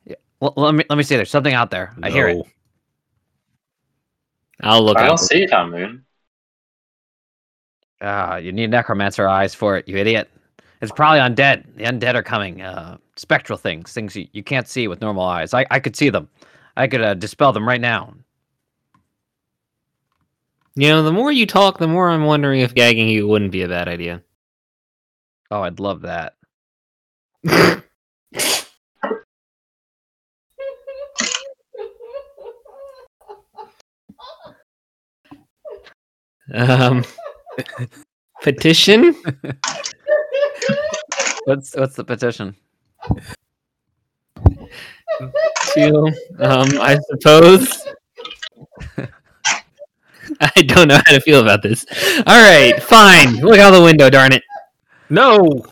Yeah, 0.05 0.15
well, 0.39 0.53
let 0.55 0.73
me 0.73 0.83
let 0.89 0.97
me 0.97 1.03
see. 1.03 1.15
There's 1.15 1.29
something 1.29 1.53
out 1.53 1.69
there. 1.71 1.93
I 2.01 2.09
hear 2.09 2.27
it. 2.29 2.45
I'll 4.61 4.83
look 4.83 4.97
I 4.97 5.03
out. 5.03 5.07
don't 5.09 5.17
see 5.19 5.43
it 5.43 5.53
on 5.53 5.71
Moon. 5.71 6.03
Ah, 8.01 8.37
you 8.37 8.51
need 8.51 8.69
necromancer 8.71 9.27
eyes 9.27 9.53
for 9.53 9.77
it, 9.77 9.87
you 9.87 9.97
idiot. 9.97 10.29
It's 10.81 10.91
probably 10.91 11.19
undead. 11.19 11.75
The 11.75 11.83
undead 11.85 12.15
are 12.15 12.23
coming. 12.23 12.61
Uh, 12.61 12.97
spectral 13.15 13.57
things, 13.57 13.91
things 13.93 14.15
you, 14.15 14.27
you 14.31 14.43
can't 14.43 14.67
see 14.67 14.87
with 14.87 15.01
normal 15.01 15.23
eyes. 15.23 15.53
I, 15.53 15.65
I 15.71 15.79
could 15.79 15.95
see 15.95 16.09
them. 16.09 16.29
I 16.75 16.87
could 16.87 17.01
uh, 17.01 17.13
dispel 17.15 17.51
them 17.51 17.67
right 17.67 17.81
now. 17.81 18.13
You 20.75 20.89
know, 20.89 21.01
the 21.01 21.11
more 21.11 21.31
you 21.31 21.47
talk, 21.47 21.79
the 21.79 21.87
more 21.87 22.09
I'm 22.09 22.25
wondering 22.25 22.61
if 22.61 22.75
gagging 22.75 23.07
you 23.07 23.27
wouldn't 23.27 23.51
be 23.51 23.63
a 23.63 23.67
bad 23.67 23.87
idea. 23.87 24.21
Oh, 25.49 25.63
I'd 25.63 25.79
love 25.79 26.01
that. 26.01 26.35
Um, 36.53 37.03
petition 38.41 39.15
What's 41.47 41.73
what's 41.77 41.95
the 41.95 42.03
petition? 42.03 42.57
to, 45.73 46.07
um, 46.39 46.67
I 46.81 46.99
suppose. 47.07 47.87
I 50.41 50.61
don't 50.63 50.89
know 50.89 50.99
how 51.05 51.13
to 51.13 51.21
feel 51.21 51.39
about 51.39 51.63
this. 51.63 51.85
All 52.27 52.41
right, 52.41 52.83
fine. 52.83 53.37
Look 53.37 53.59
out 53.59 53.71
the 53.71 53.81
window, 53.81 54.09
darn 54.09 54.33
it. 54.33 54.43
No. 55.09 55.65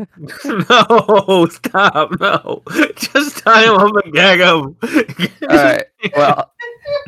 no. 0.44 1.46
Stop. 1.48 2.18
No. 2.18 2.64
Just 2.96 3.38
tie 3.38 3.66
him 3.66 3.76
up 3.76 4.04
and 4.04 4.12
gag 4.12 4.40
him. 4.40 4.76
All 5.48 5.56
right. 5.56 5.84
Well, 6.16 6.52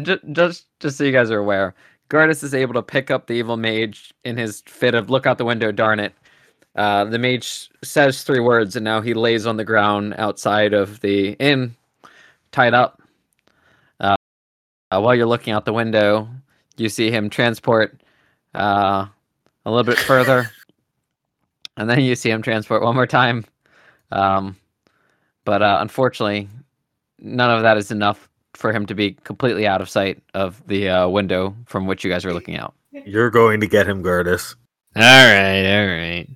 just 0.00 0.22
just 0.30 0.66
just 0.78 0.96
so 0.96 1.02
you 1.02 1.10
guys 1.10 1.32
are 1.32 1.40
aware, 1.40 1.74
Gardas 2.08 2.44
is 2.44 2.54
able 2.54 2.74
to 2.74 2.82
pick 2.82 3.10
up 3.10 3.26
the 3.26 3.32
evil 3.32 3.56
mage 3.56 4.14
in 4.22 4.36
his 4.36 4.62
fit 4.64 4.94
of 4.94 5.10
look 5.10 5.26
out 5.26 5.38
the 5.38 5.44
window, 5.44 5.72
darn 5.72 5.98
it. 5.98 6.14
Uh, 6.74 7.04
the 7.04 7.18
mage 7.18 7.70
says 7.82 8.22
three 8.22 8.40
words, 8.40 8.76
and 8.76 8.84
now 8.84 9.00
he 9.00 9.14
lays 9.14 9.46
on 9.46 9.56
the 9.56 9.64
ground 9.64 10.14
outside 10.16 10.72
of 10.72 11.00
the 11.00 11.32
inn, 11.32 11.76
tied 12.50 12.74
up. 12.74 13.02
Uh, 14.00 14.16
uh, 14.90 15.00
while 15.00 15.14
you're 15.14 15.26
looking 15.26 15.52
out 15.52 15.64
the 15.64 15.72
window, 15.72 16.28
you 16.76 16.88
see 16.88 17.10
him 17.10 17.28
transport 17.28 18.00
uh, 18.54 19.06
a 19.66 19.70
little 19.70 19.84
bit 19.84 19.98
further, 19.98 20.50
and 21.76 21.90
then 21.90 22.00
you 22.00 22.14
see 22.14 22.30
him 22.30 22.40
transport 22.40 22.82
one 22.82 22.94
more 22.94 23.06
time. 23.06 23.44
Um, 24.10 24.56
but 25.44 25.62
uh, 25.62 25.78
unfortunately, 25.80 26.48
none 27.18 27.50
of 27.50 27.62
that 27.62 27.76
is 27.76 27.90
enough 27.90 28.28
for 28.54 28.72
him 28.72 28.86
to 28.86 28.94
be 28.94 29.12
completely 29.24 29.66
out 29.66 29.80
of 29.80 29.88
sight 29.88 30.22
of 30.34 30.62
the 30.66 30.88
uh, 30.88 31.08
window 31.08 31.54
from 31.66 31.86
which 31.86 32.04
you 32.04 32.10
guys 32.10 32.24
are 32.24 32.32
looking 32.32 32.56
out. 32.56 32.74
You're 32.92 33.30
going 33.30 33.60
to 33.60 33.66
get 33.66 33.88
him, 33.88 34.02
Gardas. 34.02 34.54
All 34.94 35.02
right, 35.02 35.80
all 35.80 35.86
right. 35.86 36.28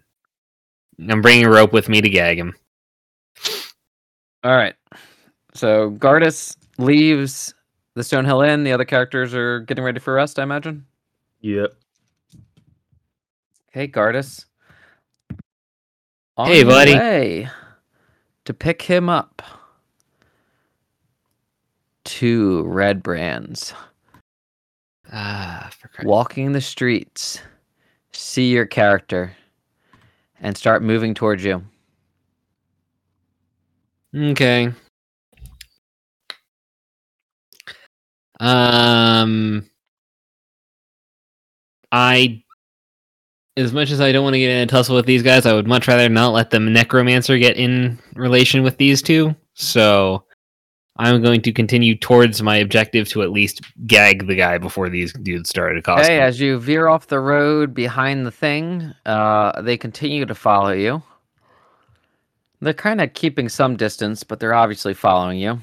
I'm 0.99 1.21
bringing 1.23 1.45
a 1.47 1.51
rope 1.51 1.73
with 1.73 1.89
me 1.89 2.01
to 2.01 2.09
gag 2.09 2.39
him. 2.39 2.55
All 4.45 4.57
right. 4.57 4.75
So 5.55 5.91
Gardas 5.93 6.57
leaves 6.79 7.55
the 7.95 8.03
Stonehill 8.03 8.47
Inn. 8.49 8.65
The 8.65 8.73
other 8.73 8.85
characters 8.85 9.35
are 9.35 9.61
getting 9.61 9.85
ready 9.85 10.01
for 10.01 10.15
rest, 10.15 10.39
I 10.39 10.43
imagine. 10.43 10.85
Yep. 11.41 11.77
Hey, 13.73 13.89
Gardas. 13.89 14.45
On 16.37 16.47
Hey, 16.47 16.65
buddy. 16.65 16.95
way 16.95 17.49
to 18.45 18.55
pick 18.55 18.83
him 18.83 19.09
up. 19.09 19.43
Two 22.05 22.63
red 22.65 23.03
brands 23.03 23.75
Ah, 25.13 25.71
for 25.79 25.89
Christ. 25.89 26.07
walking 26.07 26.53
the 26.53 26.61
streets, 26.61 27.41
see 28.13 28.51
your 28.53 28.67
character, 28.67 29.37
and 30.41 30.57
start 30.57 30.83
moving 30.83 31.15
towards 31.15 31.45
you. 31.45 31.63
Okay. 34.15 34.73
Um, 38.39 39.69
I, 41.91 42.43
as 43.57 43.73
much 43.73 43.91
as 43.91 44.01
I 44.01 44.13
don't 44.13 44.25
want 44.25 44.35
to 44.35 44.39
get 44.39 44.51
in 44.51 44.63
a 44.63 44.67
tussle 44.67 44.97
with 44.97 45.07
these 45.07 45.23
guys, 45.23 45.47
I 45.47 45.55
would 45.55 45.67
much 45.67 45.89
rather 45.89 46.09
not 46.09 46.35
let 46.35 46.51
the 46.51 46.61
necromancer 46.61 47.39
get 47.39 47.57
in 47.57 47.99
relation 48.15 48.63
with 48.63 48.77
these 48.77 49.01
two. 49.01 49.35
So, 49.55 50.26
I'm 50.99 51.23
going 51.23 51.43
to 51.43 51.53
continue 51.53 51.95
towards 51.95 52.43
my 52.43 52.57
objective 52.57 53.09
to 53.11 53.23
at 53.23 53.31
least 53.31 53.61
gag 53.87 54.27
the 54.27 54.35
guy 54.35 54.59
before 54.59 54.89
these 54.89 55.13
dudes 55.13 55.51
start 55.51 55.77
accosting. 55.77 56.17
Hey, 56.17 56.21
as 56.21 56.41
you 56.41 56.59
veer 56.59 56.89
off 56.89 57.09
the 57.09 57.21
road 57.21 57.75
behind 57.75 58.27
the 58.27 58.31
thing, 58.31 58.95
uh, 59.05 59.61
they 59.61 59.77
continue 59.77 60.25
to 60.25 60.35
follow 60.35 60.73
you. 60.73 61.03
They're 62.61 62.73
kind 62.73 63.01
of 63.03 63.13
keeping 63.13 63.49
some 63.49 63.77
distance, 63.77 64.25
but 64.25 64.41
they're 64.41 64.55
obviously 64.55 64.95
following 64.95 65.39
you. 65.39 65.61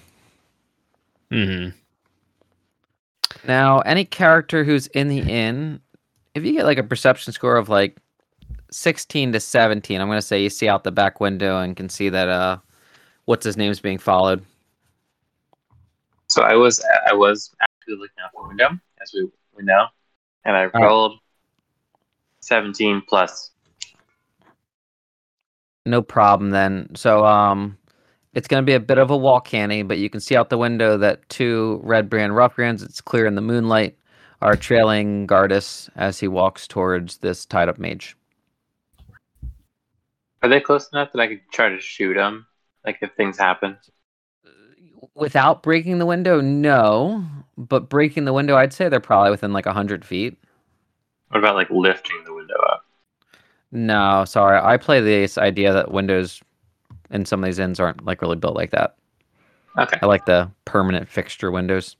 hmm 1.31 1.69
Now, 3.47 3.79
any 3.79 4.05
character 4.05 4.63
who's 4.63 4.87
in 4.87 5.07
the 5.07 5.19
inn, 5.19 5.79
if 6.35 6.45
you 6.45 6.53
get 6.53 6.65
like 6.65 6.77
a 6.77 6.83
perception 6.83 7.33
score 7.33 7.57
of 7.57 7.69
like 7.69 7.97
16 8.71 9.33
to 9.33 9.39
17, 9.39 9.99
I'm 9.99 10.07
going 10.07 10.17
to 10.17 10.21
say 10.21 10.43
you 10.43 10.49
see 10.49 10.69
out 10.69 10.83
the 10.83 10.91
back 10.91 11.19
window 11.19 11.59
and 11.59 11.75
can 11.75 11.89
see 11.89 12.09
that 12.09 12.29
uh 12.29 12.57
what's 13.25 13.45
his 13.45 13.57
name's 13.57 13.79
being 13.79 13.97
followed. 13.97 14.45
So 16.33 16.41
I 16.41 16.55
was 16.55 16.83
I 17.05 17.13
was 17.13 17.55
actually 17.61 17.97
looking 17.97 18.17
out 18.23 18.31
the 18.33 18.47
window 18.47 18.69
as 18.99 19.13
we 19.13 19.29
went 19.53 19.67
down, 19.67 19.89
and 20.45 20.57
I 20.57 20.65
rolled 20.65 21.19
seventeen 22.39 23.03
plus. 23.07 23.51
No 25.85 26.01
problem 26.01 26.49
then. 26.49 26.89
So 26.95 27.23
um 27.23 27.77
it's 28.33 28.47
going 28.47 28.63
to 28.63 28.65
be 28.65 28.73
a 28.73 28.79
bit 28.79 28.97
of 28.97 29.11
a 29.11 29.15
walk 29.15 29.45
canny, 29.45 29.83
but 29.83 29.99
you 29.99 30.09
can 30.09 30.19
see 30.19 30.35
out 30.35 30.49
the 30.49 30.57
window 30.57 30.97
that 30.97 31.29
two 31.29 31.79
red 31.83 32.09
brand 32.09 32.35
ruffians, 32.35 32.81
it's 32.81 32.99
clear 32.99 33.27
in 33.27 33.35
the 33.35 33.41
moonlight, 33.41 33.95
are 34.41 34.55
trailing 34.55 35.27
Gardas 35.27 35.87
as 35.95 36.19
he 36.19 36.27
walks 36.27 36.67
towards 36.67 37.17
this 37.17 37.45
tied 37.45 37.69
up 37.69 37.77
mage. 37.77 38.17
Are 40.41 40.49
they 40.49 40.59
close 40.59 40.89
enough 40.93 41.11
that 41.11 41.21
I 41.21 41.27
could 41.27 41.41
try 41.51 41.69
to 41.69 41.79
shoot 41.79 42.15
them? 42.15 42.47
Like 42.83 42.97
if 43.03 43.13
things 43.13 43.37
happen. 43.37 43.77
Without 45.15 45.63
breaking 45.63 45.99
the 45.99 46.05
window, 46.05 46.41
no. 46.41 47.25
But 47.57 47.89
breaking 47.89 48.25
the 48.25 48.33
window, 48.33 48.55
I'd 48.55 48.73
say 48.73 48.89
they're 48.89 48.99
probably 48.99 49.31
within 49.31 49.53
like 49.53 49.65
100 49.65 50.05
feet. 50.05 50.37
What 51.29 51.39
about 51.39 51.55
like 51.55 51.69
lifting 51.69 52.23
the 52.25 52.33
window 52.33 52.55
up? 52.69 52.85
No, 53.71 54.23
sorry. 54.25 54.59
I 54.61 54.77
play 54.77 55.01
this 55.01 55.37
idea 55.37 55.73
that 55.73 55.91
windows 55.91 56.41
in 57.09 57.25
some 57.25 57.43
of 57.43 57.47
these 57.47 57.59
inns 57.59 57.79
aren't 57.79 58.05
like 58.05 58.21
really 58.21 58.35
built 58.35 58.55
like 58.55 58.71
that. 58.71 58.95
Okay. 59.77 59.97
I 60.01 60.05
like 60.05 60.25
the 60.25 60.51
permanent 60.65 61.09
fixture 61.09 61.51
windows. 61.51 61.95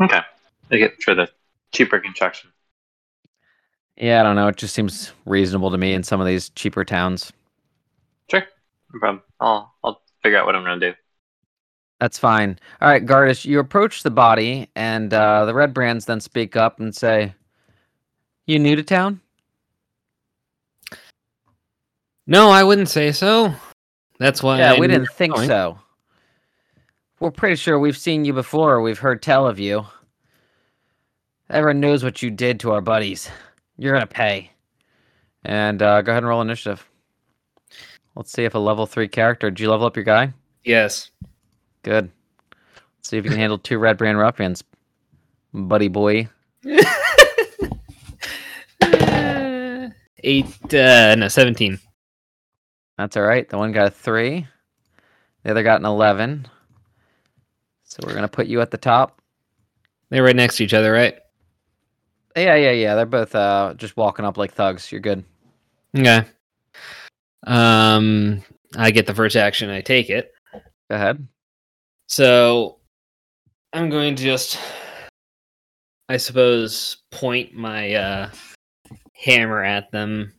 Okay. 0.00 0.20
I 0.70 0.76
get 0.76 1.02
for 1.02 1.14
the 1.14 1.28
cheaper 1.72 2.00
construction. 2.00 2.50
Yeah, 3.96 4.20
I 4.20 4.22
don't 4.22 4.36
know. 4.36 4.48
It 4.48 4.56
just 4.56 4.74
seems 4.74 5.12
reasonable 5.26 5.70
to 5.70 5.78
me 5.78 5.92
in 5.92 6.02
some 6.02 6.20
of 6.20 6.26
these 6.26 6.50
cheaper 6.50 6.84
towns. 6.84 7.32
Sure. 8.30 8.44
No 8.94 9.00
problem. 9.00 9.22
I'll 9.40 9.74
I'll 9.82 10.00
figure 10.22 10.38
out 10.38 10.46
what 10.46 10.54
I'm 10.54 10.62
gonna 10.62 10.80
do. 10.80 10.94
That's 12.00 12.18
fine. 12.18 12.58
All 12.80 12.88
right, 12.88 13.04
Gardish, 13.04 13.44
you 13.44 13.58
approach 13.58 14.02
the 14.02 14.10
body, 14.10 14.68
and 14.76 15.12
uh, 15.12 15.44
the 15.44 15.54
red 15.54 15.74
brands 15.74 16.04
then 16.04 16.20
speak 16.20 16.54
up 16.54 16.78
and 16.78 16.94
say, 16.94 17.34
"You 18.46 18.58
new 18.58 18.76
to 18.76 18.82
town?" 18.82 19.20
No, 22.26 22.50
I 22.50 22.62
wouldn't 22.62 22.88
say 22.88 23.10
so. 23.10 23.52
That's 24.18 24.42
why. 24.42 24.58
yeah, 24.58 24.74
I 24.74 24.78
we 24.78 24.86
didn't 24.86 25.08
think 25.12 25.34
going. 25.34 25.48
so. 25.48 25.78
We're 27.20 27.30
pretty 27.32 27.56
sure 27.56 27.78
we've 27.78 27.96
seen 27.98 28.24
you 28.24 28.32
before. 28.32 28.80
We've 28.80 28.98
heard 28.98 29.22
tell 29.22 29.46
of 29.46 29.58
you. 29.58 29.84
Everyone 31.50 31.80
knows 31.80 32.04
what 32.04 32.22
you 32.22 32.30
did 32.30 32.60
to 32.60 32.72
our 32.72 32.80
buddies. 32.80 33.28
You're 33.76 33.94
gonna 33.94 34.06
pay. 34.06 34.52
And 35.44 35.82
uh, 35.82 36.02
go 36.02 36.12
ahead 36.12 36.22
and 36.22 36.28
roll 36.28 36.42
initiative. 36.42 36.88
Let's 38.14 38.30
see 38.32 38.44
if 38.44 38.54
a 38.54 38.58
level 38.58 38.86
three 38.86 39.08
character. 39.08 39.50
Did 39.50 39.60
you 39.60 39.70
level 39.70 39.86
up 39.86 39.96
your 39.96 40.04
guy? 40.04 40.32
Yes. 40.64 41.10
Good. 41.88 42.10
Let's 42.98 43.08
see 43.08 43.16
if 43.16 43.24
you 43.24 43.30
can 43.30 43.40
handle 43.40 43.56
two 43.56 43.78
red 43.78 43.96
brand 43.96 44.18
ruffians, 44.18 44.62
buddy 45.54 45.88
boy. 45.88 46.28
Eight. 50.22 50.74
Uh, 50.74 51.14
no, 51.14 51.28
seventeen. 51.28 51.78
That's 52.98 53.16
all 53.16 53.22
right. 53.22 53.48
The 53.48 53.56
one 53.56 53.72
got 53.72 53.86
a 53.86 53.90
three. 53.90 54.46
The 55.44 55.50
other 55.52 55.62
got 55.62 55.80
an 55.80 55.86
eleven. 55.86 56.46
So 57.84 58.00
we're 58.06 58.12
gonna 58.12 58.28
put 58.28 58.48
you 58.48 58.60
at 58.60 58.70
the 58.70 58.76
top. 58.76 59.22
They're 60.10 60.22
right 60.22 60.36
next 60.36 60.58
to 60.58 60.64
each 60.64 60.74
other, 60.74 60.92
right? 60.92 61.18
Yeah, 62.36 62.56
yeah, 62.56 62.72
yeah. 62.72 62.96
They're 62.96 63.06
both 63.06 63.34
uh 63.34 63.72
just 63.78 63.96
walking 63.96 64.26
up 64.26 64.36
like 64.36 64.52
thugs. 64.52 64.92
You're 64.92 65.00
good. 65.00 65.24
Okay. 65.96 66.22
Um, 67.46 68.42
I 68.76 68.90
get 68.90 69.06
the 69.06 69.14
first 69.14 69.36
action. 69.36 69.70
I 69.70 69.80
take 69.80 70.10
it. 70.10 70.34
Go 70.52 70.60
ahead. 70.90 71.26
So 72.08 72.78
I'm 73.74 73.90
going 73.90 74.16
to 74.16 74.22
just, 74.22 74.58
I 76.08 76.16
suppose, 76.16 76.96
point 77.10 77.54
my 77.54 77.94
uh, 77.94 78.30
hammer 79.12 79.62
at 79.62 79.90
them, 79.92 80.32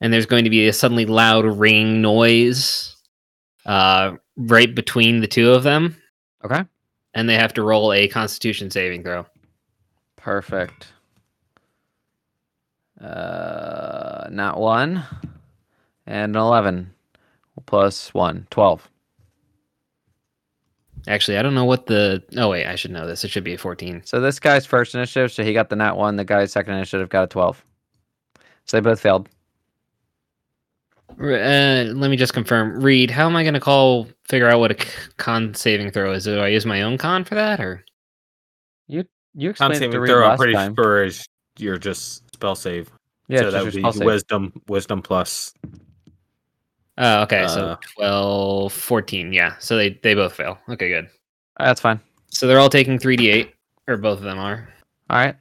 and 0.00 0.12
there's 0.12 0.26
going 0.26 0.44
to 0.44 0.50
be 0.50 0.66
a 0.66 0.72
suddenly 0.72 1.04
loud 1.04 1.44
ringing 1.44 2.00
noise 2.00 2.96
uh, 3.66 4.12
right 4.36 4.74
between 4.74 5.20
the 5.20 5.28
two 5.28 5.52
of 5.52 5.62
them, 5.62 5.94
Okay. 6.44 6.64
and 7.14 7.28
they 7.28 7.36
have 7.36 7.52
to 7.54 7.62
roll 7.62 7.92
a 7.92 8.08
Constitution 8.08 8.70
saving 8.70 9.02
throw. 9.02 9.26
Perfect. 10.16 10.88
Uh, 12.98 14.28
not 14.30 14.58
one. 14.58 15.04
And 16.06 16.34
an 16.34 16.42
11. 16.42 16.94
Plus 17.66 18.14
one. 18.14 18.46
12. 18.50 18.88
Actually, 21.08 21.36
I 21.38 21.42
don't 21.42 21.54
know 21.54 21.64
what 21.64 21.86
the. 21.86 22.22
Oh 22.36 22.50
wait, 22.50 22.66
I 22.66 22.76
should 22.76 22.92
know 22.92 23.06
this. 23.06 23.24
It 23.24 23.28
should 23.28 23.44
be 23.44 23.54
a 23.54 23.58
14. 23.58 24.02
So 24.04 24.20
this 24.20 24.38
guy's 24.38 24.66
first 24.66 24.94
initiative, 24.94 25.32
so 25.32 25.42
he 25.42 25.52
got 25.52 25.68
the 25.68 25.76
nat 25.76 25.96
one. 25.96 26.16
The 26.16 26.24
guy's 26.24 26.52
second 26.52 26.74
initiative 26.74 27.08
got 27.08 27.24
a 27.24 27.26
12. 27.26 27.64
So 28.66 28.76
they 28.76 28.80
both 28.80 29.00
failed. 29.00 29.28
Uh, 31.20 31.92
let 31.94 32.10
me 32.10 32.16
just 32.16 32.32
confirm. 32.32 32.80
Reed, 32.80 33.10
how 33.10 33.26
am 33.26 33.36
I 33.36 33.42
going 33.42 33.54
to 33.54 33.60
call? 33.60 34.08
Figure 34.28 34.48
out 34.48 34.60
what 34.60 34.70
a 34.70 34.86
con 35.18 35.54
saving 35.54 35.90
throw 35.90 36.12
is? 36.12 36.24
Do 36.24 36.38
I 36.40 36.48
use 36.48 36.64
my 36.64 36.82
own 36.82 36.96
con 36.98 37.24
for 37.24 37.34
that, 37.34 37.60
or? 37.60 37.84
you 38.86 39.04
you 39.34 39.50
explained 39.50 39.72
it 39.72 39.78
to 39.78 39.84
saving 39.86 40.00
Reed 40.00 40.10
throw, 40.10 40.22
I'm 40.22 40.30
last 40.30 40.38
pretty 40.38 40.54
time. 40.54 40.74
sure 40.74 41.04
is 41.04 41.26
you're 41.58 41.78
just 41.78 42.22
spell 42.34 42.54
save. 42.54 42.90
Yeah, 43.28 43.40
so 43.40 43.50
that 43.50 43.64
would 43.64 43.72
be 43.74 43.80
spell 43.80 43.92
save. 43.92 44.06
wisdom, 44.06 44.62
wisdom 44.68 45.02
plus. 45.02 45.52
Oh, 46.98 47.22
okay. 47.22 47.46
so 47.48 47.66
Uh, 47.68 47.76
12, 47.96 48.72
14. 48.72 49.32
Yeah. 49.32 49.56
So 49.58 49.76
they, 49.76 49.90
they 50.02 50.14
both 50.14 50.34
fail. 50.34 50.58
Okay, 50.68 50.88
good. 50.88 51.08
That's 51.58 51.80
fine. 51.80 52.00
So 52.28 52.46
they're 52.46 52.60
all 52.60 52.68
taking 52.68 52.98
3d8, 52.98 53.50
or 53.88 53.96
both 53.96 54.18
of 54.18 54.24
them 54.24 54.38
are. 54.38 54.68
All 55.10 55.18
right. 55.18 55.36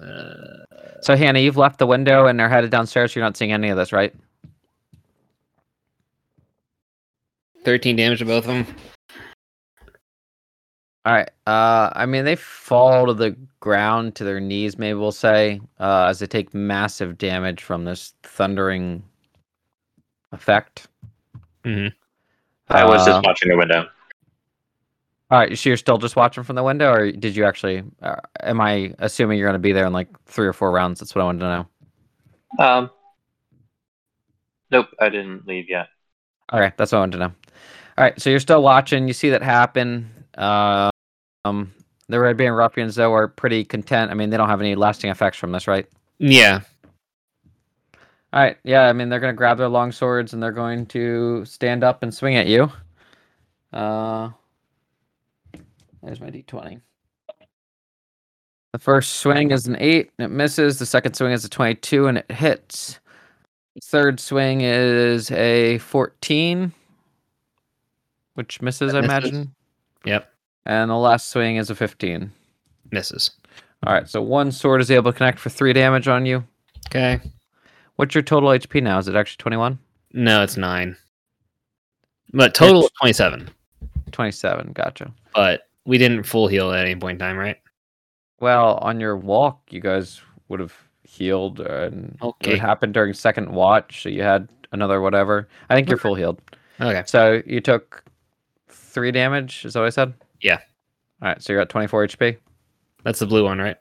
Uh, 0.00 0.64
So 1.02 1.16
Hanny, 1.16 1.42
you've 1.42 1.56
left 1.56 1.78
the 1.78 1.86
window 1.86 2.26
and 2.26 2.38
they're 2.38 2.48
headed 2.48 2.70
downstairs. 2.70 3.14
You're 3.14 3.24
not 3.24 3.36
seeing 3.36 3.52
any 3.52 3.68
of 3.68 3.76
this, 3.76 3.92
right? 3.92 4.14
13 7.64 7.96
damage 7.96 8.18
to 8.20 8.24
both 8.24 8.46
of 8.46 8.66
them. 8.66 8.66
All 11.04 11.12
right. 11.12 11.28
Uh, 11.46 11.90
I 11.94 12.06
mean, 12.06 12.24
they 12.24 12.36
fall 12.36 13.06
to 13.06 13.14
the 13.14 13.36
ground 13.60 14.14
to 14.16 14.24
their 14.24 14.40
knees. 14.40 14.78
Maybe 14.78 14.94
we'll 14.94 15.10
say, 15.12 15.60
uh, 15.80 16.06
as 16.08 16.20
they 16.20 16.26
take 16.26 16.54
massive 16.54 17.18
damage 17.18 17.62
from 17.62 17.84
this 17.84 18.14
thundering 18.22 19.02
effect. 20.32 20.88
Mm-hmm. 21.64 21.88
I 22.68 22.84
was 22.84 23.02
Uh, 23.02 23.06
just 23.12 23.26
watching 23.26 23.48
the 23.50 23.56
window. 23.56 23.86
All 25.30 25.38
right. 25.38 25.56
So 25.56 25.70
you're 25.70 25.76
still 25.76 25.98
just 25.98 26.16
watching 26.16 26.44
from 26.44 26.56
the 26.56 26.62
window, 26.62 26.92
or 26.92 27.10
did 27.12 27.36
you 27.36 27.44
actually? 27.44 27.82
Uh, 28.02 28.16
am 28.40 28.60
I 28.60 28.94
assuming 28.98 29.38
you're 29.38 29.48
going 29.48 29.54
to 29.54 29.58
be 29.58 29.72
there 29.72 29.86
in 29.86 29.92
like 29.92 30.08
three 30.26 30.46
or 30.46 30.52
four 30.52 30.70
rounds? 30.70 31.00
That's 31.00 31.14
what 31.14 31.22
I 31.22 31.24
wanted 31.24 31.40
to 31.40 31.66
know. 32.58 32.64
Um, 32.64 32.90
nope, 34.70 34.88
I 35.00 35.08
didn't 35.08 35.46
leave 35.46 35.70
yet. 35.70 35.88
All 36.50 36.60
right, 36.60 36.76
that's 36.76 36.92
what 36.92 36.98
I 36.98 37.00
wanted 37.00 37.12
to 37.12 37.18
know. 37.18 37.32
All 37.98 38.04
right, 38.04 38.20
so 38.20 38.28
you're 38.30 38.40
still 38.40 38.62
watching. 38.62 39.06
You 39.08 39.14
see 39.14 39.30
that 39.30 39.42
happen. 39.42 40.10
Uh, 40.36 40.90
um, 41.44 41.72
the 42.08 42.20
Red 42.20 42.36
Brand 42.36 42.56
Ruffians, 42.56 42.94
though, 42.94 43.12
are 43.14 43.28
pretty 43.28 43.64
content. 43.64 44.10
I 44.10 44.14
mean, 44.14 44.28
they 44.28 44.36
don't 44.36 44.48
have 44.50 44.60
any 44.60 44.74
lasting 44.74 45.10
effects 45.10 45.38
from 45.38 45.52
this, 45.52 45.66
right? 45.66 45.86
Yeah. 46.18 46.60
All 48.32 48.40
right, 48.40 48.56
yeah. 48.64 48.88
I 48.88 48.92
mean, 48.92 49.08
they're 49.08 49.20
going 49.20 49.34
to 49.34 49.36
grab 49.36 49.58
their 49.58 49.68
long 49.68 49.92
swords 49.92 50.32
and 50.32 50.42
they're 50.42 50.52
going 50.52 50.86
to 50.86 51.44
stand 51.44 51.84
up 51.84 52.02
and 52.02 52.14
swing 52.14 52.36
at 52.36 52.46
you. 52.46 52.70
Uh, 53.72 54.30
there's 56.02 56.20
my 56.20 56.30
d20. 56.30 56.80
The 58.72 58.78
first 58.78 59.16
swing 59.16 59.50
is 59.50 59.66
an 59.66 59.76
eight 59.78 60.10
and 60.18 60.24
it 60.24 60.34
misses. 60.34 60.78
The 60.78 60.86
second 60.86 61.14
swing 61.14 61.32
is 61.32 61.44
a 61.44 61.48
22 61.48 62.06
and 62.06 62.18
it 62.18 62.30
hits. 62.30 62.98
Third 63.84 64.18
swing 64.18 64.62
is 64.62 65.30
a 65.30 65.78
14, 65.78 66.72
which 68.34 68.62
misses, 68.62 68.92
That 68.92 69.02
I 69.02 69.04
imagine. 69.04 69.54
Yep. 70.06 70.30
And 70.64 70.90
the 70.90 70.96
last 70.96 71.28
swing 71.30 71.56
is 71.56 71.68
a 71.68 71.74
15. 71.74 72.30
Misses. 72.90 73.30
All 73.86 73.92
right, 73.92 74.08
so 74.08 74.22
one 74.22 74.52
sword 74.52 74.80
is 74.80 74.90
able 74.90 75.12
to 75.12 75.16
connect 75.18 75.38
for 75.38 75.50
three 75.50 75.72
damage 75.72 76.08
on 76.08 76.24
you. 76.24 76.44
Okay. 76.86 77.20
What's 78.02 78.16
your 78.16 78.22
total 78.22 78.48
HP 78.48 78.82
now? 78.82 78.98
Is 78.98 79.06
it 79.06 79.14
actually 79.14 79.36
21? 79.42 79.78
No, 80.12 80.42
it's 80.42 80.56
nine. 80.56 80.96
But 82.32 82.52
total 82.52 82.82
is 82.86 82.90
27. 82.98 83.48
27. 84.10 84.72
Gotcha. 84.72 85.12
But 85.36 85.68
we 85.84 85.98
didn't 85.98 86.24
full 86.24 86.48
heal 86.48 86.72
at 86.72 86.84
any 86.84 86.96
point 86.96 87.12
in 87.14 87.18
time, 87.20 87.36
right? 87.36 87.58
Well, 88.40 88.78
on 88.82 88.98
your 88.98 89.16
walk, 89.16 89.60
you 89.70 89.78
guys 89.78 90.20
would 90.48 90.58
have 90.58 90.74
healed, 91.04 91.60
and 91.60 92.18
Okay. 92.20 92.54
it 92.54 92.58
happened 92.58 92.92
during 92.92 93.14
second 93.14 93.48
watch, 93.52 94.02
so 94.02 94.08
you 94.08 94.24
had 94.24 94.48
another 94.72 95.00
whatever. 95.00 95.46
I 95.70 95.76
think 95.76 95.88
you're 95.88 95.96
full 95.96 96.16
healed. 96.16 96.42
Okay. 96.80 97.04
So 97.06 97.40
you 97.46 97.60
took 97.60 98.02
three 98.66 99.12
damage. 99.12 99.64
Is 99.64 99.74
that 99.74 99.78
what 99.78 99.86
I 99.86 99.90
said? 99.90 100.12
Yeah. 100.40 100.58
All 101.22 101.28
right, 101.28 101.40
so 101.40 101.52
you're 101.52 101.62
at 101.62 101.68
24 101.68 102.08
HP. 102.08 102.36
That's 103.04 103.20
the 103.20 103.26
blue 103.26 103.44
one, 103.44 103.60
right? 103.60 103.76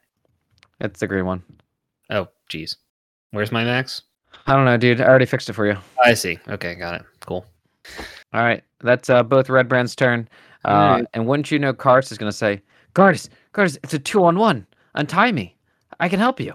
It's 0.79 0.99
the 0.99 1.07
green 1.07 1.25
one. 1.25 1.41
Oh, 2.11 2.27
jeez. 2.51 2.75
Where's 3.31 3.51
my 3.51 3.63
max? 3.65 4.03
I 4.47 4.55
don't 4.55 4.65
know, 4.65 4.77
dude. 4.77 5.01
I 5.01 5.05
already 5.05 5.25
fixed 5.25 5.49
it 5.49 5.53
for 5.53 5.67
you. 5.67 5.77
I 6.03 6.13
see. 6.13 6.39
Okay, 6.47 6.75
got 6.75 6.95
it. 6.95 7.05
Cool. 7.19 7.45
All 8.33 8.43
right, 8.43 8.63
that's 8.79 9.09
uh, 9.09 9.23
both 9.23 9.49
Red 9.49 9.67
Brand's 9.67 9.95
turn. 9.95 10.27
Uh, 10.65 10.67
Alright. 10.67 11.05
And 11.13 11.27
wouldn't 11.27 11.51
you 11.51 11.59
know, 11.59 11.73
Cars 11.73 12.11
is 12.11 12.17
going 12.17 12.31
to 12.31 12.37
say, 12.37 12.61
Gardas, 12.93 13.29
Gardas, 13.53 13.77
it's 13.83 13.93
a 13.93 13.99
two 13.99 14.23
on 14.23 14.37
one. 14.37 14.65
Untie 14.95 15.31
me. 15.31 15.55
I 15.99 16.09
can 16.09 16.19
help 16.19 16.39
you. 16.39 16.53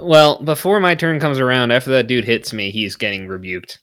Well, 0.00 0.42
before 0.42 0.80
my 0.80 0.94
turn 0.94 1.20
comes 1.20 1.38
around, 1.38 1.70
after 1.70 1.90
that 1.90 2.06
dude 2.06 2.24
hits 2.24 2.52
me, 2.52 2.70
he's 2.70 2.96
getting 2.96 3.28
rebuked. 3.28 3.80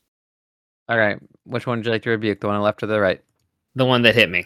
All 0.89 0.97
right, 0.97 1.17
which 1.45 1.65
one 1.65 1.79
would 1.79 1.85
you 1.85 1.91
like 1.91 2.03
to 2.03 2.09
rebuke? 2.09 2.41
The 2.41 2.47
one 2.47 2.55
on 2.55 2.61
the 2.61 2.65
left 2.65 2.83
or 2.83 2.87
the 2.87 2.99
right? 2.99 3.21
The 3.75 3.85
one 3.85 4.01
that 4.01 4.15
hit 4.15 4.29
me. 4.29 4.45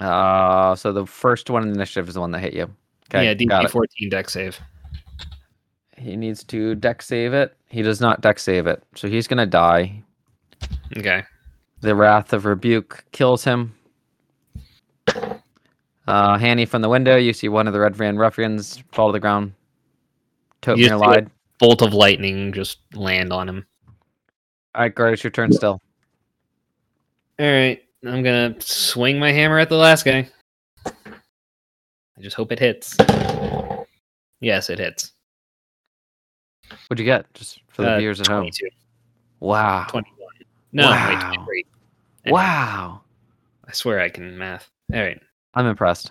Uh, 0.00 0.74
so 0.74 0.92
the 0.92 1.06
first 1.06 1.50
one 1.50 1.62
in 1.62 1.68
the 1.68 1.74
initiative 1.74 2.08
is 2.08 2.14
the 2.14 2.20
one 2.20 2.30
that 2.30 2.40
hit 2.40 2.54
you. 2.54 2.70
Okay, 3.10 3.24
yeah, 3.24 3.34
got 3.34 3.62
DC 3.62 3.66
it. 3.66 3.70
14 3.70 4.08
dex 4.08 4.32
save. 4.32 4.58
He 5.96 6.16
needs 6.16 6.42
to 6.44 6.74
dex 6.74 7.06
save 7.06 7.32
it. 7.34 7.56
He 7.68 7.82
does 7.82 8.00
not 8.00 8.20
dex 8.20 8.42
save 8.42 8.66
it, 8.66 8.82
so 8.94 9.08
he's 9.08 9.26
gonna 9.28 9.46
die. 9.46 10.02
Okay. 10.96 11.22
The 11.80 11.94
wrath 11.94 12.32
of 12.32 12.44
rebuke 12.44 13.04
kills 13.12 13.44
him. 13.44 13.74
Uh, 16.06 16.36
Hanny 16.38 16.66
from 16.66 16.82
the 16.82 16.88
window, 16.88 17.16
you 17.16 17.32
see 17.32 17.48
one 17.48 17.66
of 17.66 17.72
the 17.72 17.80
Red 17.80 17.96
Brand 17.96 18.18
ruffians 18.18 18.82
fall 18.92 19.08
to 19.08 19.12
the 19.12 19.20
ground. 19.20 19.52
Tote 20.60 20.78
You 20.78 20.88
near 20.88 20.98
see 20.98 21.04
it. 21.04 21.06
lied. 21.08 21.30
Bolt 21.58 21.82
of 21.82 21.94
lightning 21.94 22.52
just 22.52 22.78
land 22.94 23.32
on 23.32 23.48
him. 23.48 23.66
All 24.74 24.82
right, 24.82 24.94
Guard, 24.94 25.14
it's 25.14 25.24
your 25.24 25.30
turn 25.30 25.52
still. 25.52 25.80
All 27.38 27.46
right, 27.46 27.82
I'm 28.04 28.22
gonna 28.22 28.54
swing 28.60 29.18
my 29.18 29.32
hammer 29.32 29.58
at 29.58 29.68
the 29.68 29.76
last 29.76 30.04
guy. 30.04 30.28
I 30.86 32.20
just 32.20 32.36
hope 32.36 32.52
it 32.52 32.58
hits. 32.58 32.96
Yes, 34.40 34.68
it 34.70 34.78
hits. 34.78 35.12
What'd 36.88 36.98
you 36.98 37.04
get? 37.04 37.32
Just 37.34 37.60
for 37.68 37.82
the 37.82 37.92
Uh, 37.92 37.98
viewers 37.98 38.20
at 38.20 38.26
home. 38.26 38.50
Wow. 39.40 39.86
21. 39.88 40.28
No, 40.72 40.90
Wow. 40.90 41.08
wait, 41.08 41.20
23. 41.20 41.66
Anyway, 42.24 42.40
Wow. 42.40 43.00
I 43.68 43.72
swear 43.72 44.00
I 44.00 44.08
can 44.08 44.36
math. 44.38 44.70
All 44.92 45.00
right. 45.00 45.20
I'm 45.54 45.66
impressed. 45.66 46.10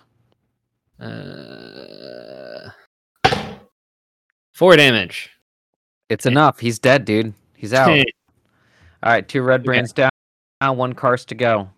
Uh, 1.00 2.70
four 4.52 4.76
damage. 4.76 5.30
It's 6.08 6.26
enough. 6.26 6.60
He's 6.60 6.78
dead, 6.78 7.04
dude. 7.04 7.34
He's 7.56 7.72
out. 7.74 7.88
All 7.90 9.12
right, 9.12 9.26
two 9.26 9.42
red 9.42 9.64
brands 9.64 9.92
down, 9.92 10.10
one 10.60 10.94
Kost 10.94 11.28
to 11.28 11.34
go. 11.34 11.68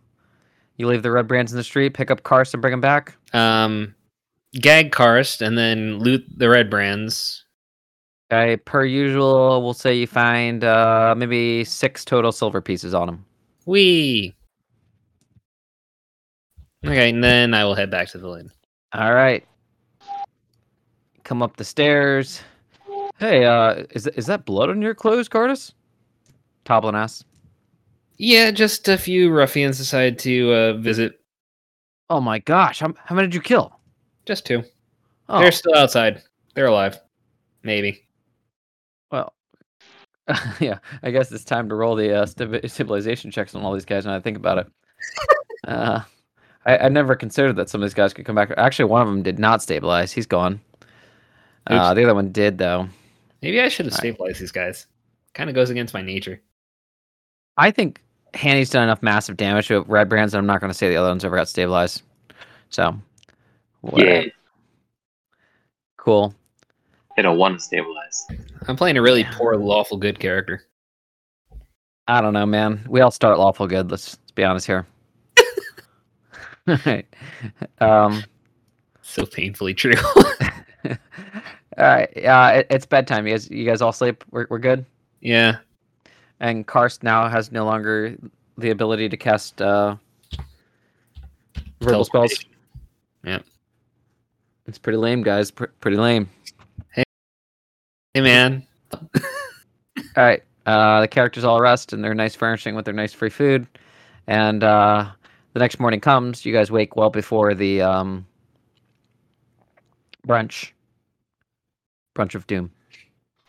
You 0.76 0.86
leave 0.86 1.02
the 1.02 1.10
red 1.10 1.26
brands 1.26 1.52
in 1.52 1.56
the 1.56 1.64
street, 1.64 1.94
pick 1.94 2.10
up 2.10 2.22
Kost 2.22 2.54
and 2.54 2.60
bring 2.60 2.74
him 2.74 2.80
back. 2.80 3.14
um, 3.32 3.94
gag 4.54 4.90
kost 4.92 5.42
and 5.42 5.58
then 5.58 5.98
loot 5.98 6.24
the 6.34 6.48
red 6.48 6.70
brands. 6.70 7.44
Okay, 8.32 8.56
per 8.56 8.84
usual, 8.84 9.62
we'll 9.62 9.72
say 9.72 9.94
you 9.94 10.06
find 10.06 10.64
uh, 10.64 11.14
maybe 11.16 11.62
six 11.64 12.04
total 12.04 12.32
silver 12.32 12.60
pieces 12.60 12.92
on 12.92 13.08
him. 13.08 13.24
Wee. 13.66 14.34
Okay, 16.84 17.10
and 17.10 17.22
then 17.22 17.54
I 17.54 17.64
will 17.64 17.74
head 17.74 17.90
back 17.90 18.08
to 18.08 18.18
the 18.18 18.28
lane. 18.28 18.50
All 18.92 19.14
right. 19.14 19.46
Come 21.22 21.42
up 21.42 21.56
the 21.56 21.64
stairs. 21.64 22.42
Hey, 23.18 23.44
uh, 23.44 23.84
is 23.90 24.06
is 24.08 24.26
that 24.26 24.44
blood 24.44 24.70
on 24.70 24.82
your 24.82 24.94
clothes, 24.94 25.28
Gardas? 25.28 25.72
Toblen 26.64 26.94
asks. 26.94 27.24
Yeah, 28.18 28.50
just 28.50 28.88
a 28.88 28.98
few 28.98 29.30
ruffians 29.30 29.78
decided 29.78 30.18
to 30.20 30.52
uh, 30.52 30.72
visit. 30.74 31.20
Oh 32.08 32.20
my 32.20 32.38
gosh, 32.40 32.80
how, 32.80 32.94
how 33.04 33.14
many 33.14 33.28
did 33.28 33.34
you 33.34 33.40
kill? 33.40 33.78
Just 34.24 34.46
two. 34.46 34.62
Oh, 35.28 35.40
They're 35.40 35.52
still 35.52 35.76
outside. 35.76 36.22
They're 36.54 36.66
alive. 36.66 36.98
Maybe. 37.62 38.05
yeah. 40.60 40.78
I 41.02 41.10
guess 41.10 41.30
it's 41.32 41.44
time 41.44 41.68
to 41.68 41.74
roll 41.74 41.94
the 41.94 42.22
uh, 42.22 42.26
stabi- 42.26 42.70
civilization 42.70 43.30
checks 43.30 43.54
on 43.54 43.62
all 43.62 43.72
these 43.72 43.84
guys. 43.84 44.06
Now 44.06 44.14
I 44.14 44.20
think 44.20 44.36
about 44.36 44.58
it, 44.58 44.66
uh, 45.66 46.00
I, 46.64 46.78
I 46.78 46.88
never 46.88 47.14
considered 47.14 47.56
that 47.56 47.70
some 47.70 47.82
of 47.82 47.88
these 47.88 47.94
guys 47.94 48.12
could 48.12 48.26
come 48.26 48.34
back. 48.34 48.52
Actually, 48.56 48.86
one 48.86 49.02
of 49.02 49.08
them 49.08 49.22
did 49.22 49.38
not 49.38 49.62
stabilize. 49.62 50.12
He's 50.12 50.26
gone. 50.26 50.60
Uh, 51.68 51.94
the 51.94 52.04
other 52.04 52.14
one 52.14 52.30
did, 52.30 52.58
though. 52.58 52.88
Maybe 53.42 53.60
I 53.60 53.68
should 53.68 53.86
have 53.86 53.94
stabilized 53.94 54.40
these 54.40 54.52
guys. 54.52 54.86
Kind 55.34 55.50
of 55.50 55.54
goes 55.54 55.70
against 55.70 55.94
my 55.94 56.02
nature. 56.02 56.40
I 57.56 57.70
think 57.70 58.02
Hanny's 58.34 58.70
done 58.70 58.84
enough 58.84 59.02
massive 59.02 59.36
damage 59.36 59.68
to 59.68 59.82
Red 59.82 60.08
Brands 60.08 60.32
that 60.32 60.38
I'm 60.38 60.46
not 60.46 60.60
going 60.60 60.70
to 60.70 60.76
say 60.76 60.88
the 60.88 60.96
other 60.96 61.08
ones 61.08 61.24
ever 61.24 61.36
got 61.36 61.48
stabilized. 61.48 62.02
So, 62.70 62.96
whatever. 63.80 64.10
Yeah, 64.10 64.24
cool. 65.96 66.34
Hit 67.16 67.24
a 67.24 67.32
one 67.32 67.58
stabilize. 67.58 68.26
I'm 68.68 68.76
playing 68.76 68.96
a 68.98 69.02
really 69.02 69.24
poor 69.32 69.56
lawful 69.56 69.96
good 69.96 70.18
character. 70.18 70.62
I 72.08 72.20
don't 72.20 72.34
know, 72.34 72.46
man. 72.46 72.84
We 72.88 73.00
all 73.00 73.10
start 73.10 73.38
lawful 73.38 73.66
good. 73.66 73.90
Let's, 73.90 74.18
let's 74.20 74.30
be 74.32 74.44
honest 74.44 74.66
here. 74.66 74.86
All 76.68 76.76
right. 76.86 77.06
Um, 77.80 78.22
So 79.02 79.24
painfully 79.24 79.72
true. 79.72 79.94
all 80.86 80.96
right. 81.78 82.24
Uh, 82.24 82.52
it, 82.56 82.66
it's 82.70 82.86
bedtime. 82.86 83.26
You 83.26 83.32
guys, 83.34 83.50
you 83.50 83.64
guys 83.64 83.80
all 83.80 83.92
sleep. 83.92 84.24
We're, 84.30 84.46
we're 84.50 84.58
good. 84.58 84.84
yeah. 85.20 85.56
And 86.40 86.66
Kost 86.66 87.02
now 87.02 87.28
has 87.28 87.50
no 87.50 87.64
longer 87.64 88.14
the 88.58 88.70
ability 88.70 89.08
to 89.08 89.16
cast 89.16 89.62
uh, 89.62 89.96
verbal 91.80 92.04
spells. 92.04 92.30
Teleportation. 92.30 92.50
Yep. 93.24 93.44
It's 94.66 94.78
pretty 94.78 94.98
lame, 94.98 95.22
guys. 95.22 95.50
Pr- 95.50 95.66
pretty 95.80 95.96
lame. 95.96 96.28
Hey 98.16 98.22
man. 98.22 98.66
All 98.94 99.02
right. 100.16 100.42
Uh, 100.64 101.02
the 101.02 101.06
characters 101.08 101.44
all 101.44 101.60
rest 101.60 101.92
in 101.92 102.00
their 102.00 102.14
nice 102.14 102.34
furnishing 102.34 102.74
with 102.74 102.86
their 102.86 102.94
nice 102.94 103.12
free 103.12 103.28
food, 103.28 103.66
and 104.26 104.64
uh, 104.64 105.10
the 105.52 105.60
next 105.60 105.78
morning 105.78 106.00
comes. 106.00 106.46
You 106.46 106.50
guys 106.54 106.70
wake 106.70 106.96
well 106.96 107.10
before 107.10 107.52
the 107.52 107.82
um, 107.82 108.26
brunch. 110.26 110.70
Brunch 112.16 112.34
of 112.34 112.46
doom. 112.46 112.70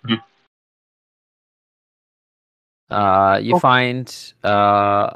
Mhm. 0.06 0.22
Uh, 2.90 3.40
you 3.42 3.54
Cool. 3.54 3.60
find 3.62 4.34
uh, 4.44 5.12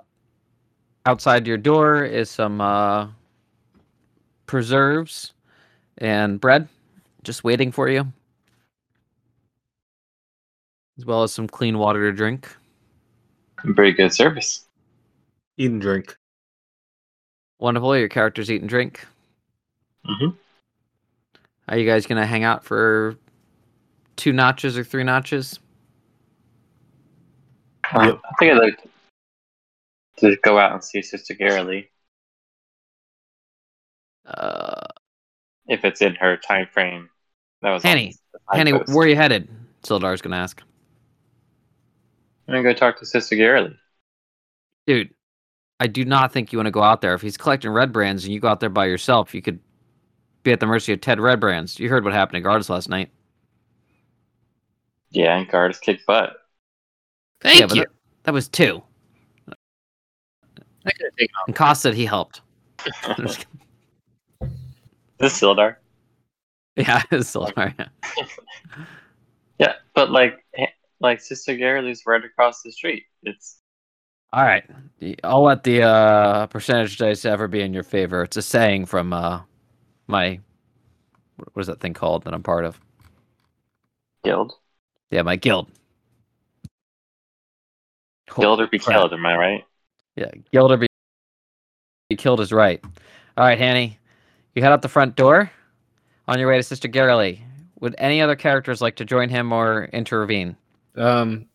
outside 1.06 1.46
your 1.46 1.58
door 1.58 2.06
is 2.06 2.30
some 2.30 2.62
uh, 2.62 3.10
preserves 4.46 5.34
and 5.98 6.40
bread, 6.40 6.70
just 7.24 7.44
waiting 7.44 7.74
for 7.74 7.90
you, 7.90 8.14
as 11.02 11.06
well 11.08 11.24
as 11.24 11.34
some 11.34 11.48
clean 11.48 11.80
water 11.80 12.12
to 12.12 12.16
drink. 12.16 12.48
Very 13.64 13.92
good 13.92 14.14
service. 14.14 14.66
Eat 15.58 15.72
and 15.72 15.82
drink. 15.82 16.16
Wonderful. 17.60 17.98
Your 17.98 18.08
characters 18.08 18.52
eat 18.52 18.62
and 18.62 18.70
drink. 18.70 19.04
hmm 20.06 20.30
Are 21.68 21.78
you 21.80 21.88
guys 21.90 22.06
gonna 22.06 22.26
hang 22.26 22.44
out 22.44 22.64
for 22.64 23.16
two 24.16 24.32
notches 24.32 24.78
or 24.78 24.84
three 24.84 25.04
notches? 25.04 25.60
Um, 27.94 28.06
Yep. 28.06 28.22
I 28.24 28.34
think 28.40 28.52
I'd 28.54 28.58
like 28.60 28.80
to 30.18 30.36
go 30.44 30.60
out 30.60 30.74
and 30.74 30.84
see 30.84 31.02
Sister 31.02 31.34
Garaele 31.34 31.88
Uh, 34.28 34.86
if 35.68 35.84
it's 35.84 36.02
in 36.04 36.14
her 36.16 36.38
time 36.38 36.68
frame. 36.72 37.10
That 37.64 37.72
was 37.72 37.84
on 37.84 37.90
Henny, 37.90 38.16
the 38.34 38.40
Henny, 38.56 38.72
signpost. 38.72 38.96
where 38.96 39.06
are 39.06 39.10
you 39.10 39.16
headed? 39.16 39.48
Sildar's 39.84 40.22
gonna 40.22 40.36
ask. 40.38 40.62
I'm 42.56 42.64
gonna 42.64 42.74
go 42.74 42.78
talk 42.78 43.00
to 43.00 43.06
Sister 43.06 43.36
Garaele. 43.36 43.76
Dude, 44.86 45.14
I 45.80 45.88
do 45.88 46.06
not 46.06 46.34
think 46.34 46.52
you 46.52 46.58
want 46.58 46.68
to 46.68 46.72
go 46.72 46.84
out 46.84 47.02
there. 47.02 47.14
If 47.14 47.22
he's 47.22 47.38
collecting 47.38 47.72
red 47.72 47.92
brands 47.94 48.24
and 48.24 48.34
you 48.34 48.40
go 48.40 48.48
out 48.48 48.60
there 48.60 48.70
by 48.70 48.86
yourself, 48.86 49.34
you 49.34 49.42
could 49.42 49.60
be 50.44 50.52
at 50.52 50.60
the 50.60 50.66
mercy 50.66 50.92
of 50.94 51.02
Ted 51.02 51.20
Red 51.20 51.40
Brands. 51.40 51.80
You 51.80 51.90
heard 51.90 52.04
what 52.04 52.14
happened 52.14 52.44
to 52.44 52.50
Gardas 52.50 52.70
last 52.70 52.90
night. 52.90 53.10
Yeah, 55.12 55.38
and 55.38 55.48
Guard 55.48 55.76
kicked 55.82 56.06
butt. 56.06 56.34
Thank 57.42 57.60
yeah, 57.60 57.66
but 57.68 57.76
you. 57.76 57.82
That, 57.84 57.90
that 58.24 58.34
was 58.34 58.48
two. 58.48 58.82
I 59.48 60.92
could 60.92 61.06
have 61.06 61.16
taken 61.18 61.36
off. 61.36 61.48
And 61.48 61.56
Kost 61.56 61.82
said 61.82 61.94
he 61.94 62.06
helped. 62.06 62.42
This 65.20 65.34
is 65.34 65.40
Sildar. 65.40 65.76
yeah, 66.76 67.04
it's 67.12 67.32
Sildar. 67.32 67.76
yeah. 67.78 68.26
Yeah, 69.60 69.74
but 69.94 70.10
like, 70.10 70.44
like 71.02 71.20
Sister 71.20 71.54
Garaele's 71.56 72.04
right 72.06 72.24
across 72.24 72.62
the 72.62 72.72
street. 72.72 73.04
It's 73.24 73.58
All 74.32 74.44
right. 74.44 74.64
I'll 75.24 75.44
let 75.44 75.64
the 75.64 75.84
uh, 75.84 76.48
percentage 76.48 76.98
dice 76.98 77.26
ever 77.26 77.48
be 77.48 77.62
in 77.62 77.74
your 77.74 77.84
favor. 77.84 78.24
It's 78.24 78.38
a 78.38 78.42
saying 78.42 78.86
from 78.86 79.12
uh, 79.14 79.42
my. 80.08 80.40
What 81.38 81.62
is 81.62 81.68
that 81.68 81.80
thing 81.80 81.94
called 81.94 82.24
that 82.24 82.34
I'm 82.34 82.44
part 82.44 82.66
of? 82.66 82.80
guild. 84.24 84.54
Yeah, 85.10 85.24
my 85.24 85.36
guild. 85.36 85.68
Guild 88.36 88.62
or 88.62 88.68
be 88.68 88.80
crap. 88.80 88.98
killed. 88.98 89.14
Am 89.14 89.26
I 89.26 89.36
right? 89.36 89.66
Yeah, 90.16 90.30
guild 90.52 90.72
or 90.72 90.78
be, 90.78 90.88
be 92.10 92.16
killed 92.16 92.40
is 92.40 92.52
right. 92.52 92.80
All 93.38 93.46
right, 93.46 93.58
Hanny. 93.58 93.98
You 94.56 94.62
head 94.62 94.72
out 94.72 94.82
the 94.82 94.90
front 94.90 95.16
door 95.16 95.52
on 96.28 96.40
your 96.40 96.50
way 96.50 96.58
to 96.58 96.64
Sister 96.64 96.88
Garaele. 96.88 97.40
Would 97.80 97.96
any 97.98 98.22
other 98.22 98.36
characters 98.36 98.82
like 98.82 98.98
to 98.98 99.06
join 99.06 99.30
him 99.30 99.52
or 99.52 99.86
intervene? 99.86 100.56
Um. 100.96 101.48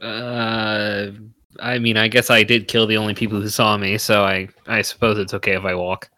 Uh, 0.00 1.10
I 1.60 1.78
mean, 1.78 1.96
I 1.96 2.08
guess 2.08 2.30
I 2.30 2.42
did 2.42 2.66
kill 2.66 2.86
the 2.86 2.96
only 2.96 3.14
people 3.14 3.40
who 3.40 3.48
saw 3.48 3.76
me, 3.76 3.98
so 3.98 4.24
I 4.24 4.48
I 4.66 4.82
suppose 4.82 5.18
it's 5.18 5.34
okay 5.34 5.54
if 5.54 5.64
I 5.64 5.74
walk. 5.74 6.10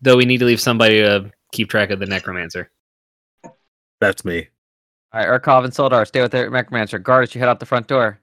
Though 0.00 0.16
we 0.16 0.24
need 0.24 0.38
to 0.38 0.46
leave 0.46 0.60
somebody 0.60 0.98
to 0.98 1.30
keep 1.52 1.68
track 1.68 1.90
of 1.90 2.00
the 2.00 2.06
necromancer. 2.06 2.70
That's 4.00 4.24
me. 4.24 4.48
All 5.12 5.20
right, 5.20 5.40
Urkov 5.40 5.64
and 5.64 5.72
Sildar, 5.72 6.06
stay 6.06 6.22
with 6.22 6.30
the 6.30 6.48
Necromancer. 6.48 6.98
Guards, 6.98 7.34
you 7.34 7.40
head 7.40 7.48
out 7.48 7.58
the 7.58 7.66
front 7.66 7.88
door. 7.88 8.20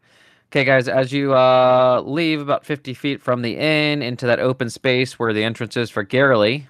Okay, 0.49 0.63
guys, 0.63 0.87
as 0.87 1.11
you 1.11 1.33
uh, 1.33 2.01
leave 2.05 2.39
about 2.39 2.65
50 2.65 2.93
feet 2.93 3.21
from 3.21 3.41
the 3.41 3.57
inn 3.57 4.01
into 4.01 4.25
that 4.25 4.39
open 4.39 4.69
space 4.69 5.19
where 5.19 5.33
the 5.33 5.43
entrance 5.43 5.75
is 5.75 5.89
for 5.89 6.05
Garaele, 6.05 6.65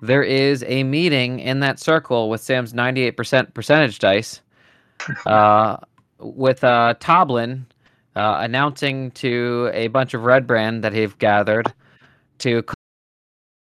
there 0.00 0.22
is 0.22 0.64
a 0.68 0.84
meeting 0.84 1.40
in 1.40 1.58
that 1.60 1.80
circle 1.80 2.30
with 2.30 2.40
Sam's 2.40 2.72
98% 2.72 3.52
percentage 3.54 3.98
dice 3.98 4.40
uh, 5.26 5.76
with 6.18 6.64
uh, 6.64 6.94
Toblen 7.00 7.64
uh, 8.16 8.38
announcing 8.40 9.10
to 9.12 9.70
a 9.72 9.88
bunch 9.88 10.14
of 10.14 10.22
Red 10.22 10.46
Brand 10.46 10.84
that 10.84 10.92
he've 10.92 11.18
gathered 11.18 11.72
to 12.38 12.62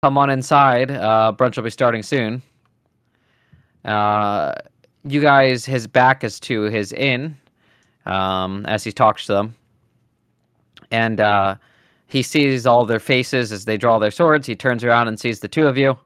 come 0.04 0.18
on 0.18 0.30
inside. 0.30 0.92
Uh, 0.92 1.34
brunch 1.36 1.56
will 1.56 1.64
be 1.64 1.70
starting 1.70 2.04
soon. 2.04 2.42
Uh, 3.84 4.54
you 5.04 5.22
guys, 5.22 5.66
his 5.66 5.88
back 5.88 6.24
is 6.24 6.40
to 6.42 6.64
his 6.64 6.92
inn 6.94 7.38
um, 8.06 8.66
as 8.66 8.84
he 8.84 8.92
talks 8.92 9.26
to 9.28 9.34
them. 9.34 9.56
And 10.92 11.20
uh, 11.20 11.56
he 12.08 12.22
sees 12.22 12.66
all 12.66 12.86
their 12.86 13.00
faces 13.00 13.52
as 13.52 13.66
they 13.66 13.78
draw 13.78 14.00
their 14.00 14.12
swords. 14.12 14.48
He 14.48 14.56
turns 14.56 14.84
around 14.84 15.08
and 15.08 15.20
sees 15.20 15.40
the 15.40 15.48
two 15.48 15.68
of 15.68 15.78
you. 15.78 15.98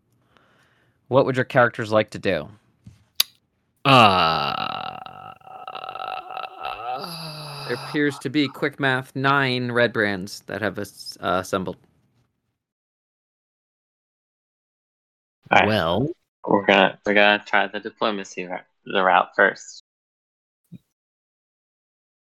What 1.08 1.26
would 1.26 1.36
your 1.36 1.46
characters 1.46 1.92
like 1.92 2.10
to 2.12 2.20
do? 2.20 2.48
Uh, 3.86 4.98
There 7.68 7.78
appears 7.88 8.18
to 8.20 8.30
be, 8.30 8.48
quick 8.48 8.80
math, 8.80 9.16
nine 9.16 9.72
red 9.72 9.94
brands 9.94 10.42
that 10.48 10.62
have 10.62 10.80
uh, 10.80 10.84
assembled. 11.22 11.78
All 15.52 15.60
right. 15.60 15.68
well, 15.68 16.10
We're 16.48 16.66
gonna 16.66 17.00
we're 17.06 17.14
gonna 17.14 17.44
try 17.46 17.68
the 17.68 17.80
diplomacy 17.80 18.46
route, 18.46 18.66
the 18.86 19.04
route 19.04 19.30
first. 19.36 19.84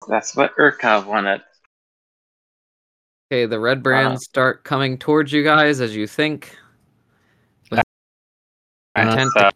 That's 0.08 0.36
what 0.36 0.54
Urkov 0.56 1.06
wanted. 1.06 1.42
Okay, 3.32 3.46
the 3.46 3.58
red 3.58 3.82
brands 3.82 4.24
start 4.24 4.62
coming 4.62 4.96
towards 4.98 5.32
you 5.32 5.42
guys 5.42 5.80
as 5.80 5.96
you 5.96 6.06
think. 6.06 6.56
With 7.70 7.80
Alright, 8.96 9.12
intent 9.12 9.30
so, 9.32 9.40
to- 9.40 9.52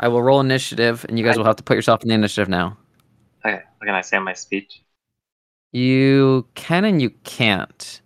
I 0.00 0.08
will 0.08 0.22
roll 0.22 0.40
initiative, 0.40 1.04
and 1.08 1.18
you 1.18 1.24
guys 1.24 1.36
will 1.36 1.44
have 1.44 1.56
to 1.56 1.62
put 1.62 1.76
yourself 1.76 2.02
in 2.02 2.08
the 2.08 2.14
initiative 2.14 2.48
now. 2.48 2.76
okay, 3.44 3.62
can 3.82 3.94
I 3.94 4.00
say 4.00 4.18
my 4.18 4.32
speech? 4.32 4.82
You 5.72 6.46
can 6.54 6.84
and 6.84 7.02
you 7.02 7.10
can't. 7.24 8.00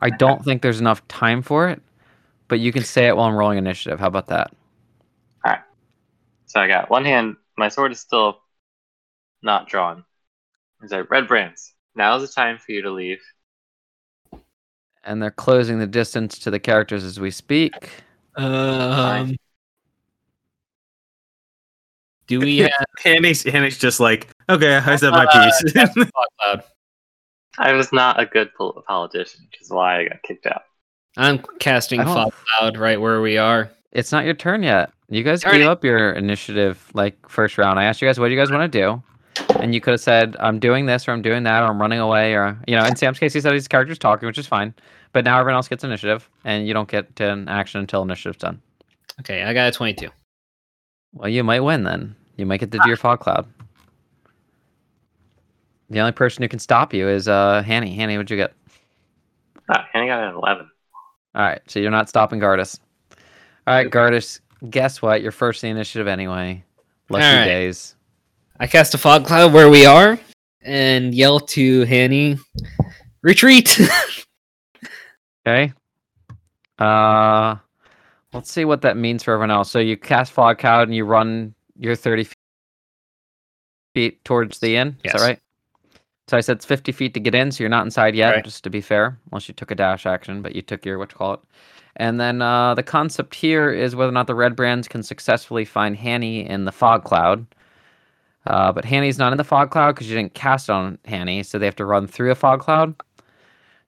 I 0.00 0.10
don't 0.10 0.44
think 0.44 0.62
there's 0.62 0.80
enough 0.80 1.06
time 1.08 1.42
for 1.42 1.68
it, 1.68 1.80
but 2.48 2.60
you 2.60 2.72
can 2.72 2.82
say 2.84 3.06
it 3.06 3.16
while 3.16 3.28
I'm 3.28 3.34
rolling 3.34 3.58
initiative. 3.58 3.98
How 3.98 4.08
about 4.08 4.26
that? 4.28 4.52
All 5.44 5.52
right. 5.52 5.60
So 6.46 6.60
I 6.60 6.68
got 6.68 6.90
one 6.90 7.04
hand. 7.04 7.36
My 7.56 7.68
sword 7.68 7.92
is 7.92 8.00
still 8.00 8.40
not 9.42 9.68
drawn. 9.68 10.04
Is 10.82 10.90
like 10.90 11.10
red 11.10 11.28
brands. 11.28 11.72
Now 11.94 12.16
is 12.16 12.28
the 12.28 12.34
time 12.34 12.58
for 12.58 12.72
you 12.72 12.82
to 12.82 12.90
leave. 12.90 13.20
And 15.04 15.22
they're 15.22 15.30
closing 15.30 15.78
the 15.78 15.86
distance 15.86 16.38
to 16.40 16.50
the 16.50 16.60
characters 16.60 17.04
as 17.04 17.18
we 17.18 17.30
speak. 17.30 17.90
um, 18.36 19.36
do 22.40 22.46
we 22.46 22.58
have 22.58 22.70
Hanny's, 23.02 23.42
Hanny's 23.42 23.78
just 23.78 24.00
like, 24.00 24.28
okay, 24.48 24.76
I 24.76 24.96
said 24.96 25.10
my 25.10 25.26
piece. 25.26 25.72
Fog 26.42 26.62
I 27.58 27.72
was 27.72 27.92
not 27.92 28.18
a 28.20 28.26
good 28.26 28.50
politician, 28.54 29.46
which 29.50 29.60
is 29.60 29.70
why 29.70 30.00
I 30.00 30.08
got 30.08 30.22
kicked 30.22 30.46
out. 30.46 30.62
I'm 31.16 31.38
casting 31.58 32.00
I 32.00 32.04
Fog 32.04 32.32
Cloud 32.32 32.78
right 32.78 33.00
where 33.00 33.20
we 33.20 33.36
are. 33.36 33.70
It's 33.92 34.12
not 34.12 34.24
your 34.24 34.34
turn 34.34 34.62
yet. 34.62 34.90
You 35.10 35.22
guys 35.22 35.42
Darn 35.42 35.56
gave 35.56 35.62
it. 35.62 35.68
up 35.68 35.84
your 35.84 36.12
initiative 36.12 36.90
like 36.94 37.28
first 37.28 37.58
round. 37.58 37.78
I 37.78 37.84
asked 37.84 38.00
you 38.00 38.08
guys 38.08 38.18
what 38.18 38.28
do 38.28 38.34
you 38.34 38.40
guys 38.40 38.50
want 38.50 38.72
to 38.72 38.78
do, 38.78 39.02
and 39.60 39.74
you 39.74 39.80
could 39.82 39.90
have 39.90 40.00
said 40.00 40.34
I'm 40.40 40.58
doing 40.58 40.86
this 40.86 41.06
or 41.06 41.12
I'm 41.12 41.20
doing 41.20 41.42
that 41.42 41.62
or 41.62 41.66
I'm 41.66 41.78
running 41.78 42.00
away 42.00 42.34
or 42.34 42.58
you 42.66 42.74
know. 42.74 42.84
In 42.86 42.96
Sam's 42.96 43.18
case, 43.18 43.34
he 43.34 43.40
said 43.42 43.52
his 43.52 43.68
character's 43.68 43.98
talking, 43.98 44.26
which 44.26 44.38
is 44.38 44.46
fine. 44.46 44.72
But 45.12 45.26
now 45.26 45.38
everyone 45.38 45.56
else 45.56 45.68
gets 45.68 45.84
initiative, 45.84 46.30
and 46.44 46.66
you 46.66 46.72
don't 46.72 46.88
get 46.88 47.14
to 47.16 47.30
an 47.30 47.46
action 47.46 47.80
until 47.80 48.00
initiative's 48.00 48.38
done. 48.38 48.62
Okay, 49.20 49.42
I 49.42 49.52
got 49.52 49.68
a 49.68 49.72
22. 49.72 50.08
Well, 51.12 51.28
you 51.28 51.44
might 51.44 51.60
win 51.60 51.84
then. 51.84 52.16
You 52.36 52.46
might 52.46 52.60
get 52.60 52.70
the 52.70 52.78
do 52.78 52.88
your 52.88 52.96
fog 52.96 53.20
cloud. 53.20 53.46
The 55.90 56.00
only 56.00 56.12
person 56.12 56.42
who 56.42 56.48
can 56.48 56.58
stop 56.58 56.94
you 56.94 57.08
is 57.08 57.28
uh 57.28 57.62
Hanny. 57.62 57.94
Hanny, 57.94 58.16
what'd 58.16 58.30
you 58.30 58.36
get? 58.36 58.54
And 59.68 59.84
I 59.94 60.06
got 60.06 60.22
an 60.22 60.34
eleven. 60.34 60.70
All 61.34 61.42
right, 61.42 61.60
so 61.66 61.80
you're 61.80 61.90
not 61.90 62.08
stopping 62.08 62.40
Gardas. 62.40 62.78
All 63.66 63.74
right, 63.74 63.90
Gardas. 63.90 64.40
Guess 64.70 65.02
what? 65.02 65.22
You're 65.22 65.32
first 65.32 65.64
in 65.64 65.68
the 65.68 65.70
initiative 65.72 66.06
anyway. 66.06 66.64
Lucky 67.08 67.24
All 67.24 67.34
right. 67.36 67.44
days. 67.44 67.94
I 68.60 68.66
cast 68.66 68.94
a 68.94 68.98
fog 68.98 69.26
cloud 69.26 69.52
where 69.52 69.68
we 69.68 69.86
are 69.86 70.18
and 70.60 71.14
yell 71.14 71.40
to 71.40 71.84
Hanny, 71.84 72.38
retreat. 73.22 73.80
Okay. 75.46 75.72
Uh, 76.78 77.56
let's 78.32 78.50
see 78.50 78.64
what 78.64 78.82
that 78.82 78.96
means 78.96 79.24
for 79.24 79.34
everyone 79.34 79.50
else. 79.50 79.70
So 79.70 79.80
you 79.80 79.96
cast 79.96 80.32
fog 80.32 80.58
cloud 80.58 80.88
and 80.88 80.94
you 80.94 81.04
run 81.04 81.54
your 81.82 81.96
30 81.96 82.28
feet 83.94 84.24
towards 84.24 84.60
the 84.60 84.76
inn. 84.76 84.96
Is 85.04 85.12
that 85.12 85.20
right? 85.20 85.38
So 86.28 86.36
I 86.36 86.40
said 86.40 86.56
it's 86.56 86.64
50 86.64 86.92
feet 86.92 87.14
to 87.14 87.20
get 87.20 87.34
in, 87.34 87.50
so 87.50 87.62
you're 87.62 87.68
not 87.68 87.84
inside 87.84 88.14
yet, 88.14 88.36
Right. 88.36 88.44
just 88.44 88.62
to 88.64 88.70
be 88.70 88.80
fair, 88.80 89.18
unless 89.30 89.48
you 89.48 89.54
took 89.54 89.70
a 89.70 89.74
dash 89.74 90.06
action, 90.06 90.40
but 90.40 90.54
you 90.54 90.62
took 90.62 90.86
your 90.86 90.98
what 90.98 91.10
you 91.12 91.18
call 91.18 91.34
it. 91.34 91.40
And 91.96 92.18
then 92.20 92.40
uh, 92.40 92.74
the 92.74 92.82
concept 92.82 93.34
here 93.34 93.70
is 93.70 93.94
whether 93.96 94.08
or 94.08 94.14
not 94.14 94.28
the 94.28 94.34
red 94.34 94.56
brands 94.56 94.88
can 94.88 95.02
successfully 95.02 95.64
find 95.64 95.96
Hanny 95.96 96.48
in 96.48 96.64
the 96.64 96.72
fog 96.72 97.04
cloud. 97.04 97.44
Uh, 98.46 98.72
but 98.72 98.84
Hanny's 98.84 99.18
not 99.18 99.32
in 99.32 99.36
the 99.36 99.44
fog 99.44 99.70
cloud 99.70 99.94
because 99.94 100.08
you 100.08 100.16
didn't 100.16 100.34
cast 100.34 100.70
on 100.70 100.98
Hanny, 101.04 101.42
so 101.42 101.58
they 101.58 101.66
have 101.66 101.76
to 101.76 101.84
run 101.84 102.06
through 102.06 102.30
a 102.30 102.34
fog 102.34 102.60
cloud. 102.60 102.94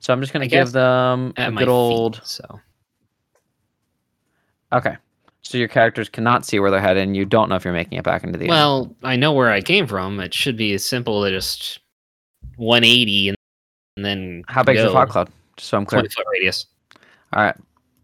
So 0.00 0.12
I'm 0.12 0.20
just 0.20 0.32
gonna 0.32 0.46
give 0.48 0.72
them 0.72 1.32
a 1.36 1.50
good 1.50 1.68
old. 1.68 2.16
feet, 2.16 2.26
so 2.26 2.60
Okay. 4.72 4.96
So 5.44 5.58
your 5.58 5.68
characters 5.68 6.08
cannot 6.08 6.46
see 6.46 6.58
where 6.58 6.70
they're 6.70 6.80
headed, 6.80 7.02
and 7.02 7.14
you 7.14 7.26
don't 7.26 7.50
know 7.50 7.54
if 7.54 7.64
you're 7.64 7.74
making 7.74 7.98
it 7.98 8.04
back 8.04 8.24
into 8.24 8.38
the. 8.38 8.44
end. 8.46 8.50
well, 8.50 8.96
I 9.02 9.16
know 9.16 9.32
where 9.32 9.50
I 9.50 9.60
came 9.60 9.86
from. 9.86 10.18
It 10.18 10.32
should 10.32 10.56
be 10.56 10.72
as 10.72 10.84
simple 10.84 11.22
as 11.24 11.32
just 11.32 11.80
180 12.56 13.28
and, 13.28 13.36
and 13.96 14.06
then 14.06 14.44
how 14.48 14.62
big 14.62 14.76
go. 14.76 14.86
the 14.86 14.92
fog 14.92 15.10
cloud? 15.10 15.30
Just 15.56 15.68
so 15.68 15.76
I'm 15.76 15.84
clear. 15.84 16.00
20 16.00 16.14
foot 16.14 16.26
radius. 16.32 16.66
All 17.34 17.42
right. 17.42 17.56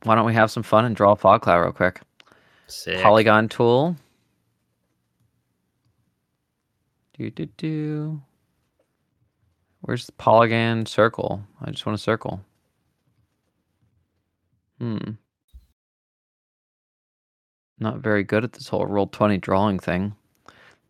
Why 0.02 0.14
don't 0.14 0.26
we 0.26 0.34
have 0.34 0.50
some 0.50 0.62
fun 0.62 0.84
and 0.84 0.94
draw 0.94 1.12
a 1.12 1.16
fog 1.16 1.40
cloud 1.42 1.60
real 1.60 1.72
quick? 1.72 2.00
Sick. 2.66 3.00
Polygon 3.00 3.48
tool. 3.48 3.96
Do 7.18 7.30
do 7.30 7.46
do. 7.46 8.22
Where's 9.80 10.04
the 10.06 10.12
polygon 10.12 10.84
circle? 10.84 11.42
I 11.62 11.70
just 11.70 11.86
want 11.86 11.98
a 11.98 12.02
circle. 12.02 12.42
Hmm. 14.78 15.12
Not 17.81 17.98
very 17.98 18.23
good 18.23 18.44
at 18.44 18.52
this 18.52 18.69
whole 18.69 18.86
Roll20 18.86 19.40
drawing 19.40 19.78
thing. 19.78 20.15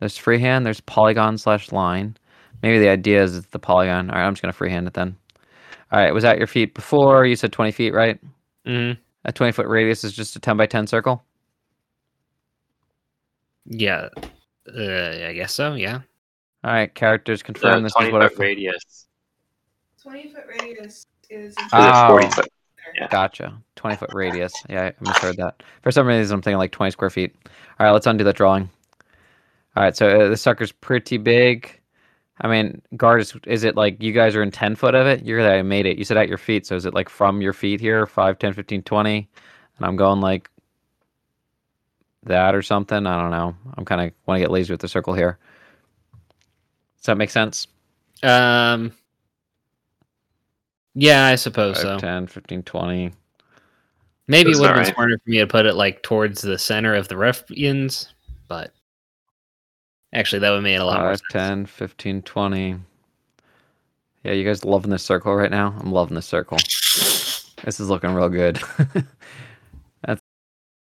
There's 0.01 0.17
freehand. 0.17 0.67
There's 0.67 0.81
polygon 0.81 1.39
slash 1.39 1.73
line. 1.73 2.17
Maybe 2.63 2.79
the 2.79 2.89
idea 2.89 3.23
is 3.23 3.37
it's 3.37 3.47
the 3.49 3.59
polygon. 3.59 4.11
All 4.11 4.17
right, 4.19 4.27
I'm 4.27 4.33
just 4.35 4.43
gonna 4.43 4.53
freehand 4.53 4.87
it 4.87 4.95
then. 4.95 5.17
All 5.93 5.99
right, 6.01 6.13
was 6.13 6.23
that 6.25 6.39
your 6.39 6.47
feet 6.47 6.75
before? 6.75 7.25
You 7.27 7.37
said 7.37 7.53
20 7.53 7.71
feet, 7.73 7.95
right? 7.95 8.19
Mhm. 8.67 8.99
A 9.25 9.33
20 9.33 9.53
foot 9.53 9.67
radius 9.67 10.05
is 10.05 10.13
just 10.13 10.37
a 10.37 10.41
10 10.41 10.57
by 10.57 10.67
10 10.67 10.87
circle. 10.87 11.23
Yeah. 13.67 14.09
Uh, 14.75 15.27
I 15.29 15.33
guess 15.35 15.53
so. 15.55 15.75
Yeah. 15.75 16.01
All 16.65 16.73
right, 16.73 16.93
characters 16.95 17.43
confirm 17.43 17.83
The 17.83 17.89
this 17.89 17.91
is 17.93 17.97
20 17.97 18.13
what 18.13 18.23
I 18.23 18.29
foot 18.29 18.39
radius. 18.39 19.07
20 20.03 20.29
foot 20.33 20.45
radius 20.61 21.07
is. 21.29 21.55
So 21.55 21.63
Ah. 21.73 22.09
40 22.09 22.27
Oh. 22.27 22.31
foot. 22.31 22.49
Yeah. 23.01 23.09
Gotcha. 23.09 23.57
20 23.77 23.97
foot 23.97 24.11
radius. 24.13 24.53
Yeah, 24.69 24.91
I 24.91 24.95
misheard 25.01 25.39
that. 25.39 25.63
For 25.83 25.91
some 25.91 26.07
reason, 26.07 26.35
I'm 26.35 26.43
thinking 26.43 26.59
like 26.59 26.71
20 26.71 26.91
square 26.91 27.09
feet. 27.09 27.35
All 27.79 27.87
right, 27.87 27.93
let's 27.93 28.07
undo 28.07 28.25
that 28.25 28.37
drawing. 28.37 28.69
All 29.75 29.83
right, 29.83 29.97
so 29.97 30.09
uh, 30.09 30.29
the 30.29 30.37
sucker's 30.37 30.71
pretty 30.71 31.17
big. 31.17 31.81
I 32.43 32.49
mean, 32.49 32.83
guard 32.97 33.23
is, 33.23 33.35
is 33.47 33.65
it 33.65 33.75
like 33.77 34.03
you 34.03 34.13
guys 34.13 34.37
are 34.37 34.43
in 34.43 34.51
10 34.51 34.77
foot 34.77 34.95
of 34.95 35.07
it? 35.07 35.25
You're 35.25 35.43
that 35.43 35.53
I 35.53 35.63
made 35.63 35.87
it. 35.87 35.97
You 35.97 36.05
said 36.05 36.19
at 36.19 36.29
your 36.29 36.39
feet. 36.39 36.67
So 36.67 36.77
is 36.77 36.85
it 36.85 36.93
like 36.93 37.09
from 37.09 37.41
your 37.41 37.55
feet 37.55 37.81
here, 37.81 38.07
5, 38.07 38.39
10, 38.39 38.53
15, 38.53 38.83
20? 38.83 39.29
And 39.79 39.87
I'm 39.87 39.97
going 39.97 40.21
like 40.21 40.51
that 42.25 42.55
or 42.55 42.61
something. 42.61 43.07
I 43.07 43.21
don't 43.21 43.31
know. 43.31 43.55
I'm 43.79 43.85
kind 43.87 44.03
of 44.03 44.13
want 44.27 44.37
to 44.37 44.41
get 44.41 44.51
lazy 44.51 44.73
with 44.73 44.81
the 44.81 44.89
circle 44.89 45.15
here. 45.15 45.39
Does 46.99 47.07
that 47.07 47.17
make 47.17 47.31
sense? 47.31 47.67
Um. 48.23 48.93
Yeah, 51.01 51.27
I 51.27 51.37
suppose 51.37 51.77
5, 51.77 51.83
so. 51.83 51.99
10, 51.99 52.27
15, 52.27 52.63
20. 52.63 53.13
Maybe 54.29 54.51
it 54.51 54.59
would 54.59 54.67
have 54.67 54.75
been 54.75 54.81
alright. 54.81 54.95
smarter 54.95 55.19
for 55.25 55.31
me 55.31 55.39
to 55.39 55.47
put 55.47 55.65
it 55.65 55.75
like 55.75 56.03
towards 56.03 56.43
the 56.43 56.59
center 56.59 56.95
of 56.95 57.09
the 57.09 57.17
ruffians, 57.17 58.13
but 58.49 58.73
actually 60.13 60.41
that 60.41 60.51
would 60.51 60.63
make 60.63 60.75
it 60.75 60.83
a 60.83 60.85
lot 60.85 61.01
more 61.01 61.17
sense. 61.17 61.23
10, 61.33 61.67
15, 61.67 62.23
20. 62.23 62.77
Yeah, 64.25 64.33
you 64.33 64.45
guys 64.45 64.63
loving 64.65 64.91
this 64.91 65.03
circle 65.03 65.35
right 65.35 65.51
now? 65.51 65.75
I'm 65.81 65.91
loving 65.91 66.15
this 66.15 66.27
circle. 66.27 66.59
This 66.59 67.81
is 67.81 67.89
looking 67.89 68.13
real 68.13 68.29
good. 68.29 68.61
That's 70.05 70.21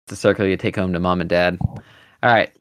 the 0.07 0.15
circle 0.17 0.45
you 0.45 0.57
take 0.57 0.75
home 0.75 0.91
to 0.91 0.99
mom 0.99 1.21
and 1.21 1.29
dad. 1.29 1.57
All 1.61 1.81
right. 2.23 2.51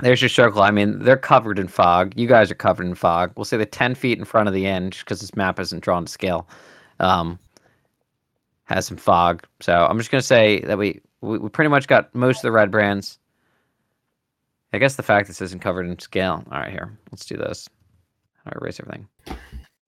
There's 0.00 0.22
your 0.22 0.28
circle. 0.28 0.62
I 0.62 0.70
mean, 0.70 1.00
they're 1.00 1.16
covered 1.16 1.58
in 1.58 1.66
fog. 1.66 2.12
You 2.16 2.28
guys 2.28 2.50
are 2.50 2.54
covered 2.56 2.86
in 2.86 2.94
fog. 2.94 3.32
We'll 3.36 3.44
say 3.44 3.56
the 3.56 3.66
10 3.66 3.94
feet 3.94 4.18
in 4.18 4.24
front 4.24 4.48
of 4.48 4.54
the 4.54 4.66
end, 4.66 4.96
because 5.00 5.20
this 5.20 5.34
map 5.34 5.58
isn't 5.58 5.82
drawn 5.82 6.04
to 6.04 6.10
scale, 6.10 6.48
um, 7.00 7.38
has 8.64 8.86
some 8.86 8.96
fog. 8.96 9.44
So 9.60 9.72
I'm 9.72 9.98
just 9.98 10.10
going 10.10 10.20
to 10.20 10.26
say 10.26 10.60
that 10.60 10.78
we, 10.78 11.00
we, 11.20 11.38
we 11.38 11.48
pretty 11.48 11.68
much 11.68 11.88
got 11.88 12.14
most 12.14 12.38
of 12.38 12.42
the 12.42 12.52
red 12.52 12.70
brands. 12.70 13.18
I 14.72 14.78
guess 14.78 14.96
the 14.96 15.02
fact 15.02 15.26
this 15.26 15.40
isn't 15.40 15.62
covered 15.62 15.86
in 15.86 15.98
scale. 15.98 16.44
All 16.52 16.60
right, 16.60 16.70
here. 16.70 16.96
Let's 17.10 17.26
do 17.26 17.36
this. 17.36 17.68
I'll 18.46 18.60
erase 18.60 18.78
everything. 18.78 19.08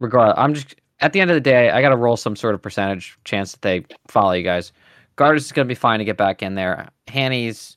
Regardless, 0.01 0.39
I'm 0.39 0.55
just 0.55 0.75
at 1.01 1.13
the 1.13 1.21
end 1.21 1.31
of 1.31 1.35
the 1.35 1.41
day, 1.41 1.71
I 1.71 1.81
got 1.83 1.91
to 1.91 1.97
roll 1.97 2.17
some 2.17 2.37
sort 2.37 2.55
of 2.55 2.63
percentage 2.63 3.19
chance 3.25 3.53
that 3.53 3.63
they 3.63 3.85
follow 4.09 4.33
you 4.33 4.43
guys. 4.43 4.73
Gardas 5.17 5.37
is 5.37 5.53
going 5.53 5.67
to 5.67 5.71
be 5.71 5.79
fine 5.79 5.99
to 5.99 6.05
get 6.05 6.17
back 6.17 6.43
in 6.43 6.55
there. 6.55 6.89
Hanny's 7.09 7.77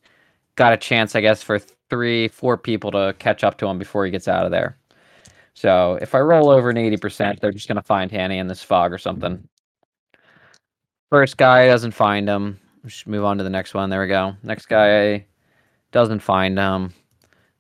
got 0.55 0.73
a 0.73 0.77
chance, 0.77 1.15
I 1.15 1.21
guess, 1.21 1.43
for 1.43 1.59
three, 1.89 2.27
four 2.27 2.57
people 2.57 2.91
to 2.91 3.15
catch 3.19 3.43
up 3.43 3.57
to 3.59 3.67
him 3.67 3.77
before 3.77 4.05
he 4.05 4.11
gets 4.11 4.27
out 4.27 4.45
of 4.45 4.51
there. 4.51 4.77
So 5.53 5.99
if 6.01 6.15
I 6.15 6.19
roll 6.19 6.49
over 6.49 6.69
an 6.69 6.77
80%, 6.77 7.39
they're 7.39 7.51
just 7.51 7.67
going 7.67 7.75
to 7.75 7.81
find 7.83 8.11
Hanny 8.11 8.39
in 8.39 8.47
this 8.47 8.63
fog 8.63 8.91
or 8.91 8.97
something. 8.97 9.47
First 11.09 11.37
guy 11.37 11.67
doesn't 11.67 11.91
find 11.91 12.27
him. 12.27 12.59
Move 13.05 13.23
on 13.23 13.37
to 13.37 13.43
the 13.43 13.49
next 13.49 13.73
one. 13.73 13.89
There 13.89 14.01
we 14.01 14.07
go. 14.07 14.35
Next 14.41 14.65
guy 14.65 15.25
doesn't 15.91 16.19
find 16.19 16.57
him. 16.57 16.93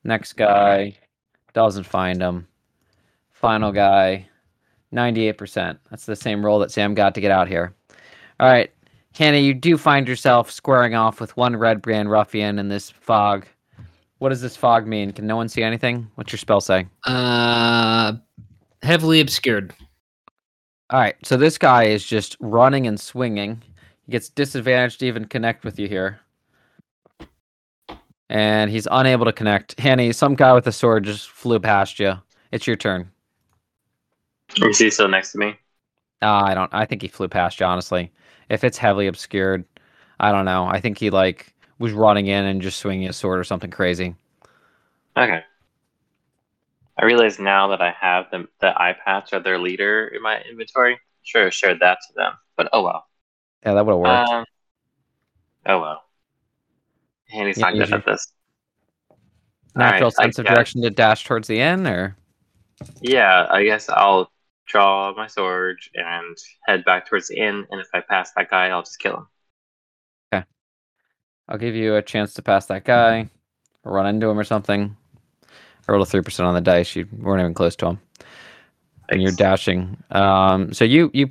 Next 0.03 0.33
guy 0.33 0.97
doesn't 1.53 1.85
find 1.85 2.21
him. 2.21 2.47
Final 3.31 3.71
guy, 3.71 4.27
98%. 4.93 5.77
That's 5.89 6.05
the 6.05 6.15
same 6.15 6.45
roll 6.45 6.59
that 6.59 6.71
Sam 6.71 6.93
got 6.93 7.13
to 7.15 7.21
get 7.21 7.31
out 7.31 7.47
here. 7.47 7.73
All 8.39 8.49
right. 8.49 8.71
Hannah, 9.15 9.37
you 9.37 9.53
do 9.53 9.77
find 9.77 10.07
yourself 10.07 10.49
squaring 10.49 10.95
off 10.95 11.21
with 11.21 11.37
one 11.37 11.55
red 11.55 11.81
brand 11.81 12.09
ruffian 12.09 12.57
in 12.57 12.69
this 12.69 12.89
fog. 12.89 13.45
What 14.23 14.29
does 14.29 14.39
this 14.39 14.55
fog 14.55 14.87
mean? 14.87 15.11
Can 15.11 15.27
no 15.27 15.35
one 15.35 15.49
see 15.49 15.61
anything? 15.63 16.09
What's 16.15 16.31
your 16.31 16.37
spell 16.37 16.61
say? 16.61 16.87
Uh, 17.05 18.13
heavily 18.81 19.19
obscured. 19.19 19.73
All 20.89 20.99
right. 21.01 21.17
So 21.25 21.35
this 21.35 21.57
guy 21.57 21.87
is 21.87 22.05
just 22.05 22.37
running 22.39 22.87
and 22.87 22.97
swinging. 22.97 23.61
He 24.05 24.13
gets 24.13 24.29
disadvantaged 24.29 25.01
to 25.01 25.07
even 25.07 25.25
connect 25.25 25.65
with 25.65 25.77
you 25.77 25.89
here. 25.89 26.21
And 28.29 28.71
he's 28.71 28.87
unable 28.89 29.25
to 29.25 29.33
connect. 29.33 29.77
Hanny, 29.77 30.13
some 30.13 30.35
guy 30.35 30.53
with 30.53 30.67
a 30.67 30.71
sword 30.71 31.03
just 31.03 31.29
flew 31.29 31.59
past 31.59 31.99
you. 31.99 32.13
It's 32.53 32.65
your 32.65 32.77
turn. 32.77 33.11
Is 34.55 34.79
he 34.79 34.89
still 34.89 35.09
next 35.09 35.33
to 35.33 35.37
me? 35.37 35.57
Uh, 36.21 36.43
I 36.45 36.53
don't. 36.53 36.73
I 36.73 36.85
think 36.85 37.01
he 37.01 37.09
flew 37.09 37.27
past 37.27 37.59
you. 37.59 37.65
Honestly, 37.65 38.09
if 38.47 38.63
it's 38.63 38.77
heavily 38.77 39.07
obscured, 39.07 39.65
I 40.21 40.31
don't 40.31 40.45
know. 40.45 40.63
I 40.63 40.79
think 40.79 40.97
he 40.97 41.09
like 41.09 41.52
was 41.83 41.91
running 41.91 42.27
in 42.27 42.45
and 42.45 42.61
just 42.61 42.79
swinging 42.79 43.07
his 43.07 43.17
sword 43.17 43.39
or 43.39 43.43
something 43.43 43.69
crazy. 43.69 44.15
Okay. 45.17 45.43
I 46.97 47.05
realize 47.05 47.39
now 47.39 47.67
that 47.67 47.81
I 47.81 47.91
have 47.99 48.27
the 48.31 48.47
the 48.61 48.69
eye 48.81 48.95
patch 49.03 49.33
of 49.33 49.43
their 49.43 49.59
leader 49.59 50.07
in 50.07 50.21
my 50.21 50.41
inventory. 50.49 50.97
Sure, 51.23 51.51
shared 51.51 51.79
that 51.81 51.97
to 52.07 52.13
them, 52.15 52.33
but 52.55 52.69
oh 52.71 52.83
well. 52.83 53.05
Yeah, 53.65 53.73
that 53.73 53.85
would 53.85 53.91
have 53.93 53.99
worked. 53.99 54.29
Um, 54.29 54.45
oh 55.65 55.79
well. 55.81 56.03
Handy's 57.29 57.57
Yeah, 57.57 57.69
not 57.71 57.73
good 57.73 57.93
at 57.93 58.05
this. 58.05 58.31
Natural 59.75 60.03
alright, 60.05 60.13
I 60.19 60.23
sense 60.23 60.39
of 60.39 60.45
guess- 60.45 60.55
direction 60.55 60.81
to 60.83 60.89
dash 60.89 61.25
towards 61.25 61.47
the 61.47 61.59
end, 61.59 61.85
or 61.87 62.15
Yeah, 63.01 63.47
I 63.49 63.63
guess 63.65 63.89
I'll 63.89 64.31
draw 64.67 65.13
my 65.15 65.27
sword 65.27 65.79
and 65.95 66.37
head 66.67 66.85
back 66.85 67.09
towards 67.09 67.27
the 67.27 67.37
inn. 67.37 67.65
And 67.71 67.81
if 67.81 67.87
I 67.93 67.99
pass 68.01 68.31
that 68.37 68.49
guy, 68.49 68.67
I'll 68.69 68.83
just 68.83 68.99
kill 68.99 69.17
him. 69.17 69.27
I'll 71.49 71.57
give 71.57 71.75
you 71.75 71.95
a 71.95 72.01
chance 72.01 72.33
to 72.35 72.41
pass 72.41 72.65
that 72.67 72.85
guy, 72.85 73.29
or 73.83 73.93
run 73.93 74.07
into 74.07 74.29
him 74.29 74.39
or 74.39 74.43
something. 74.43 74.95
I 75.87 75.91
rolled 75.91 76.07
a 76.07 76.09
three 76.09 76.21
percent 76.21 76.47
on 76.47 76.53
the 76.55 76.61
dice. 76.61 76.95
You 76.95 77.07
weren't 77.17 77.41
even 77.41 77.53
close 77.53 77.75
to 77.77 77.87
him, 77.87 77.99
and 79.09 79.21
you're 79.21 79.31
dashing. 79.33 79.97
Um, 80.11 80.71
so 80.73 80.85
you 80.85 81.11
you 81.13 81.29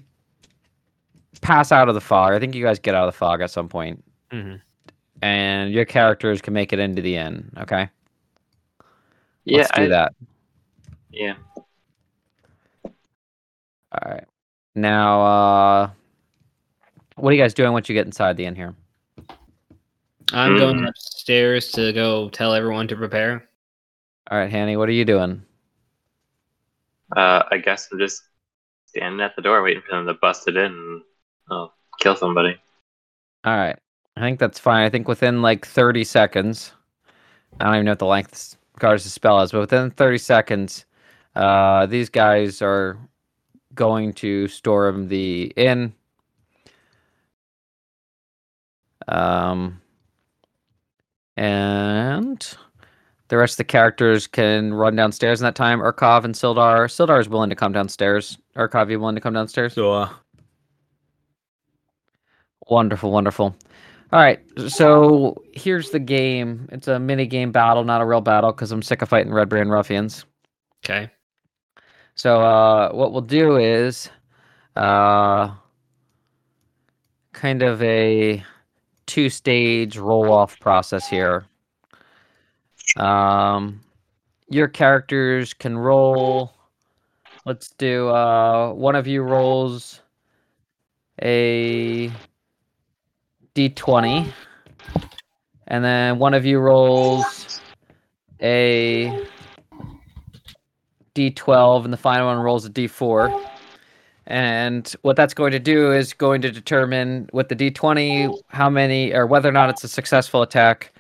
pass 1.41 1.73
out 1.73 1.89
of 1.89 1.95
the 1.95 2.01
fog. 2.01 2.35
I 2.35 2.39
think 2.39 2.55
you 2.55 2.63
guys 2.63 2.79
get 2.79 2.95
out 2.95 3.09
of 3.09 3.15
the 3.15 3.19
fog 3.19 3.41
at 3.41 3.51
some 3.51 3.69
point, 3.69 4.05
hmm 4.31 4.57
and 5.23 5.73
your 5.73 5.85
characters 5.85 6.43
can 6.43 6.53
make 6.53 6.73
it 6.73 6.79
into 6.81 7.01
the 7.01 7.17
inn. 7.17 7.51
Okay, 7.59 7.89
Yeah, 9.45 9.59
let's 9.59 9.71
do 9.71 9.83
I- 9.85 9.89
that. 9.89 10.15
Yeah. 11.11 11.35
All 12.85 14.11
right. 14.11 14.25
Now, 14.75 15.23
uh, 15.23 15.91
what 17.17 17.31
are 17.31 17.37
you 17.37 17.43
guys 17.43 17.53
doing 17.55 17.73
once 17.73 17.89
you 17.89 17.95
get 17.95 18.07
inside 18.07 18.37
the 18.37 18.47
inn 18.47 18.57
here? 18.57 18.75
I'm 20.33 20.57
going 20.59 20.77
Mm. 20.81 20.89
upstairs 20.89 21.71
to 21.73 21.93
go 21.93 22.29
tell 22.31 22.55
everyone 22.55 22.89
to 22.89 22.97
prepare. 22.97 23.49
All 24.31 24.39
right, 24.39 24.51
Hanny, 24.51 24.77
what 24.77 24.89
are 24.89 24.93
you 24.93 25.05
doing? 25.05 25.43
Uh, 27.17 27.43
I 27.51 27.59
guess 27.59 27.89
I'm 27.93 27.99
just 27.99 28.23
standing 28.87 29.21
at 29.21 29.37
the 29.37 29.43
door 29.43 29.63
waiting 29.63 29.83
for 29.83 29.97
them 29.97 30.07
to 30.07 30.15
bust 30.15 30.49
it 30.49 30.57
in 30.57 30.73
and 30.73 31.03
I'll 31.51 31.75
kill 32.01 32.17
somebody. 32.17 32.57
All 33.45 33.57
right. 33.57 33.79
I 34.17 34.21
think 34.21 34.39
that's 34.39 34.59
fine. 34.59 34.85
I 34.85 34.91
think 34.91 35.09
within 35.09 35.43
like 35.43 35.67
30 35.67 36.05
seconds, 36.05 36.73
I 37.61 37.65
don't 37.65 37.75
even 37.75 37.85
know 37.87 37.93
what 37.93 37.99
the 37.99 38.07
length 38.07 38.57
Guards' 38.79 39.11
spell 39.13 39.41
is, 39.43 39.53
but 39.53 39.61
within 39.61 39.91
30 39.91 40.19
seconds, 40.19 40.85
Uh, 41.35 41.87
these 41.87 42.11
guys 42.11 42.61
are 42.61 42.99
going 43.75 44.13
to 44.13 44.47
storm 44.49 45.09
the 45.09 45.45
inn. 45.57 45.95
Um, 49.09 49.82
and 51.37 52.57
the 53.29 53.37
rest 53.37 53.55
of 53.55 53.59
the 53.59 53.65
characters 53.65 54.27
can 54.27 54.75
run 54.75 54.97
downstairs 54.97 55.41
in 55.41 55.45
that 55.45 55.55
time. 55.55 55.81
Urkov 55.81 56.25
and 56.25 56.35
Sildar. 56.35 56.87
Sildar 56.87 57.21
is 57.21 57.29
willing 57.29 57.51
to 57.51 57.57
come 57.57 57.73
downstairs. 57.73 58.39
Urkov, 58.57 58.91
you 58.91 59.01
willing 59.01 59.15
to 59.15 59.21
come 59.21 59.35
downstairs? 59.35 59.75
So 59.75 59.93
uh, 59.93 60.09
Wonderful, 62.69 63.11
wonderful. 63.11 63.55
All 64.13 64.21
right, 64.21 64.41
so 64.69 65.43
here's 65.53 65.91
the 65.91 65.99
game. 65.99 66.69
It's 66.71 66.89
a 66.89 66.99
mini 66.99 67.27
game 67.27 67.51
battle, 67.51 67.83
not 67.85 68.01
a 68.01 68.07
real 68.07 68.21
battle, 68.21 68.53
because 68.53 68.71
I'm 68.71 68.83
sick 68.83 69.03
of 69.03 69.09
fighting 69.09 69.33
Red 69.33 69.49
Brand 69.49 69.71
ruffians. 69.71 70.25
Okay. 70.85 71.11
So 72.15 72.43
uh, 72.43 72.93
what 72.93 73.13
we'll 73.13 73.23
do 73.23 73.57
is 73.57 74.11
uh, 74.77 75.55
kind 77.33 77.63
of 77.63 77.83
a 77.83 78.45
two-stage 79.07 79.97
roll-off 79.97 80.59
process 80.61 81.09
here. 81.09 81.45
Um, 82.97 83.81
your 84.49 84.69
characters 84.69 85.55
can 85.55 85.79
roll. 85.79 86.53
Let's 87.45 87.71
do 87.71 88.09
uh, 88.09 88.73
one 88.73 88.95
of 88.95 89.07
you 89.07 89.23
rolls 89.23 90.01
a 91.23 92.11
d20, 93.55 94.33
and 95.69 95.85
then 95.85 96.19
one 96.19 96.35
of 96.35 96.45
you 96.45 96.59
rolls 96.59 97.61
a 98.41 99.27
d12 101.15 101.85
and 101.85 101.93
the 101.93 101.97
final 101.97 102.27
one 102.27 102.39
rolls 102.39 102.65
a 102.65 102.71
d4 102.71 103.52
and 104.27 104.95
what 105.03 105.17
that's 105.17 105.35
going 105.35 105.53
to 105.53 105.59
do 105.59 105.93
is 105.93 106.13
going 106.13 106.41
to 106.43 106.51
determine 106.51 107.29
with 107.33 107.49
the 107.49 107.57
d20 107.57 108.39
how 108.49 108.71
many 108.71 109.13
or 109.13 109.27
whether 109.27 109.49
or 109.49 109.53
not 109.53 109.69
it's 109.69 109.83
a 109.85 109.89
successful 109.89 110.43
attack 110.43 110.93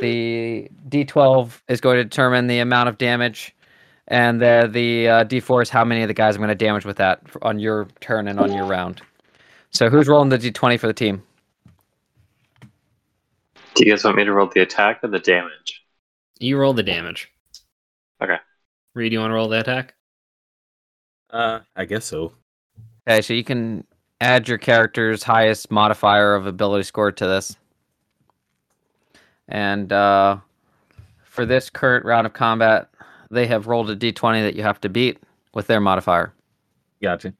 the 0.00 0.68
d12 0.88 1.60
is 1.68 1.80
going 1.80 1.96
to 1.96 2.04
determine 2.04 2.46
the 2.46 2.58
amount 2.58 2.88
of 2.88 2.98
damage 2.98 3.54
and 4.08 4.40
the 4.40 4.68
the 4.70 5.08
uh, 5.08 5.24
d4 5.24 5.62
is 5.62 5.70
how 5.70 5.84
many 5.84 6.02
of 6.02 6.08
the 6.08 6.14
guys 6.14 6.34
i'm 6.36 6.40
going 6.40 6.48
to 6.48 6.54
damage 6.54 6.84
with 6.84 6.96
that 6.96 7.20
f- 7.26 7.36
on 7.42 7.58
your 7.58 7.88
turn 8.00 8.28
and 8.28 8.38
on 8.38 8.52
your 8.52 8.64
round 8.66 9.00
so 9.70 9.88
who's 9.88 10.08
rolling 10.08 10.28
the 10.28 10.38
d20 10.38 10.78
for 10.78 10.86
the 10.86 10.92
team 10.92 11.22
Do 13.74 13.84
you 13.86 13.92
guys 13.92 14.04
want 14.04 14.16
me 14.16 14.24
to 14.24 14.32
roll 14.32 14.48
the 14.52 14.60
attack 14.60 15.00
or 15.02 15.08
the 15.08 15.20
damage? 15.20 15.82
You 16.38 16.58
roll 16.58 16.72
the 16.74 16.82
damage. 16.82 17.30
Okay. 18.22 18.36
Reed, 18.94 19.12
you 19.12 19.20
want 19.20 19.30
to 19.30 19.34
roll 19.34 19.48
the 19.48 19.60
attack? 19.60 19.94
Uh, 21.32 21.60
I 21.76 21.84
guess 21.84 22.04
so. 22.04 22.32
okay 23.08 23.22
so 23.22 23.34
you 23.34 23.44
can 23.44 23.84
add 24.20 24.48
your 24.48 24.58
character's 24.58 25.22
highest 25.22 25.70
modifier 25.70 26.34
of 26.34 26.46
ability 26.46 26.84
score 26.84 27.12
to 27.12 27.26
this 27.26 27.56
and 29.48 29.92
uh, 29.92 30.36
for 31.24 31.46
this 31.46 31.70
current 31.70 32.04
round 32.04 32.26
of 32.26 32.32
combat 32.32 32.88
they 33.30 33.46
have 33.46 33.66
rolled 33.66 33.90
a 33.90 33.96
d20 33.96 34.42
that 34.42 34.54
you 34.54 34.62
have 34.62 34.80
to 34.80 34.88
beat 34.88 35.18
with 35.54 35.66
their 35.66 35.80
modifier 35.80 36.32
Gotcha. 37.02 37.32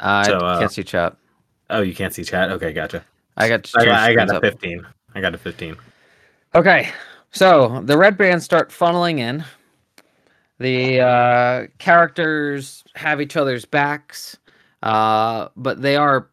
i 0.00 0.22
So, 0.24 0.36
uh, 0.36 0.58
can't 0.60 0.72
see 0.72 0.84
chat 0.84 1.16
Oh, 1.70 1.82
you 1.82 1.94
can't 1.94 2.14
see 2.14 2.24
chat. 2.24 2.50
Okay, 2.50 2.72
gotcha. 2.72 3.04
i 3.36 3.48
got 3.48 3.70
I 3.76 3.84
got, 3.84 3.98
I 3.98 4.14
got 4.14 4.30
a 4.30 4.36
up. 4.36 4.42
15. 4.42 4.86
I 5.14 5.20
got 5.20 5.34
a 5.34 5.38
15. 5.38 5.76
Okay, 6.54 6.88
so 7.30 7.82
the 7.84 7.98
red 7.98 8.16
bands 8.16 8.44
start 8.44 8.70
funneling 8.70 9.18
in. 9.18 9.44
The 10.58 11.00
uh, 11.00 11.66
characters 11.78 12.84
have 12.94 13.20
each 13.20 13.36
other's 13.36 13.64
backs, 13.64 14.36
uh, 14.82 15.48
but 15.56 15.82
they 15.82 15.96
are, 15.96 16.30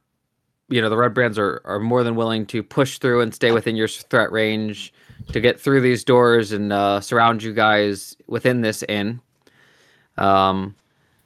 you 0.70 0.82
know, 0.82 0.90
the 0.90 0.98
red 0.98 1.14
brands 1.14 1.38
are, 1.38 1.62
are 1.66 1.80
more 1.80 2.04
than 2.04 2.16
willing 2.16 2.46
to 2.48 2.64
push 2.64 2.98
through 2.98 3.22
and 3.22 3.36
stay 3.36 3.52
within 3.52 3.76
your 3.76 3.90
threat 3.90 4.32
range 4.32 4.94
to 5.34 5.40
get 5.42 5.60
through 5.60 5.82
these 5.82 6.04
doors 6.04 6.54
and 6.54 6.72
uh, 6.72 7.02
surround 7.02 7.44
you 7.44 7.54
guys 7.54 8.16
within 8.28 8.62
this 8.62 8.84
inn. 8.84 9.20
Um, 10.18 10.76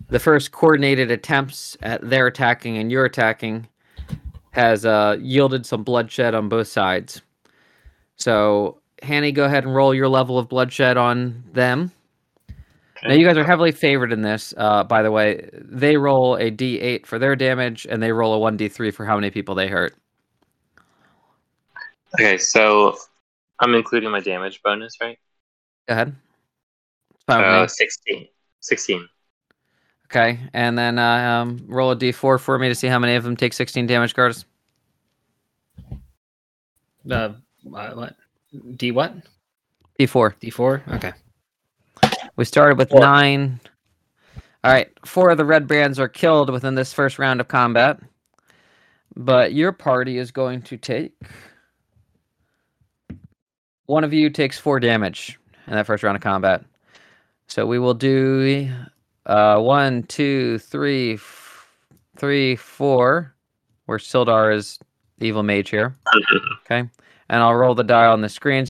the 0.09 0.19
first 0.19 0.51
coordinated 0.51 1.11
attempts 1.11 1.77
at 1.83 2.09
their 2.09 2.27
attacking 2.27 2.77
and 2.77 2.91
your 2.91 3.05
attacking 3.05 3.67
has 4.51 4.83
uh, 4.83 5.17
yielded 5.21 5.65
some 5.65 5.83
bloodshed 5.83 6.33
on 6.33 6.49
both 6.49 6.67
sides. 6.67 7.21
So, 8.15 8.78
Hanny, 9.03 9.31
go 9.31 9.45
ahead 9.45 9.63
and 9.65 9.73
roll 9.73 9.93
your 9.93 10.07
level 10.07 10.37
of 10.37 10.49
bloodshed 10.49 10.97
on 10.97 11.43
them. 11.53 11.91
Now, 13.03 13.13
you 13.13 13.25
guys 13.25 13.37
are 13.37 13.45
heavily 13.45 13.71
favored 13.71 14.11
in 14.11 14.21
this, 14.21 14.53
uh, 14.57 14.83
by 14.83 15.01
the 15.03 15.11
way. 15.11 15.49
They 15.53 15.95
roll 15.95 16.35
a 16.35 16.51
d8 16.51 17.05
for 17.05 17.17
their 17.17 17.35
damage, 17.35 17.87
and 17.89 18.03
they 18.03 18.11
roll 18.11 18.33
a 18.35 18.51
1d3 18.51 18.93
for 18.93 19.05
how 19.05 19.15
many 19.15 19.31
people 19.31 19.55
they 19.55 19.69
hurt. 19.69 19.95
Okay, 22.15 22.37
so 22.37 22.97
I'm 23.59 23.73
including 23.73 24.11
my 24.11 24.19
damage 24.19 24.61
bonus, 24.63 24.97
right? 24.99 25.17
Go 25.87 25.93
ahead. 25.93 26.15
It's 27.15 27.23
fine 27.23 27.39
with 27.39 27.47
Uh, 27.47 27.67
16. 27.67 28.27
16. 28.59 29.07
Okay, 30.07 30.39
and 30.53 30.77
then 30.77 30.99
uh, 30.99 31.03
um, 31.43 31.63
roll 31.67 31.91
a 31.91 31.95
d4 31.95 32.39
for 32.39 32.59
me 32.59 32.67
to 32.67 32.75
see 32.75 32.87
how 32.87 32.99
many 32.99 33.15
of 33.15 33.23
them 33.23 33.37
take 33.37 33.53
16 33.53 33.87
damage, 33.87 34.13
Gardas. 34.13 34.43
Uh, 37.09 37.29
uh, 38.53 38.57
what? 38.59 38.77
D 38.77 38.91
what? 38.91 39.13
D4. 39.99 40.33
D4? 40.41 40.95
Okay. 40.95 41.13
We 42.35 42.45
started 42.45 42.77
with 42.77 42.89
Four. 42.89 43.01
nine. 43.01 43.59
All 44.63 44.71
right, 44.71 44.89
four 45.05 45.29
of 45.29 45.37
the 45.37 45.45
red 45.45 45.67
brands 45.67 45.99
are 45.99 46.09
killed 46.09 46.49
within 46.49 46.75
this 46.75 46.91
first 46.93 47.17
round 47.19 47.39
of 47.41 47.47
combat. 47.47 47.99
But 49.15 49.53
your 49.53 49.71
party 49.71 50.17
is 50.17 50.31
going 50.31 50.61
to 50.63 50.77
take. 50.77 51.13
One 53.85 54.03
of 54.03 54.13
you 54.13 54.29
takes 54.29 54.57
four 54.59 54.79
damage 54.79 55.39
in 55.67 55.73
that 55.73 55.85
first 55.85 56.03
round 56.03 56.15
of 56.15 56.21
combat. 56.21 56.63
So 57.47 57.65
we 57.65 57.79
will 57.79 57.93
do 57.93 58.69
uh, 59.25 59.59
one, 59.59 60.03
two, 60.03 60.59
three, 60.59 61.15
f- 61.15 61.67
three, 62.17 62.55
four. 62.55 63.33
Where 63.85 63.97
Sildar 63.97 64.53
is 64.53 64.77
the 65.17 65.27
evil 65.27 65.43
mage 65.43 65.69
here. 65.69 65.95
Okay. 66.71 66.87
And 67.29 67.41
I'll 67.43 67.53
roll 67.53 67.75
the 67.75 67.83
die 67.83 68.07
on 68.07 68.21
the 68.21 68.29
screen 68.29 68.65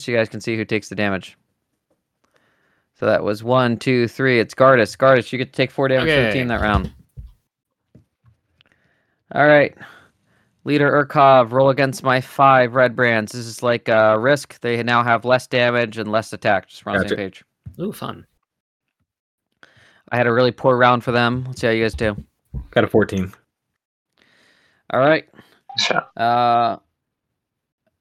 so 0.00 0.10
you 0.10 0.16
guys 0.16 0.28
can 0.28 0.40
see 0.40 0.56
who 0.56 0.64
takes 0.64 0.88
the 0.88 0.94
damage. 0.94 1.36
So 2.98 3.06
that 3.06 3.22
was 3.22 3.42
one, 3.42 3.78
two, 3.78 4.08
three. 4.08 4.40
It's 4.40 4.54
Gardas. 4.54 4.96
Gardas, 4.96 5.32
you 5.32 5.38
get 5.38 5.46
to 5.46 5.56
take 5.56 5.70
four 5.70 5.88
damage 5.88 6.10
for 6.10 6.22
the 6.22 6.32
team 6.32 6.48
that 6.48 6.60
round. 6.60 6.92
All 9.32 9.46
right. 9.46 9.74
Leader 10.64 10.90
Urkov, 11.06 11.52
roll 11.52 11.70
against 11.70 12.02
my 12.02 12.20
five 12.20 12.74
red 12.74 12.94
brands. 12.94 13.32
This 13.32 13.46
is 13.46 13.62
like 13.62 13.88
uh, 13.88 14.18
risk. 14.20 14.60
They 14.60 14.82
now 14.82 15.02
have 15.02 15.24
less 15.24 15.46
damage 15.46 15.96
and 15.96 16.12
less 16.12 16.32
attack. 16.34 16.68
Just 16.68 16.86
on 16.86 16.92
the 16.92 16.98
Gotcha. 16.98 17.08
same 17.08 17.16
page. 17.16 17.44
Ooh, 17.80 17.92
fun. 17.92 18.26
I 20.12 20.16
had 20.16 20.26
a 20.26 20.32
really 20.32 20.52
poor 20.52 20.76
round 20.76 21.02
for 21.02 21.12
them. 21.12 21.44
Let's 21.46 21.62
see 21.62 21.68
how 21.68 21.72
you 21.72 21.84
guys 21.84 21.94
do. 21.94 22.16
Got 22.72 22.84
a 22.84 22.88
14. 22.88 23.32
All 24.92 25.00
right. 25.00 25.26
Shot. 25.78 26.10
Uh, 26.16 26.76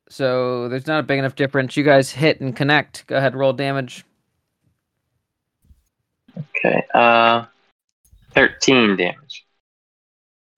so 0.09 0.67
there's 0.69 0.87
not 0.87 1.01
a 1.01 1.03
big 1.03 1.19
enough 1.19 1.35
difference. 1.35 1.77
You 1.77 1.83
guys 1.83 2.11
hit 2.11 2.41
and 2.41 2.55
connect. 2.55 3.05
Go 3.07 3.17
ahead, 3.17 3.35
roll 3.35 3.53
damage. 3.53 4.03
Okay. 6.57 6.83
Uh, 6.93 7.45
13 8.33 8.97
damage. 8.97 9.45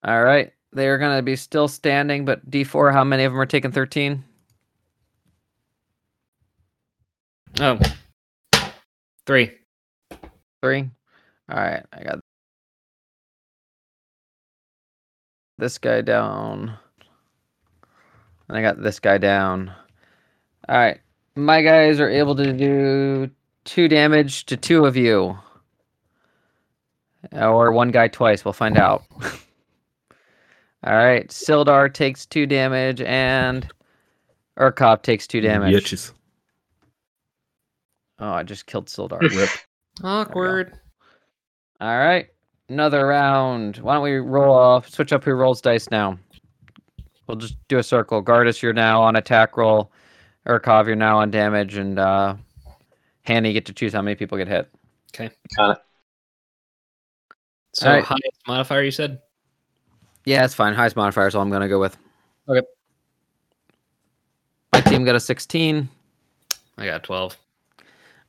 All 0.03 0.23
right. 0.23 0.51
They 0.73 0.87
are 0.87 0.97
going 0.97 1.17
to 1.17 1.21
be 1.21 1.35
still 1.35 1.67
standing, 1.67 2.23
but 2.23 2.49
D4, 2.49 2.93
how 2.93 3.03
many 3.03 3.25
of 3.25 3.33
them 3.33 3.41
are 3.41 3.45
taking 3.45 3.71
13? 3.71 4.23
Oh. 7.59 7.79
Three. 9.25 9.51
Three. 10.61 10.89
All 11.49 11.57
right. 11.57 11.83
I 11.91 12.03
got 12.03 12.19
this 15.57 15.77
guy 15.77 16.01
down. 16.01 16.77
And 18.51 18.57
I 18.57 18.61
got 18.61 18.83
this 18.83 18.99
guy 18.99 19.17
down. 19.17 19.71
All 20.67 20.77
right. 20.77 20.99
My 21.37 21.61
guys 21.61 22.01
are 22.01 22.09
able 22.09 22.35
to 22.35 22.51
do 22.51 23.31
two 23.63 23.87
damage 23.87 24.45
to 24.47 24.57
two 24.57 24.83
of 24.83 24.97
you. 24.97 25.37
Or 27.31 27.71
one 27.71 27.91
guy 27.91 28.09
twice. 28.09 28.43
We'll 28.43 28.51
find 28.51 28.77
out. 28.77 29.03
All 30.83 30.93
right. 30.93 31.29
Sildar 31.29 31.93
takes 31.93 32.25
two 32.25 32.45
damage 32.45 32.99
and 32.99 33.65
Urkov 34.59 35.01
takes 35.01 35.27
two 35.27 35.39
damage. 35.39 35.73
Bitches. 35.73 36.11
Oh, 38.19 38.31
I 38.31 38.43
just 38.43 38.65
killed 38.65 38.87
Sildar. 38.87 39.21
Rip. 39.33 39.49
Awkward. 40.03 40.73
All 41.79 41.97
right, 41.97 42.27
another 42.67 43.07
round. 43.07 43.77
Why 43.77 43.93
don't 43.93 44.03
we 44.03 44.17
roll 44.17 44.53
off? 44.53 44.89
Switch 44.89 45.13
up 45.13 45.23
who 45.23 45.31
rolls 45.31 45.61
dice 45.61 45.89
now. 45.89 46.19
We'll 47.31 47.39
just 47.39 47.55
do 47.69 47.77
a 47.77 47.83
circle. 47.83 48.21
Gardas, 48.21 48.61
you're 48.61 48.73
now 48.73 49.01
on 49.01 49.15
attack 49.15 49.55
roll. 49.55 49.91
Urkov, 50.47 50.87
you're 50.87 50.95
now 50.97 51.19
on 51.19 51.31
damage, 51.31 51.77
and 51.77 51.97
uh, 51.97 52.35
Hanny, 53.23 53.49
you 53.49 53.53
get 53.53 53.65
to 53.67 53.73
choose 53.73 53.93
how 53.93 54.01
many 54.01 54.15
people 54.15 54.37
get 54.37 54.47
hit. 54.47 54.69
Okay. 55.15 55.33
Uh 55.57 55.75
so 57.73 57.87
Alright. 57.87 58.03
highest 58.03 58.41
modifier 58.47 58.83
you 58.83 58.91
said? 58.91 59.19
Yeah, 60.25 60.43
it's 60.43 60.53
fine. 60.53 60.73
Highest 60.73 60.97
modifier 60.97 61.27
is 61.27 61.35
all 61.35 61.41
I'm 61.41 61.49
going 61.49 61.61
to 61.61 61.69
go 61.69 61.79
with. 61.79 61.95
Okay. 62.49 62.67
My 64.73 64.81
team 64.81 65.05
got 65.05 65.15
a 65.15 65.21
16. 65.21 65.87
I 66.77 66.85
got 66.85 67.03
twelve. 67.03 67.37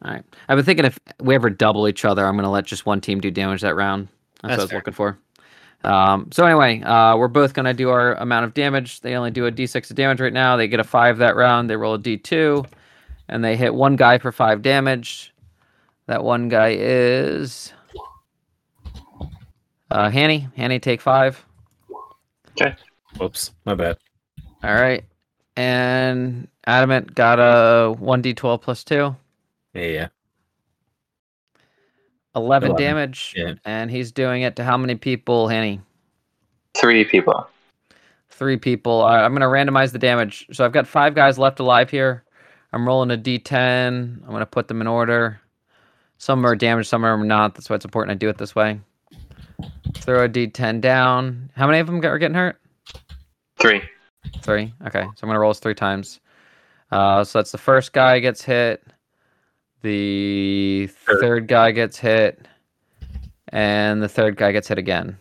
All 0.05 0.13
right. 0.13 0.23
I've 0.49 0.57
been 0.57 0.65
thinking 0.65 0.85
if 0.85 0.97
we 1.21 1.35
ever 1.35 1.51
double 1.51 1.89
each 1.89 2.05
other, 2.05 2.25
I'm 2.25 2.35
going 2.35 2.45
to 2.45 2.51
let 2.51 2.67
just 2.67 2.87
one 2.87 3.01
team 3.01 3.21
do 3.21 3.33
damage 3.33 3.63
that 3.63 3.75
round. 3.75 4.07
That's, 4.43 4.43
That's 4.43 4.51
what 4.51 4.59
I 4.59 4.63
was 4.63 4.71
fair. 4.71 4.79
looking 4.79 4.95
for. 4.95 5.19
Um, 5.85 6.29
so 6.31 6.47
anyway, 6.47 6.81
uh, 6.83 7.17
we're 7.17 7.29
both 7.29 7.55
going 7.55 7.67
to 7.67 7.75
do 7.75 7.91
our 7.91 8.15
amount 8.15 8.45
of 8.45 8.55
damage. 8.55 9.01
They 9.01 9.15
only 9.15 9.31
do 9.31 9.47
a 9.47 9.53
d6 9.53 9.91
of 9.91 9.97
damage 9.97 10.21
right 10.21 10.33
now. 10.33 10.57
They 10.57 10.69
get 10.69 10.81
a 10.81 10.85
5 10.85 11.19
that 11.19 11.37
round. 11.37 11.69
They 11.69 11.77
roll 11.77 11.95
a 11.95 11.99
d2, 11.99 12.67
and 13.29 13.45
they 13.45 13.57
hit 13.57 13.75
one 13.75 13.97
guy 13.97 14.19
for 14.19 14.31
5 14.31 14.63
damage. 14.63 15.33
That 16.07 16.23
one 16.23 16.49
guy 16.49 16.77
is... 16.79 17.73
Uh, 19.91 20.09
Hanny. 20.09 20.49
Hanny, 20.57 20.79
take 20.79 21.01
5. 21.01 21.45
Whoops, 23.19 23.53
my 23.65 23.75
bad. 23.75 23.99
All 24.63 24.75
right. 24.75 25.05
And 25.57 26.49
Adamant 26.67 27.15
got 27.15 27.39
a 27.39 27.95
1d12 27.95 28.63
plus 28.63 28.85
2. 28.85 29.15
Yeah, 29.75 29.83
yeah. 29.83 30.09
11, 32.35 32.71
11, 32.71 32.85
damage. 32.85 33.35
yeah. 33.37 33.55
And 33.65 33.91
he's 33.91 34.13
doing 34.13 34.43
it 34.43 34.57
to 34.57 34.65
how 34.65 34.77
many 34.77 34.95
people, 34.95 35.49
Hanny? 35.49 35.81
Three 36.75 37.05
people. 37.05 37.47
Three 38.31 38.57
people. 38.57 38.93
All 38.93 39.09
right, 39.09 39.25
I'm 39.25 39.35
going 39.35 39.43
to 39.43 39.47
randomize 39.47 39.93
the 39.93 39.99
damage. 39.99 40.47
So 40.53 40.65
I've 40.65 40.73
got 40.73 40.87
five 40.87 41.15
guys 41.15 41.39
left 41.39 41.61
alive 41.61 41.91
here. 41.91 42.25
I'm 42.73 42.87
rolling 42.87 43.11
a 43.11 43.19
d10. 43.19 44.23
I'm 44.23 44.27
going 44.27 44.41
to 44.41 44.47
put 44.47 44.69
them 44.69 44.81
in 44.81 44.87
order. 44.87 45.41
Some 46.19 46.47
are 46.47 46.55
damaged, 46.55 46.89
some 46.89 47.05
are 47.05 47.17
not. 47.23 47.55
That's 47.55 47.69
why 47.69 47.77
it's 47.77 47.85
important 47.85 48.15
I 48.15 48.19
do 48.19 48.29
it 48.29 48.39
this 48.39 48.55
way. 48.55 48.81
Throw 49.97 50.25
a 50.25 50.29
d10 50.29 50.81
down. 50.81 51.51
How 51.57 51.67
many 51.67 51.81
of 51.81 51.87
them 51.87 51.97
are 52.05 52.19
getting 52.19 52.37
hurt? 52.37 52.61
Three. 53.59 53.83
Three. 54.41 54.73
Okay, 54.87 55.03
so 55.03 55.11
I'm 55.23 55.29
gonna 55.29 55.41
roll 55.41 55.51
this 55.51 55.59
three 55.59 55.75
times. 55.75 56.21
Uh, 56.91 57.25
so 57.25 57.39
that's 57.39 57.53
the 57.53 57.59
first 57.59 57.93
guy 57.93 58.19
gets 58.21 58.43
hit, 58.43 58.85
the 59.83 60.89
Third. 60.89 61.49
guy 61.49 61.73
gets 61.73 61.99
hit, 61.99 62.47
and 63.49 64.03
the 64.03 64.09
third 64.09 64.37
guy 64.37 64.53
gets 64.53 64.69
hit 64.69 64.79
again. 64.79 65.17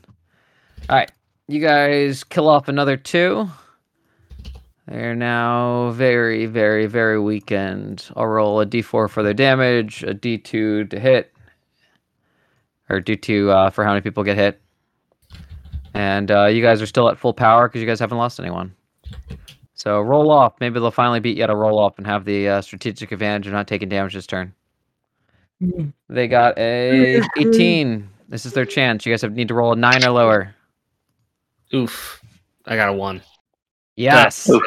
All 0.90 0.96
right, 0.98 1.12
you 1.48 1.60
guys 1.60 2.24
kill 2.24 2.48
off 2.48 2.68
another 2.68 2.98
two. 2.98 3.50
They're 4.88 5.16
now 5.16 5.92
very, 5.92 6.48
very, 6.48 6.86
very 6.86 7.20
weakened. 7.20 8.10
I'll 8.16 8.28
roll 8.28 8.60
a 8.62 8.66
d4 8.66 9.10
for 9.10 9.24
their 9.24 9.34
damage, 9.34 10.04
a 10.04 10.14
d2 10.14 10.90
to 10.90 11.00
hit, 11.00 11.32
or 12.90 13.00
d2 13.00 13.50
uh, 13.50 13.70
for 13.70 13.84
how 13.84 13.92
many 13.92 14.02
people 14.02 14.24
get 14.24 14.38
hit. 14.38 14.60
And 15.94 16.32
uh, 16.32 16.46
you 16.46 16.62
guys 16.62 16.82
are 16.82 16.86
still 16.88 17.10
at 17.10 17.18
full 17.18 17.34
power 17.34 17.68
because 17.68 17.82
you 17.82 17.88
guys 17.88 18.00
haven't 18.00 18.18
lost 18.18 18.40
anyone. 18.40 18.74
So 19.82 20.00
roll 20.00 20.30
off. 20.30 20.54
Maybe 20.60 20.80
they'll 20.80 20.92
finally 20.92 21.20
beat 21.20 21.38
you 21.38 21.44
at 21.44 21.50
a 21.50 21.56
roll 21.56 21.80
off 21.80 21.98
and 21.98 22.06
have 22.06 22.24
the 22.24 22.48
uh, 22.48 22.62
strategic 22.62 23.12
advantage 23.12 23.48
of 23.48 23.54
not 23.54 23.68
taking 23.68 23.90
damage 23.90 24.14
this 24.14 24.28
turn. 24.28 24.54
They 26.08 26.28
got 26.28 26.56
a 26.60 27.20
18. 27.40 28.08
This 28.30 28.46
is 28.46 28.54
their 28.54 28.66
chance. 28.66 29.08
You 29.08 29.12
guys 29.12 29.24
have, 29.24 29.34
need 29.34 29.48
to 29.48 29.56
roll 29.56 29.74
a 29.74 29.76
nine 29.76 30.06
or 30.06 30.12
lower. 30.12 30.54
Oof. 31.74 32.22
I 32.68 32.76
got 32.76 32.90
a 32.90 32.94
one. 32.94 33.24
Yes. 33.96 34.48
Oof. 34.52 34.62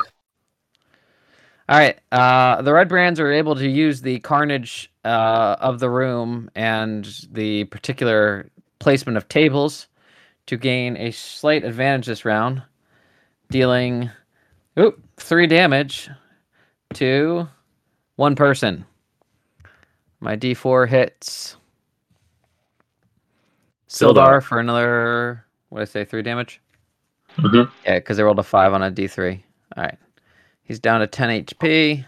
All 1.68 1.78
right. 1.78 1.96
Uh, 2.10 2.62
the 2.62 2.72
red 2.72 2.88
brands 2.88 3.20
are 3.20 3.30
able 3.30 3.54
to 3.54 3.68
use 3.68 4.00
the 4.00 4.18
carnage 4.18 4.90
uh, 5.04 5.54
of 5.60 5.78
the 5.78 5.90
room 5.90 6.50
and 6.56 7.04
the 7.30 7.66
particular 7.66 8.50
placement 8.80 9.16
of 9.16 9.28
tables 9.28 9.86
to 10.46 10.56
gain 10.56 10.96
a 10.96 11.12
slight 11.12 11.62
advantage 11.62 12.06
this 12.06 12.24
round, 12.24 12.64
dealing 13.48 14.10
oop, 14.78 15.00
three 15.16 15.46
damage 15.46 16.10
to 16.94 17.48
one 18.16 18.34
person. 18.34 18.84
My 20.20 20.36
d4 20.36 20.88
hits 20.88 21.56
Sildar 23.88 24.38
Sildar. 24.38 24.42
for 24.42 24.58
another, 24.60 25.44
what 25.68 25.80
did 25.80 25.88
I 25.88 25.90
say, 25.92 26.04
three 26.04 26.22
damage? 26.22 26.60
Mhm. 27.36 27.70
Yeah, 27.84 27.96
because 27.98 28.16
they 28.16 28.22
rolled 28.22 28.38
a 28.38 28.42
five 28.44 28.72
on 28.72 28.82
a 28.82 28.90
d3. 28.90 29.42
All 29.76 29.82
right. 29.84 29.98
He's 30.62 30.78
down 30.78 31.00
to 31.00 31.06
10 31.06 31.30
HP. 31.44 32.04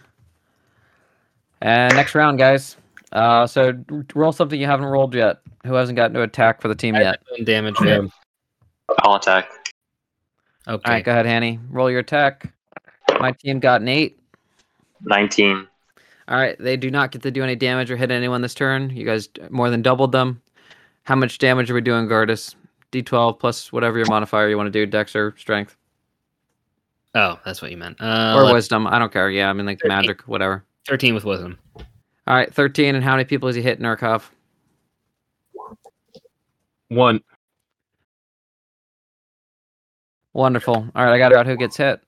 And 1.61 1.95
next 1.95 2.15
round, 2.15 2.39
guys. 2.39 2.77
Uh, 3.13 3.47
so 3.47 3.73
roll 4.15 4.33
something 4.33 4.59
you 4.61 4.67
haven't 4.67 4.87
rolled 4.87 5.15
yet. 5.15 5.41
Who 5.67 5.75
hasn't 5.75 5.97
gotten 5.97 6.15
to 6.15 6.23
attack 6.23 6.61
for 6.61 6.69
the 6.69 6.75
team 6.75 6.95
yet? 6.95 7.21
Damage. 7.45 7.77
Yeah. 7.83 8.03
Yeah. 8.03 8.09
I'll 9.01 9.17
attack. 9.17 9.49
Okay. 10.69 10.83
All 10.85 10.95
right, 10.95 11.05
go 11.05 11.13
ahead, 11.13 11.27
Hanny. 11.27 11.59
Roll 11.71 11.91
your 11.91 12.01
attack. 12.01 12.53
My 13.21 13.33
team 13.33 13.61
got 13.61 13.81
an 13.81 13.89
eight. 13.89 14.19
19. 15.03 15.67
All 16.29 16.37
right, 16.37 16.57
they 16.59 16.77
do 16.77 16.91
not 16.91 17.13
get 17.13 17.23
to 17.23 17.31
do 17.31 17.43
any 17.45 17.55
damage 17.55 17.91
or 17.91 17.97
hit 17.97 18.11
anyone 18.11 18.43
this 18.43 18.55
turn. 18.55 18.91
You 18.91 19.05
guys 19.05 19.29
more 19.51 19.71
than 19.71 19.83
doubled 19.83 20.13
them. 20.13 20.43
How 21.05 21.15
much 21.15 21.39
damage 21.39 21.71
are 21.71 21.75
we 21.75 21.81
doing, 21.81 22.07
Gardas? 22.09 22.55
D12 22.93 23.39
plus 23.39 23.73
whatever 23.73 23.97
your 23.99 24.07
modifier 24.09 24.49
you 24.49 24.57
want 24.57 24.67
to 24.67 24.71
do, 24.73 24.87
Dex 24.87 25.15
or 25.15 25.35
Strength 25.37 25.77
Oh, 27.15 27.39
that's 27.45 27.63
what 27.63 27.71
you 27.71 27.77
meant. 27.79 27.99
Uh, 28.01 28.35
or 28.37 28.43
let- 28.45 28.53
Wisdom. 28.55 28.87
I 28.87 28.99
don't 28.99 29.11
care. 29.13 29.31
Yeah, 29.31 29.49
I 29.49 29.53
mean 29.55 29.65
like 29.67 29.81
13. 29.81 29.89
magic, 29.97 30.23
whatever. 30.29 30.65
Thirteen 30.87 31.15
with 31.15 31.25
wisdom. 31.25 31.59
All 31.77 32.35
right, 32.35 32.53
13. 32.53 32.95
And 32.95 33.03
how 33.03 33.13
many 33.13 33.25
people 33.25 33.49
has 33.49 33.57
he 33.57 33.63
hit, 33.63 33.81
Nurkov? 33.81 34.25
One. 36.89 37.23
Wonderful. 40.35 40.75
All 40.95 41.05
right, 41.05 41.13
I 41.15 41.19
got 41.19 41.33
out 41.33 41.47
who 41.47 41.57
gets 41.57 41.77
hit. 41.77 42.01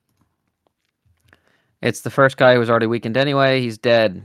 It's 1.81 2.01
the 2.01 2.09
first 2.09 2.37
guy 2.37 2.53
who 2.53 2.59
was 2.59 2.69
already 2.69 2.87
weakened 2.87 3.15
anyway. 3.17 3.61
He's 3.61 3.77
dead. 3.77 4.21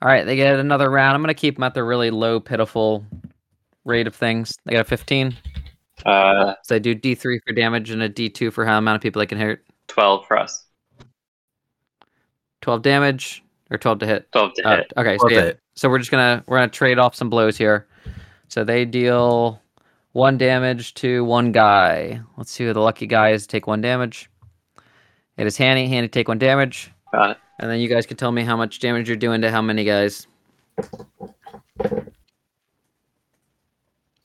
All 0.00 0.08
right, 0.08 0.24
they 0.24 0.36
get 0.36 0.58
another 0.60 0.88
round. 0.90 1.16
I'm 1.16 1.22
going 1.22 1.34
to 1.34 1.40
keep 1.40 1.56
them 1.56 1.64
at 1.64 1.74
the 1.74 1.82
really 1.82 2.10
low, 2.10 2.38
pitiful 2.38 3.04
rate 3.84 4.06
of 4.06 4.14
things. 4.14 4.56
They 4.64 4.72
got 4.74 4.80
a 4.82 4.84
15. 4.84 5.36
Uh, 6.06 6.54
So 6.62 6.74
they 6.74 6.78
do 6.80 6.94
D3 6.94 7.40
for 7.44 7.52
damage 7.52 7.90
and 7.90 8.00
a 8.02 8.08
D2 8.08 8.52
for 8.52 8.64
how 8.64 8.78
amount 8.78 8.94
of 8.96 9.02
people 9.02 9.18
they 9.18 9.26
can 9.26 9.38
hit. 9.38 9.60
12 9.88 10.24
for 10.26 10.38
us. 10.38 10.66
12 12.60 12.82
damage 12.82 13.42
or 13.70 13.78
12 13.78 13.98
to 14.00 14.06
hit. 14.06 14.30
12 14.32 14.52
to 14.54 14.62
Uh, 14.68 14.76
hit. 14.76 14.92
okay, 14.96 15.18
so 15.18 15.28
yeah. 15.28 15.40
hit. 15.40 15.60
So 15.74 15.88
we're 15.88 15.98
just 15.98 16.10
gonna 16.10 16.42
we're 16.46 16.58
gonna 16.58 16.68
trade 16.68 16.98
off 16.98 17.14
some 17.14 17.30
blows 17.30 17.56
here. 17.56 17.86
So 18.48 18.64
they 18.64 18.84
deal 18.84 19.60
one 20.12 20.36
damage 20.38 20.94
to 20.94 21.24
one 21.24 21.52
guy. 21.52 22.20
Let's 22.36 22.50
see 22.50 22.64
who 22.66 22.72
the 22.72 22.80
lucky 22.80 23.06
guy 23.06 23.30
is. 23.30 23.42
to 23.42 23.48
Take 23.48 23.66
one 23.66 23.80
damage. 23.80 24.28
It 25.38 25.46
is 25.46 25.56
Hanny. 25.56 25.88
Hanny 25.88 26.08
take 26.08 26.28
one 26.28 26.38
damage, 26.38 26.90
Got 27.12 27.30
it. 27.30 27.36
and 27.60 27.70
then 27.70 27.78
you 27.80 27.88
guys 27.88 28.06
can 28.06 28.16
tell 28.16 28.32
me 28.32 28.42
how 28.42 28.56
much 28.56 28.80
damage 28.80 29.08
you're 29.08 29.16
doing 29.16 29.40
to 29.42 29.50
how 29.50 29.62
many 29.62 29.84
guys. 29.84 30.26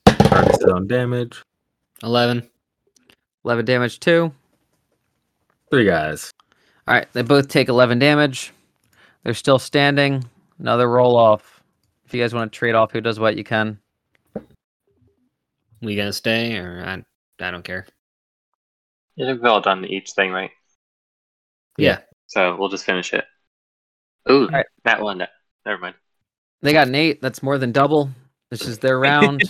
Target's 0.07 0.63
his 0.63 0.87
damage. 0.87 1.43
Eleven. 2.01 2.49
Eleven 3.45 3.65
damage 3.65 3.99
two. 3.99 4.31
Three 5.69 5.85
guys. 5.85 6.31
All 6.87 6.93
right, 6.95 7.07
they 7.13 7.21
both 7.21 7.47
take 7.47 7.69
eleven 7.69 7.99
damage. 7.99 8.51
They're 9.23 9.33
still 9.33 9.59
standing. 9.59 10.23
Another 10.59 10.89
roll 10.89 11.15
off. 11.15 11.61
If 12.05 12.13
you 12.13 12.21
guys 12.21 12.33
want 12.33 12.51
to 12.51 12.57
trade 12.57 12.75
off 12.75 12.91
who 12.91 13.01
does 13.01 13.19
what, 13.19 13.37
you 13.37 13.43
can. 13.43 13.79
We 15.81 15.95
gonna 15.95 16.13
stay 16.13 16.57
or 16.57 16.83
I? 16.85 17.03
I 17.45 17.51
don't 17.51 17.63
care. 17.63 17.85
Yeah, 19.15 19.31
we've 19.33 19.43
all 19.45 19.61
done 19.61 19.85
each 19.85 20.11
thing, 20.11 20.31
right? 20.31 20.49
Yeah. 21.77 21.99
So 22.27 22.55
we'll 22.57 22.69
just 22.69 22.85
finish 22.85 23.13
it. 23.13 23.25
Ooh, 24.29 24.45
Alright. 24.45 24.65
that 24.85 25.01
one. 25.01 25.19
no- 25.19 25.27
Never 25.65 25.81
mind. 25.81 25.95
They 26.61 26.73
got 26.73 26.87
an 26.87 26.95
eight. 26.95 27.21
That's 27.21 27.43
more 27.43 27.57
than 27.57 27.71
double. 27.71 28.09
This 28.49 28.67
is 28.67 28.79
their 28.79 28.99
round. 28.99 29.41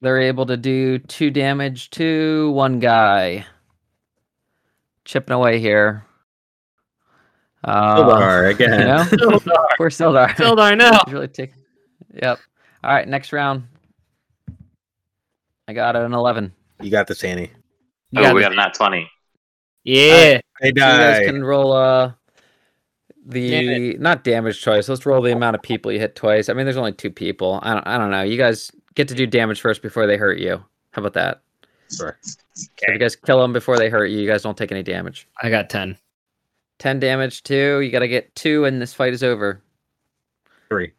They're 0.00 0.20
able 0.20 0.46
to 0.46 0.56
do 0.56 0.98
two 0.98 1.30
damage 1.30 1.90
to 1.90 2.50
one 2.52 2.78
guy. 2.80 3.46
Chipping 5.04 5.34
away 5.34 5.58
here. 5.60 6.04
Uh, 7.64 7.96
Sildar 7.96 8.50
again. 8.50 8.80
You 8.80 8.86
know? 8.86 9.04
Poor 9.76 9.90
Sildar. 9.90 10.30
Sildar, 10.30 10.76
no. 10.76 10.90
He's 11.04 11.14
really 11.14 11.28
take. 11.28 11.52
Yep. 12.20 12.38
All 12.82 12.92
right, 12.92 13.06
next 13.06 13.32
round. 13.32 13.64
I 15.68 15.72
got 15.72 15.94
an 15.94 16.12
11. 16.12 16.52
You 16.80 16.90
got 16.90 17.06
this, 17.06 17.22
Annie. 17.22 17.50
You 18.10 18.20
oh, 18.20 18.22
got 18.24 18.34
we 18.34 18.40
this. 18.40 18.48
got 18.48 18.52
a 18.52 18.56
nat 18.56 18.74
20. 18.74 19.08
Yeah. 19.84 20.40
They 20.60 20.68
So 20.68 20.68
you 20.68 20.72
guys 20.74 21.26
can 21.26 21.44
roll 21.44 21.72
uh 21.72 22.12
the 23.26 23.50
Damn 23.50 24.02
not 24.02 24.24
damage 24.24 24.60
choice. 24.60 24.88
Let's 24.88 25.06
roll 25.06 25.22
the 25.22 25.32
amount 25.32 25.54
of 25.56 25.62
people 25.62 25.92
you 25.92 25.98
hit 26.00 26.16
twice. 26.16 26.48
I 26.48 26.54
mean, 26.54 26.66
there's 26.66 26.76
only 26.76 26.92
two 26.92 27.10
people. 27.10 27.60
I 27.62 27.74
don't. 27.74 27.86
I 27.86 27.96
don't 27.98 28.10
know. 28.10 28.22
You 28.22 28.36
guys 28.36 28.70
get 28.94 29.06
to 29.08 29.14
do 29.14 29.26
damage 29.26 29.60
first 29.60 29.80
before 29.82 30.06
they 30.06 30.16
hurt 30.16 30.38
you. 30.38 30.62
How 30.90 31.02
about 31.02 31.14
that? 31.14 31.42
Sure. 31.96 32.18
So 32.22 32.68
if 32.82 32.92
you 32.94 32.98
guys 32.98 33.14
kill 33.16 33.40
them 33.40 33.52
before 33.52 33.76
they 33.78 33.88
hurt 33.88 34.06
you, 34.06 34.18
you 34.18 34.26
guys 34.26 34.42
don't 34.42 34.56
take 34.58 34.72
any 34.72 34.82
damage. 34.82 35.28
I 35.42 35.50
got 35.50 35.70
ten. 35.70 35.96
10 36.78 36.98
damage, 36.98 37.44
two. 37.44 37.78
You 37.80 37.92
got 37.92 38.00
to 38.00 38.08
get 38.08 38.34
two, 38.34 38.64
and 38.64 38.82
this 38.82 38.92
fight 38.92 39.12
is 39.12 39.22
over. 39.22 39.62
Three. 40.68 40.90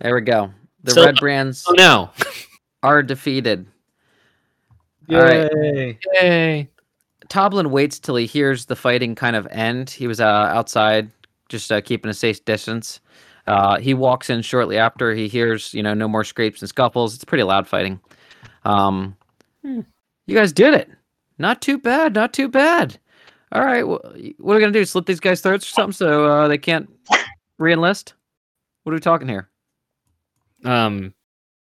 There 0.00 0.14
we 0.14 0.20
go. 0.20 0.50
The 0.84 0.90
So- 0.90 1.04
red 1.06 1.16
brands 1.16 1.64
Oh 1.68 1.72
no! 1.72 2.10
are 2.82 3.02
defeated. 3.02 3.66
All 5.08 5.16
right. 5.22 5.50
Yay. 6.14 6.68
Yay! 7.30 7.40
Toblen 7.40 7.70
waits 7.70 7.98
till 7.98 8.16
he 8.16 8.26
hears 8.26 8.66
the 8.66 8.76
fighting 8.76 9.14
kind 9.14 9.36
of 9.36 9.46
end. 9.50 9.90
He 9.90 10.06
was 10.06 10.20
uh, 10.20 10.24
outside, 10.26 11.10
just 11.48 11.70
uh, 11.72 11.80
keeping 11.80 12.10
a 12.10 12.14
safe 12.14 12.44
distance. 12.44 13.00
Uh, 13.46 13.78
he 13.78 13.94
walks 13.94 14.30
in 14.30 14.42
shortly 14.42 14.76
after. 14.78 15.14
He 15.14 15.26
hears, 15.28 15.72
you 15.74 15.82
know, 15.82 15.94
no 15.94 16.06
more 16.06 16.24
scrapes 16.24 16.60
and 16.62 16.68
scuffles. 16.68 17.14
It's 17.14 17.24
pretty 17.24 17.44
loud 17.44 17.66
fighting. 17.68 18.00
Um, 18.64 19.16
Hmm. 19.62 19.80
You 20.26 20.34
guys 20.36 20.52
did 20.54 20.72
it. 20.72 20.88
Not 21.38 21.60
too 21.60 21.76
bad. 21.76 22.14
Not 22.14 22.32
too 22.32 22.48
bad. 22.48 22.98
All 23.52 23.62
right. 23.62 23.82
wh- 23.82 24.40
What 24.40 24.52
are 24.52 24.56
we 24.56 24.60
gonna 24.60 24.70
do? 24.72 24.84
Slit 24.86 25.04
these 25.06 25.20
guys' 25.20 25.40
throats 25.42 25.66
or 25.66 25.70
something 25.70 25.92
so 25.92 26.24
uh, 26.24 26.48
they 26.48 26.56
can't 26.56 26.88
re-enlist? 27.58 28.14
What 28.84 28.92
are 28.92 28.94
we 28.94 29.00
talking 29.00 29.28
here? 29.28 29.50
Um, 30.64 31.12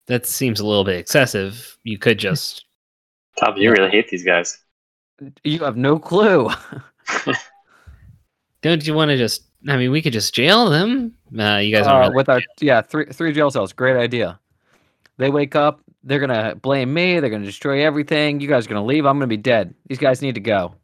that 0.07 0.25
seems 0.25 0.59
a 0.61 0.65
little 0.65 0.83
bit 0.85 0.97
excessive. 0.97 1.77
You 1.83 1.97
could 1.97 2.19
just. 2.19 2.65
Top, 3.37 3.57
you 3.57 3.71
really 3.71 3.89
hate 3.89 4.07
these 4.09 4.23
guys. 4.23 4.57
You 5.43 5.59
have 5.59 5.77
no 5.77 5.99
clue. 5.99 6.49
Don't 8.61 8.85
you 8.85 8.93
want 8.93 9.09
to 9.09 9.17
just? 9.17 9.43
I 9.67 9.77
mean, 9.77 9.91
we 9.91 10.01
could 10.01 10.13
just 10.13 10.33
jail 10.33 10.69
them. 10.69 11.13
Uh, 11.37 11.57
you 11.57 11.75
guys 11.75 11.87
Uh, 11.87 11.91
aren't 11.91 12.03
really- 12.09 12.15
with 12.15 12.29
our 12.29 12.41
yeah 12.61 12.81
three 12.81 13.05
three 13.05 13.33
jail 13.33 13.51
cells. 13.51 13.73
Great 13.73 13.97
idea. 13.97 14.39
They 15.17 15.29
wake 15.29 15.55
up. 15.55 15.81
They're 16.03 16.19
gonna 16.19 16.55
blame 16.55 16.93
me. 16.93 17.19
They're 17.19 17.29
gonna 17.29 17.45
destroy 17.45 17.85
everything. 17.85 18.39
You 18.39 18.47
guys 18.47 18.65
are 18.65 18.69
gonna 18.69 18.85
leave. 18.85 19.05
I'm 19.05 19.17
gonna 19.17 19.27
be 19.27 19.37
dead. 19.37 19.73
These 19.87 19.97
guys 19.99 20.21
need 20.21 20.35
to 20.35 20.41
go. 20.41 20.75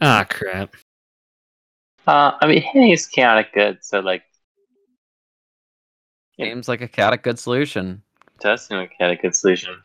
Ah, 0.00 0.26
crap. 0.28 0.74
Uh, 2.06 2.32
I 2.40 2.46
mean, 2.46 2.62
hitting 2.62 2.90
is 2.90 3.06
chaotic 3.06 3.52
good, 3.54 3.78
so 3.84 4.00
like, 4.00 4.22
Yeah. 6.36 6.46
Seems 6.46 6.68
like 6.68 6.80
a 6.80 6.88
chaotic 6.88 7.22
good 7.22 7.38
solution. 7.38 8.02
it 8.34 8.40
does 8.42 8.66
seem 8.66 8.78
like 8.78 8.92
a 8.92 8.96
chaotic 8.98 9.22
good 9.22 9.36
solution. 9.36 9.76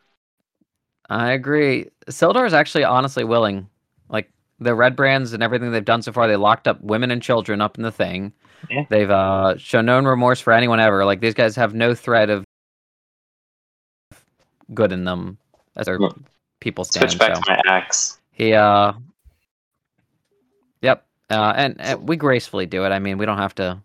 I 1.09 1.31
agree. 1.31 1.89
Sildar 2.09 2.45
is 2.45 2.53
actually 2.53 2.83
honestly 2.83 3.23
willing. 3.23 3.69
Like 4.09 4.29
the 4.59 4.75
red 4.75 4.95
brands 4.95 5.33
and 5.33 5.41
everything 5.43 5.71
they've 5.71 5.83
done 5.85 6.01
so 6.01 6.11
far, 6.11 6.27
they 6.27 6.35
locked 6.35 6.67
up 6.67 6.81
women 6.81 7.11
and 7.11 7.21
children 7.21 7.61
up 7.61 7.77
in 7.77 7.83
the 7.83 7.91
thing. 7.91 8.33
Yeah. 8.69 8.85
They've 8.89 9.09
uh, 9.09 9.55
shown 9.57 9.85
no 9.85 9.99
remorse 10.01 10.39
for 10.39 10.51
anyone 10.51 10.79
ever. 10.79 11.05
Like 11.05 11.21
these 11.21 11.33
guys 11.33 11.55
have 11.55 11.73
no 11.73 11.93
thread 11.93 12.29
of 12.29 12.43
good 14.73 14.91
in 14.91 15.05
them 15.05 15.37
as 15.75 15.85
their 15.85 15.99
Yeah. 15.99 16.09
people 16.59 16.83
stand. 16.83 17.09
Switch 17.11 17.19
back 17.19 17.35
so. 17.35 17.41
to 17.41 17.51
my 17.51 17.61
axe. 17.67 18.19
He 18.31 18.53
uh 18.53 18.93
Yep. 20.81 21.05
Uh 21.29 21.53
and, 21.55 21.75
and 21.79 22.07
we 22.07 22.15
gracefully 22.17 22.65
do 22.65 22.83
it. 22.85 22.89
I 22.89 22.99
mean, 22.99 23.17
we 23.17 23.25
don't 23.25 23.37
have 23.37 23.55
to 23.55 23.79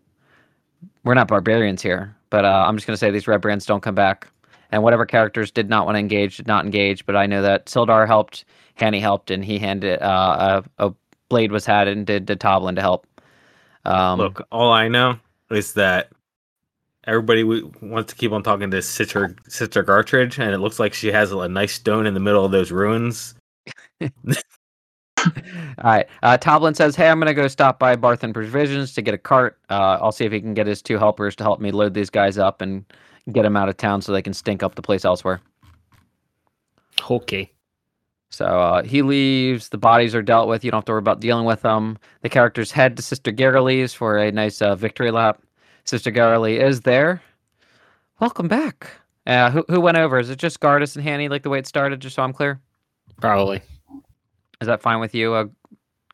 we're 1.03 1.13
not 1.13 1.27
barbarians 1.27 1.81
here. 1.81 2.15
But 2.29 2.45
uh 2.45 2.65
I'm 2.67 2.75
just 2.75 2.85
gonna 2.87 2.97
say 2.97 3.11
these 3.11 3.27
red 3.27 3.41
brands 3.41 3.65
don't 3.65 3.81
come 3.81 3.95
back. 3.95 4.27
And 4.73 4.81
whatever 4.81 5.05
characters 5.05 5.51
did 5.51 5.69
not 5.69 5.85
want 5.85 5.95
to 5.95 5.99
engage 5.99 6.37
did 6.37 6.47
not 6.47 6.65
engage, 6.65 7.05
but 7.05 7.15
I 7.15 7.27
know 7.27 7.43
that 7.43 7.67
Sildar 7.67 8.07
helped, 8.07 8.43
Hanny 8.73 8.99
helped, 8.99 9.29
and 9.29 9.45
he 9.45 9.59
handed 9.59 10.01
uh 10.01 10.63
a, 10.79 10.87
a 10.87 10.93
blade 11.29 11.51
was 11.51 11.63
had 11.63 11.87
and 11.87 12.07
did 12.07 12.25
to 12.25 12.35
Toblen 12.35 12.73
to 12.75 12.81
help. 12.81 13.05
Um 13.85 14.17
Look, 14.17 14.47
all 14.51 14.71
I 14.71 14.87
know 14.87 15.19
is 15.51 15.75
that 15.75 16.09
everybody 17.03 17.43
w- 17.43 17.71
wants 17.81 18.11
to 18.13 18.17
keep 18.17 18.31
on 18.31 18.41
talking 18.41 18.71
to 18.71 18.81
Sister 18.81 19.35
Sister 19.47 19.83
Gartridge, 19.83 20.39
and 20.39 20.55
it 20.55 20.57
looks 20.57 20.79
like 20.79 20.95
she 20.95 21.11
has 21.11 21.31
a 21.31 21.47
nice 21.47 21.73
stone 21.73 22.07
in 22.07 22.15
the 22.15 22.19
middle 22.19 22.43
of 22.43 22.51
those 22.51 22.71
ruins. 22.71 23.35
All 24.01 24.09
right. 25.83 26.07
Uh, 26.23 26.35
Toblen 26.39 26.75
says, 26.75 26.95
"Hey, 26.95 27.09
I'm 27.09 27.19
gonna 27.19 27.35
go 27.35 27.47
stop 27.47 27.77
by 27.77 27.95
Barthen's 27.95 28.33
Provisions 28.33 28.95
to 28.95 29.03
get 29.03 29.13
a 29.13 29.19
cart. 29.19 29.59
Uh, 29.69 29.99
I'll 30.01 30.11
see 30.11 30.25
if 30.25 30.31
he 30.31 30.41
can 30.41 30.55
get 30.55 30.65
his 30.65 30.81
two 30.81 30.97
helpers 30.97 31.35
to 31.35 31.43
help 31.43 31.61
me 31.61 31.69
load 31.69 31.93
these 31.93 32.09
guys 32.09 32.39
up 32.39 32.59
and 32.59 32.83
get 33.31 33.43
them 33.43 33.55
out 33.55 33.69
of 33.69 33.77
town 33.77 34.01
so 34.01 34.11
they 34.11 34.21
can 34.21 34.33
stink 34.33 34.63
up 34.63 34.75
the 34.75 34.81
place 34.81 35.05
elsewhere." 35.05 35.41
Okay. 37.09 37.51
So 38.29 38.45
uh, 38.45 38.83
he 38.83 39.01
leaves. 39.03 39.69
The 39.69 39.77
bodies 39.77 40.15
are 40.15 40.23
dealt 40.23 40.47
with. 40.47 40.63
You 40.63 40.71
don't 40.71 40.79
have 40.79 40.85
to 40.85 40.91
worry 40.93 40.99
about 40.99 41.19
dealing 41.19 41.45
with 41.45 41.61
them. 41.61 41.97
The 42.21 42.29
characters 42.29 42.71
head 42.71 42.97
to 42.97 43.03
Sister 43.03 43.31
Garaele's 43.31 43.93
for 43.93 44.17
a 44.17 44.31
nice 44.31 44.61
uh, 44.61 44.75
victory 44.75 45.11
lap. 45.11 45.41
Sister 45.85 46.11
Garaele 46.11 46.59
is 46.59 46.81
there. 46.81 47.21
Welcome 48.19 48.47
back. 48.47 48.89
Uh, 49.27 49.51
who 49.51 49.63
who 49.69 49.79
went 49.79 49.97
over? 49.97 50.17
Is 50.19 50.29
it 50.29 50.39
just 50.39 50.59
Gardas 50.59 50.95
and 50.95 51.03
Hanny, 51.03 51.29
like 51.29 51.43
the 51.43 51.49
way 51.49 51.59
it 51.59 51.67
started? 51.67 51.99
Just 51.99 52.15
so 52.15 52.23
I'm 52.23 52.33
clear. 52.33 52.59
Probably. 53.21 53.61
Is 54.61 54.67
that 54.67 54.81
fine 54.81 54.99
with 54.99 55.13
you? 55.13 55.33
Uh, 55.33 55.45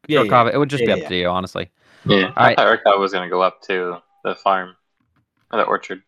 Yeah, 0.07 0.23
Gorkava? 0.23 0.53
It 0.53 0.57
would 0.57 0.69
just 0.69 0.84
Yeah, 0.84 0.95
be 0.95 0.99
yeah, 0.99 1.06
up 1.06 1.10
to 1.10 1.15
you, 1.15 1.27
honestly. 1.27 1.69
Yeah, 2.06 2.26
Alright. 2.27 2.38
I 2.38 2.56
thought 2.56 2.80
Urka 2.86 2.99
was 2.99 3.14
gonna 3.14 3.30
go 3.30 3.41
up 3.41 3.61
to 3.64 3.98
the 4.23 4.36
farm, 4.36 4.76
or 5.52 5.57
the 5.60 5.65
orchard. 5.65 6.02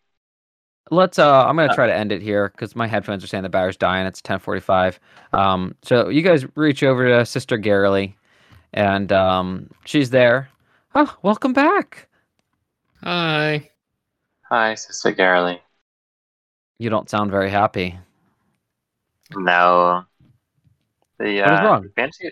Let's. 0.92 1.18
Uh, 1.18 1.46
I'm 1.48 1.56
gonna 1.56 1.72
Uh, 1.72 1.76
try 1.76 1.88
to 1.88 1.96
end 1.96 2.12
it 2.12 2.22
here 2.22 2.50
because 2.50 2.76
my 2.76 2.86
headphones 2.86 3.24
are 3.24 3.28
saying 3.28 3.44
the 3.44 3.50
battery's 3.50 3.78
dying. 3.78 4.06
It's 4.06 4.22
10:45. 4.22 5.00
Um, 5.34 5.76
so 5.82 6.10
you 6.10 6.22
guys 6.22 6.46
reach 6.56 6.84
over 6.84 7.08
to 7.08 7.26
Sister 7.26 7.58
Garaele, 7.58 8.14
and 8.74 9.12
um, 9.12 9.70
she's 9.86 10.10
there. 10.10 10.50
Oh, 10.94 11.18
welcome 11.24 11.54
back. 11.54 12.10
Hi. 13.04 13.70
Hi, 14.50 14.76
Sister 14.76 15.14
Garaele. 15.14 15.60
You 16.78 16.90
don't 16.90 17.10
sound 17.10 17.32
very 17.32 17.50
happy. 17.50 17.98
No. 19.34 20.04
The 21.20 21.42
What 21.42 21.54
is 21.54 21.60
uh, 21.60 21.64
wrong? 21.64 21.88
Banshee, 21.96 22.32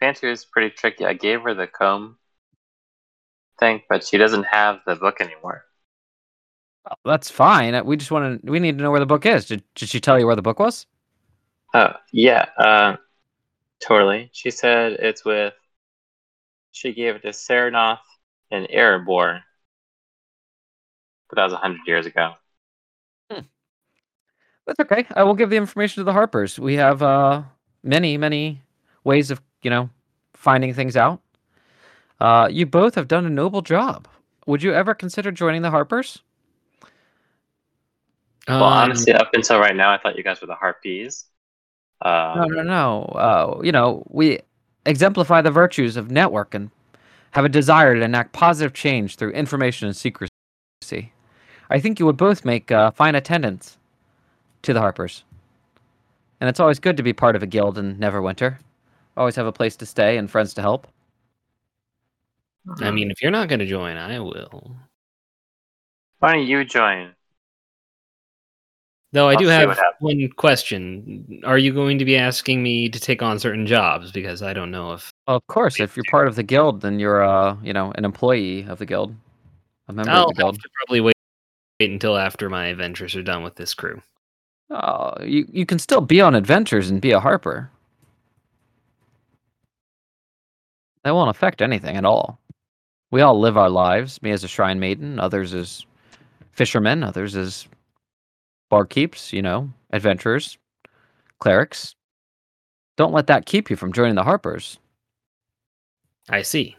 Banshee 0.00 0.30
is 0.30 0.44
pretty 0.44 0.70
tricky. 0.70 1.04
I 1.04 1.14
gave 1.14 1.42
her 1.42 1.54
the 1.54 1.66
comb 1.66 2.18
thing, 3.58 3.82
but 3.88 4.04
she 4.06 4.16
doesn't 4.18 4.44
have 4.44 4.80
the 4.86 4.94
book 4.94 5.20
anymore. 5.20 5.64
Oh, 6.88 6.94
that's 7.04 7.30
fine. 7.30 7.74
Uh, 7.74 7.82
We 7.84 7.96
just 7.96 8.10
want 8.10 8.42
to. 8.44 8.50
We 8.50 8.60
need 8.60 8.78
to 8.78 8.84
know 8.84 8.90
where 8.90 9.00
the 9.00 9.06
book 9.06 9.26
is. 9.26 9.46
Did, 9.46 9.62
did 9.74 9.88
she 9.88 10.00
tell 10.00 10.18
you 10.18 10.26
where 10.26 10.36
the 10.36 10.42
book 10.42 10.58
was? 10.58 10.86
Oh, 11.74 11.92
yeah, 12.12 12.46
uh, 12.58 12.96
totally. 13.80 14.30
She 14.32 14.50
said 14.50 14.94
it's 14.94 15.24
with. 15.24 15.54
She 16.70 16.92
gave 16.92 17.16
it 17.16 17.22
to 17.22 17.30
Tsernoth 17.32 17.98
and 18.52 18.68
Iriaebor. 18.68 19.42
But 21.28 21.36
that 21.36 21.44
was 21.44 21.52
a 21.52 21.58
hundred 21.58 21.86
years 21.86 22.06
ago. 22.06 22.34
That's 24.66 24.80
okay. 24.80 25.06
I 25.14 25.22
will 25.22 25.34
give 25.34 25.50
the 25.50 25.56
information 25.56 26.00
to 26.00 26.04
the 26.04 26.12
Harpers. 26.12 26.58
We 26.58 26.74
have 26.74 27.02
uh, 27.02 27.42
many, 27.82 28.16
many 28.18 28.62
ways 29.04 29.30
of 29.30 29.40
you 29.62 29.70
know 29.70 29.90
finding 30.34 30.74
things 30.74 30.96
out. 30.96 31.20
Uh, 32.20 32.48
you 32.50 32.66
both 32.66 32.94
have 32.94 33.08
done 33.08 33.26
a 33.26 33.30
noble 33.30 33.62
job. 33.62 34.08
Would 34.46 34.62
you 34.62 34.72
ever 34.72 34.94
consider 34.94 35.32
joining 35.32 35.62
the 35.62 35.70
Harpers? 35.70 36.22
Well, 38.48 38.62
Um, 38.64 38.72
honestly, 38.72 39.12
up 39.12 39.30
until 39.34 39.58
right 39.58 39.74
now, 39.74 39.92
I 39.92 39.98
thought 39.98 40.16
you 40.16 40.22
guys 40.22 40.40
were 40.40 40.46
the 40.46 40.54
Harpies. 40.54 41.26
Um, 42.02 42.38
No, 42.38 42.44
no, 42.44 42.62
no. 42.62 43.02
Uh, 43.14 43.60
you 43.62 43.72
know, 43.72 44.04
we 44.08 44.38
exemplify 44.84 45.40
the 45.42 45.50
virtues 45.50 45.96
of 45.96 46.10
network 46.10 46.54
and 46.54 46.70
have 47.32 47.44
a 47.44 47.48
desire 47.48 47.94
to 47.94 48.00
enact 48.02 48.32
positive 48.32 48.72
change 48.72 49.16
through 49.16 49.30
information 49.32 49.88
and 49.88 49.96
secrecy. 49.96 50.30
I 51.68 51.80
think 51.80 51.98
you 51.98 52.06
would 52.06 52.16
both 52.16 52.44
make 52.44 52.70
uh, 52.70 52.92
fine 52.92 53.14
attendants 53.16 53.76
to 54.62 54.72
the 54.72 54.80
Harpers. 54.80 55.24
And 56.40 56.48
it's 56.48 56.60
always 56.60 56.78
good 56.78 56.96
to 56.98 57.02
be 57.02 57.12
part 57.12 57.34
of 57.34 57.42
a 57.42 57.46
guild 57.46 57.78
in 57.78 57.96
Neverwinter. 57.96 58.58
Always 59.16 59.34
have 59.36 59.46
a 59.46 59.52
place 59.52 59.74
to 59.76 59.86
stay 59.86 60.18
and 60.18 60.30
friends 60.30 60.54
to 60.54 60.60
help. 60.62 60.86
I 62.80 62.90
mean, 62.90 63.10
if 63.10 63.22
you're 63.22 63.30
not 63.30 63.48
going 63.48 63.58
to 63.60 63.66
join, 63.66 63.96
I 63.96 64.20
will. 64.20 64.76
why 66.18 66.32
don't 66.34 66.46
you 66.46 66.64
join? 66.64 67.15
Though 69.16 69.30
I 69.30 69.32
I'll 69.32 69.38
do 69.38 69.46
have 69.46 69.80
one 70.00 70.28
question. 70.36 71.40
Are 71.42 71.56
you 71.56 71.72
going 71.72 71.98
to 71.98 72.04
be 72.04 72.18
asking 72.18 72.62
me 72.62 72.90
to 72.90 73.00
take 73.00 73.22
on 73.22 73.38
certain 73.38 73.66
jobs? 73.66 74.12
Because 74.12 74.42
I 74.42 74.52
don't 74.52 74.70
know 74.70 74.92
if 74.92 75.10
Well, 75.26 75.38
of 75.38 75.46
course, 75.46 75.80
if 75.80 75.96
you're 75.96 76.04
part 76.10 76.28
of 76.28 76.36
the 76.36 76.42
guild, 76.42 76.82
then 76.82 77.00
you're, 77.00 77.24
uh, 77.24 77.56
you 77.62 77.72
know, 77.72 77.92
an 77.94 78.04
employee 78.04 78.66
of 78.68 78.78
the 78.78 78.84
guild, 78.84 79.16
a 79.88 79.94
member 79.94 80.10
I'll 80.10 80.28
of 80.28 80.36
the 80.36 80.42
have 80.44 80.52
guild. 80.52 80.60
to 80.60 80.68
probably 80.74 81.00
wait, 81.00 81.14
wait 81.80 81.90
until 81.90 82.18
after 82.18 82.50
my 82.50 82.66
adventures 82.66 83.16
are 83.16 83.22
done 83.22 83.42
with 83.42 83.54
this 83.54 83.72
crew. 83.72 84.02
Oh, 84.68 85.14
you 85.24 85.46
you 85.50 85.64
can 85.64 85.78
still 85.78 86.02
be 86.02 86.20
on 86.20 86.34
adventures 86.34 86.90
and 86.90 87.00
be 87.00 87.12
a 87.12 87.20
harper. 87.20 87.70
That 91.04 91.14
won't 91.14 91.30
affect 91.30 91.62
anything 91.62 91.96
at 91.96 92.04
all. 92.04 92.38
We 93.10 93.22
all 93.22 93.40
live 93.40 93.56
our 93.56 93.70
lives. 93.70 94.20
Me 94.20 94.30
as 94.32 94.44
a 94.44 94.48
shrine 94.48 94.78
maiden, 94.78 95.18
others 95.18 95.54
as 95.54 95.86
fishermen, 96.52 97.02
others 97.02 97.34
as 97.34 97.66
barkeeps. 98.70 99.32
You 99.32 99.42
know, 99.42 99.70
adventurers, 99.92 100.58
clerics. 101.38 101.94
Don't 102.96 103.12
let 103.12 103.26
that 103.26 103.46
keep 103.46 103.68
you 103.68 103.76
from 103.76 103.92
joining 103.92 104.14
the 104.14 104.24
harpers. 104.24 104.78
I 106.28 106.42
see. 106.42 106.76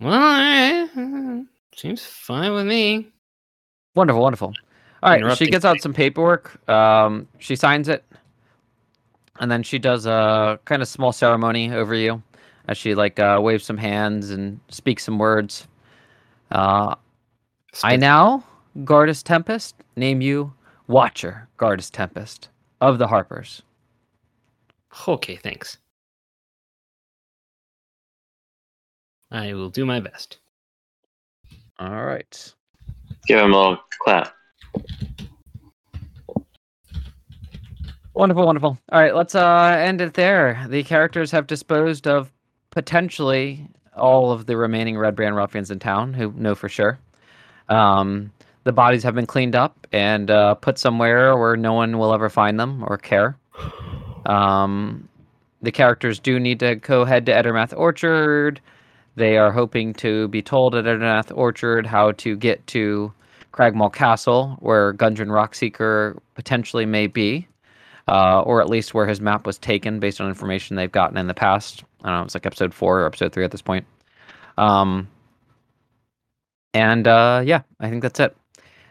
Well, 0.00 0.86
eh, 0.94 1.42
seems 1.74 2.04
fine 2.04 2.52
with 2.52 2.66
me. 2.66 3.08
Wonderful, 3.94 4.22
wonderful. 4.22 4.54
All 5.02 5.10
right, 5.10 5.36
she 5.36 5.46
gets 5.46 5.64
out 5.64 5.80
some 5.80 5.94
paperwork. 5.94 6.68
Um, 6.68 7.26
she 7.38 7.56
signs 7.56 7.88
it, 7.88 8.04
and 9.40 9.50
then 9.50 9.62
she 9.62 9.78
does 9.78 10.06
a 10.06 10.58
kind 10.64 10.82
of 10.82 10.88
small 10.88 11.12
ceremony 11.12 11.72
over 11.72 11.94
you, 11.94 12.22
as 12.68 12.78
she 12.78 12.94
like 12.94 13.18
uh, 13.18 13.38
waves 13.42 13.64
some 13.64 13.78
hands 13.78 14.30
and 14.30 14.60
speaks 14.68 15.04
some 15.04 15.18
words. 15.18 15.66
Uh, 16.50 16.94
I 17.82 17.96
now, 17.96 18.44
Gardas 18.78 19.22
Tempest, 19.22 19.74
name 19.96 20.20
you 20.20 20.52
Watcher 20.86 21.48
Gardas 21.58 21.90
Tempest 21.90 22.48
of 22.80 22.98
the 22.98 23.08
Harpers. 23.08 23.62
Okay, 25.06 25.36
thanks. 25.36 25.78
I 29.30 29.54
will 29.54 29.70
do 29.70 29.86
my 29.86 30.00
best. 30.00 30.38
All 31.78 32.04
right. 32.04 32.54
Give 33.26 33.38
him 33.38 33.52
a 33.52 33.56
little 33.56 33.78
clap. 34.02 34.34
Wonderful, 38.14 38.44
wonderful. 38.44 38.78
All 38.90 39.00
right, 39.00 39.14
let's 39.14 39.34
uh 39.34 39.76
end 39.78 40.00
it 40.00 40.14
there. 40.14 40.66
The 40.68 40.82
characters 40.82 41.30
have 41.30 41.46
disposed 41.46 42.06
of 42.06 42.32
potentially 42.70 43.68
all 43.96 44.32
of 44.32 44.46
the 44.46 44.56
remaining 44.56 44.98
Red 44.98 45.16
Brand 45.16 45.36
ruffians 45.36 45.70
in 45.70 45.78
town 45.78 46.12
who 46.12 46.32
know 46.32 46.54
for 46.54 46.68
sure. 46.68 46.98
Um, 47.68 48.32
the 48.64 48.72
bodies 48.72 49.02
have 49.02 49.14
been 49.14 49.26
cleaned 49.26 49.56
up 49.56 49.86
and 49.92 50.30
uh, 50.30 50.54
put 50.54 50.78
somewhere 50.78 51.36
where 51.36 51.56
no 51.56 51.72
one 51.72 51.98
will 51.98 52.12
ever 52.12 52.28
find 52.28 52.58
them 52.58 52.84
or 52.86 52.98
care. 52.98 53.36
Um, 54.26 55.08
the 55.62 55.72
characters 55.72 56.18
do 56.18 56.38
need 56.38 56.60
to 56.60 56.76
go 56.76 57.04
head 57.04 57.26
to 57.26 57.32
Edermath 57.32 57.76
Orchard. 57.76 58.60
They 59.16 59.38
are 59.38 59.50
hoping 59.50 59.92
to 59.94 60.28
be 60.28 60.42
told 60.42 60.74
at 60.74 60.84
Edermath 60.84 61.36
Orchard 61.36 61.86
how 61.86 62.12
to 62.12 62.36
get 62.36 62.66
to 62.68 63.12
Cragmaw 63.52 63.92
Castle, 63.92 64.56
where 64.60 64.94
Gundren 64.94 65.28
Rockseeker 65.28 66.18
potentially 66.34 66.86
may 66.86 67.06
be 67.06 67.46
uh, 68.10 68.42
or 68.42 68.60
at 68.60 68.68
least 68.68 68.92
where 68.92 69.06
his 69.06 69.20
map 69.20 69.46
was 69.46 69.56
taken 69.56 70.00
based 70.00 70.20
on 70.20 70.28
information 70.28 70.76
they've 70.76 70.90
gotten 70.90 71.16
in 71.16 71.28
the 71.28 71.34
past. 71.34 71.84
I 72.02 72.08
don't 72.08 72.18
know, 72.18 72.24
it's 72.24 72.34
like 72.34 72.44
episode 72.44 72.74
four 72.74 73.00
or 73.00 73.06
episode 73.06 73.32
three 73.32 73.44
at 73.44 73.52
this 73.52 73.62
point. 73.62 73.86
Um, 74.58 75.08
and 76.74 77.06
uh, 77.06 77.42
yeah, 77.44 77.62
I 77.78 77.88
think 77.88 78.02
that's 78.02 78.18
it. 78.20 78.36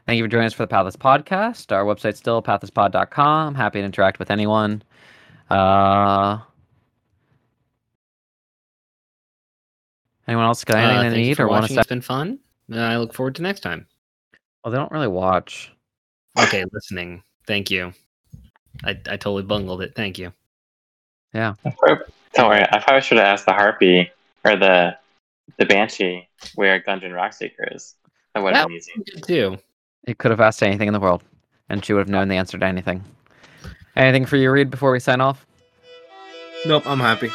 Thank 0.10 0.18
you 0.18 0.24
for 0.24 0.30
joining 0.30 0.48
us 0.48 0.54
for 0.54 0.64
the 0.64 0.68
Pathless 0.68 0.96
Podcast. 0.96 1.72
Our 1.72 1.86
website's 1.86 2.18
still 2.18 2.42
pathlesspod.com. 2.42 3.54
Happy 3.54 3.78
to 3.78 3.86
interact 3.86 4.18
with 4.18 4.32
anyone. 4.32 4.82
Uh, 5.52 6.40
anyone 10.28 10.46
else 10.46 10.64
got 10.64 10.78
anything 10.78 10.98
Uh, 10.98 11.10
they 11.12 11.16
need 11.16 11.40
or 11.40 11.48
want 11.48 11.68
to 11.68 11.74
say? 11.74 11.80
It's 11.80 11.88
been 11.88 12.02
fun. 12.02 12.40
Uh, 12.74 12.80
I 12.80 12.98
look 12.98 13.14
forward 13.14 13.36
to 13.36 13.44
next 13.44 13.60
time. 13.60 13.86
Well, 14.64 14.72
they 14.72 14.80
don't 14.80 14.92
really 14.92 15.08
watch. 15.08 15.72
Okay, 16.40 16.66
listening. 16.74 17.22
Thank 17.46 17.70
you. 17.70 17.94
I, 18.84 18.90
I 18.90 18.94
totally 18.94 19.44
bungled 19.44 19.84
it. 19.84 19.94
Thank 19.96 20.18
you. 20.18 20.34
Yeah. 21.36 21.54
Don't 22.34 22.50
worry, 22.50 22.64
I 22.64 22.80
probably 22.80 23.02
should 23.02 23.20
have 23.20 23.28
asked 23.28 23.46
the 23.46 23.54
harpy 23.54 24.10
or 24.44 24.56
the 24.56 24.98
the 25.58 25.68
banshee 25.68 26.28
where 26.56 26.82
Gundren 26.82 27.12
Rockseeker 27.12 27.76
is. 27.76 27.94
That 28.34 28.44
would 28.44 28.56
have 28.56 28.70
been 28.70 28.78
easy. 28.78 28.94
Too. 29.22 29.60
You 30.08 30.16
could 30.16 30.32
have 30.32 30.42
asked 30.42 30.64
anything 30.64 30.88
in 30.88 30.94
the 30.94 31.00
world, 31.00 31.24
and 31.70 31.84
she 31.84 31.94
would 31.94 32.00
have 32.00 32.10
known 32.10 32.28
the 32.28 32.36
answer 32.36 32.58
to 32.58 32.66
anything. 32.66 33.04
Anything 33.96 34.26
for 34.26 34.38
you, 34.38 34.52
Reed, 34.52 34.70
before 34.70 34.92
we 34.92 35.00
sign 35.00 35.22
off? 35.22 35.46
Nope, 36.66 36.86
I'm 36.86 37.00
happy. 37.00 37.30